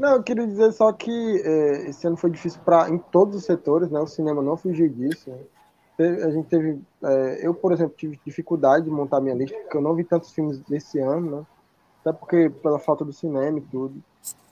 Não, 0.00 0.14
eu 0.14 0.22
queria 0.22 0.46
dizer 0.46 0.72
só 0.72 0.90
que 0.94 1.10
é, 1.44 1.90
esse 1.90 2.06
ano 2.06 2.16
foi 2.16 2.30
difícil 2.30 2.58
para 2.64 2.88
em 2.88 2.96
todos 2.96 3.36
os 3.36 3.44
setores, 3.44 3.90
né? 3.90 4.00
O 4.00 4.06
cinema 4.06 4.40
não 4.40 4.56
fugiu 4.56 4.88
disso. 4.88 5.28
Né? 5.28 6.24
a 6.24 6.30
gente 6.30 6.48
teve. 6.48 6.80
É, 7.04 7.46
eu, 7.46 7.52
por 7.52 7.70
exemplo, 7.70 7.94
tive 7.94 8.18
dificuldade 8.24 8.86
de 8.86 8.90
montar 8.90 9.20
minha 9.20 9.34
lista, 9.34 9.58
porque 9.58 9.76
eu 9.76 9.82
não 9.82 9.94
vi 9.94 10.02
tantos 10.02 10.32
filmes 10.32 10.58
desse 10.62 10.98
ano, 10.98 11.40
né? 11.40 11.46
Até 12.00 12.18
porque 12.18 12.48
pela 12.48 12.78
falta 12.78 13.04
do 13.04 13.12
cinema 13.12 13.58
e 13.58 13.60
tudo. 13.60 14.02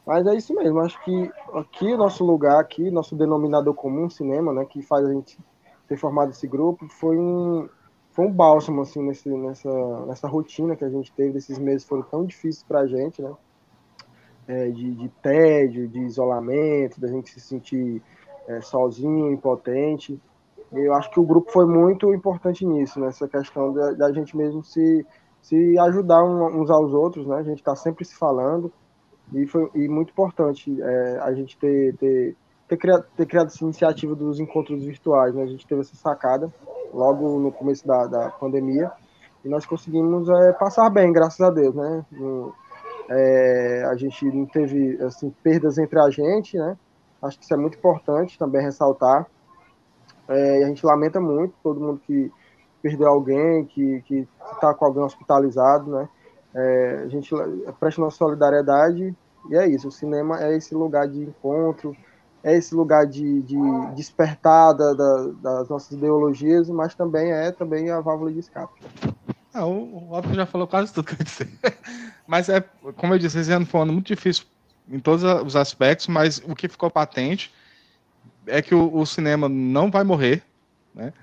Mas 0.06 0.26
é 0.26 0.34
isso 0.34 0.54
mesmo, 0.54 0.80
acho 0.80 1.02
que 1.02 1.30
aqui, 1.54 1.96
nosso 1.96 2.22
lugar, 2.26 2.60
aqui, 2.60 2.90
nosso 2.90 3.16
denominador 3.16 3.72
comum, 3.72 4.10
cinema, 4.10 4.52
né, 4.52 4.66
que 4.66 4.82
faz 4.82 5.04
a 5.06 5.12
gente 5.12 5.38
ter 5.86 5.96
formado 5.96 6.30
esse 6.30 6.46
grupo, 6.46 6.86
foi 6.88 7.16
um, 7.18 7.68
foi 8.12 8.26
um 8.26 8.32
bálsamo, 8.32 8.82
assim, 8.82 9.02
nesse, 9.02 9.28
nessa, 9.30 10.06
nessa 10.06 10.28
rotina 10.28 10.76
que 10.76 10.84
a 10.84 10.90
gente 10.90 11.12
teve, 11.12 11.32
desses 11.32 11.58
meses 11.58 11.86
foram 11.86 12.02
tão 12.02 12.24
difíceis 12.24 12.62
pra 12.62 12.86
gente, 12.86 13.20
né? 13.22 13.34
É, 14.48 14.70
de, 14.70 14.94
de 14.94 15.08
tédio, 15.22 15.86
de 15.86 16.00
isolamento, 16.00 16.98
da 16.98 17.06
gente 17.06 17.30
se 17.30 17.38
sentir 17.38 18.02
é, 18.48 18.62
sozinho, 18.62 19.30
impotente. 19.30 20.18
Eu 20.72 20.94
acho 20.94 21.10
que 21.10 21.20
o 21.20 21.22
grupo 21.22 21.52
foi 21.52 21.66
muito 21.66 22.12
importante 22.14 22.64
nisso, 22.64 22.98
nessa 22.98 23.28
questão 23.28 23.72
da, 23.72 23.92
da 23.92 24.12
gente 24.12 24.36
mesmo 24.36 24.64
se, 24.64 25.06
se 25.42 25.78
ajudar 25.78 26.24
uns 26.24 26.70
aos 26.70 26.92
outros, 26.92 27.26
né? 27.26 27.36
A 27.36 27.42
gente 27.42 27.58
está 27.58 27.76
sempre 27.76 28.04
se 28.04 28.14
falando 28.14 28.72
e 29.32 29.46
foi 29.46 29.70
e 29.74 29.88
muito 29.88 30.10
importante 30.10 30.80
é, 30.80 31.18
a 31.22 31.32
gente 31.34 31.58
ter, 31.58 31.94
ter, 31.96 32.36
ter, 32.66 32.76
criado, 32.76 33.04
ter 33.16 33.26
criado 33.26 33.46
essa 33.48 33.62
iniciativa 33.62 34.14
dos 34.14 34.40
encontros 34.40 34.82
virtuais, 34.82 35.34
né? 35.34 35.42
A 35.42 35.46
gente 35.46 35.66
teve 35.66 35.82
essa 35.82 35.96
sacada 35.96 36.52
logo 36.92 37.38
no 37.38 37.52
começo 37.52 37.86
da, 37.86 38.06
da 38.06 38.30
pandemia 38.30 38.90
e 39.44 39.48
nós 39.48 39.66
conseguimos 39.66 40.28
é, 40.28 40.52
passar 40.52 40.88
bem, 40.90 41.12
graças 41.12 41.40
a 41.40 41.50
Deus, 41.50 41.74
né? 41.74 42.04
No, 42.12 42.54
é, 43.08 43.84
a 43.90 43.96
gente 43.96 44.24
não 44.26 44.46
teve 44.46 45.02
assim, 45.02 45.34
perdas 45.42 45.78
entre 45.78 45.98
a 45.98 46.10
gente, 46.10 46.56
né? 46.56 46.76
Acho 47.22 47.38
que 47.38 47.44
isso 47.44 47.54
é 47.54 47.56
muito 47.56 47.78
importante 47.78 48.38
também 48.38 48.62
ressaltar. 48.62 49.26
É, 50.28 50.64
a 50.64 50.66
gente 50.68 50.84
lamenta 50.84 51.20
muito 51.20 51.54
todo 51.62 51.80
mundo 51.80 52.00
que 52.06 52.30
perdeu 52.82 53.08
alguém, 53.08 53.64
que 53.64 54.28
está 54.52 54.72
com 54.74 54.84
alguém 54.84 55.02
hospitalizado, 55.02 55.90
né? 55.90 56.08
É, 56.54 57.02
a 57.04 57.08
gente 57.08 57.34
presta 57.80 58.00
nossa 58.00 58.16
solidariedade 58.16 59.14
e 59.50 59.56
é 59.56 59.66
isso. 59.66 59.88
O 59.88 59.92
cinema 59.92 60.42
é 60.42 60.56
esse 60.56 60.74
lugar 60.74 61.08
de 61.08 61.22
encontro, 61.22 61.96
é 62.42 62.56
esse 62.56 62.74
lugar 62.74 63.06
de, 63.06 63.42
de 63.42 63.56
despertar 63.94 64.74
da, 64.74 64.92
da, 64.92 65.26
das 65.42 65.68
nossas 65.68 65.92
ideologias, 65.92 66.68
mas 66.68 66.94
também 66.94 67.32
é 67.32 67.50
também 67.50 67.90
a 67.90 68.00
válvula 68.00 68.32
de 68.32 68.38
escape. 68.38 68.80
Ah, 69.52 69.66
o 69.66 70.12
Otto 70.12 70.34
já 70.34 70.46
falou 70.46 70.68
quase 70.68 70.92
tudo 70.92 71.06
que 71.06 71.20
eu 71.20 71.24
disse. 71.24 71.44
Mas 72.28 72.50
é, 72.50 72.60
como 72.96 73.14
eu 73.14 73.18
disse, 73.18 73.38
esse 73.38 73.50
ano 73.50 73.64
foi 73.64 73.80
um 73.80 73.82
ano 73.84 73.92
muito 73.94 74.08
difícil 74.08 74.44
em 74.86 74.98
todos 75.00 75.24
os 75.24 75.56
aspectos, 75.56 76.08
mas 76.08 76.42
o 76.44 76.54
que 76.54 76.68
ficou 76.68 76.90
patente 76.90 77.50
é 78.46 78.60
que 78.60 78.74
o, 78.74 78.94
o 78.94 79.06
cinema 79.06 79.48
não 79.48 79.90
vai 79.90 80.04
morrer, 80.04 80.42
né? 80.94 81.14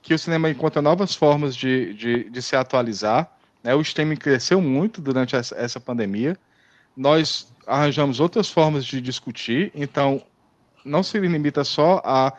que 0.00 0.14
o 0.14 0.18
cinema 0.18 0.48
encontra 0.48 0.80
novas 0.80 1.16
formas 1.16 1.56
de, 1.56 1.94
de, 1.94 2.30
de 2.30 2.42
se 2.42 2.54
atualizar. 2.54 3.28
Né? 3.62 3.74
O 3.74 3.80
streaming 3.80 4.16
cresceu 4.16 4.60
muito 4.60 5.00
durante 5.00 5.34
essa, 5.34 5.56
essa 5.56 5.80
pandemia. 5.80 6.38
Nós 6.96 7.52
arranjamos 7.66 8.20
outras 8.20 8.48
formas 8.48 8.84
de 8.84 9.00
discutir, 9.00 9.72
então 9.74 10.22
não 10.84 11.02
se 11.02 11.18
limita 11.18 11.64
só 11.64 12.00
a 12.04 12.32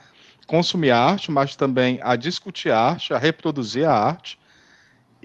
consumir 0.47 0.91
arte, 0.91 1.29
mas 1.29 1.57
também 1.57 1.99
a 2.01 2.15
discutir 2.15 2.71
arte, 2.71 3.13
a 3.13 3.17
reproduzir 3.17 3.85
a 3.85 3.93
arte. 3.93 4.39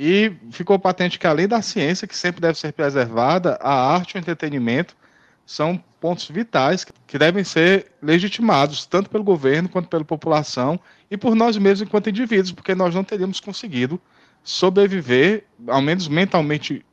E 0.01 0.33
ficou 0.53 0.79
patente 0.79 1.19
que, 1.19 1.27
além 1.27 1.49
da 1.49 1.61
ciência, 1.61 2.07
que 2.07 2.16
sempre 2.16 2.41
deve 2.41 2.57
ser 2.57 2.73
preservada, 2.73 3.59
a 3.61 3.95
arte 3.95 4.12
e 4.12 4.16
o 4.16 4.20
entretenimento 4.20 4.97
são 5.45 5.83
pontos 6.01 6.29
vitais 6.29 6.87
que 7.05 7.19
devem 7.19 7.43
ser 7.43 7.91
legitimados, 8.01 8.87
tanto 8.87 9.11
pelo 9.11 9.25
governo 9.25 9.69
quanto 9.69 9.89
pela 9.89 10.05
população 10.05 10.79
e 11.11 11.16
por 11.16 11.35
nós 11.35 11.57
mesmos 11.57 11.89
enquanto 11.89 12.11
indivíduos, 12.11 12.53
porque 12.53 12.77
nós 12.77 12.95
não 12.95 13.03
teríamos 13.03 13.41
conseguido 13.41 14.01
sobreviver, 14.45 15.45
ao 15.66 15.83
menos 15.83 16.07
mentalmente, 16.07 16.87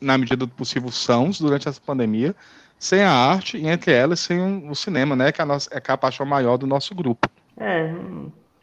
na 0.00 0.16
medida 0.16 0.46
do 0.46 0.48
possível, 0.48 0.92
sãos 0.92 1.40
durante 1.40 1.68
essa 1.68 1.80
pandemia, 1.80 2.32
sem 2.78 3.02
a 3.02 3.10
arte 3.12 3.56
e, 3.56 3.66
entre 3.66 3.92
elas, 3.92 4.20
sem 4.20 4.38
o 4.68 4.74
cinema, 4.76 5.16
né, 5.16 5.32
que 5.32 5.40
é 5.40 5.42
a, 5.42 5.46
nossa, 5.46 5.68
é, 5.72 5.78
é 5.78 5.92
a 5.92 5.98
paixão 5.98 6.24
maior 6.24 6.56
do 6.56 6.66
nosso 6.66 6.94
grupo. 6.94 7.28
É, 7.56 7.92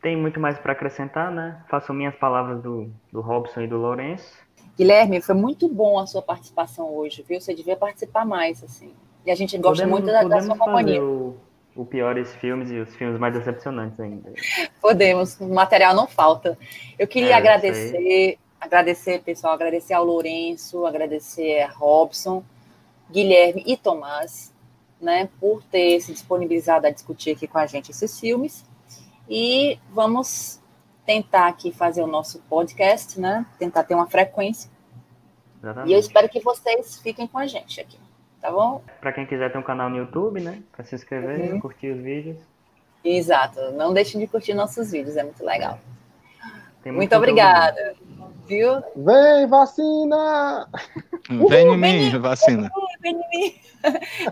tem 0.02 0.16
muito 0.16 0.40
mais 0.40 0.58
para 0.58 0.74
acrescentar, 0.74 1.32
né? 1.32 1.62
Faço 1.70 1.94
minhas 1.94 2.16
palavras 2.16 2.62
do, 2.62 2.90
do 3.12 3.22
Robson 3.22 3.62
e 3.62 3.68
do 3.68 3.78
Lourenço. 3.78 4.34
Guilherme, 4.78 5.22
foi 5.22 5.36
muito 5.36 5.68
bom 5.68 6.00
a 6.00 6.08
sua 6.08 6.22
participação 6.22 6.94
hoje, 6.96 7.24
viu? 7.28 7.40
Você 7.42 7.54
devia 7.54 7.76
participar 7.76 8.26
mais, 8.26 8.64
assim. 8.64 8.94
E 9.26 9.32
a 9.32 9.36
gente 9.36 9.58
gosta 9.58 9.84
podemos, 9.84 10.00
muito 10.00 10.12
da, 10.12 10.24
da 10.24 10.42
sua 10.42 10.58
companhia. 10.58 11.04
O, 11.04 11.36
o 11.76 11.86
piores 11.86 12.34
filmes 12.36 12.72
e 12.72 12.80
os 12.80 12.96
filmes 12.96 13.20
mais 13.20 13.34
decepcionantes 13.34 14.00
ainda. 14.00 14.32
Podemos, 14.82 15.40
o 15.40 15.50
material 15.50 15.94
não 15.94 16.08
falta. 16.08 16.58
Eu 16.98 17.08
queria 17.08 17.32
é, 17.32 17.34
agradecer, 17.34 18.38
agradecer, 18.60 19.22
pessoal, 19.22 19.54
agradecer 19.54 19.94
ao 19.94 20.06
Lourenço, 20.06 20.86
agradecer 20.86 21.62
a 21.62 21.70
Robson, 21.70 22.42
Guilherme 23.12 23.64
e 23.66 23.76
Tomás, 23.76 24.54
né, 25.02 25.30
por 25.40 25.62
ter 25.64 26.00
se 26.00 26.14
disponibilizado 26.14 26.88
a 26.88 26.90
discutir 26.90 27.32
aqui 27.32 27.48
com 27.48 27.58
a 27.58 27.66
gente 27.66 27.92
esses 27.92 28.18
filmes. 28.18 28.66
E 29.30 29.78
vamos 29.92 30.60
tentar 31.06 31.48
aqui 31.48 31.72
fazer 31.72 32.02
o 32.02 32.08
nosso 32.08 32.40
podcast, 32.50 33.20
né? 33.20 33.46
Tentar 33.60 33.84
ter 33.84 33.94
uma 33.94 34.08
frequência. 34.08 34.70
Exatamente. 35.62 35.90
E 35.90 35.94
eu 35.94 36.00
espero 36.00 36.28
que 36.28 36.40
vocês 36.40 37.00
fiquem 37.00 37.28
com 37.28 37.38
a 37.38 37.46
gente 37.46 37.80
aqui, 37.80 38.00
tá 38.42 38.52
bom? 38.52 38.82
Para 39.00 39.14
quem 39.14 39.26
quiser 39.26 39.52
ter 39.52 39.58
um 39.58 39.64
canal 39.64 39.90
no 39.90 39.98
YouTube, 39.98 40.42
né? 40.42 40.64
Para 40.72 40.84
se 40.84 40.96
inscrever, 40.96 41.54
uhum. 41.54 41.60
curtir 41.60 41.92
os 41.92 42.02
vídeos. 42.02 42.38
Exato. 43.04 43.72
Não 43.74 43.94
deixem 43.94 44.20
de 44.20 44.28
curtir 44.28 44.54
nossos 44.54 44.92
vídeos, 44.92 45.16
é 45.16 45.24
muito 45.24 45.46
legal. 45.46 45.80
muito, 46.84 46.98
muito 46.98 47.16
obrigada. 47.16 47.96
Viu? 48.48 48.82
Vem, 48.96 49.48
vacina! 49.48 50.68
Vem 51.30 51.68
em 51.68 51.78
mim, 51.78 52.20
vacina. 52.20 52.70
Vem 53.00 53.14
em 53.14 53.30
mim. 53.30 53.56